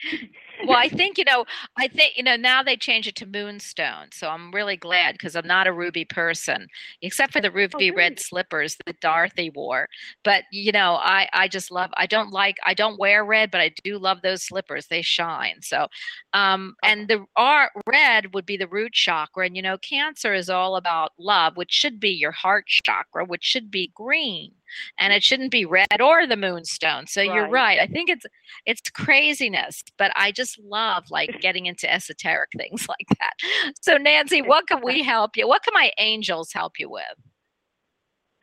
well, 0.67 0.79
I 0.79 0.89
think 1.01 1.19
you 1.19 1.25
know, 1.25 1.45
I 1.77 1.89
think 1.89 2.17
you 2.17 2.23
know 2.23 2.37
now 2.37 2.63
they 2.63 2.77
change 2.77 3.07
it 3.07 3.17
to 3.17 3.27
moonstone, 3.27 4.09
so 4.13 4.29
I'm 4.29 4.51
really 4.53 4.77
glad 4.77 5.15
because 5.15 5.37
I'm 5.37 5.47
not 5.47 5.67
a 5.67 5.73
ruby 5.73 6.05
person, 6.05 6.67
except 7.03 7.33
for 7.33 7.41
the 7.41 7.51
ruby 7.51 7.91
red 7.91 8.13
really? 8.13 8.17
slippers 8.17 8.77
that 8.87 9.01
Dorothy 9.01 9.51
wore. 9.51 9.89
But 10.25 10.45
you 10.53 10.73
know, 10.73 10.95
I 10.95 11.29
I 11.33 11.49
just 11.49 11.71
love. 11.71 11.91
I 11.97 12.07
don't 12.07 12.33
like. 12.33 12.57
I 12.65 12.75
don't 12.75 12.99
wear 12.99 13.25
red, 13.25 13.51
but 13.51 13.61
I 13.61 13.73
do 13.83 13.99
love 13.99 14.23
those 14.23 14.45
slippers. 14.45 14.87
They 14.87 15.03
shine. 15.03 15.63
So, 15.63 15.89
um, 16.33 16.75
and 16.83 17.09
the 17.09 17.25
R 17.37 17.71
red 17.87 18.35
would 18.35 18.47
be 18.47 18.57
the 18.57 18.69
root 18.69 18.93
chakra, 18.93 19.47
and 19.47 19.57
you 19.57 19.63
know, 19.63 19.79
Cancer 19.79 20.35
is 20.35 20.51
all 20.51 20.77
about 20.77 21.13
love, 21.19 21.57
which 21.57 21.73
should 21.73 22.01
be 22.01 22.11
your 22.11 22.33
heart 22.33 22.67
chakra, 22.67 23.25
which 23.25 23.45
should 23.45 23.71
be 23.71 23.93
green, 23.95 24.53
and 24.99 25.13
it 25.13 25.23
shouldn't 25.23 25.51
be 25.51 25.65
red 25.65 26.01
or 26.01 26.27
the 26.27 26.37
moonstone. 26.37 27.07
So 27.07 27.21
you're 27.21 27.45
Right. 27.45 27.51
right. 27.51 27.81
I 27.81 27.87
think 27.87 28.11
it's 28.11 28.27
it's 28.67 28.81
craziness 28.91 29.83
but 29.99 30.13
i 30.17 30.31
just 30.31 30.59
love 30.61 31.05
like 31.11 31.31
getting 31.41 31.67
into 31.67 31.93
esoteric 31.93 32.51
things 32.57 32.87
like 32.89 33.07
that 33.21 33.33
so 33.81 33.97
nancy 33.97 34.43
what 34.43 34.67
can 34.67 34.81
we 34.83 35.03
help 35.03 35.37
you 35.37 35.47
what 35.49 35.63
can 35.63 35.73
my 35.75 35.91
angels 35.99 36.53
help 36.53 36.79
you 36.79 36.91
with 36.91 37.03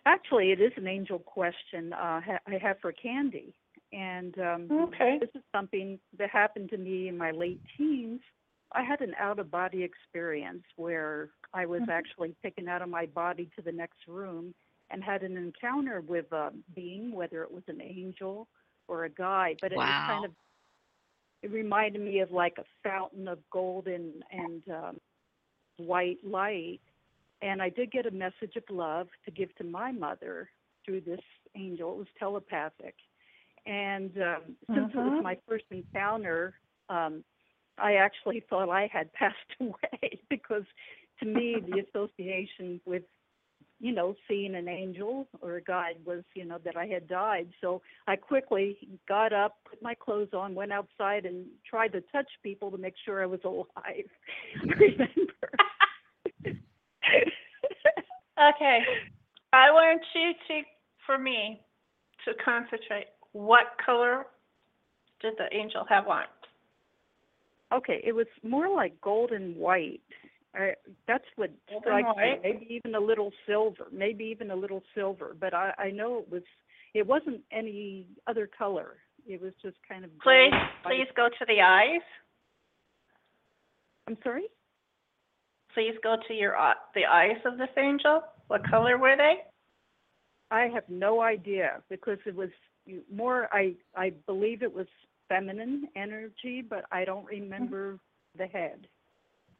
Actually, 0.05 0.51
it 0.51 0.61
is 0.61 0.71
an 0.77 0.87
angel 0.87 1.19
question 1.19 1.91
uh, 1.93 2.21
ha- 2.21 2.39
I 2.47 2.57
have 2.61 2.77
for 2.81 2.91
Candy. 2.93 3.53
And 3.91 4.37
um, 4.39 4.71
Okay. 4.71 5.17
this 5.19 5.29
is 5.35 5.43
something 5.53 5.99
that 6.17 6.29
happened 6.29 6.69
to 6.71 6.77
me 6.77 7.07
in 7.09 7.17
my 7.17 7.31
late 7.31 7.61
teens. 7.77 8.21
I 8.73 8.83
had 8.83 9.01
an 9.01 9.13
out 9.19 9.39
of 9.39 9.51
body 9.51 9.83
experience 9.83 10.63
where 10.75 11.29
I 11.53 11.65
was 11.65 11.81
Mm-hmm. 11.81 11.91
actually 11.91 12.35
taken 12.43 12.67
out 12.67 12.81
of 12.81 12.89
my 12.89 13.05
body 13.07 13.49
to 13.55 13.61
the 13.61 13.71
next 13.71 13.99
room 14.07 14.53
and 14.89 15.03
had 15.03 15.23
an 15.23 15.37
encounter 15.37 16.01
with 16.01 16.31
a 16.31 16.51
being, 16.75 17.11
whether 17.13 17.43
it 17.43 17.51
was 17.51 17.63
an 17.67 17.81
angel 17.81 18.47
or 18.87 19.05
a 19.05 19.09
guide. 19.09 19.57
But 19.61 19.71
it 19.71 19.83
was 19.83 19.95
Wow. 19.95 20.05
kind 20.05 20.25
of, 20.25 20.31
it 21.43 21.51
reminded 21.51 22.01
me 22.01 22.19
of 22.19 22.31
like 22.31 22.57
a 22.57 22.63
fountain 22.83 23.27
of 23.27 23.39
golden 23.51 24.23
and 24.31 24.63
um, 24.69 24.97
white 25.77 26.17
light. 26.23 26.81
And 27.41 27.61
I 27.61 27.69
did 27.69 27.91
get 27.91 28.05
a 28.05 28.11
message 28.11 28.55
of 28.55 28.63
love 28.69 29.07
to 29.25 29.31
give 29.31 29.53
to 29.55 29.63
my 29.63 29.91
mother 29.91 30.49
through 30.85 31.01
this 31.01 31.21
angel. 31.55 31.93
It 31.93 31.97
was 31.97 32.07
telepathic. 32.17 32.95
And 33.65 34.11
um, 34.21 34.55
since 34.73 34.87
it 34.93 34.97
was 35.03 35.13
Mhm. 35.13 35.21
my 35.21 35.37
first 35.47 35.65
encounter, 35.71 36.59
um, 36.89 37.23
I 37.77 37.95
actually 37.95 38.43
thought 38.49 38.69
I 38.69 38.89
had 38.91 39.11
passed 39.13 39.35
away 39.59 40.19
because 40.29 40.63
to 41.19 41.25
me, 41.25 41.61
the 41.65 41.79
association 41.79 42.79
with, 42.85 43.03
you 43.79 43.93
know, 43.93 44.15
seeing 44.27 44.55
an 44.55 44.67
angel 44.67 45.27
or 45.41 45.57
a 45.57 45.61
guide 45.61 45.97
was, 46.05 46.23
you 46.33 46.45
know, 46.45 46.57
that 46.65 46.75
I 46.75 46.85
had 46.87 47.07
died. 47.07 47.47
So 47.61 47.81
I 48.07 48.15
quickly 48.15 48.77
got 49.07 49.33
up, 49.33 49.57
put 49.69 49.81
my 49.81 49.93
clothes 49.93 50.29
on, 50.33 50.55
went 50.55 50.71
outside, 50.71 51.25
and 51.25 51.45
tried 51.69 51.89
to 51.89 52.01
touch 52.11 52.27
people 52.41 52.71
to 52.71 52.77
make 52.77 52.95
sure 53.05 53.21
I 53.21 53.27
was 53.27 53.39
alive. 53.43 54.09
Remember? 54.63 55.49
Okay. 58.55 58.79
I 59.53 59.71
want 59.71 60.01
you 60.13 60.33
to, 60.47 60.61
for 61.05 61.17
me, 61.17 61.61
to 62.25 62.33
concentrate. 62.43 63.07
What 63.31 63.65
color 63.83 64.25
did 65.21 65.33
the 65.37 65.55
angel 65.55 65.85
have 65.89 66.07
on? 66.07 66.25
Okay, 67.73 68.01
it 68.03 68.13
was 68.13 68.27
more 68.43 68.73
like 68.73 68.99
gold 69.01 69.31
and 69.31 69.55
white. 69.55 70.01
I, 70.57 70.73
that's 71.07 71.23
what 71.35 71.51
strikes 71.79 72.07
me. 72.17 72.35
Maybe 72.43 72.67
even 72.69 72.95
a 72.95 72.99
little 72.99 73.31
silver. 73.45 73.87
Maybe 73.91 74.25
even 74.25 74.51
a 74.51 74.55
little 74.55 74.81
silver. 74.95 75.35
But 75.39 75.53
I, 75.53 75.71
I 75.77 75.91
know 75.91 76.19
it 76.19 76.31
was. 76.31 76.43
It 76.93 77.05
wasn't 77.05 77.41
any 77.51 78.05
other 78.25 78.49
color. 78.57 78.95
It 79.27 79.41
was 79.41 79.53
just 79.61 79.77
kind 79.87 80.03
of. 80.03 80.11
Please, 80.19 80.53
please 80.83 81.07
go 81.15 81.27
to 81.29 81.45
the 81.47 81.61
eyes. 81.61 82.01
I'm 84.07 84.17
sorry. 84.23 84.45
Please 85.73 85.93
go 86.01 86.15
to 86.27 86.33
your 86.33 86.57
uh, 86.57 86.73
the 86.95 87.05
eyes 87.05 87.37
of 87.45 87.57
this 87.57 87.69
angel. 87.77 88.21
What 88.47 88.67
color 88.67 88.97
were 88.97 89.15
they? 89.15 89.35
I 90.49 90.69
have 90.73 90.85
no 90.89 91.21
idea 91.21 91.83
because 91.89 92.17
it 92.25 92.35
was 92.35 92.49
more. 93.13 93.47
I 93.51 93.75
I 93.95 94.13
believe 94.25 94.63
it 94.63 94.73
was 94.73 94.87
feminine 95.29 95.89
energy, 95.95 96.63
but 96.67 96.85
I 96.91 97.05
don't 97.05 97.25
remember 97.25 97.99
the 98.37 98.47
head. 98.47 98.87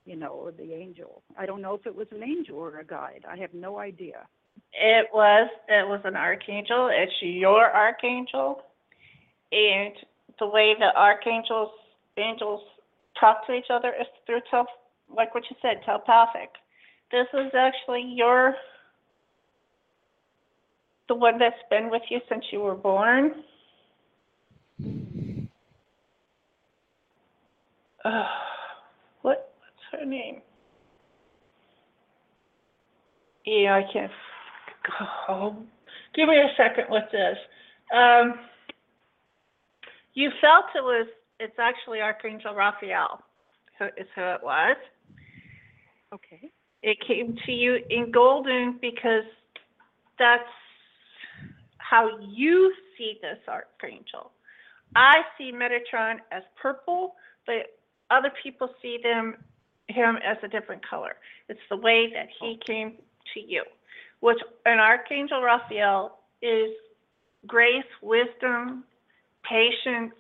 You 0.08 0.16
know, 0.16 0.52
the 0.58 0.74
angel. 0.74 1.22
I 1.38 1.46
don't 1.46 1.62
know 1.62 1.76
if 1.76 1.86
it 1.86 1.94
was 1.94 2.08
an 2.12 2.24
angel 2.24 2.56
or 2.56 2.80
a 2.80 2.86
guide. 2.86 3.26
I 3.30 3.36
have 3.40 3.54
no 3.54 3.78
idea. 3.78 4.26
It 4.72 5.08
was 5.14 5.50
it 5.68 5.86
was 5.86 6.00
an 6.06 6.16
archangel. 6.16 6.90
It's 6.90 7.12
your 7.22 7.70
archangel, 7.70 8.62
and 9.52 9.94
the 10.40 10.48
way 10.48 10.76
the 10.80 10.98
archangels 10.98 11.72
angels 12.18 12.62
talk 13.20 13.46
to 13.48 13.54
each 13.54 13.70
other 13.70 13.90
is 13.90 14.08
through 14.26 14.40
tel 14.50 14.66
like 15.14 15.36
what 15.36 15.44
you 15.50 15.58
said 15.62 15.82
telepathic. 15.86 16.52
This 17.12 17.28
is 17.34 17.52
actually 17.54 18.04
your 18.16 18.56
the 21.10 21.16
one 21.16 21.38
that's 21.38 21.56
been 21.70 21.90
with 21.92 22.04
you 22.10 22.22
since 22.30 22.46
you 22.54 22.62
were 22.62 22.76
born. 22.76 23.44
What's 28.04 28.57
her 29.92 30.06
name? 30.06 30.42
Yeah, 33.46 33.76
I 33.76 33.92
can't. 33.92 34.12
Oh, 35.30 35.56
give 36.16 36.30
me 36.30 36.38
a 36.38 36.50
second 36.56 36.86
with 36.90 37.04
this. 37.12 37.38
Um, 37.94 38.36
you 40.14 40.32
felt 40.42 40.66
it 40.76 40.84
was. 40.84 41.08
It's 41.40 41.60
actually 41.60 42.02
Archangel 42.02 42.56
Raphael. 42.56 43.22
Who 43.80 43.86
is 43.86 44.08
who 44.16 44.22
it 44.22 44.42
was. 44.44 44.78
Okay. 46.14 46.52
It 46.84 46.98
came 47.06 47.38
to 47.46 47.52
you 47.52 47.80
in 47.90 48.12
golden 48.12 48.80
because 48.82 49.26
that's 50.18 50.44
how 51.78 52.10
you 52.20 52.74
see 52.98 53.20
this 53.22 53.40
archangel. 53.48 54.32
I 54.96 55.18
see 55.38 55.52
Metatron 55.52 56.18
as 56.32 56.44
purple, 56.62 57.16
but 57.46 57.78
other 58.10 58.32
people 58.42 58.70
see 58.82 59.00
them 59.02 59.36
him 59.88 60.18
as 60.26 60.38
a 60.44 60.48
different 60.48 60.88
color. 60.88 61.16
It's 61.50 61.60
the 61.70 61.78
way 61.78 62.12
that 62.14 62.28
he 62.40 62.60
came 62.66 62.94
to 63.34 63.40
you. 63.40 63.64
Which 64.20 64.40
an 64.66 64.80
archangel 64.80 65.42
Raphael 65.42 66.20
is 66.42 66.72
grace, 67.46 67.86
wisdom, 68.02 68.84
patience. 69.48 70.14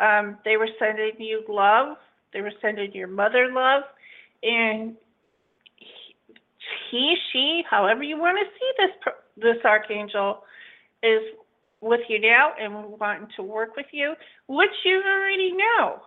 Um, 0.00 0.38
they 0.44 0.56
were 0.56 0.68
sending 0.78 1.12
you 1.18 1.44
love. 1.48 1.96
They 2.32 2.40
were 2.40 2.52
sending 2.60 2.92
your 2.92 3.06
mother 3.06 3.48
love, 3.52 3.84
and 4.42 4.96
he, 6.90 7.16
she, 7.32 7.62
however 7.70 8.02
you 8.02 8.18
want 8.18 8.38
to 8.38 8.44
see 8.58 8.72
this 8.78 9.14
this 9.36 9.64
archangel, 9.64 10.42
is 11.02 11.20
with 11.80 12.00
you 12.08 12.20
now 12.20 12.52
and 12.58 12.98
wanting 12.98 13.28
to 13.36 13.42
work 13.42 13.76
with 13.76 13.86
you, 13.92 14.14
which 14.48 14.70
you 14.84 15.00
already 15.06 15.52
know. 15.52 16.00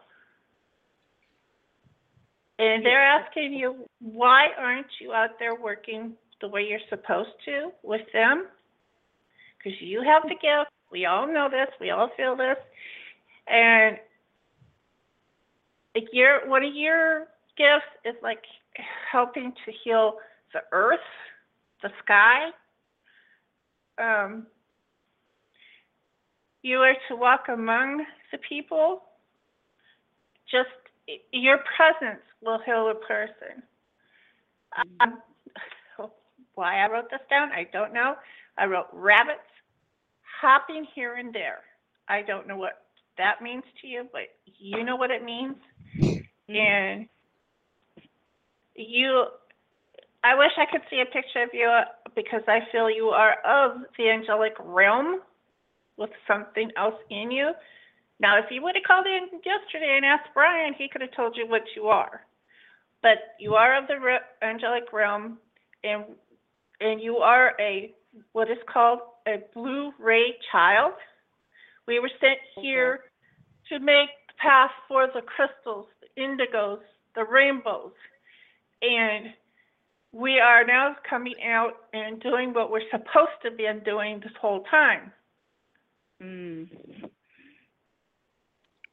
And 2.60 2.84
they're 2.84 3.06
asking 3.06 3.54
you, 3.54 3.88
why 4.00 4.48
aren't 4.58 4.88
you 5.00 5.14
out 5.14 5.38
there 5.40 5.56
working 5.56 6.14
the 6.42 6.48
way 6.48 6.64
you're 6.64 6.80
supposed 6.90 7.30
to 7.46 7.70
with 7.84 8.02
them? 8.14 8.48
Because 9.58 9.80
you 9.80 10.02
have 10.02 10.24
the 10.24 10.36
gift. 10.36 10.72
We 10.92 11.06
all 11.06 11.28
know 11.28 11.50
this. 11.52 11.68
We 11.80 11.92
all 11.92 12.10
feel 12.18 12.36
this. 12.36 12.58
And 13.48 13.98
like 15.94 16.08
your 16.12 16.48
one 16.48 16.64
of 16.64 16.76
your 16.76 17.28
gifts 17.58 17.90
is 18.06 18.16
like 18.22 18.44
helping 19.12 19.54
to 19.66 19.72
heal 19.84 20.14
the 20.54 20.62
earth, 20.72 21.00
the 21.82 21.90
sky. 22.04 22.50
Um, 24.00 24.48
you 26.62 26.78
are 26.80 26.94
to 27.10 27.16
walk 27.16 27.46
among 27.50 28.06
the 28.32 28.38
people. 28.50 29.04
Just 30.50 30.70
your 31.32 31.60
presence 31.76 32.24
will 32.42 32.60
heal 32.66 32.92
a 32.92 32.96
person. 32.96 33.64
Um, 35.00 35.22
why 36.56 36.84
I 36.84 36.92
wrote 36.92 37.10
this 37.10 37.22
down, 37.30 37.50
I 37.52 37.68
don't 37.72 37.94
know. 37.94 38.16
I 38.58 38.66
wrote 38.66 38.88
rabbits 38.92 39.40
hopping 40.42 40.86
here 40.96 41.16
and 41.16 41.34
there. 41.34 41.60
I 42.10 42.22
don't 42.22 42.48
know 42.48 42.58
what 42.58 42.84
that 43.18 43.42
means 43.42 43.64
to 43.82 43.88
you, 43.88 44.08
but 44.12 44.22
you 44.46 44.84
know 44.84 44.96
what 44.96 45.12
it 45.12 45.24
means. 45.24 45.56
And 46.50 47.08
you, 48.76 49.26
I 50.24 50.36
wish 50.36 50.52
I 50.58 50.66
could 50.72 50.82
see 50.90 51.02
a 51.02 51.06
picture 51.06 51.44
of 51.44 51.50
you 51.54 51.70
because 52.16 52.42
I 52.48 52.60
feel 52.72 52.90
you 52.90 53.08
are 53.08 53.36
of 53.46 53.82
the 53.98 54.10
angelic 54.10 54.54
realm 54.60 55.22
with 55.98 56.12
something 56.28 56.72
else 56.78 56.96
in 57.10 57.32
you. 57.32 57.52
Now, 58.20 58.40
if 58.40 58.46
you 58.50 58.64
would 58.64 58.76
have 58.76 58.84
called 58.84 59.06
in 59.06 59.40
yesterday 59.46 59.94
and 59.98 60.06
asked 60.06 60.30
Brian, 60.34 60.74
he 60.78 60.88
could 60.90 61.02
have 61.02 61.16
told 61.16 61.36
you 61.36 61.48
what 61.48 61.64
you 61.76 61.88
are. 61.88 62.22
But 63.08 63.36
you 63.40 63.54
are 63.54 63.82
of 63.82 63.88
the 63.88 64.02
re- 64.02 64.20
angelic 64.42 64.92
realm, 64.92 65.38
and 65.82 66.04
and 66.82 67.00
you 67.00 67.20
are 67.20 67.54
a 67.58 67.96
what 68.34 68.52
is 68.52 68.58
called 68.68 69.00
a 69.26 69.36
blue 69.54 69.94
ray 69.98 70.36
child. 70.52 70.92
We 71.88 72.02
were 72.02 72.12
sent 72.20 72.40
here 72.62 73.00
to 73.70 73.80
make 73.80 74.10
the 74.28 74.34
path 74.42 74.72
for 74.90 75.08
the 75.08 75.22
crystals, 75.22 75.88
the 76.02 76.22
indigos, 76.22 76.82
the 77.16 77.24
rainbows, 77.24 77.94
and 78.82 79.28
we 80.12 80.42
are 80.42 80.66
now 80.66 80.98
coming 81.10 81.36
out 81.46 81.76
and 81.94 82.20
doing 82.20 82.54
what 82.54 82.70
we're 82.70 82.90
supposed 82.92 83.40
to 83.46 83.52
be 83.52 83.70
doing 83.86 84.20
this 84.20 84.34
whole 84.42 84.64
time. 84.70 85.14
Mm. 86.22 86.68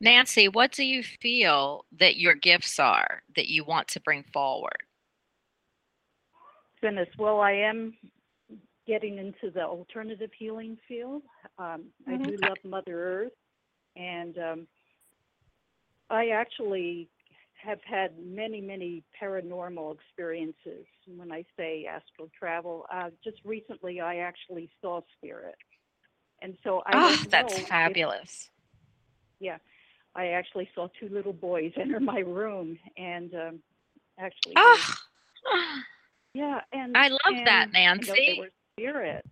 Nancy, 0.05 0.49
what 0.49 0.71
do 0.73 0.85
you 0.85 1.03
feel 1.03 1.87
that 1.99 2.17
your 2.19 2.35
gifts 2.35 2.79
are 2.79 3.23
that 3.37 3.49
you 3.49 3.65
want 3.65 3.89
to 3.89 4.01
bring 4.01 4.23
forward? 4.35 4.83
Goodness, 6.83 7.09
well, 7.19 7.41
I 7.41 7.53
am 7.53 7.95
getting 8.87 9.17
into 9.17 9.51
the 9.51 9.63
alternative 9.63 10.29
healing 10.39 10.77
field. 10.87 11.23
Um, 11.59 11.85
I 12.07 12.19
do 12.19 12.37
love 12.43 12.59
Mother 12.65 13.23
Earth, 13.23 13.33
and 13.97 14.37
um, 14.37 14.67
I 16.11 16.29
actually 16.29 17.09
have 17.55 17.79
had 17.83 18.11
many, 18.23 18.61
many 18.61 19.03
paranormal 19.21 19.95
experiences. 19.95 20.85
When 21.07 21.33
I 21.33 21.47
say 21.57 21.87
astral 21.87 22.29
travel, 22.39 22.85
uh, 22.93 23.09
just 23.25 23.39
recently 23.43 24.03
I 24.03 24.17
actually 24.17 24.69
saw 24.83 25.01
spirit, 25.17 25.55
and 26.43 26.59
so 26.63 26.83
I 26.85 26.91
Oh, 26.93 27.17
that's 27.31 27.55
know 27.55 27.59
if- 27.63 27.69
fabulous. 27.69 28.51
yeah, 29.41 29.57
I 30.17 30.29
actually 30.29 30.69
saw 30.75 30.89
two 31.01 31.09
little 31.09 31.33
boys 31.33 31.73
enter 31.81 32.01
my 32.01 32.21
room, 32.21 32.79
and 32.97 33.35
um, 33.35 33.59
actually, 34.19 34.55
Oh, 34.57 34.95
yeah, 36.35 36.61
and 36.73 36.97
I 36.97 37.09
love 37.09 37.19
that, 37.45 37.69
and 37.75 37.77
I 37.77 37.85
know 37.87 37.95
Nancy. 37.95 38.13
they 38.13 38.37
were 38.39 38.51
spirit, 38.79 39.25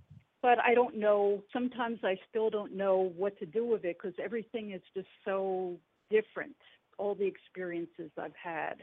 but 0.42 0.58
I 0.60 0.74
don't 0.74 0.96
know. 0.96 1.42
Sometimes 1.52 2.00
I 2.04 2.16
still 2.28 2.50
don't 2.50 2.74
know 2.76 3.12
what 3.16 3.38
to 3.38 3.46
do 3.46 3.64
with 3.64 3.84
it 3.84 3.96
because 4.00 4.14
everything 4.22 4.72
is 4.72 4.82
just 4.96 5.08
so 5.24 5.76
different. 6.10 6.56
All 6.98 7.14
the 7.14 7.26
experiences 7.26 8.10
I've 8.18 8.34
had 8.40 8.82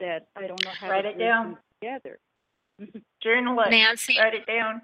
that 0.00 0.26
I 0.36 0.46
don't 0.46 0.62
know 0.64 0.70
how 0.78 0.90
Write 0.90 1.02
to 1.02 1.10
it 1.10 1.18
down. 1.18 1.56
together. 1.80 2.18
Journal 3.22 3.60
it. 3.60 3.70
Nancy, 3.70 4.16
Write 4.18 4.34
it 4.34 4.46
down. 4.46 4.82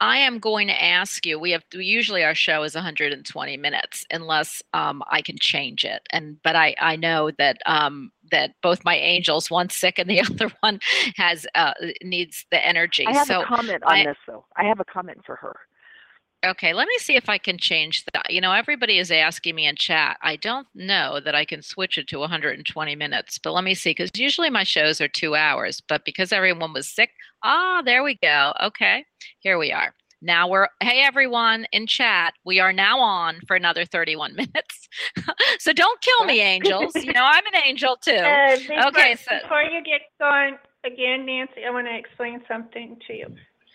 I 0.00 0.18
am 0.18 0.38
going 0.38 0.68
to 0.68 0.84
ask 0.84 1.26
you. 1.26 1.38
We 1.38 1.50
have 1.50 1.64
usually 1.72 2.24
our 2.24 2.34
show 2.34 2.62
is 2.62 2.74
120 2.74 3.56
minutes, 3.58 4.06
unless 4.10 4.62
um, 4.72 5.02
I 5.10 5.20
can 5.20 5.36
change 5.38 5.84
it. 5.84 6.02
And 6.10 6.38
but 6.42 6.56
I 6.56 6.74
I 6.80 6.96
know 6.96 7.30
that 7.38 7.58
um, 7.66 8.10
that 8.30 8.54
both 8.62 8.84
my 8.84 8.96
angels, 8.96 9.50
one's 9.50 9.76
sick 9.76 9.98
and 9.98 10.08
the 10.08 10.20
other 10.30 10.50
one 10.60 10.80
has 11.16 11.46
uh, 11.54 11.74
needs 12.02 12.46
the 12.50 12.66
energy. 12.66 13.06
I 13.06 13.12
have 13.12 13.26
so 13.26 13.42
a 13.42 13.46
comment 13.46 13.82
on 13.84 13.92
I- 13.92 14.04
this 14.04 14.16
though. 14.26 14.44
I 14.56 14.64
have 14.64 14.80
a 14.80 14.84
comment 14.84 15.20
for 15.24 15.36
her. 15.36 15.56
Okay, 16.44 16.72
let 16.72 16.88
me 16.88 16.96
see 16.98 17.16
if 17.16 17.28
I 17.28 17.36
can 17.36 17.58
change 17.58 18.04
that. 18.14 18.30
You 18.30 18.40
know, 18.40 18.52
everybody 18.52 18.98
is 18.98 19.10
asking 19.10 19.54
me 19.54 19.66
in 19.66 19.76
chat. 19.76 20.16
I 20.22 20.36
don't 20.36 20.66
know 20.74 21.20
that 21.20 21.34
I 21.34 21.44
can 21.44 21.60
switch 21.60 21.98
it 21.98 22.08
to 22.08 22.18
120 22.18 22.96
minutes, 22.96 23.38
but 23.38 23.52
let 23.52 23.62
me 23.62 23.74
see 23.74 23.90
because 23.90 24.10
usually 24.14 24.48
my 24.48 24.64
shows 24.64 25.02
are 25.02 25.08
two 25.08 25.34
hours. 25.34 25.82
But 25.86 26.04
because 26.06 26.32
everyone 26.32 26.72
was 26.72 26.88
sick, 26.88 27.10
ah, 27.42 27.82
there 27.84 28.02
we 28.02 28.14
go. 28.22 28.54
Okay, 28.62 29.04
here 29.40 29.58
we 29.58 29.70
are. 29.70 29.92
Now 30.22 30.48
we're, 30.48 30.68
hey 30.82 31.02
everyone 31.02 31.66
in 31.72 31.86
chat, 31.86 32.34
we 32.44 32.58
are 32.60 32.72
now 32.72 33.00
on 33.00 33.40
for 33.46 33.56
another 33.56 33.84
31 33.84 34.34
minutes. 34.36 34.88
so 35.58 35.72
don't 35.74 36.00
kill 36.00 36.26
me, 36.26 36.40
angels. 36.40 36.94
You 36.94 37.12
know, 37.12 37.24
I'm 37.24 37.44
an 37.46 37.62
angel 37.66 37.96
too. 37.96 38.12
Uh, 38.16 38.56
before, 38.56 38.86
Okay, 38.88 39.14
so- 39.16 39.40
before 39.42 39.62
you 39.62 39.82
get 39.84 40.02
going 40.18 40.56
again, 40.84 41.26
Nancy, 41.26 41.64
I 41.66 41.70
want 41.70 41.86
to 41.86 41.96
explain 41.96 42.40
something 42.48 42.96
to 43.06 43.12
you. 43.14 43.26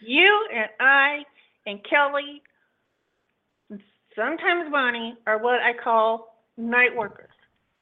You 0.02 0.48
and 0.54 0.70
I 0.80 1.24
and 1.66 1.80
Kelly, 1.84 2.42
sometimes 4.16 4.72
Bonnie, 4.72 5.16
are 5.28 5.38
what 5.38 5.62
I 5.62 5.72
call 5.74 6.36
night 6.58 6.96
workers. 6.96 7.30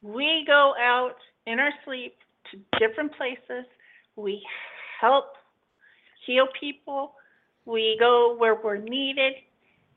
We 0.02 0.44
go 0.46 0.74
out 0.80 1.16
in 1.48 1.60
our 1.60 1.72
sleep 1.86 2.16
to 2.52 2.58
different 2.80 3.16
places. 3.16 3.66
We 4.16 4.42
help 5.00 5.34
heal 6.26 6.48
people. 6.60 7.14
We 7.66 7.96
go 8.00 8.36
where 8.38 8.56
we're 8.62 8.78
needed, 8.78 9.34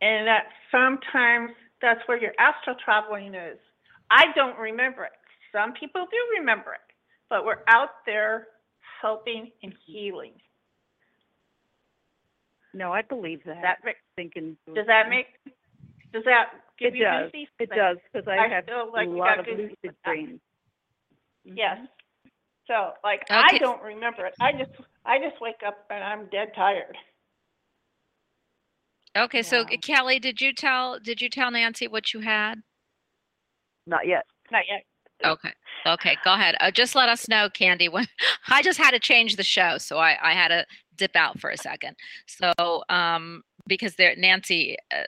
and 0.01 0.27
that 0.27 0.45
sometimes 0.71 1.51
that's 1.83 2.01
where 2.07 2.21
your 2.21 2.33
astral 2.39 2.77
traveling 2.85 3.35
is. 3.35 3.59
I 4.11 4.27
don't 4.35 4.59
remember 4.59 5.05
it. 5.05 5.13
Some 5.53 5.73
people 5.73 6.07
do 6.11 6.39
remember 6.39 6.75
it, 6.75 6.95
but 7.29 7.45
we're 7.45 7.63
out 7.69 8.05
there 8.05 8.49
helping 9.03 9.51
and 9.63 9.73
healing. 9.85 10.33
No, 12.73 12.93
I 12.93 13.03
believe 13.03 13.41
that. 13.47 13.63
That 13.63 13.79
make, 13.85 13.97
thinking. 14.17 14.57
does 14.75 14.87
that 14.87 15.09
make? 15.09 15.27
Does 16.13 16.25
that 16.25 16.47
give 16.79 16.95
It 16.95 16.99
you 16.99 17.05
does. 17.05 17.31
goosies? 17.33 17.49
It 17.59 17.71
does 17.71 17.99
because 18.13 18.27
I, 18.29 18.47
I 18.47 18.49
have 18.49 18.65
feel 18.65 18.91
like 18.93 19.07
a 19.07 19.11
you 19.11 19.17
lot 19.17 19.37
got 19.37 19.39
of 19.41 19.47
goosies 19.47 19.71
with 19.71 19.79
lucid 19.83 19.97
that. 20.05 20.11
dreams. 20.13 20.41
Yes. 21.45 21.79
So 22.67 22.93
like 23.05 23.23
I 23.31 23.47
Okay. 23.49 23.59
don't 23.59 23.83
remember 23.83 24.27
it. 24.27 24.35
I 24.41 24.53
just 24.53 24.71
I 25.05 25.19
just 25.19 25.41
wake 25.41 25.63
up 25.67 25.87
and 25.91 26.03
I'm 26.03 26.27
dead 26.31 26.49
tired. 26.55 26.97
Okay, 29.17 29.43
so 29.43 29.65
Yeah. 29.71 29.77
Kelly, 29.79 30.19
did 30.19 30.41
you 30.41 30.53
tell 30.53 30.99
did 30.99 31.21
you 31.21 31.29
tell 31.29 31.51
Nancy 31.51 31.89
what 31.89 32.13
you 32.13 32.21
had? 32.21 32.63
Not 33.87 34.07
yet. 34.07 34.27
Not 34.51 34.65
yet. 34.69 34.83
Okay. 35.25 35.53
Okay, 35.87 36.17
go 36.25 36.35
ahead. 36.35 36.57
Uh, 36.61 36.71
just 36.71 36.95
let 36.97 37.09
us 37.09 37.29
know, 37.29 37.49
Candy. 37.49 37.89
When 37.93 38.07
I 38.49 38.63
just 38.63 38.79
had 38.79 38.91
to 38.91 38.99
change 38.99 39.37
the 39.37 39.45
show, 39.45 39.79
so 39.79 39.99
I, 39.99 40.19
I 40.21 40.33
had 40.33 40.49
to 40.49 40.67
dip 40.97 41.15
out 41.15 41.39
for 41.39 41.51
a 41.51 41.57
second. 41.57 41.97
So, 42.27 42.83
um, 42.89 43.45
because 43.69 43.95
there, 43.95 44.15
Nancy, 44.17 44.77
uh, 44.93 45.05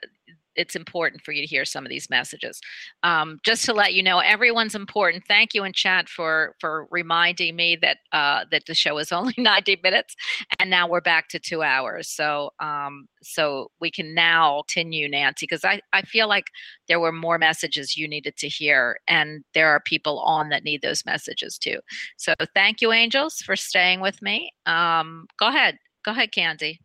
it's 0.59 0.75
important 0.75 1.23
for 1.23 1.31
you 1.31 1.41
to 1.41 1.47
hear 1.47 1.65
some 1.65 1.85
of 1.85 1.89
these 1.89 2.09
messages. 2.09 2.59
Um, 3.03 3.39
just 3.45 3.65
to 3.65 3.73
let 3.73 3.93
you 3.93 4.03
know, 4.03 4.19
everyone's 4.19 4.75
important. 4.75 5.23
Thank 5.27 5.53
you 5.53 5.63
in 5.63 5.73
chat 5.73 6.09
for 6.09 6.55
for 6.59 6.87
reminding 6.91 7.55
me 7.55 7.77
that 7.81 7.97
uh, 8.11 8.45
that 8.51 8.65
the 8.67 8.75
show 8.75 8.97
is 8.97 9.11
only 9.19 9.33
90 9.37 9.79
minutes, 9.83 10.15
and 10.59 10.69
now 10.69 10.87
we're 10.87 11.01
back 11.01 11.29
to 11.29 11.39
two 11.39 11.63
hours. 11.63 12.09
So, 12.09 12.51
um, 12.59 13.07
so 13.21 13.71
we 13.79 13.91
can 13.91 14.13
now 14.13 14.63
continue, 14.69 15.07
Nancy, 15.09 15.45
because 15.45 15.63
I 15.65 15.81
I 15.93 16.01
feel 16.03 16.27
like 16.27 16.45
there 16.87 16.99
were 16.99 17.11
more 17.11 17.37
messages 17.37 17.97
you 17.97 18.07
needed 18.07 18.35
to 18.37 18.47
hear, 18.47 18.99
and 19.07 19.43
there 19.53 19.69
are 19.69 19.79
people 19.79 20.19
on 20.19 20.49
that 20.49 20.63
need 20.63 20.81
those 20.81 21.05
messages 21.05 21.57
too. 21.57 21.79
So, 22.17 22.33
thank 22.53 22.81
you, 22.81 22.91
angels, 22.91 23.37
for 23.37 23.55
staying 23.55 24.01
with 24.01 24.21
me. 24.21 24.51
Um, 24.65 25.27
go 25.39 25.47
ahead, 25.47 25.77
go 26.03 26.11
ahead, 26.11 26.31
Candy. 26.31 26.79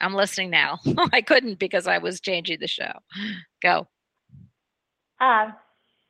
I'm 0.00 0.14
listening 0.14 0.50
now. 0.50 0.78
I 1.12 1.20
couldn't 1.22 1.58
because 1.58 1.86
I 1.86 1.98
was 1.98 2.20
changing 2.20 2.58
the 2.60 2.68
show. 2.68 2.92
Go. 3.62 3.88
Um 5.20 5.54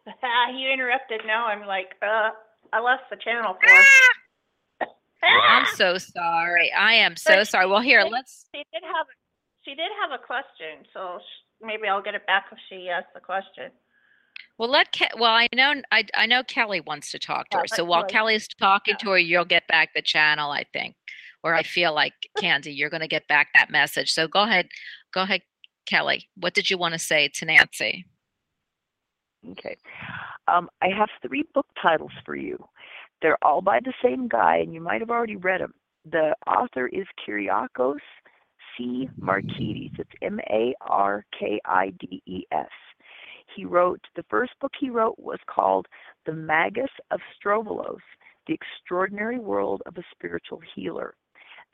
you 0.57 0.71
interrupted 0.71 1.23
now. 1.27 1.47
I'm 1.47 1.67
like, 1.67 1.93
uh 2.03 2.31
I 2.73 2.81
left 2.81 3.05
the 3.11 3.17
channel 3.17 3.57
for 3.61 4.87
I'm 5.23 5.67
so 5.75 5.99
sorry. 5.99 6.73
I 6.73 6.95
am 6.95 7.17
so 7.17 7.37
But 7.37 7.49
sorry. 7.49 7.67
Well, 7.67 7.81
here, 7.81 8.03
she- 8.05 8.11
let's. 8.13 8.47
she 8.55 8.63
did 8.73 8.83
have 8.85 9.07
she 9.65 9.75
did 9.75 9.91
have 10.01 10.19
a 10.19 10.23
question, 10.25 10.87
so 10.95 11.19
sh- 11.21 11.65
maybe 11.67 11.89
I'll 11.89 12.03
get 12.03 12.15
it 12.15 12.27
back 12.27 12.47
if 12.53 12.59
she 12.69 12.89
asks 12.89 13.09
the 13.15 13.21
question. 13.21 13.71
Well, 14.59 14.71
let. 14.71 14.93
Ke- 14.93 15.15
well, 15.19 15.33
I 15.33 15.49
know. 15.55 15.75
I 15.91 16.05
I 16.15 16.27
know 16.27 16.43
Kelly 16.45 16.81
wants 16.81 17.11
to 17.13 17.19
talk 17.19 17.51
to 17.51 17.57
Yeah, 17.57 17.63
her. 17.63 17.67
So 17.69 17.83
let 17.83 17.89
while 17.89 18.01
Kelly- 18.03 18.13
Kelly's 18.35 18.49
talking 18.49 18.95
to 19.01 19.11
her, 19.11 19.19
you'll 19.19 19.45
get 19.45 19.67
back 19.67 19.91
the 19.95 20.03
channel. 20.03 20.51
I 20.53 20.65
think, 20.73 20.95
or 21.43 21.55
I 21.55 21.63
feel 21.63 21.95
like 21.95 22.15
Candy, 22.39 22.73
you're 22.73 22.91
going 22.91 23.01
to 23.01 23.09
get 23.09 23.29
back 23.29 23.49
that 23.55 23.71
message. 23.71 24.13
So 24.13 24.27
go 24.29 24.43
ahead. 24.43 24.69
Go 25.13 25.23
ahead, 25.23 25.43
Kelly. 25.87 26.29
What 26.37 26.55
did 26.55 26.71
you 26.71 26.79
want 26.79 26.95
to 26.95 26.99
say 26.99 27.29
to 27.35 27.45
Nancy? 27.45 28.07
Okay. 29.51 29.77
Um, 30.49 30.69
I 30.83 30.89
have 30.89 31.09
three 31.27 31.45
book 31.55 31.67
titles 31.81 32.13
for 32.25 32.35
you. 32.35 32.63
They're 33.23 33.39
all 33.43 33.61
by 33.61 33.81
the 33.85 33.93
same 34.03 34.29
guy, 34.29 34.57
and 34.59 34.73
you 34.73 34.81
might 34.81 35.01
have 35.01 35.11
already 35.11 35.37
read 35.37 35.61
them. 35.61 35.75
The 36.11 36.35
author 36.47 36.87
is 36.89 37.07
Kyriakos 37.27 37.99
C. 38.77 39.09
Markides. 39.21 39.99
It's 39.99 40.11
M 40.23 40.41
A 40.51 40.75
R 40.81 41.25
K 41.39 41.61
I 41.65 41.93
D 41.99 42.23
E 42.27 42.45
S. 42.53 42.69
He 43.55 43.65
wrote, 43.65 44.01
the 44.15 44.25
first 44.29 44.53
book 44.61 44.73
he 44.79 44.91
wrote 44.91 45.19
was 45.19 45.39
called 45.47 45.87
The 46.27 46.33
Magus 46.33 46.91
of 47.11 47.21
Strovolos 47.35 47.99
The 48.47 48.55
Extraordinary 48.55 49.39
World 49.39 49.83
of 49.87 49.97
a 49.97 50.05
Spiritual 50.13 50.61
Healer. 50.75 51.15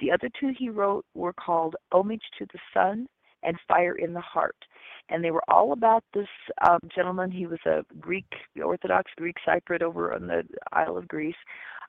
The 0.01 0.11
other 0.11 0.29
two 0.41 0.53
he 0.59 0.69
wrote 0.69 1.05
were 1.15 1.33
called 1.33 1.77
Homage 1.93 2.25
to 2.39 2.47
the 2.53 2.59
Sun 2.73 3.07
and 3.43 3.57
Fire 3.69 3.95
in 3.95 4.13
the 4.13 4.21
Heart 4.21 4.57
and 5.09 5.23
they 5.23 5.31
were 5.31 5.43
all 5.49 5.73
about 5.73 6.05
this 6.15 6.29
um, 6.67 6.81
gentleman. 6.95 7.31
He 7.31 7.47
was 7.47 7.59
a 7.67 7.85
Greek, 8.01 8.27
Orthodox 8.63 9.11
Greek 9.17 9.37
Cypriot 9.47 9.83
over 9.83 10.15
on 10.15 10.27
the 10.27 10.45
Isle 10.73 10.97
of 10.97 11.09
Greece. 11.09 11.37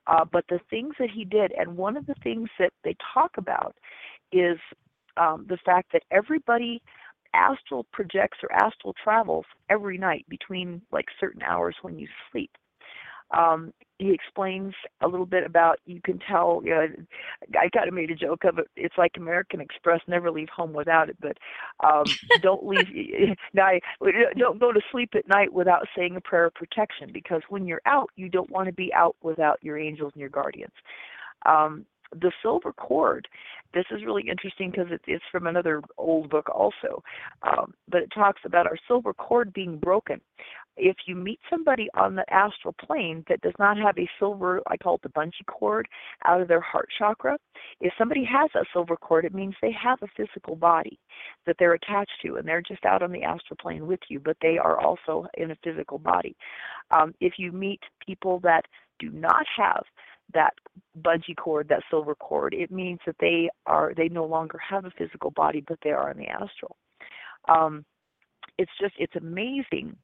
Uh, 0.06 0.24
but 0.24 0.44
the 0.48 0.60
things 0.70 0.94
that 0.98 1.10
he 1.10 1.24
did, 1.24 1.52
and 1.58 1.76
one 1.76 1.96
of 1.96 2.06
the 2.06 2.14
things 2.22 2.48
that 2.58 2.72
they 2.84 2.94
talk 3.14 3.32
about 3.38 3.74
is 4.32 4.58
um, 5.16 5.46
the 5.48 5.58
fact 5.64 5.92
that 5.92 6.02
everybody 6.10 6.80
astral 7.34 7.84
projects 7.92 8.38
or 8.42 8.52
astral 8.52 8.94
travels 9.02 9.44
every 9.68 9.98
night 9.98 10.24
between 10.28 10.80
like 10.92 11.06
certain 11.18 11.42
hours 11.42 11.74
when 11.82 11.98
you 11.98 12.06
sleep. 12.30 12.50
Um, 13.32 13.72
he 13.98 14.12
explains 14.12 14.74
a 15.00 15.08
little 15.08 15.26
bit 15.26 15.44
about 15.44 15.78
you 15.86 16.00
can 16.02 16.18
tell. 16.18 16.60
You 16.64 16.70
know, 16.70 16.86
I 17.58 17.68
kind 17.70 17.88
of 17.88 17.94
made 17.94 18.10
a 18.10 18.14
joke 18.14 18.44
of 18.44 18.58
it. 18.58 18.68
It's 18.76 18.96
like 18.98 19.12
American 19.16 19.60
Express, 19.60 20.00
never 20.06 20.30
leave 20.30 20.48
home 20.48 20.72
without 20.72 21.08
it. 21.08 21.16
But 21.20 21.38
um, 21.84 22.04
don't 22.42 22.66
leave. 22.66 22.86
Now, 23.54 23.70
don't 24.36 24.60
go 24.60 24.72
to 24.72 24.80
sleep 24.92 25.10
at 25.14 25.28
night 25.28 25.52
without 25.52 25.86
saying 25.96 26.16
a 26.16 26.20
prayer 26.20 26.46
of 26.46 26.54
protection 26.54 27.10
because 27.12 27.42
when 27.48 27.66
you're 27.66 27.80
out, 27.86 28.10
you 28.16 28.28
don't 28.28 28.50
want 28.50 28.66
to 28.66 28.72
be 28.72 28.92
out 28.92 29.16
without 29.22 29.58
your 29.62 29.78
angels 29.78 30.12
and 30.14 30.20
your 30.20 30.30
guardians. 30.30 30.72
Um, 31.46 31.86
the 32.12 32.32
silver 32.42 32.72
cord. 32.72 33.28
This 33.74 33.84
is 33.90 34.04
really 34.04 34.28
interesting 34.28 34.70
because 34.70 34.86
it, 34.90 35.00
it's 35.06 35.24
from 35.30 35.46
another 35.46 35.82
old 35.98 36.30
book 36.30 36.48
also, 36.48 37.02
um, 37.42 37.74
but 37.88 38.02
it 38.02 38.10
talks 38.14 38.40
about 38.44 38.66
our 38.66 38.76
silver 38.86 39.12
cord 39.12 39.52
being 39.52 39.78
broken. 39.78 40.20
If 40.76 40.96
you 41.06 41.14
meet 41.14 41.40
somebody 41.48 41.88
on 41.94 42.14
the 42.14 42.24
astral 42.32 42.74
plane 42.74 43.24
that 43.28 43.40
does 43.40 43.54
not 43.58 43.78
have 43.78 43.98
a 43.98 44.08
silver, 44.18 44.60
I 44.66 44.76
call 44.76 44.96
it 44.96 45.02
the 45.02 45.08
bungee 45.08 45.46
cord, 45.46 45.88
out 46.24 46.40
of 46.40 46.48
their 46.48 46.60
heart 46.60 46.88
chakra, 46.98 47.38
if 47.80 47.92
somebody 47.98 48.24
has 48.24 48.50
a 48.54 48.64
silver 48.72 48.96
cord, 48.96 49.24
it 49.24 49.34
means 49.34 49.54
they 49.60 49.72
have 49.72 49.98
a 50.02 50.08
physical 50.16 50.56
body 50.56 50.98
that 51.46 51.56
they're 51.58 51.74
attached 51.74 52.12
to, 52.22 52.36
and 52.36 52.46
they're 52.46 52.62
just 52.62 52.84
out 52.84 53.02
on 53.02 53.12
the 53.12 53.22
astral 53.22 53.56
plane 53.60 53.86
with 53.86 54.00
you, 54.08 54.20
but 54.20 54.36
they 54.42 54.58
are 54.58 54.78
also 54.80 55.26
in 55.36 55.50
a 55.50 55.56
physical 55.64 55.98
body. 55.98 56.36
Um, 56.90 57.14
if 57.20 57.34
you 57.38 57.52
meet 57.52 57.80
people 58.04 58.40
that 58.40 58.64
do 58.98 59.10
not 59.10 59.44
have 59.56 59.84
that 60.34 60.54
bungee 61.02 61.36
cord, 61.36 61.68
that 61.68 61.82
silver 61.90 62.14
cord, 62.14 62.54
it 62.54 62.70
means 62.70 62.98
that 63.06 63.16
they 63.20 63.48
are 63.66 63.92
they 63.96 64.08
no 64.08 64.24
longer 64.24 64.58
have 64.58 64.84
a 64.84 64.90
physical 64.90 65.30
body, 65.30 65.64
but 65.66 65.78
they 65.82 65.90
are 65.90 66.10
in 66.10 66.18
the 66.18 66.26
astral. 66.26 66.76
Um, 67.48 67.84
it's 68.58 68.72
just 68.80 68.94
it's 68.98 69.16
amazing 69.16 69.96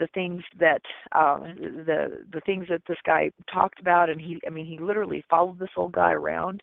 the 0.00 0.08
things 0.08 0.42
that 0.58 0.82
um, 1.12 1.54
the 1.86 2.24
the 2.32 2.40
things 2.40 2.66
that 2.68 2.82
this 2.88 2.98
guy 3.06 3.30
talked 3.52 3.78
about, 3.78 4.10
and 4.10 4.20
he 4.20 4.40
I 4.46 4.50
mean 4.50 4.66
he 4.66 4.78
literally 4.78 5.24
followed 5.30 5.60
this 5.60 5.70
old 5.76 5.92
guy 5.92 6.12
around. 6.12 6.62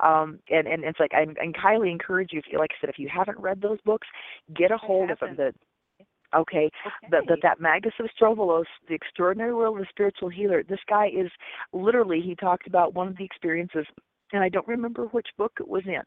Um, 0.00 0.40
and, 0.50 0.66
and 0.66 0.82
it's 0.84 0.98
like 0.98 1.12
I, 1.14 1.22
I 1.40 1.52
highly 1.56 1.90
encourage 1.90 2.32
you, 2.32 2.40
if 2.40 2.46
you, 2.50 2.58
like 2.58 2.70
I 2.72 2.80
said, 2.80 2.90
if 2.90 2.98
you 2.98 3.08
haven't 3.08 3.38
read 3.38 3.60
those 3.60 3.78
books, 3.84 4.08
get 4.54 4.72
a 4.72 4.76
hold 4.76 5.10
of 5.10 5.20
them. 5.20 5.36
The 5.36 5.54
Okay, 6.34 6.70
that 7.10 7.24
that 7.28 7.40
that 7.42 7.60
Magus 7.60 7.92
of 8.00 8.08
Strovolos, 8.18 8.64
the 8.88 8.94
extraordinary 8.94 9.54
world 9.54 9.78
of 9.78 9.82
the 9.82 9.88
spiritual 9.90 10.30
healer. 10.30 10.62
This 10.62 10.80
guy 10.88 11.08
is 11.08 11.30
literally. 11.74 12.22
He 12.22 12.34
talked 12.34 12.66
about 12.66 12.94
one 12.94 13.06
of 13.06 13.18
the 13.18 13.24
experiences, 13.24 13.84
and 14.32 14.42
I 14.42 14.48
don't 14.48 14.66
remember 14.66 15.06
which 15.08 15.26
book 15.36 15.52
it 15.60 15.68
was 15.68 15.82
in, 15.86 16.00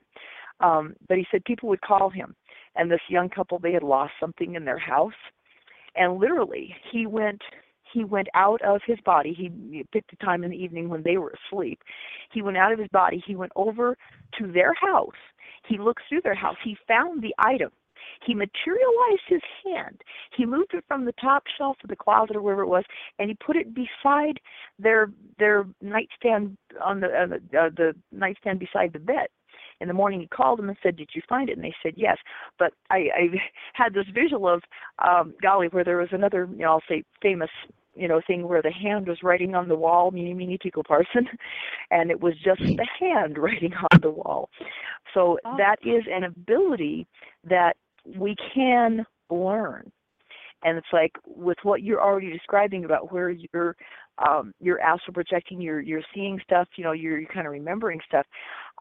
um, 0.61 0.95
but 1.07 1.19
he 1.19 1.27
said 1.29 1.45
people 1.45 1.69
would 1.69 1.81
call 1.81 2.09
him, 2.09 2.35
and 2.75 2.89
this 2.89 3.01
young 3.07 3.29
couple 3.29 3.59
they 3.59 3.71
had 3.71 3.83
lost 3.83 4.13
something 4.19 4.55
in 4.55 4.65
their 4.65 4.79
house, 4.79 5.13
and 5.95 6.19
literally 6.19 6.75
he 6.91 7.05
went 7.05 7.41
he 7.93 8.03
went 8.03 8.27
out 8.33 8.61
of 8.61 8.81
his 8.85 8.99
body. 9.05 9.33
He, 9.33 9.85
picked 9.93 10.11
a 10.11 10.17
time 10.17 10.43
in 10.43 10.51
the 10.51 10.57
evening 10.57 10.89
when 10.89 11.01
they 11.03 11.17
were 11.17 11.33
asleep. 11.49 11.81
He 12.33 12.41
went 12.41 12.57
out 12.57 12.73
of 12.73 12.79
his 12.79 12.89
body. 12.89 13.23
He 13.25 13.37
went 13.37 13.53
over 13.55 13.95
to 14.37 14.51
their 14.51 14.73
house. 14.73 15.15
He 15.65 15.77
looked 15.77 16.01
through 16.09 16.21
their 16.21 16.35
house. 16.35 16.57
He 16.61 16.75
found 16.87 17.21
the 17.21 17.33
item 17.37 17.71
he 18.25 18.33
materialized 18.33 19.23
his 19.27 19.41
hand. 19.65 20.01
He 20.35 20.45
moved 20.45 20.73
it 20.73 20.83
from 20.87 21.05
the 21.05 21.13
top 21.13 21.43
shelf 21.57 21.77
of 21.83 21.89
the 21.89 21.95
closet 21.95 22.35
or 22.35 22.41
wherever 22.41 22.63
it 22.63 22.67
was, 22.67 22.83
and 23.19 23.29
he 23.29 23.35
put 23.35 23.55
it 23.55 23.73
beside 23.73 24.39
their 24.79 25.11
their 25.39 25.65
nightstand 25.81 26.57
on 26.83 26.99
the 26.99 27.07
uh, 27.07 27.27
the, 27.27 27.59
uh, 27.59 27.69
the 27.75 27.95
nightstand 28.11 28.59
beside 28.59 28.93
the 28.93 28.99
bed. 28.99 29.27
In 29.81 29.87
the 29.87 29.93
morning 29.93 30.21
he 30.21 30.27
called 30.27 30.59
them 30.59 30.69
and 30.69 30.77
said, 30.81 30.95
"Did 30.95 31.09
you 31.13 31.21
find 31.27 31.49
it?" 31.49 31.57
And 31.57 31.63
they 31.63 31.75
said, 31.83 31.93
"Yes." 31.95 32.17
But 32.57 32.73
I, 32.89 33.09
I 33.15 33.27
had 33.73 33.93
this 33.93 34.05
visual 34.13 34.47
of, 34.47 34.63
um, 34.99 35.33
golly, 35.41 35.67
where 35.67 35.83
there 35.83 35.97
was 35.97 36.09
another, 36.11 36.47
you 36.51 36.59
know, 36.59 36.71
I'll 36.71 36.83
say 36.87 37.03
famous, 37.21 37.49
you 37.95 38.07
know, 38.07 38.21
thing 38.25 38.47
where 38.47 38.61
the 38.61 38.71
hand 38.71 39.07
was 39.07 39.23
writing 39.23 39.55
on 39.55 39.67
the 39.67 39.75
wall, 39.75 40.11
meeny 40.11 40.33
meeny 40.33 40.57
tickle 40.57 40.83
parson, 40.83 41.27
and 41.91 42.11
it 42.11 42.19
was 42.21 42.33
just 42.43 42.61
the 42.61 42.87
hand 42.99 43.37
writing 43.37 43.73
on 43.91 44.01
the 44.01 44.11
wall. 44.11 44.49
So 45.13 45.37
Oh. 45.45 45.57
that 45.57 45.77
is 45.83 46.03
an 46.11 46.23
ability 46.23 47.07
that 47.45 47.77
we 48.17 48.35
can 48.53 49.05
learn 49.29 49.91
and 50.65 50.77
it's 50.77 50.87
like 50.91 51.11
with 51.25 51.57
what 51.63 51.83
you're 51.83 52.01
already 52.01 52.31
describing 52.31 52.85
about 52.85 53.11
where 53.11 53.29
you're 53.29 53.75
um 54.19 54.53
you're 54.59 54.79
astral 54.81 55.13
projecting 55.13 55.59
you're 55.61 55.81
you're 55.81 56.01
seeing 56.13 56.39
stuff 56.43 56.67
you 56.75 56.83
know 56.83 56.91
you're, 56.91 57.19
you're 57.19 57.29
kind 57.29 57.45
of 57.47 57.51
remembering 57.53 57.99
stuff 58.07 58.25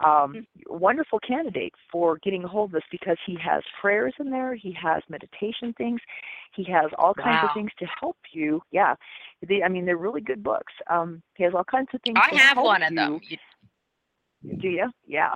um 0.04 0.46
wonderful 0.68 1.18
candidate 1.20 1.72
for 1.90 2.18
getting 2.18 2.44
a 2.44 2.48
hold 2.48 2.70
of 2.70 2.72
this 2.74 2.82
because 2.90 3.16
he 3.26 3.36
has 3.42 3.62
prayers 3.80 4.14
in 4.20 4.30
there 4.30 4.54
he 4.54 4.72
has 4.72 5.02
meditation 5.08 5.72
things 5.76 6.00
he 6.54 6.64
has 6.64 6.90
all 6.98 7.14
kinds 7.14 7.42
Wow. 7.42 7.48
of 7.48 7.54
things 7.54 7.70
to 7.78 7.86
help 8.00 8.16
you 8.32 8.60
yeah 8.70 8.94
they, 9.46 9.62
i 9.62 9.68
mean 9.68 9.84
they're 9.84 9.96
really 9.96 10.20
good 10.20 10.42
books 10.42 10.72
um 10.90 11.22
he 11.34 11.44
has 11.44 11.54
all 11.54 11.64
kinds 11.64 11.88
of 11.94 12.00
things 12.02 12.16
I 12.16 12.34
have 12.34 12.56
one 12.56 12.82
of 12.82 12.94
them. 12.94 13.20
You, 13.28 13.36
do 14.60 14.68
you 14.68 14.90
yeah 15.06 15.34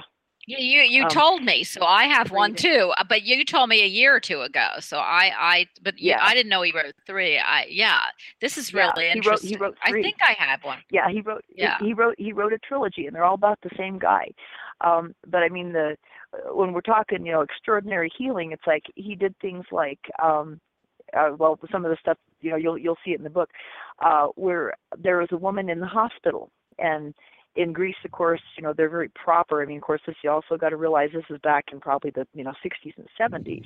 you, 0.48 0.56
you, 0.58 0.80
you 0.82 1.02
Um, 1.04 1.10
told 1.10 1.42
me, 1.44 1.62
so 1.64 1.84
I 1.84 2.04
have 2.04 2.30
one 2.30 2.54
too. 2.54 2.92
uh, 2.98 3.04
But 3.08 3.22
you 3.22 3.44
told 3.44 3.68
me 3.68 3.82
a 3.82 3.86
year 3.86 4.14
or 4.16 4.20
two 4.20 4.40
ago, 4.40 4.68
so 4.80 4.96
I, 4.98 5.32
I, 5.38 5.66
but 5.82 5.98
Yeah. 5.98 6.18
I 6.22 6.34
didn't 6.34 6.48
know 6.50 6.62
he 6.62 6.72
wrote 6.72 6.94
three. 7.06 7.38
I, 7.38 7.66
yeah, 7.68 8.00
this 8.40 8.56
is 8.56 8.72
Yeah, 8.72 8.90
really 8.96 9.04
he 9.04 9.08
wrote- 9.08 9.16
interesting. 9.16 9.50
he 9.50 9.56
wrote 9.56 9.76
three. 9.86 10.00
I 10.00 10.02
think 10.02 10.16
I 10.22 10.32
have 10.42 10.64
one. 10.64 10.78
Yeah, 10.90 11.08
he 11.10 11.20
wrote. 11.20 11.44
Yeah. 11.54 11.76
He, 11.80 11.92
wrote. 11.92 12.14
He 12.18 12.32
wrote 12.32 12.52
a 12.52 12.58
trilogy, 12.58 13.06
and 13.06 13.14
they're 13.14 13.24
all 13.24 13.34
about 13.34 13.58
the 13.62 13.70
same 13.76 13.98
guy. 13.98 14.30
Um, 14.80 15.14
but 15.26 15.42
I 15.42 15.48
mean, 15.48 15.72
the 15.72 15.96
uh, 16.32 16.54
when 16.54 16.72
we're 16.72 16.80
talking, 16.82 17.26
you 17.26 17.32
know, 17.32 17.42
extraordinary 17.42 18.10
healing, 18.16 18.52
it's 18.52 18.66
like 18.66 18.84
he 18.94 19.14
did 19.14 19.34
things 19.40 19.64
like, 19.72 19.98
um, 20.22 20.60
uh, 21.16 21.30
well, 21.38 21.58
some 21.72 21.84
of 21.84 21.90
the 21.90 21.96
stuff, 22.00 22.16
you 22.40 22.50
know, 22.50 22.56
you'll 22.56 22.78
you'll 22.78 22.98
see 23.04 23.12
it 23.12 23.18
in 23.18 23.24
the 23.24 23.30
book, 23.30 23.50
uh, 24.00 24.26
where 24.36 24.74
there 24.96 25.18
was 25.18 25.28
a 25.32 25.36
woman 25.36 25.68
in 25.68 25.80
the 25.80 25.86
hospital, 25.86 26.50
and 26.78 27.14
in 27.58 27.72
Greece, 27.72 27.96
of 28.04 28.12
course, 28.12 28.40
you 28.56 28.62
know, 28.62 28.72
they're 28.72 28.88
very 28.88 29.10
proper. 29.10 29.60
I 29.60 29.66
mean, 29.66 29.78
of 29.78 29.82
course, 29.82 30.00
this 30.06 30.14
you 30.22 30.30
also 30.30 30.56
got 30.56 30.68
to 30.68 30.76
realize 30.76 31.10
this 31.12 31.24
is 31.28 31.40
back 31.42 31.66
in 31.72 31.80
probably 31.80 32.10
the 32.10 32.26
you 32.32 32.44
know 32.44 32.52
60s 32.64 32.94
and 32.96 33.08
70s. 33.20 33.64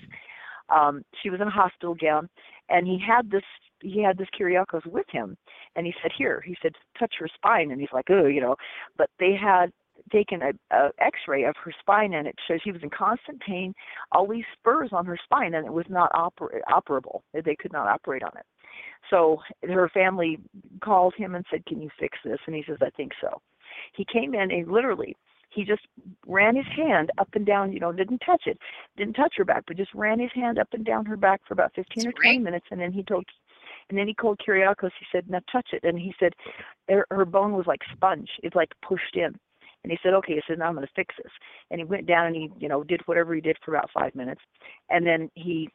Um, 0.70 1.04
she 1.22 1.28
was 1.28 1.40
in 1.40 1.46
a 1.46 1.50
hospital 1.50 1.94
gown, 1.94 2.28
and 2.70 2.86
he 2.86 2.98
had 2.98 3.30
this 3.30 3.44
he 3.80 4.02
had 4.02 4.16
this 4.16 4.28
Kyriakos 4.38 4.86
with 4.86 5.06
him, 5.10 5.36
and 5.76 5.86
he 5.86 5.92
said, 6.02 6.10
"Here," 6.16 6.42
he 6.44 6.56
said, 6.62 6.72
"touch 6.98 7.14
her 7.18 7.28
spine," 7.28 7.70
and 7.70 7.80
he's 7.80 7.92
like, 7.92 8.06
"Oh, 8.08 8.24
you 8.26 8.40
know," 8.40 8.56
but 8.96 9.10
they 9.18 9.34
had 9.34 9.70
taken 10.10 10.40
a, 10.40 10.52
a 10.74 10.90
X-ray 10.98 11.44
of 11.44 11.54
her 11.62 11.72
spine, 11.78 12.14
and 12.14 12.26
it 12.26 12.34
shows 12.48 12.60
she 12.64 12.72
was 12.72 12.82
in 12.82 12.90
constant 12.90 13.40
pain, 13.40 13.74
all 14.12 14.26
these 14.26 14.44
spurs 14.58 14.88
on 14.92 15.04
her 15.04 15.18
spine, 15.22 15.52
and 15.52 15.66
it 15.66 15.72
was 15.72 15.84
not 15.90 16.10
oper- 16.12 16.60
operable. 16.70 17.20
They 17.34 17.56
could 17.56 17.72
not 17.72 17.88
operate 17.88 18.22
on 18.22 18.32
it. 18.38 18.46
So 19.10 19.42
her 19.62 19.90
family 19.90 20.38
called 20.82 21.14
him 21.14 21.34
and 21.34 21.44
said, 21.50 21.66
"Can 21.66 21.82
you 21.82 21.90
fix 22.00 22.16
this?" 22.24 22.40
And 22.46 22.56
he 22.56 22.64
says, 22.66 22.78
"I 22.80 22.88
think 22.90 23.12
so." 23.20 23.42
He 23.94 24.04
came 24.04 24.34
in 24.34 24.50
and 24.50 24.70
literally 24.70 25.16
he 25.54 25.64
just 25.64 25.82
ran 26.26 26.56
his 26.56 26.66
hand 26.74 27.10
up 27.18 27.28
and 27.34 27.44
down, 27.44 27.72
you 27.72 27.80
know, 27.80 27.92
didn't 27.92 28.22
touch 28.24 28.42
it, 28.46 28.58
didn't 28.96 29.14
touch 29.14 29.34
her 29.36 29.44
back, 29.44 29.64
but 29.66 29.76
just 29.76 29.92
ran 29.94 30.18
his 30.18 30.30
hand 30.34 30.58
up 30.58 30.68
and 30.72 30.84
down 30.84 31.04
her 31.04 31.16
back 31.16 31.40
for 31.46 31.54
about 31.54 31.72
15 31.74 32.06
or 32.06 32.12
20 32.12 32.14
Great. 32.14 32.40
minutes, 32.40 32.66
and 32.70 32.80
then 32.80 32.92
he 32.92 33.02
told, 33.02 33.24
and 33.88 33.98
then 33.98 34.06
he 34.06 34.14
called 34.14 34.40
Kyriakos. 34.46 34.90
He 34.98 35.06
said, 35.12 35.28
"Now 35.28 35.40
touch 35.50 35.68
it," 35.72 35.84
and 35.84 35.98
he 35.98 36.14
said, 36.18 36.32
her, 36.88 37.06
her 37.10 37.24
bone 37.24 37.52
was 37.52 37.66
like 37.66 37.80
sponge. 37.92 38.30
It's 38.42 38.56
like 38.56 38.70
pushed 38.86 39.16
in. 39.16 39.38
And 39.84 39.90
he 39.90 39.98
said, 40.02 40.14
"Okay." 40.14 40.34
He 40.34 40.42
said, 40.46 40.58
"Now 40.58 40.68
I'm 40.68 40.74
going 40.74 40.86
to 40.86 40.92
fix 40.94 41.14
this." 41.22 41.32
And 41.70 41.80
he 41.80 41.84
went 41.84 42.06
down 42.06 42.26
and 42.26 42.36
he, 42.36 42.50
you 42.58 42.68
know, 42.68 42.84
did 42.84 43.00
whatever 43.06 43.34
he 43.34 43.40
did 43.40 43.56
for 43.64 43.74
about 43.74 43.90
five 43.92 44.14
minutes, 44.14 44.40
and 44.90 45.04
then 45.04 45.28
he, 45.34 45.68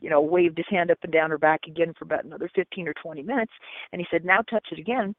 you 0.00 0.10
know, 0.10 0.20
waved 0.20 0.58
his 0.58 0.66
hand 0.68 0.90
up 0.90 0.98
and 1.02 1.12
down 1.12 1.30
her 1.30 1.38
back 1.38 1.60
again 1.66 1.94
for 1.98 2.04
about 2.04 2.24
another 2.24 2.50
15 2.54 2.86
or 2.86 2.94
20 3.02 3.22
minutes. 3.22 3.52
And 3.92 4.00
he 4.00 4.06
said, 4.10 4.24
"Now 4.24 4.42
touch 4.42 4.68
it 4.70 4.78
again." 4.78 5.14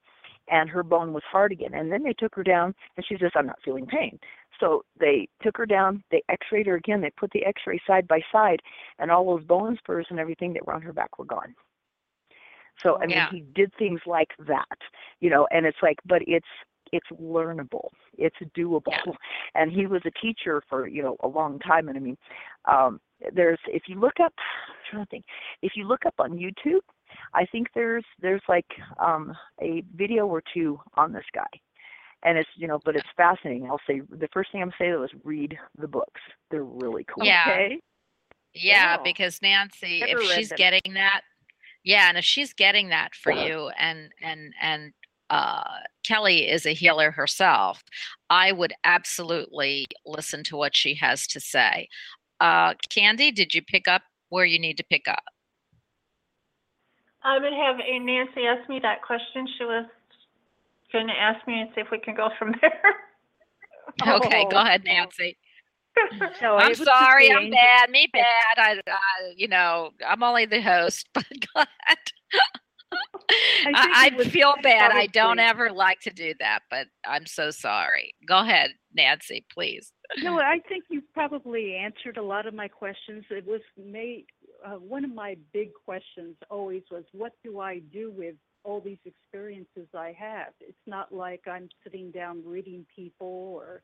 And 0.49 0.69
her 0.69 0.83
bone 0.83 1.13
was 1.13 1.23
hard 1.29 1.51
again. 1.51 1.73
And 1.73 1.91
then 1.91 2.03
they 2.03 2.13
took 2.13 2.35
her 2.35 2.43
down, 2.43 2.73
and 2.95 3.05
she 3.05 3.17
says, 3.17 3.31
"I'm 3.35 3.47
not 3.47 3.61
feeling 3.63 3.85
pain." 3.85 4.19
So 4.59 4.83
they 4.99 5.27
took 5.41 5.57
her 5.57 5.65
down, 5.65 6.03
they 6.09 6.23
x-rayed 6.29 6.67
her 6.67 6.75
again, 6.75 7.01
they 7.01 7.11
put 7.11 7.31
the 7.31 7.45
x-ray 7.45 7.79
side 7.85 8.07
by 8.07 8.21
side, 8.31 8.61
and 8.99 9.11
all 9.11 9.25
those 9.25 9.45
bone 9.45 9.77
spurs 9.77 10.07
and 10.09 10.19
everything 10.19 10.53
that 10.53 10.65
were 10.65 10.73
on 10.73 10.81
her 10.81 10.93
back 10.93 11.19
were 11.19 11.25
gone. 11.25 11.53
So 12.83 12.97
I 12.97 13.05
mean 13.07 13.17
Yeah. 13.17 13.29
he 13.31 13.41
did 13.41 13.73
things 13.75 14.01
like 14.05 14.31
that, 14.39 14.77
you 15.19 15.29
know, 15.29 15.47
and 15.51 15.65
it's 15.65 15.81
like 15.81 15.99
but 16.05 16.21
it's 16.27 16.47
it's 16.93 17.07
learnable. 17.21 17.89
It's 18.17 18.37
doable. 18.55 18.83
Yeah. 19.05 19.13
And 19.55 19.71
he 19.71 19.87
was 19.87 20.01
a 20.05 20.11
teacher 20.11 20.61
for, 20.69 20.87
you 20.87 21.01
know, 21.01 21.17
a 21.21 21.27
long 21.27 21.59
time 21.59 21.89
and 21.89 21.97
I 21.97 22.01
mean 22.01 22.17
um 22.65 22.99
there's 23.33 23.59
if 23.67 23.83
you 23.87 23.99
look 23.99 24.19
up 24.23 24.33
I'm 24.37 24.75
trying 24.89 25.05
to 25.05 25.09
think, 25.09 25.25
if 25.61 25.73
you 25.75 25.87
look 25.87 26.05
up 26.05 26.15
on 26.19 26.31
YouTube, 26.37 26.81
I 27.33 27.45
think 27.45 27.67
there's 27.75 28.05
there's 28.21 28.41
like 28.47 28.67
um 28.99 29.33
a 29.61 29.83
video 29.95 30.27
or 30.27 30.41
two 30.53 30.79
on 30.95 31.11
this 31.13 31.25
guy 31.33 31.45
and 32.23 32.37
it's 32.37 32.49
you 32.55 32.67
know 32.67 32.79
but 32.83 32.95
it's 32.95 33.07
fascinating 33.15 33.67
i'll 33.69 33.79
say 33.87 34.01
the 34.09 34.27
first 34.33 34.51
thing 34.51 34.61
i'm 34.61 34.71
saying 34.79 34.91
though 34.91 35.03
is 35.03 35.11
read 35.23 35.57
the 35.77 35.87
books 35.87 36.21
they're 36.49 36.63
really 36.63 37.03
cool 37.05 37.25
Yeah. 37.25 37.43
Okay. 37.47 37.79
Yeah, 38.53 38.97
Wow. 38.97 39.03
because 39.03 39.39
Nancy, 39.41 39.99
Never 39.99 40.19
if 40.21 40.31
she's 40.31 40.49
them. 40.49 40.57
getting 40.57 40.93
that, 40.95 41.21
yeah, 41.83 42.09
and 42.09 42.17
if 42.17 42.25
she's 42.25 42.53
getting 42.53 42.89
that 42.89 43.13
for 43.13 43.31
you, 43.31 43.69
and 43.77 44.11
and 44.21 44.53
and 44.59 44.93
uh, 45.29 45.61
Kelly 46.03 46.49
is 46.49 46.65
a 46.65 46.73
healer 46.73 47.11
herself, 47.11 47.83
I 48.31 48.51
would 48.51 48.73
absolutely 48.83 49.85
listen 50.05 50.43
to 50.45 50.57
what 50.57 50.75
she 50.75 50.95
has 50.95 51.27
to 51.27 51.39
say. 51.39 51.87
Uh, 52.39 52.73
Candy, 52.89 53.31
did 53.31 53.53
you 53.53 53.61
pick 53.61 53.87
up 53.87 54.01
where 54.29 54.45
you 54.45 54.57
need 54.57 54.77
to 54.77 54.83
pick 54.89 55.07
up? 55.07 55.23
I 57.27 57.37
would 57.39 57.51
have 57.53 57.75
a 57.85 57.99
Nancy 57.99 58.45
ask 58.47 58.69
me 58.69 58.79
that 58.81 59.01
question. 59.01 59.45
She 59.57 59.65
was 59.65 59.85
going 60.93 61.07
to 61.07 61.13
ask 61.13 61.45
me 61.45 61.59
and 61.59 61.69
see 61.75 61.81
if 61.81 61.87
we 61.91 61.99
can 61.99 62.15
go 62.15 62.29
from 62.39 62.55
there. 62.61 64.15
Okay, 64.15 64.45
go 64.49 64.57
ahead, 64.57 64.83
oh. 64.87 64.91
Nancy. 64.91 65.37
No, 66.43 66.57
I'm 66.57 66.71
it 66.73 66.77
was 66.77 66.87
sorry, 66.87 67.31
I'm 67.31 67.45
angel- 67.45 67.57
bad, 67.57 67.89
me 67.89 68.07
bad. 68.13 68.23
I, 68.57 68.79
I, 68.87 69.33
you 69.35 69.47
know, 69.47 69.89
I'm 70.07 70.21
only 70.21 70.45
the 70.45 70.61
host, 70.61 71.09
but 71.13 71.25
go 71.55 71.61
ahead. 71.61 71.97
I 72.91 73.71
I, 73.73 74.11
I, 74.19 74.23
feel 74.25 74.53
bad. 74.61 74.91
I 74.91 75.07
don't 75.07 75.37
probably- 75.37 75.43
ever 75.43 75.71
like 75.71 75.99
to 76.01 76.11
do 76.11 76.35
that, 76.39 76.59
but 76.69 76.85
I'm 77.03 77.25
so 77.25 77.49
sorry. 77.49 78.13
Go 78.27 78.37
ahead, 78.37 78.75
Nancy, 78.93 79.43
please. 79.51 79.91
No, 80.19 80.39
I 80.39 80.59
think 80.69 80.85
you 80.89 81.01
probably 81.15 81.75
answered 81.75 82.17
a 82.17 82.23
lot 82.23 82.45
of 82.45 82.53
my 82.53 82.67
questions. 82.67 83.25
It 83.31 83.47
was 83.47 83.61
made, 83.75 84.27
uh, 84.65 84.75
one 84.79 85.03
of 85.05 85.13
my 85.13 85.38
big 85.53 85.69
questions 85.85 86.35
always 86.49 86.84
was, 86.91 87.03
what 87.11 87.34
do 87.43 87.59
I 87.59 87.79
do 87.91 88.11
with 88.11 88.35
all 88.63 88.81
these 88.81 88.97
experiences 89.05 89.88
I 89.95 90.15
have? 90.17 90.53
It's 90.59 90.77
not 90.85 91.13
like 91.13 91.41
I'm 91.47 91.69
sitting 91.84 92.11
down 92.11 92.43
reading 92.45 92.85
people 92.93 93.27
or 93.55 93.81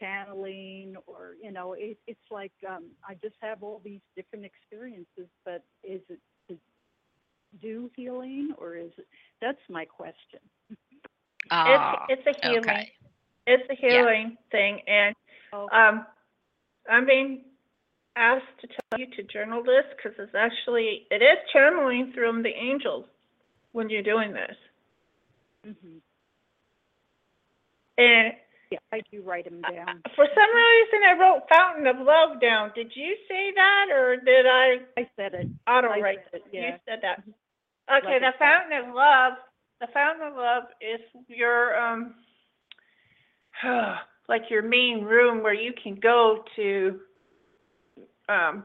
channeling 0.00 0.94
or, 1.06 1.34
you 1.42 1.52
know, 1.52 1.74
it, 1.74 1.98
it's 2.06 2.20
like 2.30 2.52
um, 2.68 2.86
I 3.08 3.14
just 3.14 3.36
have 3.40 3.62
all 3.62 3.80
these 3.84 4.00
different 4.16 4.44
experiences, 4.44 5.28
but 5.44 5.64
is 5.82 6.00
it 6.08 6.20
to 6.48 6.58
do 7.60 7.90
healing 7.96 8.52
or 8.58 8.76
is 8.76 8.92
it, 8.98 9.06
that's 9.40 9.58
my 9.68 9.84
question. 9.84 10.40
Ah, 11.50 12.08
it's, 12.08 12.22
it's 12.22 12.38
a 12.38 12.48
healing. 12.48 12.68
okay. 12.68 12.92
It's 13.46 13.68
a 13.70 13.74
Yeah. 13.86 14.02
healing 14.02 14.36
thing. 14.50 14.80
And 14.86 15.14
Oh, 15.52 15.70
um, 15.72 16.06
I'm 16.90 17.06
being 17.06 17.44
asked 18.16 18.44
to 18.60 18.66
tell 18.66 18.98
you 19.00 19.06
to 19.16 19.22
journal 19.24 19.62
this 19.62 19.84
because 19.96 20.18
it's 20.18 20.34
actually, 20.34 21.06
it 21.10 21.22
is 21.22 21.38
channeling 21.52 22.12
through 22.14 22.42
the 22.42 22.50
angels 22.50 23.04
when 23.72 23.88
you're 23.88 24.02
doing 24.02 24.32
this. 24.32 24.56
hmm 25.64 25.98
And 27.98 28.32
Yeah, 28.70 28.78
I 28.92 29.00
do 29.10 29.22
write 29.22 29.44
them 29.44 29.60
down. 29.62 30.02
for 30.16 30.26
some 30.34 30.54
reason, 30.54 31.00
I 31.08 31.18
wrote 31.18 31.42
Fountain 31.48 31.86
of 31.86 31.96
Love 32.04 32.40
down. 32.40 32.72
Did 32.74 32.92
you 32.94 33.16
say 33.28 33.52
that 33.54 33.86
or 33.92 34.16
did 34.16 34.46
I 34.46 34.78
I 34.96 35.08
said 35.16 35.34
it. 35.34 35.48
auto 35.68 35.88
I 35.88 36.00
write 36.00 36.18
said 36.30 36.42
it, 36.46 36.54
You 36.54 36.74
said 36.86 37.00
that. 37.02 37.20
Mhm. 37.26 37.34
Okay, 37.98 38.06
Like 38.06 38.20
the 38.20 38.32
said. 38.32 38.38
Fountain 38.38 38.88
of 38.88 38.94
Love, 38.94 39.32
the 39.80 39.86
Fountain 39.88 40.28
of 40.28 40.34
Love 40.36 40.64
is 40.80 41.00
your, 41.28 41.76
um, 41.78 42.14
like 44.28 44.48
your 44.50 44.62
main 44.62 45.04
room 45.04 45.42
where 45.42 45.54
you 45.54 45.72
can 45.82 45.96
go 45.96 46.44
to, 46.56 47.00
um, 48.30 48.64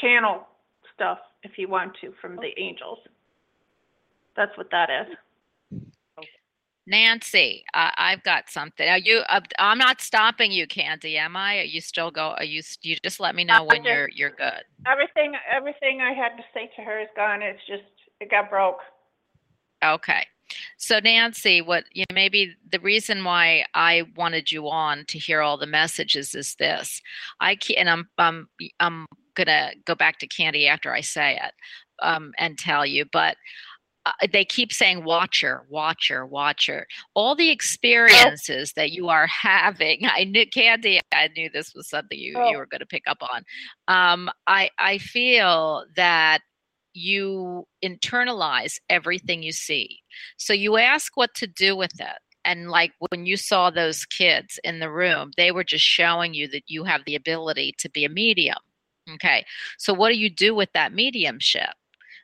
channel 0.00 0.46
stuff 0.94 1.18
if 1.42 1.52
you 1.56 1.68
want 1.68 1.92
to 2.00 2.12
from 2.20 2.36
the 2.36 2.50
angels. 2.60 2.98
That's 4.36 4.56
what 4.56 4.70
that 4.70 4.88
is. 4.90 5.16
Nancy, 6.86 7.64
I, 7.74 7.92
I've 7.98 8.22
got 8.22 8.48
something. 8.48 8.88
Are 8.88 8.98
you? 8.98 9.18
Uh, 9.28 9.40
I'm 9.58 9.76
not 9.76 10.00
stopping 10.00 10.50
you, 10.50 10.66
Candy. 10.66 11.18
Am 11.18 11.36
I? 11.36 11.58
Are 11.58 11.64
you 11.64 11.82
still 11.82 12.10
go? 12.10 12.34
Are 12.38 12.44
you? 12.44 12.62
You 12.80 12.96
just 13.04 13.20
let 13.20 13.34
me 13.34 13.44
know 13.44 13.64
when 13.64 13.82
Okay. 13.82 13.90
you're 13.90 14.08
you're 14.08 14.30
good. 14.30 14.64
Everything, 14.90 15.34
everything 15.54 16.00
I 16.00 16.14
had 16.14 16.36
to 16.36 16.42
say 16.54 16.70
to 16.76 16.82
her 16.82 16.98
is 17.00 17.08
gone. 17.14 17.42
It's 17.42 17.60
just, 17.66 17.82
it 18.20 18.30
got 18.30 18.48
broke. 18.48 18.78
Okay. 19.84 20.26
So 20.76 20.98
Nancy, 21.00 21.60
what 21.60 21.84
you 21.92 22.04
maybe 22.12 22.54
the 22.70 22.80
reason 22.80 23.24
why 23.24 23.64
I 23.74 24.04
wanted 24.16 24.50
you 24.50 24.68
on 24.68 25.04
to 25.06 25.18
hear 25.18 25.40
all 25.42 25.56
the 25.58 25.66
messages 25.66 26.34
is 26.34 26.54
this. 26.56 27.00
I 27.40 27.56
ke- 27.56 27.76
and 27.76 27.88
I'm 27.90 28.08
I'm 28.18 28.48
I'm 28.80 29.06
gonna 29.34 29.72
go 29.84 29.94
back 29.94 30.18
to 30.20 30.26
Candy 30.26 30.66
after 30.68 30.92
I 30.92 31.00
say 31.00 31.36
it 31.36 31.52
um, 32.02 32.32
and 32.38 32.58
tell 32.58 32.84
you, 32.86 33.04
but 33.12 33.36
uh, 34.06 34.12
they 34.32 34.44
keep 34.44 34.72
saying 34.72 35.04
watcher, 35.04 35.64
watcher, 35.68 36.24
watcher. 36.24 36.86
All 37.14 37.34
the 37.36 37.50
experiences 37.50 38.72
that 38.74 38.90
you 38.92 39.08
are 39.08 39.26
having, 39.26 40.00
I 40.04 40.24
knew 40.24 40.46
Candy, 40.46 41.00
I 41.12 41.28
knew 41.36 41.50
this 41.50 41.74
was 41.74 41.88
something 41.90 42.18
you, 42.18 42.34
Oh. 42.38 42.48
you 42.48 42.56
were 42.56 42.66
going 42.66 42.78
to 42.80 42.86
pick 42.86 43.02
up 43.06 43.18
on. 43.20 43.42
Um, 43.88 44.30
I 44.46 44.70
I 44.78 44.98
feel 44.98 45.84
that 45.96 46.40
you 46.98 47.66
internalize 47.84 48.78
everything 48.90 49.42
you 49.42 49.52
see. 49.52 50.00
So 50.36 50.52
you 50.52 50.76
ask 50.76 51.16
what 51.16 51.34
to 51.36 51.46
do 51.46 51.76
with 51.76 52.00
it. 52.00 52.18
And 52.44 52.70
like 52.70 52.92
when 53.10 53.26
you 53.26 53.36
saw 53.36 53.70
those 53.70 54.04
kids 54.04 54.58
in 54.64 54.78
the 54.78 54.90
room, 54.90 55.32
they 55.36 55.50
were 55.50 55.64
just 55.64 55.84
showing 55.84 56.34
you 56.34 56.48
that 56.48 56.64
you 56.66 56.84
have 56.84 57.04
the 57.04 57.14
ability 57.14 57.74
to 57.78 57.90
be 57.90 58.04
a 58.04 58.08
medium. 58.08 58.58
Okay. 59.14 59.44
So 59.78 59.92
what 59.92 60.10
do 60.10 60.18
you 60.18 60.30
do 60.30 60.54
with 60.54 60.72
that 60.72 60.92
mediumship? 60.92 61.70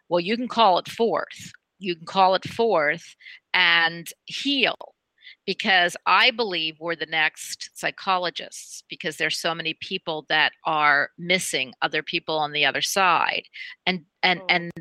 Well, 0.08 0.20
you 0.20 0.36
can 0.36 0.48
call 0.48 0.78
it 0.78 0.88
forth. 0.88 1.52
You 1.78 1.96
can 1.96 2.06
call 2.06 2.34
it 2.34 2.44
forth 2.44 3.16
and 3.52 4.08
heal 4.26 4.93
because 5.46 5.96
I 6.06 6.30
believe 6.30 6.76
we're 6.80 6.96
the 6.96 7.06
next 7.06 7.70
psychologists 7.74 8.82
because 8.88 9.16
there's 9.16 9.38
so 9.38 9.54
many 9.54 9.74
people 9.74 10.24
that 10.28 10.52
are 10.64 11.10
missing 11.18 11.72
other 11.82 12.02
people 12.02 12.38
on 12.38 12.52
the 12.52 12.64
other 12.64 12.82
side 12.82 13.44
and 13.86 14.04
and 14.22 14.40
Oh, 14.40 14.46
and 14.48 14.72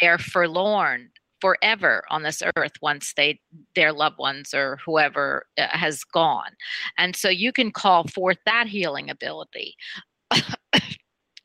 they're 0.00 0.18
forlorn 0.18 1.10
forever 1.40 2.02
on 2.10 2.22
this 2.22 2.42
earth 2.56 2.72
once 2.82 3.12
they 3.16 3.40
their 3.74 3.92
loved 3.92 4.18
ones 4.18 4.52
or 4.52 4.78
whoever 4.84 5.46
uh, 5.56 5.68
has 5.70 6.04
gone. 6.04 6.50
And 6.96 7.14
so 7.14 7.28
you 7.28 7.52
can 7.52 7.70
call 7.70 8.04
forth 8.04 8.38
that 8.44 8.66
healing 8.66 9.10
ability. 9.10 9.76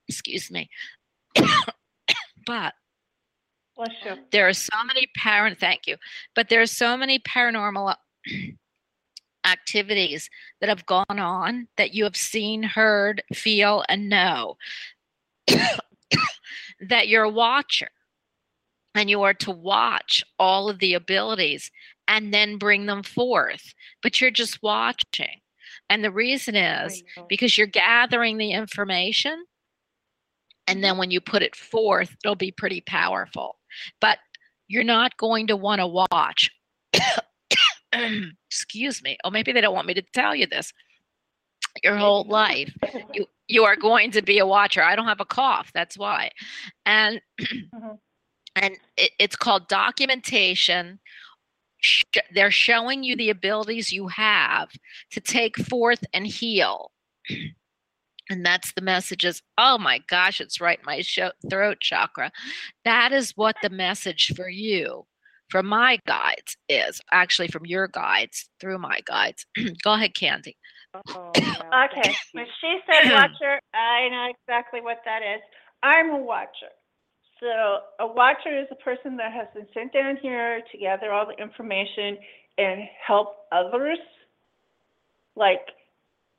Excuse 0.08 0.52
me. 0.52 0.70
But 2.46 2.74
there 4.32 4.50
are 4.50 4.54
so 4.54 4.76
many 4.86 5.08
parent 5.16 5.60
thank 5.60 5.88
you. 5.88 5.96
But 6.36 6.50
there 6.50 6.62
are 6.62 6.66
so 6.66 6.98
many 6.98 7.20
paranormal 7.20 7.96
activities 9.46 10.30
that 10.60 10.70
have 10.70 10.86
gone 10.86 11.06
on 11.10 11.68
that 11.78 11.94
you 11.94 12.04
have 12.04 12.16
seen 12.16 12.64
heard 12.64 13.22
feel 13.34 13.84
and 13.90 14.10
know 14.10 14.58
that 16.80 17.08
you're 17.08 17.24
a 17.24 17.30
watcher 17.30 17.90
and 18.96 19.10
you 19.10 19.22
are 19.24 19.34
to 19.34 19.52
watch 19.52 20.24
all 20.40 20.70
of 20.70 20.80
the 20.80 20.94
abilities 20.94 21.72
and 22.08 22.34
then 22.34 22.58
bring 22.58 22.86
them 22.86 23.04
forth 23.04 23.74
but 24.04 24.20
you're 24.22 24.30
just 24.30 24.62
watching. 24.62 25.40
And 25.90 26.04
the 26.04 26.12
reason 26.12 26.56
is 26.56 27.04
because 27.28 27.58
you're 27.58 27.68
gathering 27.68 28.38
the 28.38 28.52
information 28.52 29.46
and 30.68 30.84
then 30.84 30.92
mm-hmm. 30.92 31.00
when 31.00 31.12
you 31.12 31.22
put 31.22 31.42
it 31.42 31.56
forth 31.56 32.16
it'll 32.24 32.36
be 32.36 32.52
pretty 32.52 32.82
powerful. 32.82 33.58
But 34.00 34.20
you're 34.68 34.84
not 34.84 35.18
going 35.18 35.48
to 35.48 35.56
want 35.56 35.80
to 35.80 35.88
watch 35.88 36.52
excuse 38.50 39.04
me. 39.04 39.18
Oh 39.24 39.30
maybe 39.32 39.52
they 39.52 39.62
don't 39.62 39.76
want 39.76 39.88
me 39.88 39.94
to 39.96 40.04
tell 40.14 40.36
you 40.36 40.48
this. 40.48 40.74
Your 41.84 41.98
whole 41.98 42.26
life 42.26 42.74
you 43.14 43.26
you 43.48 43.66
are 43.66 43.76
going 43.76 44.12
to 44.12 44.22
be 44.22 44.40
a 44.40 44.46
watcher. 44.46 44.84
I 44.84 44.96
don't 44.96 45.08
have 45.08 45.22
a 45.22 45.26
cough 45.26 45.72
that's 45.74 45.98
why. 45.98 46.32
And 46.86 47.22
Mhm. 47.42 48.00
and 48.56 48.78
it, 48.98 49.12
it's 49.20 49.36
called 49.36 49.68
documentation. 49.68 51.00
Sh- 51.82 52.04
they're 52.34 52.52
showing 52.52 53.04
you 53.04 53.16
the 53.16 53.30
abilities 53.32 53.92
you 53.92 54.08
have 54.10 54.70
to 55.12 55.22
take 55.22 55.58
forth 55.58 56.04
and 56.14 56.28
heal. 56.28 56.92
And 58.30 58.46
that's 58.46 58.72
the 58.74 58.82
messages. 58.82 59.42
Oh 59.58 59.78
my 59.78 60.00
gosh 60.10 60.40
it's 60.42 60.62
right 60.62 60.80
in 60.80 60.86
my 60.86 61.04
throat 61.50 61.78
chakra. 61.82 62.32
That 62.86 63.12
is 63.12 63.34
what 63.36 63.58
the 63.62 63.70
message 63.70 64.32
for 64.36 64.50
you 64.50 65.06
from 65.50 65.66
my 65.68 66.00
guides 66.08 66.58
is 66.70 67.00
actually 67.12 67.48
from 67.48 67.66
your 67.66 67.88
guides 67.88 68.50
through 68.60 68.78
my 68.78 69.00
guides 69.06 69.46
go 69.84 69.94
ahead 69.94 70.14
candy 70.14 70.56
Oh, 71.10 71.32
yeah, 71.38 71.86
Okay, 71.86 72.16
when 72.34 72.46
she 72.62 72.80
said 72.86 73.12
watcher, 73.12 73.60
I 73.74 74.10
know 74.10 74.32
exactly 74.40 74.82
what 74.82 75.02
that 75.06 75.22
is. 75.22 75.42
I'm 75.82 76.12
a 76.12 76.18
watcher. 76.18 76.72
So 77.40 77.80
a 78.00 78.08
watcher 78.08 78.58
is 78.58 78.68
a 78.72 78.76
person 78.76 79.18
that 79.18 79.34
has 79.34 79.48
been 79.54 79.68
sent 79.74 79.92
down 79.92 80.18
here 80.22 80.62
to 80.72 80.78
gather 80.78 81.12
all 81.12 81.26
the 81.26 81.42
information 81.42 82.18
and 82.58 82.82
help 83.06 83.36
others. 83.52 83.98
Like 85.36 85.68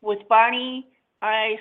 with 0.01 0.21
Bonnie, 0.29 0.87
I, 1.21 1.57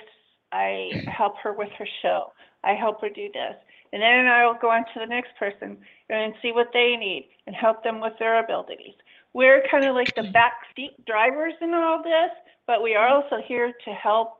I 0.52 0.90
help 1.08 1.34
her 1.42 1.52
with 1.52 1.70
her 1.78 1.88
show. 2.00 2.32
I 2.62 2.74
help 2.74 3.00
her 3.00 3.08
do 3.08 3.28
this. 3.34 3.56
And 3.94 4.02
then 4.02 4.26
I'll 4.26 4.58
go 4.60 4.70
on 4.70 4.80
to 4.92 4.98
the 4.98 5.06
next 5.06 5.30
person 5.38 5.78
and 6.10 6.34
see 6.42 6.50
what 6.50 6.70
they 6.72 6.96
need 6.98 7.28
and 7.46 7.54
help 7.54 7.84
them 7.84 8.00
with 8.00 8.14
their 8.18 8.42
abilities. 8.42 8.94
We're 9.34 9.62
kind 9.70 9.84
of 9.84 9.94
like 9.94 10.12
the 10.16 10.22
backseat 10.22 11.06
drivers 11.06 11.54
in 11.60 11.72
all 11.74 12.02
this, 12.02 12.32
but 12.66 12.82
we 12.82 12.96
are 12.96 13.08
also 13.08 13.36
here 13.46 13.72
to 13.84 13.90
help 13.92 14.32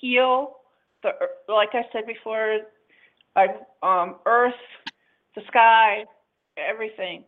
heal 0.00 0.58
the, 1.02 1.10
like 1.48 1.70
I 1.72 1.82
said 1.92 2.06
before, 2.06 2.60
um, 3.82 4.16
earth, 4.24 4.54
the 5.34 5.42
sky, 5.48 6.04
everything. 6.56 7.24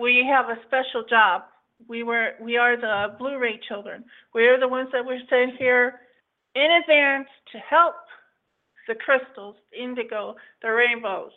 We 0.00 0.26
have 0.26 0.46
a 0.46 0.56
special 0.66 1.04
job. 1.06 1.42
We 1.86 2.04
were, 2.04 2.36
we 2.40 2.56
are 2.56 2.78
the 2.78 3.16
Blue 3.18 3.38
Ray 3.38 3.60
children. 3.68 4.02
We're 4.32 4.58
the 4.58 4.68
ones 4.68 4.88
that 4.94 5.04
were 5.04 5.18
sent 5.28 5.58
here 5.58 6.00
in 6.54 6.68
advance 6.82 7.28
to 7.52 7.58
help 7.58 7.96
the 8.88 8.94
crystals, 8.94 9.56
the 9.72 9.82
indigo, 9.82 10.36
the 10.62 10.68
rainbows. 10.68 11.32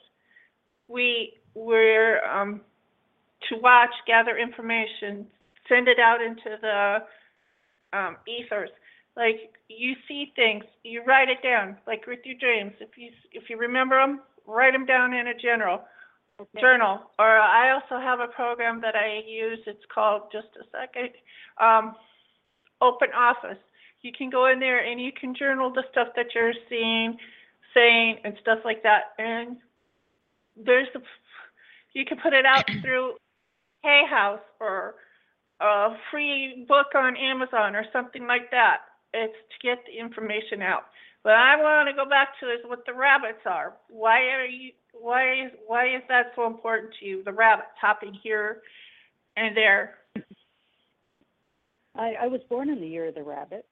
We, 0.88 1.34
we're, 1.54 2.24
um, 2.26 2.62
to 3.50 3.58
watch, 3.58 3.92
gather 4.06 4.38
information, 4.38 5.28
send 5.70 5.88
it 5.88 6.00
out 6.00 6.22
into 6.22 6.58
the, 6.62 6.98
um, 7.94 8.18
ethers. 8.28 8.70
Like 9.16 9.54
you 9.68 9.96
see 10.08 10.32
things, 10.36 10.64
you 10.84 11.04
write 11.04 11.30
it 11.30 11.42
down, 11.42 11.78
like 11.88 12.06
with 12.06 12.20
your 12.24 12.38
dreams. 12.38 12.74
If 12.80 12.90
you 12.98 13.10
if 13.34 13.50
you 13.50 13.58
remember 13.58 14.00
them, 14.00 14.22
write 14.46 14.74
them 14.74 14.86
down 14.86 15.14
in 15.14 15.28
a 15.28 15.34
general 15.34 15.82
Okay. 16.40 16.62
Journal. 16.62 17.02
Or 17.18 17.40
I 17.40 17.72
also 17.72 18.00
have 18.00 18.20
a 18.20 18.28
program 18.28 18.80
that 18.82 18.96
I 18.96 19.24
use. 19.28 19.60
It's 19.66 19.84
called 19.94 20.24
just 20.32 20.50
a 20.56 20.66
second. 20.72 21.10
Um, 21.60 21.96
Open 22.80 23.10
Office. 23.16 23.58
You 24.02 24.12
can 24.16 24.30
go 24.30 24.46
in 24.52 24.60
there 24.60 24.86
and 24.86 25.02
you 25.02 25.12
can 25.20 25.34
journal 25.34 25.74
the 25.74 25.84
stuff 25.92 26.10
that 26.16 26.28
you're 26.36 26.54
seeing, 26.70 27.18
saying, 27.74 28.18
and 28.24 28.36
stuff 28.42 28.60
like 28.66 28.84
that. 28.84 29.14
And 29.18 29.58
there's 30.56 30.88
the 30.94 31.02
you 31.94 32.06
can 32.06 32.18
put 32.20 32.34
it 32.34 32.46
out 32.46 32.66
through 32.82 33.14
Hay 33.84 34.04
House 34.10 34.40
or 34.60 34.96
a 35.60 35.90
free 36.12 36.66
book 36.68 36.88
on 36.96 37.18
Amazon 37.18 37.76
or 37.76 37.86
something 37.92 38.28
like 38.28 38.52
that. 38.52 38.78
It's 39.14 39.34
to 39.34 39.68
get 39.68 39.80
the 39.86 40.00
information 40.00 40.62
out. 40.62 40.84
But 41.24 41.34
I 41.34 41.56
want 41.58 41.90
to 41.90 41.94
go 41.94 42.08
back 42.08 42.40
to 42.40 42.48
is 42.48 42.60
what 42.66 42.86
the 42.86 42.94
rabbits 42.94 43.42
are. 43.46 43.74
Why 43.90 44.22
are 44.30 44.46
you? 44.46 44.72
Why 44.94 45.46
is 45.46 45.52
why 45.66 45.96
is 45.96 46.02
that 46.10 46.32
so 46.36 46.48
important 46.48 46.94
to 47.00 47.06
you? 47.06 47.24
The 47.24 47.34
rabbits 47.34 47.70
hopping 47.80 48.14
here 48.14 48.62
and 49.36 49.56
there. 49.56 49.96
I, 51.96 52.14
I 52.22 52.28
was 52.28 52.42
born 52.50 52.70
in 52.70 52.80
the 52.80 52.88
year 52.88 53.08
of 53.08 53.16
the 53.16 53.24
rabbit, 53.24 53.66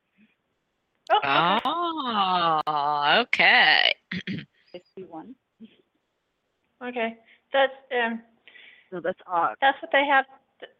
Oh, 1.11 1.17
okay. 1.17 1.59
oh 1.65 3.21
okay 3.21 3.95
61. 4.71 5.35
okay. 6.83 7.17
That's 7.53 7.73
um. 7.93 8.21
No, 8.91 8.99
that's 9.01 9.19
odd. 9.27 9.55
That's 9.61 9.81
what 9.81 9.91
they 9.91 10.05
have. 10.05 10.25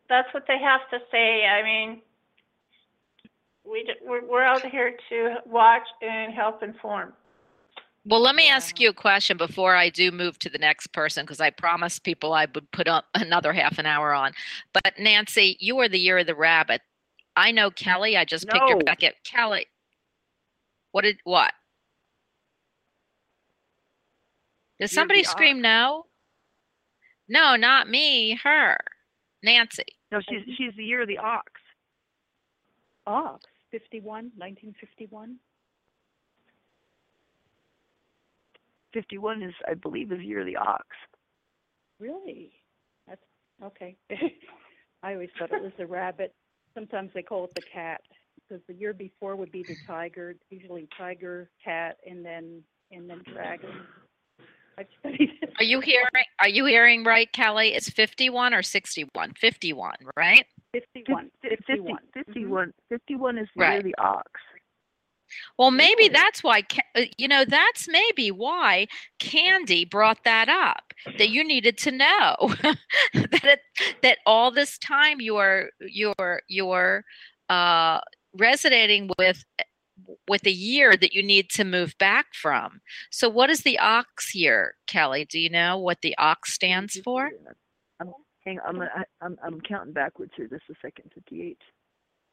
That's 0.09 0.33
what 0.33 0.43
they 0.47 0.57
have 0.59 0.81
to 0.91 0.99
say. 1.11 1.45
I 1.45 1.63
mean, 1.63 2.01
we 3.63 3.83
d- 3.83 3.93
we're, 4.05 4.25
we're 4.25 4.43
out 4.43 4.65
here 4.65 4.95
to 5.09 5.35
watch 5.45 5.87
and 6.01 6.33
help 6.33 6.61
inform. 6.63 7.13
Well, 8.07 8.19
let 8.19 8.35
me 8.35 8.49
ask 8.49 8.79
you 8.79 8.89
a 8.89 8.93
question 8.93 9.35
before 9.37 9.75
I 9.75 9.89
do 9.89 10.11
move 10.11 10.37
to 10.39 10.49
the 10.49 10.59
next 10.59 10.87
person 10.93 11.23
because 11.25 11.41
I 11.41 11.49
promised 11.49 12.03
people 12.03 12.33
I 12.33 12.45
would 12.53 12.69
put 12.71 12.87
up 12.87 13.05
another 13.15 13.51
half 13.53 13.79
an 13.79 13.85
hour 13.85 14.13
on. 14.13 14.33
But 14.73 14.93
Nancy, 14.99 15.57
you 15.59 15.79
are 15.79 15.89
the 15.89 15.99
year 15.99 16.19
of 16.19 16.27
the 16.27 16.35
rabbit. 16.35 16.81
I 17.35 17.51
know 17.51 17.71
Kelly. 17.71 18.15
I 18.15 18.23
just 18.25 18.47
picked 18.47 18.69
her 18.69 18.75
No. 18.75 18.81
back 18.81 19.03
at 19.03 19.15
Kelly. 19.23 19.67
What 20.95 21.03
did 21.03 21.17
what? 21.25 21.51
Did 24.79 24.83
You're 24.83 24.87
somebody 24.87 25.25
scream 25.25 25.61
no? 25.61 26.05
No, 27.27 27.57
not 27.57 27.89
me. 27.89 28.39
Her, 28.41 28.77
Nancy. 29.43 29.83
No, 30.09 30.21
she's 30.21 30.43
she's 30.57 30.71
the 30.77 30.85
year 30.85 31.01
of 31.01 31.09
the 31.09 31.17
ox. 31.17 31.51
Ox, 33.05 33.43
51, 33.71 34.31
1951. 34.37 35.35
Fifty-one 38.93 39.43
is, 39.43 39.53
I 39.67 39.73
believe, 39.73 40.13
is 40.13 40.19
the 40.19 40.25
year 40.25 40.39
of 40.39 40.45
the 40.45 40.55
ox. 40.55 40.85
Really? 41.99 42.53
That's 43.05 43.21
Okay. 43.61 43.97
I 45.03 45.11
always 45.11 45.29
thought 45.37 45.51
it 45.51 45.61
was 45.61 45.73
the 45.77 45.87
rabbit. 45.87 46.33
Sometimes 46.73 47.11
they 47.13 47.21
call 47.21 47.43
it 47.43 47.53
the 47.53 47.63
cat 47.63 47.99
because 48.47 48.63
the 48.67 48.73
year 48.73 48.93
before 48.93 49.35
would 49.35 49.51
be 49.51 49.63
the 49.63 49.75
tiger. 49.87 50.31
It's 50.31 50.43
usually 50.49 50.87
tiger, 50.97 51.49
cat, 51.63 51.97
and 52.07 52.25
then 52.25 52.63
and 52.91 53.09
then 53.09 53.21
dragon. 53.33 53.69
I've 54.77 54.87
studied 54.99 55.31
it. 55.41 55.53
Are 55.57 55.63
you 55.63 55.79
hearing? 55.79 56.07
Are 56.39 56.49
you 56.49 56.65
hearing 56.65 57.03
right, 57.03 57.31
Kelly? 57.31 57.73
It's 57.73 57.89
51 57.89 58.53
or 58.53 58.61
61? 58.61 59.33
51, 59.39 59.95
right? 60.17 60.45
51. 60.73 61.31
51. 61.41 61.97
51, 62.13 62.73
51 62.89 63.37
is 63.37 63.47
the 63.55 63.61
Right. 63.61 63.83
the 63.83 63.95
ox. 63.97 64.29
Well, 65.57 65.71
maybe 65.71 66.07
that's 66.07 66.43
why, 66.43 66.61
Ca- 66.61 66.81
uh, 66.95 67.01
you 67.17 67.27
know, 67.27 67.45
that's 67.45 67.87
maybe 67.87 68.31
why 68.31 68.87
Candy 69.19 69.83
brought 69.85 70.23
that 70.23 70.49
up 70.49 70.93
that 71.17 71.29
you 71.29 71.43
needed 71.43 71.77
to 71.79 71.91
know 71.91 72.35
that 73.13 73.43
it, 73.43 73.59
that 74.03 74.19
all 74.25 74.51
this 74.51 74.77
time 74.77 75.19
you 75.19 75.37
are 75.37 75.69
you're 75.79 76.41
you're 76.47 77.03
uh, 77.49 77.99
resonating 78.37 79.09
with 79.17 79.43
eh, 79.59 79.63
with 80.27 80.45
a 80.45 80.51
year 80.51 80.95
that 80.97 81.13
you 81.13 81.23
need 81.23 81.49
to 81.51 81.63
move 81.63 81.97
back 81.97 82.27
from. 82.33 82.81
So, 83.11 83.29
what 83.29 83.49
is 83.49 83.61
the 83.61 83.79
ox 83.79 84.35
year, 84.35 84.75
Kelly? 84.87 85.25
Do 85.25 85.39
you 85.39 85.49
know 85.49 85.77
what 85.77 86.01
the 86.01 86.15
ox 86.17 86.53
stands 86.53 86.99
for? 86.99 87.31
I'm, 87.99 88.11
hang 88.45 88.59
on, 88.59 88.81
I'm, 88.81 88.81
I- 88.81 89.05
I'm, 89.25 89.37
I'm 89.43 89.61
counting 89.61 89.93
backwards 89.93 90.33
here 90.35 90.47
just 90.47 90.63
a 90.69 90.73
second. 90.81 91.11
58, 91.15 91.57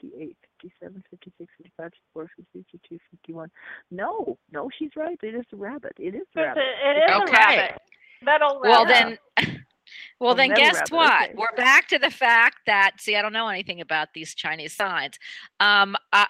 58, 0.00 0.36
57, 0.60 1.04
56, 1.10 1.50
55, 1.58 1.92
54, 2.14 2.30
52, 2.52 2.98
51. 3.12 3.50
No, 3.92 4.36
no, 4.50 4.68
she's 4.76 4.90
right. 4.96 5.18
It 5.22 5.34
is 5.36 5.44
a 5.52 5.56
rabbit. 5.56 5.92
It 5.98 6.14
is 6.16 6.22
the 6.34 6.40
It's 6.42 6.46
rabbit. 6.48 6.62
a- 6.62 6.90
It 6.90 6.96
is 6.98 7.10
a 7.10 7.22
Okay. 7.22 7.32
rabbit. 7.32 7.80
Metal 8.22 8.60
rabbit. 8.60 8.68
Well, 8.70 8.86
then. 8.86 9.18
Well, 10.20 10.34
then, 10.34 10.54
guess 10.54 10.90
what? 10.90 11.30
okay. 11.30 11.34
We're 11.36 11.56
back 11.56 11.88
to 11.88 11.98
the 11.98 12.10
fact 12.10 12.58
that 12.66 12.92
see, 12.98 13.16
I 13.16 13.22
don't 13.22 13.32
know 13.32 13.48
anything 13.48 13.80
about 13.80 14.08
these 14.14 14.34
Chinese 14.34 14.74
signs. 14.74 15.18
Um, 15.60 15.96
uh, 16.12 16.26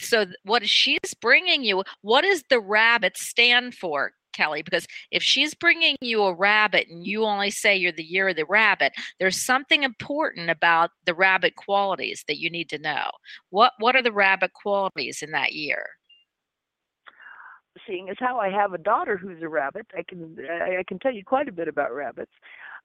so 0.00 0.24
th- 0.24 0.36
what 0.44 0.68
she's 0.68 1.14
bringing 1.20 1.62
you? 1.64 1.84
What 2.02 2.22
does 2.22 2.44
the 2.50 2.60
rabbit 2.60 3.16
stand 3.16 3.74
for, 3.74 4.12
Kelly? 4.32 4.62
Because 4.62 4.86
if 5.10 5.22
she's 5.22 5.54
bringing 5.54 5.96
you 6.00 6.22
a 6.22 6.34
rabbit 6.34 6.88
and 6.88 7.06
you 7.06 7.24
only 7.24 7.50
say 7.50 7.76
you're 7.76 7.92
the 7.92 8.04
year 8.04 8.28
of 8.28 8.36
the 8.36 8.44
rabbit, 8.44 8.92
there's 9.18 9.40
something 9.40 9.82
important 9.82 10.50
about 10.50 10.90
the 11.04 11.14
rabbit 11.14 11.56
qualities 11.56 12.24
that 12.28 12.38
you 12.38 12.50
need 12.50 12.68
to 12.70 12.78
know. 12.78 13.10
What 13.50 13.72
What 13.78 13.96
are 13.96 14.02
the 14.02 14.12
rabbit 14.12 14.52
qualities 14.52 15.22
in 15.22 15.32
that 15.32 15.52
year? 15.52 15.84
seeing 17.86 18.08
as 18.08 18.16
how 18.18 18.38
I 18.38 18.50
have 18.50 18.72
a 18.72 18.78
daughter 18.78 19.16
who's 19.16 19.42
a 19.42 19.48
rabbit, 19.48 19.86
I 19.96 20.02
can 20.02 20.36
I, 20.50 20.78
I 20.78 20.82
can 20.86 20.98
tell 20.98 21.12
you 21.12 21.24
quite 21.24 21.48
a 21.48 21.52
bit 21.52 21.68
about 21.68 21.94
rabbits. 21.94 22.32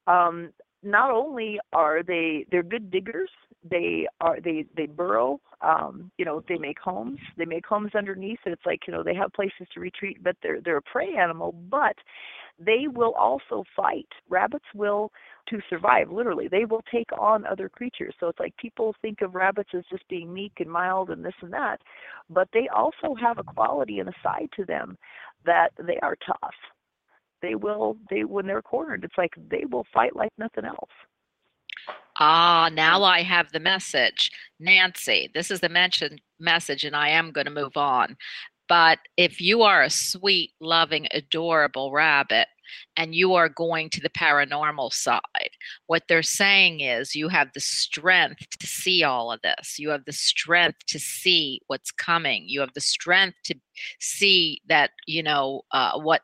Um, 0.06 0.50
not 0.82 1.10
only 1.10 1.58
are 1.72 2.02
they 2.02 2.46
they're 2.50 2.62
good 2.62 2.90
diggers, 2.90 3.30
they 3.68 4.06
are 4.20 4.40
they 4.40 4.66
they 4.76 4.86
burrow. 4.86 5.40
Um, 5.62 6.10
you 6.18 6.24
know 6.24 6.42
they 6.48 6.58
make 6.58 6.78
homes. 6.78 7.18
They 7.38 7.46
make 7.46 7.66
homes 7.66 7.92
underneath. 7.94 8.40
And 8.44 8.52
it's 8.52 8.66
like 8.66 8.80
you 8.86 8.92
know 8.92 9.02
they 9.02 9.14
have 9.14 9.32
places 9.32 9.66
to 9.74 9.80
retreat, 9.80 10.22
but 10.22 10.36
they're 10.42 10.60
they're 10.60 10.76
a 10.78 10.82
prey 10.82 11.14
animal. 11.18 11.52
But 11.70 11.96
they 12.58 12.86
will 12.86 13.14
also 13.14 13.64
fight. 13.76 14.08
Rabbits 14.28 14.66
will 14.74 15.10
to 15.48 15.60
survive 15.68 16.10
literally 16.10 16.48
they 16.48 16.64
will 16.64 16.82
take 16.90 17.10
on 17.18 17.44
other 17.46 17.68
creatures 17.68 18.14
so 18.18 18.28
it's 18.28 18.40
like 18.40 18.56
people 18.56 18.94
think 19.02 19.20
of 19.20 19.34
rabbits 19.34 19.70
as 19.74 19.84
just 19.90 20.06
being 20.08 20.32
meek 20.32 20.52
and 20.58 20.70
mild 20.70 21.10
and 21.10 21.24
this 21.24 21.34
and 21.42 21.52
that 21.52 21.80
but 22.30 22.48
they 22.52 22.68
also 22.74 23.14
have 23.20 23.38
a 23.38 23.42
quality 23.42 23.98
and 23.98 24.08
a 24.08 24.14
side 24.22 24.48
to 24.56 24.64
them 24.64 24.96
that 25.44 25.70
they 25.86 25.98
are 26.02 26.16
tough 26.26 26.54
they 27.44 27.54
will 27.54 27.96
they 28.10 28.24
when 28.24 28.46
they're 28.46 28.62
cornered 28.62 29.04
it's 29.04 29.18
like 29.18 29.34
they 29.50 29.64
will 29.70 29.86
fight 29.92 30.16
like 30.16 30.32
nothing 30.38 30.64
else 30.64 30.90
Ah, 32.20 32.70
now 32.72 33.02
I 33.02 33.22
have 33.22 33.50
the 33.50 33.58
message. 33.58 34.30
Nancy, 34.60 35.32
this 35.34 35.50
is 35.50 35.58
the 35.58 35.68
mentioned 35.68 36.20
message, 36.38 36.84
and 36.84 36.94
I 36.94 37.08
am 37.08 37.32
going 37.32 37.46
to 37.46 37.50
move 37.50 37.76
on. 37.76 38.16
But 38.68 38.98
if 39.16 39.40
you 39.40 39.62
are 39.62 39.82
a 39.82 39.90
sweet, 39.90 40.52
loving, 40.60 41.06
adorable 41.10 41.92
rabbit 41.92 42.46
and 42.96 43.14
you 43.14 43.34
are 43.34 43.48
going 43.48 43.90
to 43.90 44.00
the 44.00 44.10
paranormal 44.10 44.92
side, 44.92 45.50
what 45.86 46.04
they're 46.08 46.22
saying 46.22 46.80
is 46.80 47.14
you 47.14 47.28
have 47.28 47.48
the 47.52 47.60
strength 47.60 48.46
to 48.58 48.66
see 48.66 49.02
all 49.04 49.30
of 49.30 49.42
this. 49.42 49.78
You 49.78 49.90
have 49.90 50.04
the 50.06 50.12
strength 50.12 50.86
to 50.86 50.98
see 50.98 51.60
what's 51.66 51.90
coming. 51.90 52.44
You 52.46 52.60
have 52.60 52.72
the 52.74 52.80
strength 52.80 53.36
to 53.44 53.54
see 54.00 54.62
that, 54.68 54.90
you 55.06 55.22
know, 55.22 55.62
uh, 55.72 55.98
what 55.98 56.22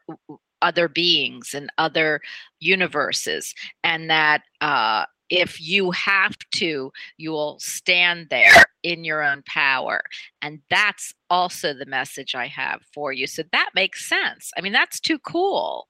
other 0.62 0.88
beings 0.88 1.54
and 1.54 1.70
other 1.78 2.20
universes, 2.58 3.54
and 3.84 4.10
that 4.10 4.42
uh, 4.60 5.04
if 5.30 5.60
you 5.60 5.90
have 5.92 6.36
to, 6.56 6.92
you 7.16 7.30
will 7.30 7.58
stand 7.60 8.28
there 8.30 8.64
in 8.82 9.04
your 9.04 9.22
own 9.22 9.42
power. 9.46 10.02
And 10.42 10.60
that's 10.70 11.14
also 11.28 11.72
the 11.72 11.86
message 11.86 12.34
I 12.34 12.46
have 12.48 12.80
for 12.92 13.12
you. 13.12 13.26
So 13.26 13.42
that 13.52 13.70
makes 13.74 14.08
sense. 14.08 14.50
I 14.56 14.60
mean, 14.60 14.72
that's 14.72 14.98
too 15.00 15.18
cool. 15.20 15.86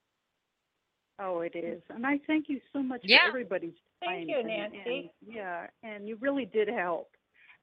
Oh, 1.18 1.40
it 1.40 1.54
is. 1.54 1.82
And 1.90 2.06
I 2.06 2.18
thank 2.26 2.48
you 2.48 2.60
so 2.72 2.82
much 2.82 3.00
Yeah. 3.04 3.24
for 3.24 3.28
everybody's 3.28 3.74
Thank 4.02 4.30
you, 4.30 4.42
Nancy. 4.42 5.12
and- 5.26 5.34
yeah, 5.34 5.66
and 5.82 6.08
you 6.08 6.16
really 6.16 6.46
did 6.46 6.68
help. 6.68 7.14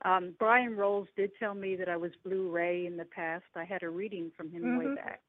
Um, 0.05 0.35
Brian 0.37 0.75
Rolls 0.75 1.07
did 1.15 1.31
tell 1.39 1.55
me 1.55 1.75
that 1.77 1.89
I 1.89 1.97
was 1.97 2.11
Blue 2.23 2.51
Ray 2.51 2.85
in 2.85 2.95
the 2.97 3.05
past. 3.05 3.45
I 3.55 3.63
had 3.63 3.81
a 3.81 3.89
reading 3.89 4.29
from 4.37 4.51
him 4.51 4.77
way 4.77 4.85
Mhm. 4.85 4.95
back. 4.97 5.21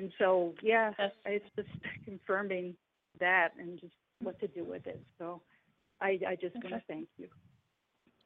And 0.00 0.10
so, 0.18 0.54
yeah, 0.62 0.92
Yes. 0.98 1.12
it's 1.26 1.44
just 1.56 1.68
confirming 2.06 2.74
that 3.18 3.50
and 3.58 3.78
just 3.78 3.92
what 4.20 4.40
to 4.40 4.48
do 4.48 4.64
with 4.64 4.86
it. 4.86 4.98
So 5.18 5.42
I, 6.00 6.18
I 6.26 6.36
just 6.40 6.54
want 6.54 6.70
to 6.70 6.82
thank 6.88 7.06
you. 7.18 7.28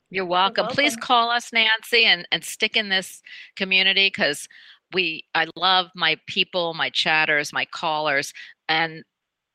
You're 0.09 0.25
welcome. 0.25 0.69
Please 0.69 0.93
welcome. 0.93 1.01
call 1.01 1.31
us, 1.31 1.53
Nancy, 1.53 2.05
and, 2.05 2.29
and 2.31 2.45
stick 2.45 2.77
in 2.77 2.91
this 2.91 3.23
community 3.57 4.07
because 4.07 4.47
we 4.93 5.25
I 5.35 5.49
love 5.57 5.89
my 5.97 6.17
people, 6.29 6.75
my 6.75 6.91
chatters, 6.91 7.53
my 7.53 7.65
callers, 7.65 8.33
and 8.69 9.03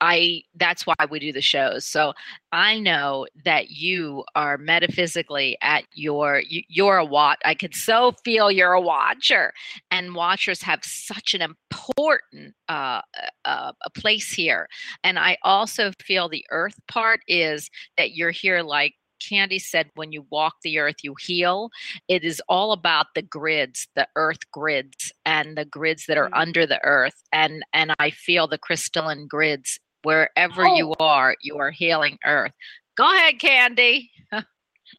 I 0.01 0.43
that's 0.55 0.85
why 0.85 0.95
we 1.09 1.19
do 1.19 1.31
the 1.33 1.41
shows. 1.41 1.85
So 1.85 2.13
I 2.51 2.79
know 2.79 3.27
that 3.45 3.69
you 3.71 4.23
are 4.35 4.57
metaphysically 4.57 5.57
at 5.61 5.85
your 5.93 6.41
you, 6.47 6.63
you're 6.69 6.97
a 6.97 7.05
watch. 7.05 7.39
I 7.45 7.53
can 7.53 7.73
so 7.73 8.13
feel 8.23 8.51
you're 8.51 8.73
a 8.73 8.81
watcher, 8.81 9.53
and 9.91 10.15
watchers 10.15 10.61
have 10.63 10.79
such 10.83 11.33
an 11.33 11.41
important 11.41 12.55
uh, 12.67 13.01
uh, 13.45 13.73
a 13.85 13.89
place 13.91 14.31
here. 14.31 14.67
And 15.03 15.19
I 15.19 15.37
also 15.43 15.91
feel 16.01 16.29
the 16.29 16.45
earth 16.51 16.79
part 16.87 17.21
is 17.27 17.69
that 17.97 18.15
you're 18.15 18.31
here 18.31 18.61
like 18.63 18.95
Candy 19.27 19.59
said, 19.59 19.89
when 19.95 20.11
you 20.11 20.25
walk 20.29 20.55
the 20.63 20.79
earth, 20.79 20.95
you 21.03 21.15
heal. 21.19 21.69
It 22.07 22.23
is 22.23 22.41
all 22.47 22.71
about 22.71 23.07
the 23.15 23.21
grids, 23.21 23.87
the 23.95 24.07
earth 24.15 24.49
grids, 24.51 25.11
and 25.25 25.57
the 25.57 25.65
grids 25.65 26.05
that 26.07 26.17
are 26.17 26.29
Mhm. 26.29 26.39
under 26.41 26.65
the 26.65 26.79
earth. 26.85 27.21
And 27.33 27.63
and 27.73 27.93
I 27.99 28.11
feel 28.11 28.47
the 28.47 28.57
crystalline 28.57 29.27
grids 29.27 29.79
wherever 30.03 30.67
you 30.67 30.93
are. 30.99 31.35
You 31.41 31.57
are 31.57 31.71
healing 31.71 32.17
earth. 32.25 32.51
Go 32.97 33.09
ahead, 33.13 33.39
Candy. 33.39 34.11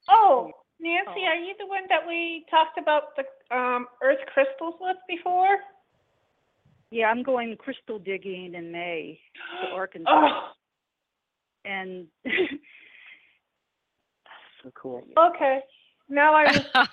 Oh, 0.08 0.52
Nancy, 0.78 1.10
Oh. 1.24 1.24
are 1.26 1.34
you 1.36 1.52
the 1.58 1.66
one 1.66 1.82
that 1.88 2.06
we 2.06 2.44
talked 2.48 2.78
about 2.78 3.16
the 3.16 3.24
um, 3.56 3.86
earth 4.02 4.20
crystals 4.32 4.74
with 4.80 4.96
before? 5.08 5.58
Yeah, 6.92 7.06
I'm 7.10 7.22
going 7.24 7.56
crystal 7.56 7.98
digging 7.98 8.54
in 8.54 8.70
May 8.70 9.20
to 9.62 9.68
Arkansas. 9.74 10.10
Oh, 10.12 10.48
And 11.64 12.06
so 14.62 14.70
cool 14.74 15.02
okay. 15.18 15.60
Now 16.08 16.34
I 16.34 16.44
was. 16.76 16.86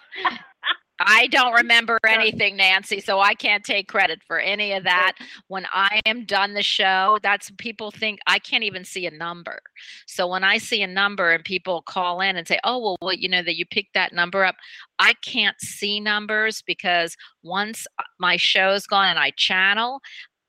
I 0.99 1.27
don't 1.27 1.53
remember 1.53 1.99
anything, 2.07 2.57
Nancy, 2.57 2.99
so 3.01 3.19
I 3.19 3.35
can't 3.35 3.63
take 3.63 3.87
credit 3.87 4.21
for 4.25 4.39
any 4.39 4.73
of 4.73 4.83
that. 4.85 5.13
When 5.47 5.65
I 5.71 6.01
am 6.05 6.25
done 6.25 6.53
the 6.53 6.63
show, 6.63 7.19
that's 7.21 7.51
people 7.57 7.91
think 7.91 8.19
I 8.25 8.39
can't 8.39 8.63
even 8.63 8.83
see 8.83 9.05
a 9.05 9.11
number. 9.11 9.59
So 10.07 10.27
when 10.27 10.43
I 10.43 10.57
see 10.57 10.81
a 10.81 10.87
number 10.87 11.31
and 11.31 11.43
people 11.43 11.83
call 11.83 12.21
in 12.21 12.35
and 12.35 12.47
say, 12.47 12.59
"Oh, 12.63 12.79
well, 12.79 12.97
well 13.01 13.13
you 13.13 13.29
know 13.29 13.43
that 13.43 13.57
you 13.57 13.65
picked 13.65 13.93
that 13.93 14.13
number 14.13 14.43
up," 14.43 14.55
I 14.97 15.13
can't 15.23 15.59
see 15.61 15.99
numbers 15.99 16.63
because 16.65 17.15
once 17.43 17.85
uh, 17.99 18.03
my 18.19 18.37
show's 18.37 18.87
gone 18.87 19.07
and 19.07 19.19
I 19.19 19.31
channel, 19.31 20.01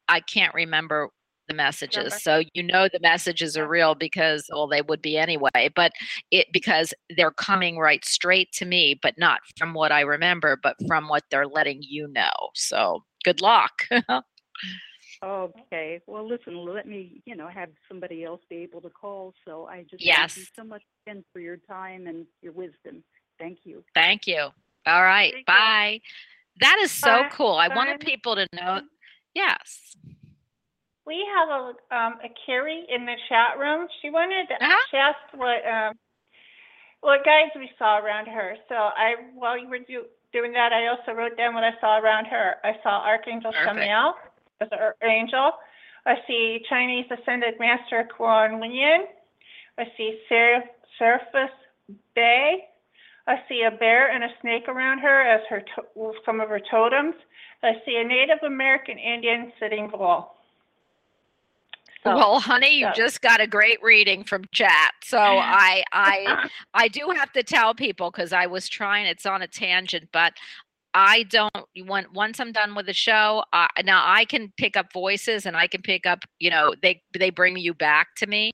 I 0.08 0.20
can't 0.20 0.54
remember 0.54 1.10
the 1.48 1.54
messages. 1.54 2.14
So 2.22 2.42
you 2.54 2.62
know 2.62 2.88
the 2.92 3.00
messages 3.00 3.56
are 3.56 3.68
real 3.68 3.94
because 3.94 4.46
well 4.50 4.68
they 4.68 4.82
would 4.82 5.02
be 5.02 5.16
anyway, 5.16 5.70
but 5.74 5.92
it 6.30 6.46
because 6.52 6.94
they're 7.16 7.30
coming 7.32 7.78
right 7.78 8.04
straight 8.04 8.52
to 8.52 8.64
me, 8.66 8.98
but 9.00 9.14
not 9.18 9.40
from 9.58 9.74
what 9.74 9.92
I 9.92 10.00
remember, 10.02 10.58
but 10.62 10.76
from 10.86 11.08
what 11.08 11.24
they're 11.30 11.46
letting 11.46 11.80
you 11.82 12.08
know. 12.08 12.32
So 12.54 13.04
good 13.24 13.40
luck. 13.40 13.72
Okay. 15.24 16.00
Well, 16.06 16.26
listen, 16.28 16.64
let 16.64 16.86
me, 16.86 17.22
you 17.24 17.34
know, 17.34 17.48
have 17.48 17.70
somebody 17.88 18.24
else 18.24 18.40
be 18.48 18.56
able 18.56 18.80
to 18.82 18.90
call. 18.90 19.34
So 19.44 19.66
I 19.66 19.82
just 19.90 20.02
Yes. 20.02 20.34
thank 20.34 20.36
you 20.36 20.46
so 20.56 20.64
much 20.64 20.82
again 21.06 21.24
for 21.32 21.40
your 21.40 21.56
time 21.56 22.06
and 22.06 22.24
your 22.40 22.52
wisdom. 22.52 23.02
Thank 23.38 23.60
you. 23.64 23.82
Thank 23.94 24.26
you. 24.26 24.48
All 24.86 25.02
right. 25.02 25.32
Thank 25.32 25.46
you. 25.48 25.54
Bye. 25.54 26.00
That 26.60 26.78
is 26.82 26.92
so 26.92 27.22
Bye. 27.22 27.28
cool. 27.32 27.54
I 27.54 27.68
wanted 27.68 28.00
people 28.00 28.36
to 28.36 28.46
know. 28.52 28.80
Yes. 29.34 29.96
We 31.08 31.24
have 31.34 31.48
a 31.48 31.62
um 31.96 32.12
a 32.22 32.28
Carrie 32.44 32.84
in 32.94 33.06
the 33.06 33.16
chat 33.30 33.58
room. 33.58 33.88
She 34.02 34.10
wanted 34.10 34.46
to 34.48 34.54
Uh-huh. 34.62 34.76
she 34.90 34.96
asked 34.98 35.30
what 35.34 35.64
um 35.66 35.94
what 37.00 37.24
guides 37.24 37.52
we 37.56 37.70
saw 37.78 37.98
around 37.98 38.26
her. 38.26 38.56
So 38.68 38.74
I 38.74 39.14
while 39.34 39.56
you 39.58 39.68
were 39.68 39.78
do, 39.78 40.04
doing 40.34 40.52
that, 40.52 40.72
I 40.74 40.88
also 40.88 41.12
wrote 41.12 41.36
down 41.38 41.54
what 41.54 41.64
I 41.64 41.72
saw 41.80 41.98
around 41.98 42.26
her. 42.26 42.56
I 42.62 42.72
saw 42.82 43.00
Archangel 43.00 43.52
Perfect. 43.52 43.78
Shamiel 43.88 44.12
as 44.60 44.68
an 44.70 45.08
angel. 45.08 45.52
I 46.04 46.16
see 46.26 46.60
Chinese 46.68 47.06
Ascended 47.10 47.54
Master 47.58 48.06
Kuan 48.14 48.62
Yin. 48.70 49.04
I 49.78 49.84
see 49.96 50.20
Ser- 50.28 50.64
Serapis 50.98 51.50
Bey. 52.14 52.68
I 53.26 53.36
see 53.48 53.62
a 53.62 53.70
bear 53.70 54.10
and 54.10 54.24
a 54.24 54.28
snake 54.40 54.68
around 54.68 54.98
her 55.00 55.20
as 55.22 55.40
her 55.48 55.60
to- 55.60 56.14
some 56.24 56.40
of 56.40 56.48
her 56.48 56.60
totems. 56.70 57.14
I 57.62 57.72
see 57.84 57.96
a 57.96 58.04
Native 58.04 58.42
American 58.42 58.98
Indian 58.98 59.52
sitting 59.60 59.88
bull. 59.88 60.34
So, 62.10 62.16
well, 62.16 62.40
honey, 62.40 62.78
you 62.78 62.86
so- 62.86 62.92
just 62.96 63.20
got 63.20 63.40
a 63.40 63.46
great 63.46 63.82
reading 63.82 64.24
from 64.24 64.44
chat. 64.52 64.92
So 65.04 65.18
I 65.20 65.84
I 65.92 66.48
I 66.74 66.88
do 66.88 67.12
have 67.16 67.32
to 67.32 67.42
tell 67.42 67.74
people 67.74 68.10
because 68.10 68.32
I 68.32 68.46
was 68.46 68.68
trying. 68.68 69.06
It's 69.06 69.26
on 69.26 69.42
a 69.42 69.48
tangent, 69.48 70.08
but 70.12 70.34
I 70.94 71.24
don't. 71.24 71.52
When 71.86 72.06
once 72.14 72.40
I'm 72.40 72.52
done 72.52 72.74
with 72.74 72.86
the 72.86 72.94
show, 72.94 73.44
uh, 73.52 73.68
now 73.84 74.02
I 74.06 74.24
can 74.24 74.52
pick 74.56 74.76
up 74.76 74.92
voices 74.92 75.46
and 75.46 75.56
I 75.56 75.66
can 75.66 75.82
pick 75.82 76.06
up. 76.06 76.24
You 76.38 76.50
know, 76.50 76.74
they 76.82 77.02
they 77.18 77.30
bring 77.30 77.56
you 77.56 77.74
back 77.74 78.08
to 78.16 78.26
me, 78.26 78.52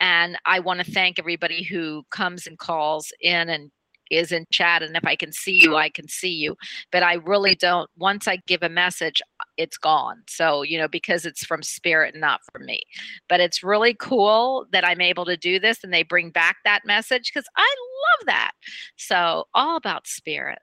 and 0.00 0.36
I 0.46 0.60
want 0.60 0.80
to 0.84 0.90
thank 0.90 1.18
everybody 1.18 1.62
who 1.62 2.02
comes 2.10 2.46
and 2.46 2.58
calls 2.58 3.12
in 3.20 3.48
and 3.50 3.70
is 4.10 4.32
in 4.32 4.44
chat. 4.52 4.82
And 4.82 4.96
if 4.96 5.04
I 5.04 5.16
can 5.16 5.32
see 5.32 5.60
you, 5.60 5.76
I 5.76 5.88
can 5.88 6.08
see 6.08 6.32
you. 6.32 6.56
But 6.92 7.02
I 7.02 7.14
really 7.14 7.54
don't. 7.54 7.88
Once 7.96 8.26
I 8.28 8.38
give 8.46 8.62
a 8.62 8.68
message, 8.68 9.20
it's 9.56 9.78
gone. 9.78 10.22
So 10.28 10.62
you 10.62 10.78
know, 10.78 10.88
because 10.88 11.24
it's 11.26 11.44
from 11.44 11.62
spirit, 11.62 12.14
not 12.16 12.40
from 12.52 12.66
me 12.66 12.82
but 13.28 13.40
it's 13.40 13.62
really 13.62 13.94
cool 13.94 14.66
that 14.72 14.86
I'm 14.86 15.00
able 15.00 15.24
to 15.24 15.36
do 15.36 15.58
this 15.58 15.82
and 15.82 15.92
they 15.92 16.02
bring 16.02 16.30
back 16.30 16.56
that 16.64 16.82
message 16.84 17.30
because 17.32 17.48
I 17.56 17.74
love 18.18 18.26
that. 18.26 18.52
So, 18.96 19.44
all 19.54 19.76
about 19.76 20.06
spirit. 20.06 20.58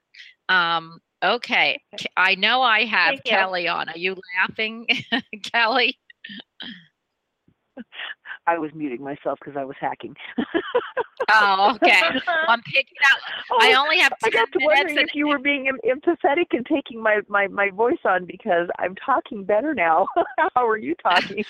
Um, 0.48 1.00
okay. 1.22 1.80
I 2.16 2.34
know 2.34 2.62
I 2.62 2.84
have 2.84 3.10
Thank 3.10 3.22
you. 3.26 3.30
Kelly 3.30 3.68
on. 3.68 3.88
Are 3.88 3.98
you 3.98 4.16
laughing, 4.40 4.86
Kelly? 5.42 5.98
I 8.46 8.58
was 8.58 8.70
muting 8.74 9.02
myself 9.02 9.38
because 9.40 9.56
I 9.56 9.64
was 9.64 9.76
hacking. 9.80 10.14
Oh, 11.30 11.72
okay. 11.76 12.00
I'm 12.48 12.60
picking 12.62 12.98
out. 13.10 13.20
Oh, 13.50 13.58
I 13.60 13.74
only 13.74 13.98
have 13.98 14.12
I 14.22 14.30
10 14.30 14.32
got 14.40 14.52
to 14.52 14.58
wondering 14.64 14.98
if 14.98 15.14
you 15.14 15.28
were 15.28 15.38
being 15.38 15.68
em- 15.68 15.78
empathetic 15.84 16.46
and 16.52 16.66
taking 16.66 17.02
my, 17.02 17.20
my, 17.28 17.46
my 17.46 17.70
voice 17.70 18.00
on 18.04 18.26
because 18.26 18.68
I'm 18.78 18.94
talking 18.96 19.44
better 19.44 19.74
now. 19.74 20.08
How 20.54 20.66
are 20.66 20.76
you 20.76 20.94
talking? 21.02 21.44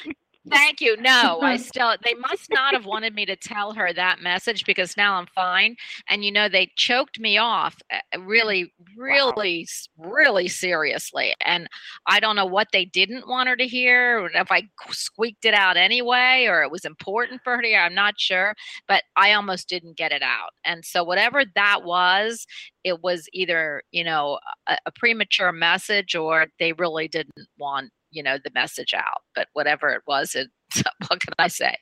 Thank 0.51 0.81
you. 0.81 0.97
No, 1.01 1.41
I 1.43 1.57
still, 1.59 1.95
they 2.05 2.15
must 2.15 2.51
not 2.51 2.75
have 2.75 2.85
wanted 2.87 3.15
me 3.15 3.25
to 3.27 3.37
tell 3.37 3.73
her 3.73 3.93
that 3.93 4.21
message 4.21 4.65
because 4.65 4.97
now 4.97 5.15
I'm 5.15 5.27
fine. 5.27 5.77
And, 6.09 6.25
you 6.25 6.33
know, 6.33 6.49
they 6.49 6.71
choked 6.77 7.19
me 7.21 7.39
off 7.39 7.77
eh, 7.91 8.01
eh, 8.13 8.19
really, 8.21 8.73
really, 8.97 9.63
s- 9.63 9.89
really 9.97 10.49
seriously. 10.49 11.35
And 11.45 11.69
I 12.07 12.21
don't 12.21 12.37
know 12.37 12.47
what 12.47 12.69
they 12.73 12.85
didn't 12.85 13.29
want 13.29 13.49
her 13.49 13.57
to 13.57 13.67
hear, 13.67 14.21
or 14.21 14.31
if 14.35 14.51
I 14.51 14.63
squeaked 14.91 15.45
it 15.45 15.55
out 15.55 15.77
anyway, 15.77 16.47
or 16.49 16.63
it 16.63 16.71
was 16.71 16.85
important 16.85 17.41
for 17.45 17.57
her 17.57 17.63
to 17.63 17.69
hear. 17.69 17.81
I'm 17.81 17.95
not 17.95 18.15
sure, 18.19 18.55
but 18.89 19.03
I 19.17 19.33
almost 19.33 19.69
didn't 19.69 19.97
get 19.97 20.13
it 20.13 20.23
out. 20.23 20.51
And 20.65 20.85
so, 20.85 21.05
whatever 21.05 21.45
that 21.55 21.85
was, 21.85 22.47
it 22.85 23.03
was 23.03 23.27
either, 23.33 23.83
you 23.93 24.05
know, 24.05 24.39
a, 24.67 24.77
a 24.87 24.93
premature 24.93 25.53
message 25.53 26.15
or 26.15 26.47
they 26.59 26.73
really 26.73 27.09
didn't 27.09 27.33
want, 27.59 27.91
you 28.13 28.23
know, 28.23 28.39
the 28.45 28.53
message 28.55 28.95
out. 28.95 29.23
But 29.35 29.49
whatever 29.55 29.91
it 29.91 30.03
was, 30.07 30.35
it, 30.37 30.49
what 31.09 31.21
can 31.21 31.35
I 31.39 31.49
say? 31.49 31.77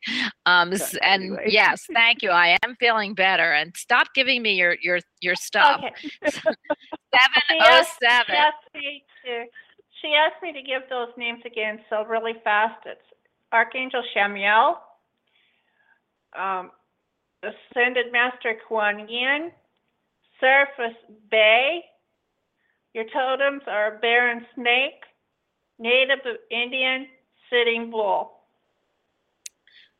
Um, 0.46 0.72
and 1.02 1.40
Anyway. 1.40 1.44
yes, 1.46 1.86
thank 1.94 2.22
you. 2.22 2.30
I 2.30 2.56
am 2.64 2.76
feeling 2.80 3.14
better. 3.14 3.52
And 3.52 3.76
stop 3.76 4.08
giving 4.14 4.42
me 4.42 4.54
your 4.54 4.76
your 4.82 5.00
your 5.20 5.36
stuff. 5.36 5.82
Okay. 5.84 5.92
Seven 7.14 7.42
She 7.48 7.60
oh 7.60 7.82
asked, 7.82 7.98
she 8.00 8.06
seven. 8.08 8.36
asked 8.36 8.74
me 8.74 9.04
to 9.26 9.44
she 10.02 10.14
asked 10.14 10.42
me 10.42 10.52
to 10.52 10.62
give 10.62 10.82
those 10.90 11.10
names 11.18 11.42
again, 11.46 11.80
so 11.90 12.04
really 12.04 12.34
fast. 12.44 12.80
It's 12.86 13.00
Archangel 13.52 14.02
Shamiel, 14.16 14.76
um, 16.38 16.70
Ascended 17.42 18.12
Master 18.12 18.54
Kuan 18.68 19.08
Yin, 19.08 19.50
Serapis 20.40 20.96
Bey. 21.30 21.84
Your 22.94 23.04
totems 23.12 23.62
are 23.68 23.98
bear 24.00 24.30
and 24.30 24.46
snake, 24.54 25.02
Native 25.80 26.18
Indian 26.50 27.08
sitting 27.50 27.90
bull. 27.90 28.32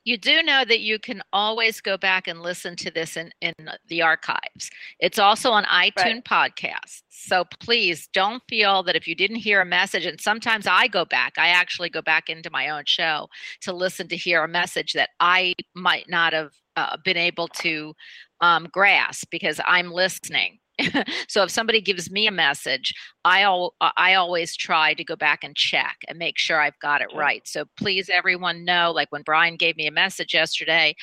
You 0.05 0.17
do 0.17 0.43
know 0.43 0.65
that 0.65 0.81
you 0.81 0.99
can 0.99 1.23
always 1.33 1.81
go 1.81 1.99
back 1.99 2.27
and 2.27 2.41
listen 2.41 2.75
to 2.77 2.91
this 2.91 3.17
in, 3.17 3.33
in 3.43 3.53
the 3.89 4.01
archives. 4.01 4.71
It's 4.99 5.19
also 5.19 5.51
on 5.51 5.65
iTunes 5.65 6.23
podcasts. 6.25 7.03
So 7.11 7.45
please 7.61 8.09
don't 8.15 8.43
feel 8.49 8.83
that 8.85 8.97
if 8.97 9.07
you 9.07 9.15
didn't 9.15 9.37
hear 9.37 9.61
a 9.61 9.67
message, 9.67 10.07
and 10.07 10.19
sometimes 10.19 10.67
I 10.67 10.89
go 10.89 11.05
back, 11.05 11.35
I 11.37 11.49
actually 11.49 11.91
go 11.91 12.01
back 12.01 12.31
into 12.31 12.51
my 12.51 12.71
own 12.71 12.85
show 12.87 13.29
to 13.61 13.75
listen 13.75 14.09
to 14.09 14.17
hear 14.17 14.43
a 14.43 14.49
message 14.49 14.95
that 14.95 15.11
I 15.21 15.55
might 15.75 16.09
not 16.09 16.33
have 16.33 16.53
uh, 16.77 16.97
been 17.05 17.19
able 17.19 17.49
to 17.49 17.95
um, 18.41 18.69
grasp 18.73 19.29
because 19.31 19.61
I'm 19.67 19.93
listening. 19.93 20.61
so 21.29 21.43
if 21.43 21.51
somebody 21.51 21.81
gives 21.81 22.11
me 22.11 22.27
a 22.27 22.33
message, 22.33 22.95
I 23.25 23.43
al- 23.43 23.75
I 23.81 24.15
always 24.15 24.57
try 24.57 24.95
to 24.95 25.05
go 25.05 25.17
back 25.17 25.45
and 25.45 25.55
check 25.57 25.99
and 26.09 26.19
make 26.19 26.39
sure 26.39 26.61
I've 26.61 26.79
got 26.81 27.03
it 27.03 27.09
right. 27.15 27.47
So 27.47 27.65
please, 27.77 28.09
everyone 28.09 28.65
know, 28.65 28.93
like 28.95 29.11
when 29.11 29.23
Brian 29.23 29.57
gave 29.57 29.77
me 29.77 29.87
a 29.87 29.93
message 29.93 30.35
yesterday, 30.35 30.95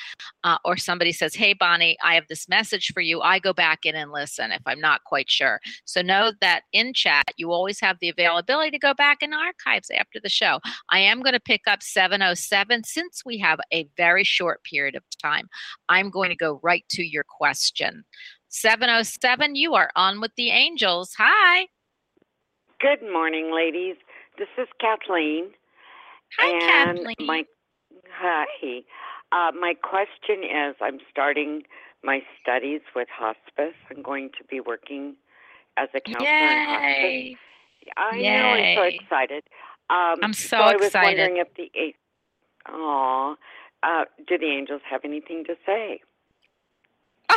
uh, 0.44 0.58
or 0.64 0.76
somebody 0.76 1.12
says, 1.12 1.34
"Hey, 1.34 1.52
Bonnie, 1.52 1.96
I 2.02 2.14
have 2.14 2.26
this 2.28 2.48
message 2.48 2.92
for 2.92 3.00
you," 3.00 3.20
I 3.20 3.38
go 3.38 3.52
back 3.52 3.84
in 3.84 3.94
and 3.94 4.12
listen 4.12 4.52
if 4.52 4.62
I'm 4.66 4.80
not 4.80 5.04
quite 5.04 5.30
sure. 5.30 5.60
So 5.84 6.02
know 6.02 6.32
that 6.40 6.62
in 6.72 6.92
chat, 6.94 7.26
you 7.36 7.52
always 7.52 7.80
have 7.80 7.98
the 8.00 8.08
availability 8.08 8.70
to 8.72 8.78
go 8.78 8.94
back 8.94 9.22
in 9.22 9.32
archives 9.32 9.90
after 9.90 10.20
the 10.20 10.28
show. 10.28 10.60
I 10.90 11.00
am 11.00 11.22
going 11.22 11.34
to 11.34 11.40
pick 11.40 11.62
up 11.66 11.82
707 11.82 12.84
since 12.84 13.22
we 13.24 13.38
have 13.38 13.60
a 13.72 13.88
very 13.96 14.24
short 14.24 14.62
period 14.64 14.94
of 14.96 15.02
time. 15.22 15.48
I'm 15.88 16.10
going 16.10 16.30
to 16.30 16.36
go 16.36 16.60
right 16.62 16.84
to 16.90 17.02
your 17.02 17.24
question. 17.24 18.04
707, 18.48 19.56
you 19.56 19.74
are 19.74 19.90
on 19.94 20.20
with 20.20 20.32
the 20.36 20.50
angels. 20.50 21.14
Hi. 21.18 21.66
Good 22.80 23.02
morning, 23.02 23.52
ladies. 23.54 23.96
This 24.38 24.48
is 24.56 24.68
Kathleen. 24.80 25.50
Hi, 26.38 26.86
and 26.86 26.98
Kathleen. 26.98 27.26
My 27.26 27.44
hi. 28.10 28.44
Uh, 29.32 29.52
my 29.58 29.74
question 29.82 30.44
is: 30.44 30.76
I'm 30.80 30.98
starting 31.10 31.62
my 32.02 32.20
studies 32.40 32.80
with 32.94 33.08
hospice. 33.10 33.74
I'm 33.90 34.02
going 34.02 34.30
to 34.38 34.44
be 34.44 34.60
working 34.60 35.16
as 35.76 35.88
a 35.94 36.00
counselor 36.00 36.28
in 36.28 36.66
hospice. 36.66 37.02
Yay. 37.02 37.36
I 37.96 38.22
know. 38.22 38.28
I'm 38.28 38.76
so 38.76 38.82
excited. 38.82 39.42
Um, 39.90 40.16
I'm 40.22 40.32
so 40.32 40.56
excited. 40.56 40.72
I 40.72 40.76
was 40.76 40.86
excited. 40.86 41.18
wondering 41.18 41.36
if 41.44 41.54
the. 41.54 41.94
Aw, 42.70 43.34
uh, 43.82 44.04
do 44.26 44.38
the 44.38 44.46
angels 44.46 44.82
have 44.88 45.00
anything 45.04 45.44
to 45.44 45.54
say? 45.64 46.00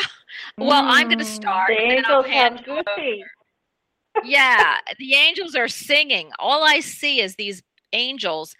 Well, 0.58 0.84
I'm 0.86 1.08
going 1.08 1.20
to 1.20 1.24
Mm, 1.26 1.28
start. 1.28 1.68
The 1.70 1.78
and 1.84 1.92
angels 1.94 2.26
hand 2.26 2.58
have 2.60 2.68
you 2.68 2.74
over. 2.74 2.84
goofy. 2.96 3.24
yeah, 4.24 4.78
the 5.00 5.14
angels 5.16 5.56
are 5.56 5.68
singing. 5.68 6.32
All 6.40 6.64
I 6.64 6.80
see 6.80 7.22
is 7.22 7.36
these 7.36 7.62
angels, 7.94 8.56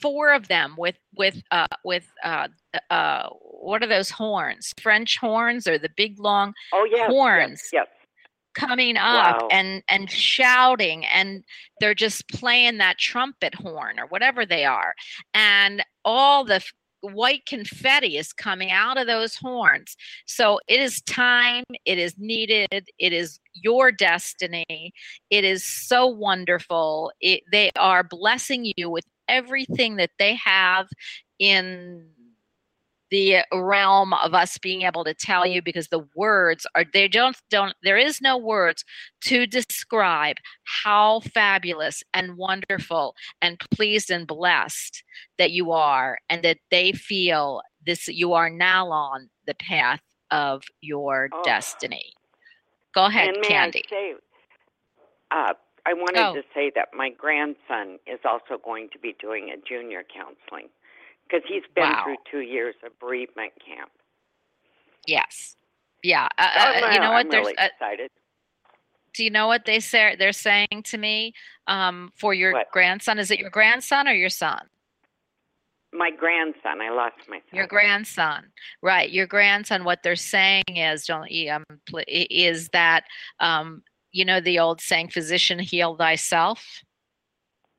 four 0.00 0.32
of 0.32 0.48
them 0.48 0.74
with 0.78 0.96
with 1.16 1.42
uh 1.50 1.66
with 1.84 2.06
uh 2.24 2.48
uh 2.90 3.28
what 3.60 3.82
are 3.82 3.86
those 3.88 4.10
horns? 4.10 4.72
French 4.80 5.18
horns 5.18 5.66
or 5.66 5.78
the 5.78 5.90
big 5.96 6.18
long 6.20 6.52
Oh 6.72 6.84
yes, 6.84 6.98
yes, 7.00 7.10
horns 7.10 7.62
yes. 7.72 7.86
coming 8.54 8.96
up 8.96 9.36
Wow. 9.42 9.48
and 9.50 9.82
and 9.88 10.10
shouting 10.10 11.04
and 11.06 11.44
they're 11.80 11.94
just 11.94 12.28
playing 12.28 12.78
that 12.78 12.98
trumpet 12.98 13.54
horn 13.54 13.98
or 13.98 14.06
whatever 14.06 14.44
they 14.44 14.64
are 14.64 14.94
and 15.34 15.84
all 16.04 16.44
the 16.44 16.56
f- 16.56 16.72
white 17.00 17.46
confetti 17.46 18.16
is 18.16 18.32
coming 18.32 18.70
out 18.70 18.98
of 18.98 19.06
those 19.06 19.36
horns. 19.36 19.96
So 20.26 20.60
it 20.68 20.80
is 20.80 21.00
time 21.02 21.64
it 21.84 21.98
is 21.98 22.14
needed 22.18 22.88
it 22.98 23.12
is 23.12 23.40
your 23.54 23.90
destiny 23.90 24.92
it 25.30 25.44
is 25.44 25.64
so 25.64 26.06
wonderful 26.06 27.12
it, 27.20 27.42
they 27.50 27.70
are 27.78 28.02
blessing 28.04 28.72
you 28.76 28.88
with 28.88 29.04
everything 29.28 29.96
that 29.96 30.10
they 30.18 30.34
have 30.34 30.88
in 31.38 32.06
the 33.10 33.38
realm 33.52 34.12
of 34.14 34.34
us 34.34 34.58
being 34.58 34.82
able 34.82 35.04
to 35.04 35.14
tell 35.14 35.46
you 35.46 35.62
because 35.62 35.88
the 35.88 36.06
words 36.14 36.66
are 36.74 36.84
they 36.92 37.08
don't 37.08 37.36
don't 37.50 37.74
there 37.82 37.96
is 37.96 38.20
no 38.20 38.36
words 38.36 38.84
to 39.22 39.46
describe 39.46 40.36
how 40.64 41.20
fabulous 41.20 42.02
and 42.14 42.36
wonderful 42.36 43.14
and 43.42 43.58
pleased 43.72 44.10
and 44.10 44.26
blessed 44.26 45.02
that 45.38 45.52
you 45.52 45.72
are 45.72 46.18
and 46.28 46.42
that 46.42 46.58
they 46.70 46.92
feel 46.92 47.62
this 47.86 48.08
you 48.08 48.32
are 48.32 48.50
now 48.50 48.88
on 48.90 49.28
the 49.46 49.54
path 49.54 50.00
of 50.30 50.62
your 50.80 51.28
Oh. 51.32 51.42
destiny 51.42 52.12
go 52.94 53.06
ahead 53.06 53.30
candy 53.42 53.82
I 53.84 53.90
say, 53.90 54.14
uh, 55.30 55.54
I 55.86 55.94
wanted 55.94 56.18
Oh. 56.20 56.34
to 56.34 56.42
say 56.54 56.70
that 56.74 56.88
my 56.94 57.10
grandson 57.10 57.98
is 58.06 58.20
also 58.24 58.60
going 58.62 58.90
to 58.92 58.98
be 58.98 59.14
doing 59.20 59.50
a 59.50 59.56
junior 59.68 60.02
counseling 60.04 60.68
because 61.28 61.42
he's 61.48 61.62
been 61.74 61.84
Wow. 61.84 62.04
through 62.04 62.16
two 62.30 62.40
years 62.40 62.74
of 62.84 62.98
bereavement 62.98 63.52
camp. 63.64 63.90
Yes. 65.06 65.56
Yeah. 66.02 66.28
Uh, 66.38 66.42
uh, 66.56 66.90
you 66.92 67.00
know 67.00 67.06
uh, 67.08 67.12
what? 67.12 67.26
I'm 67.26 67.30
There's. 67.30 67.46
really 67.46 67.58
Uh, 67.58 67.66
excited. 67.66 68.10
do 69.14 69.24
you 69.24 69.30
know 69.30 69.46
what 69.46 69.64
they 69.64 69.80
say? 69.80 70.14
They're 70.16 70.32
saying 70.32 70.82
to 70.84 70.98
me 70.98 71.34
um, 71.66 72.12
for 72.16 72.34
your 72.34 72.52
What? 72.52 72.70
grandson. 72.70 73.18
Is 73.18 73.30
it 73.30 73.38
your 73.38 73.50
grandson 73.50 74.06
or 74.06 74.12
your 74.12 74.28
son? 74.28 74.68
My 75.92 76.10
grandson, 76.10 76.80
I 76.82 76.90
lost 76.90 77.16
my 77.28 77.38
son. 77.38 77.44
Your 77.56 77.66
grandson, 77.66 78.52
right? 78.82 79.10
Your 79.10 79.26
grandson. 79.26 79.84
What 79.84 80.02
they're 80.02 80.16
saying 80.16 80.64
is, 80.68 81.06
don't 81.06 81.30
um, 81.48 81.64
is 82.06 82.68
that 82.68 83.04
um, 83.40 83.82
you 84.12 84.24
know 84.24 84.38
the 84.40 84.58
old 84.58 84.82
saying, 84.82 85.08
"Physician, 85.08 85.58
heal 85.58 85.96
thyself." 85.96 86.82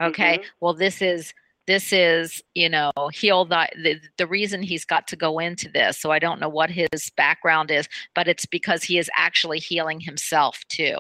Okay. 0.02 0.40
Mhm. 0.40 0.46
Well, 0.60 0.74
this 0.74 1.02
is 1.04 1.34
this 1.70 1.94
is 1.94 2.42
you 2.56 2.68
know 2.68 2.92
heal 3.14 3.46
thy 3.46 3.70
the, 3.76 4.00
the 4.18 4.26
reason 4.26 4.64
he's 4.64 4.84
got 4.86 5.08
to 5.08 5.16
go 5.16 5.38
into 5.38 5.70
this 5.70 6.00
so 6.02 6.10
i 6.10 6.18
don't 6.18 6.40
know 6.40 6.50
what 6.50 6.72
his 6.72 6.88
background 7.16 7.70
is 7.70 7.88
but 8.16 8.28
it's 8.28 8.48
because 8.48 8.84
he 8.84 8.98
is 8.98 9.08
actually 9.16 9.60
healing 9.60 10.00
himself 10.00 10.64
too 10.68 10.98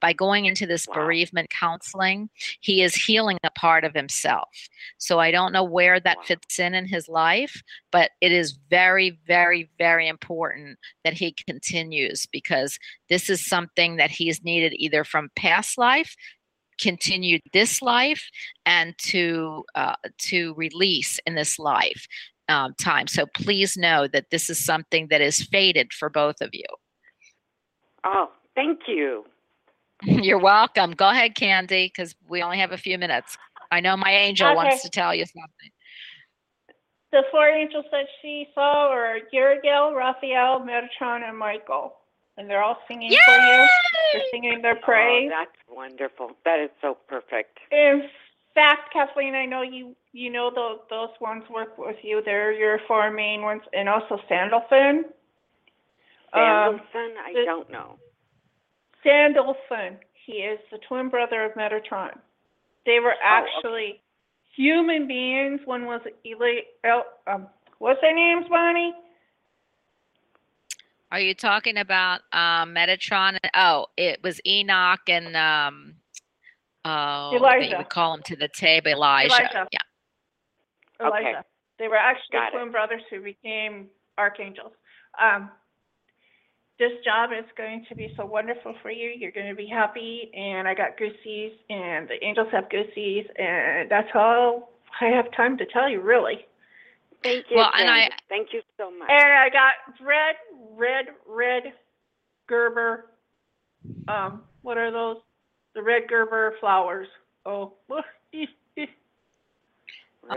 by 0.00 0.12
going 0.12 0.44
into 0.46 0.64
this 0.64 0.86
Wow. 0.86 0.94
bereavement 0.94 1.50
counseling 1.50 2.30
he 2.60 2.82
is 2.82 2.94
healing 2.94 3.36
a 3.42 3.50
part 3.50 3.82
of 3.82 3.94
himself 3.94 4.48
so 4.96 5.18
i 5.18 5.32
don't 5.32 5.52
know 5.52 5.64
where 5.64 5.98
that 5.98 6.18
Wow. 6.18 6.24
fits 6.24 6.58
in 6.60 6.72
in 6.74 6.86
his 6.86 7.08
life 7.08 7.60
but 7.90 8.12
it 8.20 8.30
is 8.30 8.52
very 8.70 9.18
very 9.26 9.70
very 9.76 10.06
important 10.06 10.78
that 11.02 11.14
he 11.14 11.34
continues 11.48 12.26
because 12.26 12.78
this 13.08 13.28
is 13.28 13.44
something 13.44 13.96
that 13.96 14.12
he's 14.12 14.44
needed 14.44 14.72
either 14.76 15.02
from 15.02 15.30
past 15.34 15.76
life 15.76 16.14
continued 16.82 17.40
this 17.52 17.80
life 17.82 18.28
and 18.66 18.96
to 18.98 19.64
uh, 19.74 19.94
to 20.18 20.54
release 20.54 21.20
in 21.26 21.34
this 21.34 21.58
life 21.58 22.06
um, 22.48 22.74
time. 22.78 23.06
So 23.06 23.26
please 23.34 23.76
know 23.76 24.08
that 24.08 24.30
this 24.30 24.50
is 24.50 24.64
something 24.64 25.08
that 25.08 25.20
is 25.20 25.42
fated 25.42 25.92
for 25.92 26.10
both 26.10 26.40
of 26.40 26.50
you. 26.52 26.64
Oh, 28.04 28.30
thank 28.54 28.80
you. 28.88 29.24
You're 30.02 30.38
welcome. 30.38 30.92
Go 30.92 31.08
ahead, 31.08 31.34
Candy, 31.36 31.86
because 31.94 32.14
we 32.28 32.42
only 32.42 32.58
have 32.58 32.72
a 32.72 32.76
few 32.76 32.98
minutes. 32.98 33.38
I 33.70 33.80
know 33.80 33.96
my 33.96 34.10
angel 34.12 34.48
Okay. 34.48 34.56
wants 34.56 34.82
to 34.82 34.90
tell 34.90 35.14
you 35.14 35.24
something. 35.24 35.70
The 37.12 37.22
four 37.30 37.46
angels 37.46 37.84
that 37.92 38.06
she 38.20 38.48
saw 38.54 38.88
are 38.88 39.18
Uriel, 39.32 39.94
Raphael, 39.94 40.60
Metatron, 40.60 41.22
and 41.28 41.38
Michael. 41.38 41.94
And 42.38 42.48
they're 42.48 42.62
all 42.62 42.78
singing 42.88 43.14
for 43.24 43.34
you. 43.36 43.68
They're 44.12 44.22
singing 44.32 44.62
their 44.62 44.76
Oh, 44.76 44.84
praise. 44.84 45.30
that's 45.30 45.50
wonderful. 45.82 46.30
That 46.44 46.60
is 46.60 46.70
so 46.80 46.96
perfect. 47.08 47.58
In 47.70 48.02
fact, 48.54 48.92
Kathleen, 48.92 49.34
I 49.34 49.46
know 49.46 49.62
you 49.62 49.94
you 50.12 50.30
know 50.30 50.50
those 50.54 50.78
those 50.90 51.14
ones 51.20 51.42
work 51.50 51.76
with 51.78 51.96
you. 52.02 52.22
They're 52.24 52.52
your 52.52 52.78
four 52.86 53.10
main 53.10 53.42
ones, 53.42 53.62
and 53.72 53.88
also 53.88 54.18
Sandalphon. 54.28 55.04
Um, 56.32 56.80
Sandalson, 56.94 57.10
I 57.26 57.32
the- 57.34 57.44
don't 57.44 57.70
know. 57.70 57.96
Sandalphon. 59.02 59.98
He 60.26 60.34
is 60.34 60.60
the 60.70 60.78
twin 60.88 61.08
brother 61.08 61.44
of 61.44 61.52
Metatron. 61.54 62.16
They 62.86 63.00
were 63.00 63.14
okay. 63.14 63.20
actually 63.24 64.00
human 64.54 65.08
beings. 65.08 65.60
One 65.64 65.86
was 65.86 66.00
Eli. 66.24 66.60
El, 66.84 67.04
um, 67.26 67.48
what's 67.78 68.00
their 68.00 68.14
names, 68.14 68.46
Bonnie? 68.48 68.94
Are 71.12 71.20
you 71.20 71.34
talking 71.34 71.76
about 71.76 72.22
um, 72.32 72.74
Metatron? 72.74 73.36
Oh, 73.54 73.88
it 73.98 74.22
was 74.22 74.40
Enoch 74.46 75.00
and 75.08 75.36
um, 75.36 75.92
oh, 76.86 77.38
that 77.38 77.68
you 77.68 77.76
would 77.76 77.90
call 77.90 78.14
him 78.14 78.22
to 78.24 78.36
the 78.36 78.48
table, 78.48 78.92
Elijah. 78.92 79.34
Elijah. 79.34 79.66
Yeah. 79.70 81.06
Elijah. 81.06 81.28
Okay. 81.28 81.34
They 81.78 81.88
were 81.88 81.96
actually 81.96 82.32
Got 82.32 82.54
it. 82.54 82.56
twin 82.56 82.72
brothers 82.72 83.02
who 83.10 83.20
became 83.20 83.88
archangels. 84.16 84.72
Um, 85.22 85.50
this 86.78 86.92
job 87.04 87.28
is 87.38 87.44
going 87.58 87.84
to 87.90 87.94
be 87.94 88.14
so 88.16 88.24
wonderful 88.24 88.74
for 88.80 88.90
you. 88.90 89.10
You're 89.14 89.32
going 89.32 89.50
to 89.50 89.54
be 89.54 89.66
happy, 89.66 90.30
and 90.34 90.66
I 90.66 90.72
got 90.72 90.96
goosies, 90.96 91.52
and 91.68 92.08
the 92.08 92.24
angels 92.24 92.48
have 92.52 92.70
goosies, 92.70 93.26
and 93.38 93.90
that's 93.90 94.08
all 94.14 94.72
I 95.02 95.08
have 95.08 95.26
time 95.36 95.58
to 95.58 95.66
tell 95.66 95.90
you, 95.90 96.00
really. 96.00 96.46
Thank 97.22 97.46
you. 97.50 97.56
Well, 97.56 97.70
and 97.78 97.88
I- 97.88 98.10
Thank 98.28 98.52
you 98.52 98.62
so 98.76 98.90
much. 98.90 99.08
And 99.10 99.32
I 99.32 99.48
got 99.48 99.74
red, 100.00 100.36
red, 100.76 101.06
red 101.26 101.62
Gerber. 102.48 103.06
Um, 104.08 104.42
what 104.62 104.76
are 104.78 104.90
those? 104.90 105.18
The 105.74 105.82
red 105.82 106.08
Gerber 106.08 106.54
flowers. 106.60 107.08
Oh, 107.46 107.74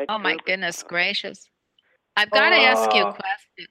Oh 0.10 0.18
my 0.18 0.36
goodness 0.46 0.82
gracious. 0.84 1.48
I've 2.18 2.32
got 2.32 2.50
to 2.50 2.56
ask 2.56 2.92
you 2.96 3.04
Oh. 3.04 3.10
a 3.10 3.14
question. 3.14 3.68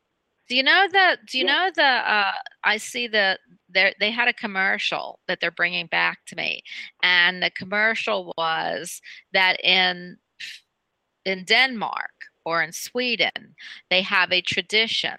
Do 0.48 0.56
you 0.56 0.62
know 0.62 0.86
the 0.90 1.18
do 1.26 1.38
you 1.38 1.44
Yeah. 1.46 1.52
know 1.52 1.70
the 1.74 1.82
uh 1.82 2.32
I 2.62 2.76
see 2.76 3.08
the 3.08 3.38
they 3.68 3.94
they 3.98 4.10
had 4.10 4.28
a 4.28 4.32
commercial 4.32 5.18
that 5.26 5.40
they're 5.40 5.50
bringing 5.50 5.86
back 5.86 6.18
to 6.26 6.36
me 6.36 6.62
and 7.02 7.42
the 7.42 7.50
commercial 7.50 8.32
was 8.36 9.00
that 9.32 9.58
in 9.64 10.18
in 11.24 11.44
Denmark 11.44 12.13
or 12.44 12.62
in 12.62 12.72
Sweden 12.72 13.54
they 13.90 14.02
have 14.02 14.32
a 14.32 14.40
tradition 14.42 15.14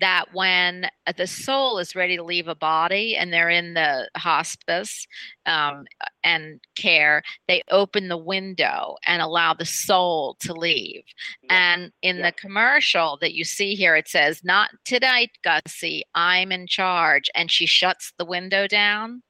that 0.00 0.26
when 0.32 0.86
the 1.16 1.26
soul 1.26 1.78
is 1.78 1.96
ready 1.96 2.16
to 2.16 2.22
leave 2.22 2.48
a 2.48 2.54
body 2.54 3.16
and 3.16 3.32
they're 3.32 3.50
in 3.50 3.74
the 3.74 4.08
hospice 4.16 5.06
um, 5.46 5.84
and 6.22 6.60
care 6.76 7.22
they 7.48 7.62
open 7.70 8.08
the 8.08 8.16
window 8.16 8.96
and 9.06 9.22
allow 9.22 9.54
the 9.54 9.64
soul 9.64 10.36
to 10.40 10.52
leave 10.52 11.02
Yeah. 11.42 11.74
and 11.74 11.92
in 12.02 12.18
Yeah. 12.18 12.30
the 12.30 12.32
commercial 12.32 13.18
that 13.20 13.34
you 13.34 13.44
see 13.44 13.74
here, 13.74 13.96
it 13.96 14.08
says, 14.08 14.42
Not 14.44 14.70
tonight, 14.84 15.30
Gussie, 15.42 16.04
I'm 16.14 16.52
in 16.52 16.66
charge. 16.66 17.30
And 17.34 17.50
she 17.50 17.66
shuts 17.66 18.12
the 18.18 18.24
window 18.24 18.66
down. 18.66 19.22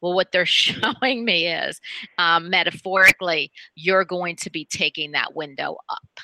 Well, 0.00 0.14
what 0.14 0.32
they're 0.32 0.46
showing 1.02 1.24
me 1.24 1.46
is 1.48 1.80
um, 2.18 2.50
metaphorically, 2.50 3.52
you're 3.74 4.04
going 4.04 4.36
to 4.36 4.50
be 4.50 4.64
taking 4.64 5.12
that 5.12 5.34
window 5.34 5.76
up. 5.88 6.20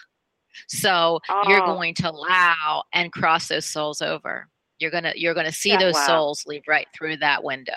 So 0.68 1.20
you're 1.48 1.60
Oh. 1.60 1.74
going 1.74 1.94
to 1.94 2.10
allow 2.10 2.84
and 2.92 3.12
cross 3.12 3.48
those 3.48 3.66
souls 3.66 4.02
over. 4.02 4.48
You're 4.78 4.90
gonna 4.90 5.12
you're 5.16 5.34
gonna 5.34 5.52
see 5.52 5.70
Yeah. 5.70 5.78
those 5.78 5.94
Wow. 5.94 6.06
souls 6.06 6.44
leave 6.46 6.62
right 6.68 6.86
through 6.94 7.18
that 7.18 7.42
window. 7.42 7.76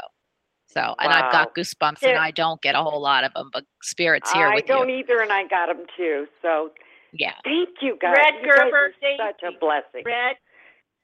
So, 0.67 0.95
and 0.99 1.11
I've 1.11 1.31
got 1.31 1.55
goosebumps, 1.55 2.03
and 2.03 2.17
I 2.17 2.29
don't 2.29 2.61
get 2.61 2.75
a 2.75 2.83
whole 2.83 3.01
lot 3.01 3.23
of 3.23 3.33
them, 3.33 3.49
but 3.51 3.63
spirits 3.81 4.31
here 4.31 4.51
I 4.51 4.55
with 4.55 4.65
don't 4.67 4.89
you. 4.89 4.97
either, 4.99 5.19
and 5.21 5.31
I 5.31 5.47
got 5.47 5.65
them 5.67 5.85
too. 5.97 6.27
So 6.43 6.71
Yeah. 7.11 7.33
thank 7.43 7.69
you, 7.81 7.97
guys. 7.99 8.13
Red 8.15 8.33
you 8.43 8.47
guys 8.49 8.65
Gerber 8.71 8.77
are 8.77 8.91
such 9.17 9.41
a 9.43 9.57
blessing. 9.59 10.03
red, 10.05 10.35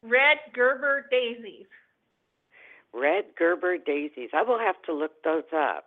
red 0.03 0.38
Gerber 0.53 1.07
daisies. 1.10 1.66
Red 2.94 3.26
Gerber 3.38 3.78
daisies. 3.78 4.30
I 4.34 4.44
will 4.44 4.60
have 4.60 4.82
to 4.84 4.94
look 4.94 5.22
those 5.24 5.44
up. 5.53 5.86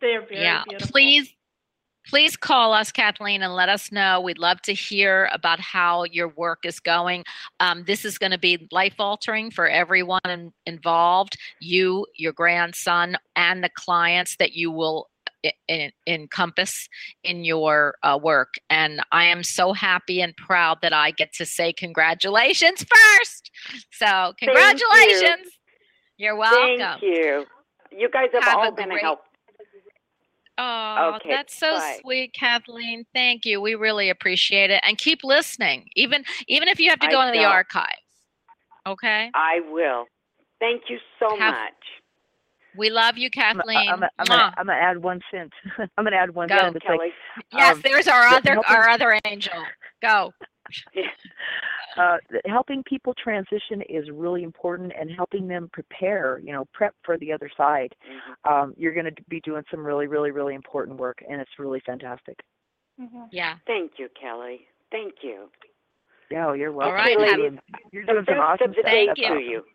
They're 0.00 0.22
very 0.22 0.42
yeah 0.42 0.62
beautiful. 0.64 0.88
please 0.92 1.34
please 2.06 2.36
call 2.36 2.72
us 2.72 2.90
kathleen 2.92 3.42
and 3.42 3.54
let 3.54 3.68
us 3.68 3.92
know 3.92 4.20
we'd 4.20 4.38
love 4.38 4.60
to 4.62 4.72
hear 4.74 5.28
about 5.32 5.60
how 5.60 6.04
your 6.04 6.28
work 6.28 6.60
is 6.64 6.80
going 6.80 7.24
um, 7.60 7.84
this 7.86 8.04
is 8.04 8.18
going 8.18 8.32
to 8.32 8.38
be 8.38 8.68
life 8.72 8.94
altering 8.98 9.50
for 9.50 9.68
everyone 9.68 10.20
in, 10.24 10.52
involved 10.66 11.36
you 11.60 12.06
your 12.16 12.32
grandson 12.32 13.16
and 13.36 13.62
the 13.62 13.70
clients 13.76 14.36
that 14.36 14.52
you 14.52 14.70
will 14.70 15.08
e- 15.44 15.50
en- 15.68 15.92
encompass 16.06 16.88
in 17.22 17.44
your 17.44 17.94
uh, 18.02 18.18
work 18.20 18.54
and 18.70 19.00
i 19.12 19.24
am 19.24 19.42
so 19.44 19.72
happy 19.72 20.20
and 20.20 20.36
proud 20.36 20.78
that 20.82 20.92
i 20.92 21.10
get 21.12 21.32
to 21.32 21.46
say 21.46 21.72
congratulations 21.72 22.84
first 23.18 23.50
so 23.92 24.32
congratulations 24.38 25.46
you. 26.16 26.28
are 26.30 26.36
welcome 26.36 26.78
Thank 26.78 27.02
you. 27.02 27.44
You 27.94 28.08
guys 28.08 28.28
have, 28.32 28.44
Have 28.44 28.56
all 28.56 28.72
been 28.72 28.86
a 28.86 28.92
great- 28.94 29.02
help. 29.02 29.20
Oh, 30.58 31.14
Okay, 31.16 31.30
that's 31.30 31.58
so 31.58 31.72
bye. 31.72 31.98
sweet, 32.02 32.34
Kathleen. 32.34 33.04
Thank 33.14 33.44
you. 33.44 33.60
We 33.60 33.74
really 33.74 34.10
appreciate 34.10 34.70
it. 34.70 34.80
And 34.86 34.98
keep 34.98 35.20
listening, 35.24 35.88
even 35.96 36.24
even 36.46 36.68
if 36.68 36.78
you 36.78 36.90
have 36.90 37.00
to 37.00 37.06
I 37.06 37.10
go 37.10 37.20
into 37.22 37.38
the 37.38 37.44
archives. 37.44 37.96
Okay. 38.86 39.30
I 39.34 39.60
will. 39.70 40.06
Thank 40.60 40.82
you 40.88 40.98
so 41.18 41.36
Have- 41.38 41.54
much. 41.54 41.72
We 42.74 42.88
love 42.88 43.18
you, 43.18 43.26
I'm, 43.26 43.30
Kathleen. 43.56 43.88
I'm, 43.90 44.02
I'm, 44.18 44.24
gonna, 44.26 44.54
I'm 44.56 44.66
gonna 44.66 44.78
add 44.78 45.02
one 45.02 45.20
cent. 45.30 45.52
I'm 45.98 46.04
gonna 46.04 46.16
add 46.16 46.34
one 46.34 46.48
Go, 46.48 46.56
cent. 46.56 46.74
Like 46.74 46.82
Kelly. 46.82 47.12
yes, 47.52 47.74
um, 47.76 47.80
there's 47.84 48.08
our 48.08 48.26
other 48.28 48.52
helping- 48.54 48.74
our 48.74 48.88
other 48.88 49.18
angel. 49.26 49.52
Go. 50.00 50.32
uh, 51.96 52.16
helping 52.46 52.82
people 52.84 53.14
transition 53.14 53.82
is 53.88 54.08
really 54.10 54.42
important, 54.42 54.92
and 54.98 55.10
helping 55.10 55.46
them 55.48 55.68
prepare, 55.72 56.40
you 56.44 56.52
know, 56.52 56.64
prep 56.72 56.94
for 57.04 57.18
the 57.18 57.32
other 57.32 57.50
side. 57.56 57.94
Mhm. 58.08 58.50
Um, 58.50 58.74
you're 58.76 58.94
going 58.94 59.06
to 59.06 59.22
be 59.28 59.40
doing 59.40 59.64
some 59.70 59.84
really, 59.84 60.06
really, 60.06 60.30
really 60.30 60.54
important 60.54 60.98
work, 60.98 61.22
and 61.28 61.40
it's 61.40 61.58
really 61.58 61.80
fantastic. 61.80 62.38
Mhm. 63.00 63.28
Yeah. 63.30 63.56
Thank 63.66 63.98
you, 63.98 64.08
Kelly. 64.20 64.66
Thank 64.90 65.22
you. 65.22 65.50
Yeah, 66.30 66.54
you're 66.54 66.72
welcome. 66.72 66.94
right, 66.94 67.18
You're 67.18 67.36
doing, 67.36 67.60
you're 67.92 68.04
doing 68.04 68.24
some 68.26 68.38
awesome 68.38 68.72
stuff. 68.72 68.84
Thank 68.84 69.18
you. 69.18 69.26
awesome. 69.26 69.38
you. 69.38 69.64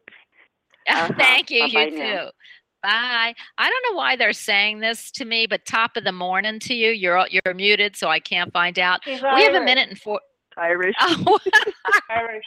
Uh-huh. 0.89 1.13
Thank 1.17 1.51
you. 1.51 1.65
You 1.65 1.73
Bye-bye 1.73 1.89
too. 1.89 1.97
now. 1.97 2.29
Bye. 2.81 3.33
I 3.57 3.69
don't 3.69 3.91
know 3.91 3.97
why 3.97 4.15
they're 4.15 4.31
saying 4.31 4.79
this 4.79 5.11
to 5.11 5.25
me, 5.25 5.45
but 5.47 5.65
top 5.65 5.97
of 5.97 6.05
the 6.05 6.13
morning 6.13 6.59
to 6.59 6.73
you. 6.73 6.91
You're 6.91 7.25
you're 7.29 7.53
muted, 7.53 7.97
so 7.97 8.07
I 8.07 8.19
can't 8.21 8.53
find 8.53 8.79
out. 8.79 9.03
She's 9.03 9.21
We 9.21 9.43
have 9.43 9.55
a 9.55 9.63
minute 9.65 9.89
and 9.89 9.99
four. 9.99 10.21
Irish. 10.57 10.95
Oh. 10.99 11.39
Irish. 12.09 12.45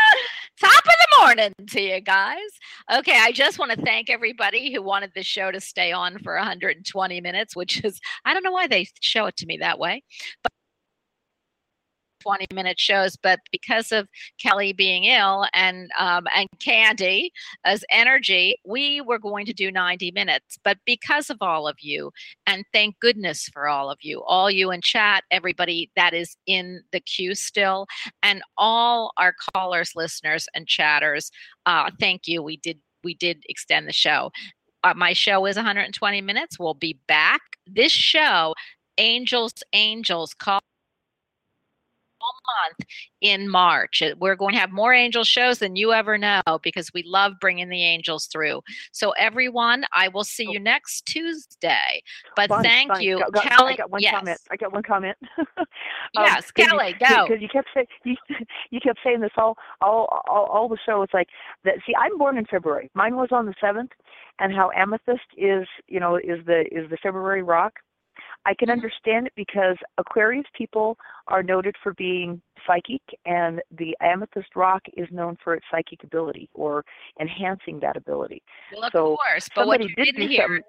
Top 0.60 0.70
of 0.70 0.84
the 0.84 1.24
morning 1.24 1.54
to 1.70 1.80
you 1.80 2.00
guys. 2.00 2.38
Okay, 2.92 3.18
I 3.18 3.32
just 3.32 3.58
want 3.58 3.72
to 3.72 3.82
thank 3.82 4.10
everybody 4.10 4.72
who 4.72 4.82
wanted 4.82 5.12
the 5.14 5.22
show 5.22 5.50
to 5.50 5.60
stay 5.60 5.92
on 5.92 6.18
for 6.22 6.36
120 6.36 7.20
minutes, 7.20 7.56
which 7.56 7.84
is 7.84 8.00
I 8.24 8.34
don't 8.34 8.44
know 8.44 8.52
why 8.52 8.66
they 8.66 8.86
show 9.00 9.26
it 9.26 9.36
to 9.38 9.46
me 9.46 9.56
that 9.58 9.78
way, 9.78 10.02
but 10.42 10.52
20 12.22 12.46
minute 12.54 12.78
shows. 12.78 13.16
But 13.16 13.40
because 13.50 13.92
of 13.92 14.08
Kelly 14.38 14.72
being 14.72 15.04
ill 15.04 15.46
and 15.54 15.90
um, 15.98 16.26
and 16.34 16.48
Candy 16.60 17.32
as 17.64 17.84
energy, 17.90 18.56
we 18.64 19.00
were 19.00 19.18
going 19.18 19.46
to 19.46 19.52
do 19.52 19.70
90 19.70 20.12
minutes. 20.12 20.58
But 20.62 20.78
because 20.84 21.30
of 21.30 21.38
all 21.40 21.66
of 21.68 21.76
you, 21.80 22.12
and 22.46 22.64
thank 22.72 22.98
goodness 23.00 23.48
for 23.52 23.68
all 23.68 23.90
of 23.90 23.98
you, 24.02 24.22
all 24.22 24.50
you 24.50 24.70
in 24.70 24.80
chat, 24.80 25.24
everybody 25.30 25.90
that 25.96 26.14
is 26.14 26.36
in 26.46 26.82
the 26.92 27.00
queue 27.00 27.34
still, 27.34 27.86
and 28.22 28.42
all 28.56 29.12
our 29.16 29.34
callers, 29.54 29.92
listeners, 29.94 30.48
and 30.54 30.66
chatters. 30.66 31.30
Uh, 31.66 31.90
thank 32.00 32.26
you. 32.26 32.42
We 32.42 32.56
did 32.56 32.78
we 33.04 33.14
did 33.14 33.42
extend 33.48 33.88
the 33.88 33.92
show. 33.92 34.30
Uh, 34.84 34.94
my 34.94 35.12
show 35.12 35.46
is 35.46 35.56
120 35.56 36.20
minutes. 36.20 36.58
We'll 36.58 36.74
be 36.74 36.98
back. 37.06 37.40
This 37.66 37.92
show, 37.92 38.54
Angels, 38.98 39.54
Angels, 39.72 40.34
call 40.34 40.60
month 42.46 42.88
in 43.20 43.48
March. 43.48 44.02
Uh, 44.02 44.14
We're 44.18 44.36
going 44.36 44.54
to 44.54 44.60
have 44.60 44.72
more 44.72 44.92
angel 44.92 45.24
shows 45.24 45.58
than 45.58 45.76
you 45.76 45.92
ever 45.92 46.18
know 46.18 46.42
because 46.62 46.92
we 46.92 47.02
love 47.04 47.34
bringing 47.40 47.68
the 47.68 47.82
angels 47.82 48.26
through. 48.26 48.62
So 48.92 49.10
everyone, 49.12 49.84
I 49.94 50.08
will 50.08 50.24
see 50.24 50.48
you 50.48 50.58
next 50.58 51.06
Tuesday. 51.06 52.02
But 52.36 52.48
Bonnie, 52.48 52.68
thank 52.68 52.88
Bonnie, 52.90 53.04
you, 53.04 53.18
got- 53.18 53.32
got- 53.32 53.44
Kelly. 53.44 53.72
I 53.74 53.76
got 53.76 53.90
one 53.90 54.02
yes. 54.02 54.14
comment. 54.14 54.40
I 54.50 54.56
got 54.56 54.72
one 54.72 54.82
comment. 54.82 55.16
Yes, 56.14 56.50
Kelly, 56.50 56.94
go. 56.98 57.26
Because 57.26 57.40
you 57.40 57.48
kept 57.48 57.68
saying 57.74 57.86
you, 58.04 58.16
you 58.70 58.80
kept 58.80 58.98
saying 59.02 59.20
this 59.20 59.30
all 59.36 59.56
all 59.80 60.22
all, 60.28 60.46
all 60.46 60.68
the 60.68 60.78
show. 60.84 61.02
It's 61.02 61.14
like 61.14 61.28
that. 61.64 61.74
See, 61.86 61.94
I'm 61.98 62.18
born 62.18 62.36
in 62.36 62.44
February. 62.46 62.90
Mine 62.94 63.16
was 63.16 63.28
on 63.32 63.46
the 63.46 63.54
seventh, 63.60 63.90
and 64.38 64.52
how 64.52 64.70
amethyst 64.76 65.20
is 65.36 65.66
you 65.88 66.00
know 66.00 66.16
is 66.16 66.44
the 66.46 66.64
is 66.70 66.90
the 66.90 66.98
February 67.02 67.42
rock. 67.42 67.74
I 68.44 68.54
can 68.54 68.70
understand 68.70 69.26
it 69.28 69.32
because 69.36 69.76
Aquarius 69.98 70.46
people 70.56 70.98
are 71.28 71.42
noted 71.42 71.76
for 71.82 71.94
being 71.94 72.42
psychic, 72.66 73.02
and 73.24 73.60
the 73.76 73.96
amethyst 74.00 74.56
rock 74.56 74.82
is 74.96 75.08
known 75.10 75.36
for 75.42 75.54
its 75.54 75.64
psychic 75.70 76.02
ability 76.02 76.48
or 76.54 76.84
enhancing 77.20 77.78
that 77.80 77.96
ability. 77.96 78.42
Well, 78.72 78.84
of 78.84 78.92
so 78.92 79.16
course, 79.16 79.48
but 79.54 79.66
what 79.66 79.80
you 79.82 79.94
did 79.94 80.04
didn't 80.16 80.28
hear. 80.28 80.42
something- 80.42 80.62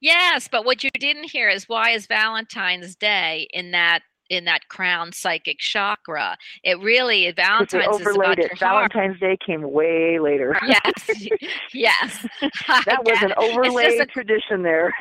Yes, 0.00 0.48
but 0.48 0.66
what 0.66 0.84
you 0.84 0.90
didn't 0.90 1.30
hear 1.30 1.48
is 1.48 1.66
why 1.68 1.90
is 1.90 2.06
Valentine's 2.06 2.94
Day 2.94 3.46
in 3.54 3.70
that 3.70 4.02
in 4.30 4.44
that 4.46 4.68
crown 4.68 5.12
psychic 5.12 5.58
chakra? 5.58 6.36
It 6.62 6.78
really 6.80 7.30
Valentine's 7.32 8.00
is 8.00 8.06
about 8.16 8.38
your 8.38 8.48
heart. 8.56 8.92
Valentine's 8.92 9.20
Day 9.20 9.36
came 9.44 9.62
way 9.70 10.18
later. 10.18 10.56
Yes, 10.66 11.26
yes. 11.72 12.26
that 12.86 13.04
was 13.04 13.22
an 13.22 13.32
overlaid 13.36 14.00
a- 14.00 14.06
tradition 14.06 14.62
there. 14.62 14.92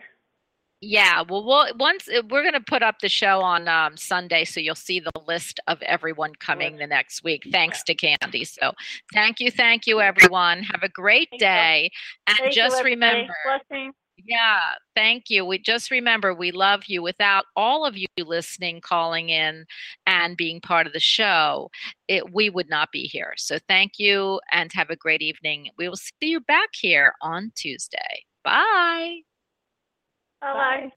Yeah, 0.86 1.22
well, 1.26 1.42
we'll 1.46 1.74
once 1.78 2.08
uh, 2.08 2.20
we're 2.28 2.42
going 2.42 2.52
to 2.52 2.60
put 2.60 2.82
up 2.82 2.96
the 3.00 3.08
show 3.08 3.40
on 3.40 3.68
um, 3.68 3.96
Sunday, 3.96 4.44
so 4.44 4.60
you'll 4.60 4.74
see 4.74 5.00
the 5.00 5.10
list 5.26 5.58
of 5.66 5.80
everyone 5.80 6.32
coming 6.40 6.76
the 6.76 6.86
next 6.86 7.24
week. 7.24 7.42
Thanks 7.50 7.82
to 7.84 7.94
Candy. 7.94 8.44
So, 8.44 8.72
thank 9.14 9.40
you, 9.40 9.50
thank 9.50 9.86
you, 9.86 10.02
everyone. 10.02 10.62
Have 10.62 10.82
a 10.82 10.90
great 10.90 11.28
Thank 11.30 11.40
you. 11.40 11.46
day, 11.46 11.90
and 12.26 12.36
Thank 12.36 12.52
just 12.54 12.76
everybody. 12.76 13.12
remember, 13.12 13.34
Blessing. 13.70 13.92
Yeah, 14.16 14.60
thank 14.94 15.28
you. 15.28 15.44
We 15.44 15.58
just 15.58 15.90
remember 15.90 16.34
we 16.34 16.50
love 16.52 16.84
you. 16.86 17.02
Without 17.02 17.44
all 17.56 17.84
of 17.84 17.96
you 17.96 18.06
listening, 18.18 18.80
calling 18.80 19.28
in, 19.30 19.66
and 20.06 20.36
being 20.36 20.60
part 20.60 20.86
of 20.86 20.92
the 20.92 21.00
show, 21.00 21.70
it 22.08 22.32
we 22.32 22.50
would 22.50 22.70
not 22.70 22.92
be 22.92 23.04
here. 23.04 23.34
So, 23.36 23.58
thank 23.68 23.98
you, 23.98 24.40
and 24.52 24.72
have 24.72 24.90
a 24.90 24.96
great 24.96 25.22
evening. 25.22 25.70
We 25.78 25.88
will 25.88 25.96
see 25.96 26.12
you 26.20 26.40
back 26.40 26.70
here 26.74 27.14
on 27.22 27.52
Tuesday. 27.56 28.24
Bye. 28.44 29.20
Bye-bye. 30.40 30.90